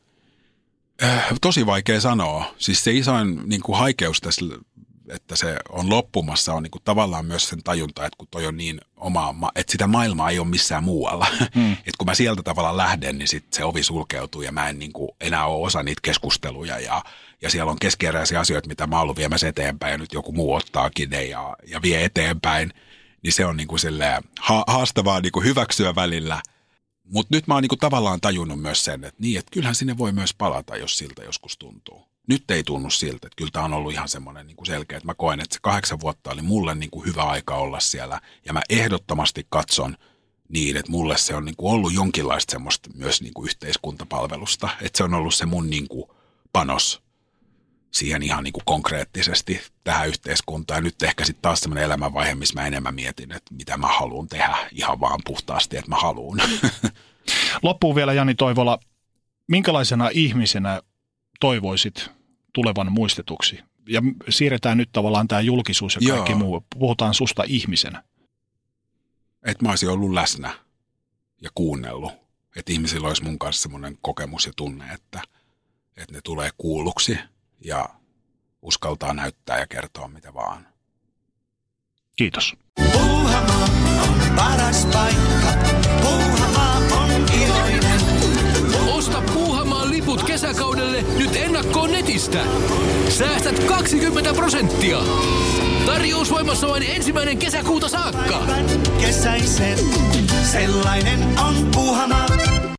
Äh, 1.04 1.26
tosi 1.42 1.66
vaikea 1.66 2.02
sanoa. 2.02 2.54
Siis 2.58 2.84
se 2.84 2.92
isoin 2.92 3.42
niin 3.46 3.62
kuin 3.62 3.78
haikeus 3.78 4.22
tässä, 4.22 4.46
että 5.10 5.36
se 5.36 5.58
on 5.70 5.90
loppumassa, 5.90 6.54
on 6.54 6.64
niin 6.64 6.72
kuin 6.72 6.84
tavallaan 6.84 7.26
myös 7.26 7.50
sen 7.50 7.64
tajunta, 7.64 8.06
että 8.06 8.18
kun 8.18 8.28
toi 8.32 8.46
on 8.46 8.58
niin 8.58 8.82
oma, 8.96 9.52
että 9.56 9.72
sitä 9.72 9.88
maailmaa 9.88 10.30
ei 10.30 10.40
ole 10.40 10.48
missään 10.48 10.84
muualla. 10.84 11.28
Hmm. 11.56 11.72
että 11.88 11.98
kun 11.98 12.06
mä 12.06 12.14
sieltä 12.14 12.44
tavallaan 12.44 12.78
lähden, 12.78 13.18
niin 13.18 13.28
sit 13.28 13.54
se 13.54 13.64
ovi 13.64 13.84
sulkeutuu 13.84 14.42
ja 14.42 14.52
mä 14.52 14.70
en 14.70 14.80
niin 14.80 14.94
kuin 14.94 15.10
enää 15.22 15.46
ole 15.46 15.66
osa 15.66 15.84
niitä 15.84 16.02
keskusteluja 16.02 16.80
ja, 16.80 17.04
ja 17.42 17.50
siellä 17.50 17.72
on 17.72 17.80
keskeeräisiä 17.80 18.40
asioita, 18.40 18.70
mitä 18.70 18.88
mä 18.88 18.96
oon 18.96 19.04
ollut 19.04 19.18
viemässä 19.18 19.48
eteenpäin 19.48 19.92
ja 19.92 19.98
nyt 19.98 20.14
joku 20.14 20.32
muu 20.32 20.54
ottaakin 20.54 21.10
ne 21.10 21.24
ja, 21.24 21.56
ja 21.68 21.82
vie 21.82 22.04
eteenpäin. 22.04 22.74
Niin 23.24 23.34
se 23.34 23.46
on 23.46 23.58
niin 23.58 23.68
kuin 23.68 23.80
ha- 24.40 24.64
haastavaa 24.68 25.22
niin 25.22 25.32
kuin 25.32 25.46
hyväksyä 25.46 25.96
välillä– 25.96 26.42
mutta 27.10 27.36
nyt 27.36 27.48
mä 27.48 27.54
oon 27.54 27.64
niinku 27.64 27.76
tavallaan 27.76 28.22
tajunnut 28.22 28.62
myös 28.62 28.86
sen, 28.86 29.04
että 29.04 29.22
niin, 29.22 29.40
että 29.40 29.52
kyllähän 29.52 29.76
sinne 29.76 29.98
voi 29.98 30.12
myös 30.12 30.34
palata, 30.34 30.78
jos 30.78 30.98
siltä 30.98 31.24
joskus 31.24 31.58
tuntuu. 31.58 32.08
Nyt 32.28 32.52
ei 32.52 32.64
tunnu 32.64 32.90
siltä, 32.90 33.28
että 33.28 33.36
kyllä 33.36 33.52
tämä 33.52 33.66
on 33.66 33.74
ollut 33.74 33.94
ihan 33.94 34.10
semmoinen 34.10 34.48
niinku 34.48 34.66
selkeä, 34.66 34.98
että 34.98 35.08
mä 35.08 35.14
koen, 35.14 35.40
että 35.40 35.54
se 35.54 35.60
kahdeksan 35.62 36.00
vuotta 36.00 36.32
oli 36.32 36.42
mulle 36.42 36.76
niinku 36.76 37.06
hyvä 37.06 37.24
aika 37.24 37.56
olla 37.56 37.80
siellä. 37.80 38.22
Ja 38.46 38.54
mä 38.54 38.62
ehdottomasti 38.70 39.46
katson 39.50 39.98
niin, 40.50 40.78
että 40.78 40.92
mulle 40.92 41.18
se 41.18 41.36
on 41.36 41.46
niinku 41.46 41.70
ollut 41.70 41.94
jonkinlaista 41.94 42.52
semmoista 42.52 42.90
myös 42.94 43.22
niinku 43.22 43.46
yhteiskuntapalvelusta. 43.46 44.70
Että 44.82 44.98
se 44.98 45.04
on 45.04 45.14
ollut 45.14 45.36
se 45.36 45.46
mun 45.46 45.70
niinku 45.70 46.16
panos 46.54 47.07
siihen 47.92 48.24
ihan 48.24 48.44
niin 48.44 48.54
kuin 48.54 48.66
konkreettisesti 48.66 49.62
tähän 49.84 50.08
yhteiskuntaan. 50.08 50.78
Ja 50.78 50.82
nyt 50.82 51.04
ehkä 51.04 51.26
sitten 51.26 51.42
taas 51.42 51.60
sellainen 51.60 51.84
elämänvaihe, 51.84 52.36
missä 52.36 52.62
mä 52.62 52.68
enemmän 52.68 52.96
mietin, 52.96 53.32
että 53.32 53.56
mitä 53.56 53.78
mä 53.78 53.88
haluan 53.88 54.28
tehdä 54.28 54.58
ihan 54.72 55.00
vaan 55.00 55.20
puhtaasti, 55.26 55.78
että 55.78 55.90
mä 55.90 55.96
haluan. 55.96 56.42
Loppuun 57.64 57.96
vielä 57.96 58.14
Jani 58.14 58.36
Toivola, 58.36 58.80
minkälaisena 59.48 60.10
ihmisenä 60.14 60.82
toivoisit 61.40 62.10
tulevan 62.54 62.92
muistetuksi? 62.92 63.60
Ja 63.90 64.02
siirretään 64.30 64.78
nyt 64.78 64.90
tavallaan 64.92 65.28
tämä 65.28 65.42
julkisuus 65.42 65.98
ja 66.02 66.14
kaikki 66.14 66.32
Joo. 66.32 66.40
muu. 66.40 66.66
Puhutaan 66.80 67.14
susta 67.14 67.44
ihmisenä. 67.48 68.04
että 69.44 69.66
mä 69.66 69.70
olisin 69.70 69.90
ollut 69.90 70.14
läsnä 70.14 70.52
ja 71.42 71.50
kuunnellut. 71.56 72.12
Että 72.56 72.72
ihmisillä 72.74 73.08
olisi 73.08 73.24
mun 73.24 73.40
kanssa 73.40 73.62
semmoinen 73.62 73.98
kokemus 74.02 74.46
ja 74.46 74.54
tunne, 74.56 74.86
että, 74.94 75.22
että 75.98 76.14
ne 76.14 76.22
tulee 76.24 76.50
kuulluksi 76.58 77.18
ja 77.64 77.90
uskaltaa 78.62 79.14
näyttää 79.14 79.60
ja 79.60 79.68
kertoa 79.68 80.08
mitä 80.08 80.34
vaan. 80.34 80.68
Kiitos. 82.16 82.56
Puuhamaa 82.94 83.64
on 84.04 84.36
paras 84.36 84.86
paikka. 84.86 85.54
Puuhamaa 86.02 86.78
on 86.78 87.12
iloinen. 87.44 88.02
Osta 88.94 89.22
Puuhamaan 89.34 89.90
liput 89.90 90.24
kesäkaudelle 90.24 91.02
nyt 91.02 91.36
ennakkoon 91.36 91.92
netistä. 91.92 92.46
Säästät 93.10 93.64
20 93.64 94.34
prosenttia. 94.34 95.00
Tarjous 95.86 96.32
voimassa 96.32 96.68
vain 96.68 96.84
ensimmäinen 96.84 97.38
kesäkuuta 97.38 97.90
saakka. 97.90 98.38
Päivän 98.48 98.66
kesäisen. 99.02 99.78
Sellainen 100.52 101.40
on 101.40 101.72
Puuhamaa. 101.76 102.28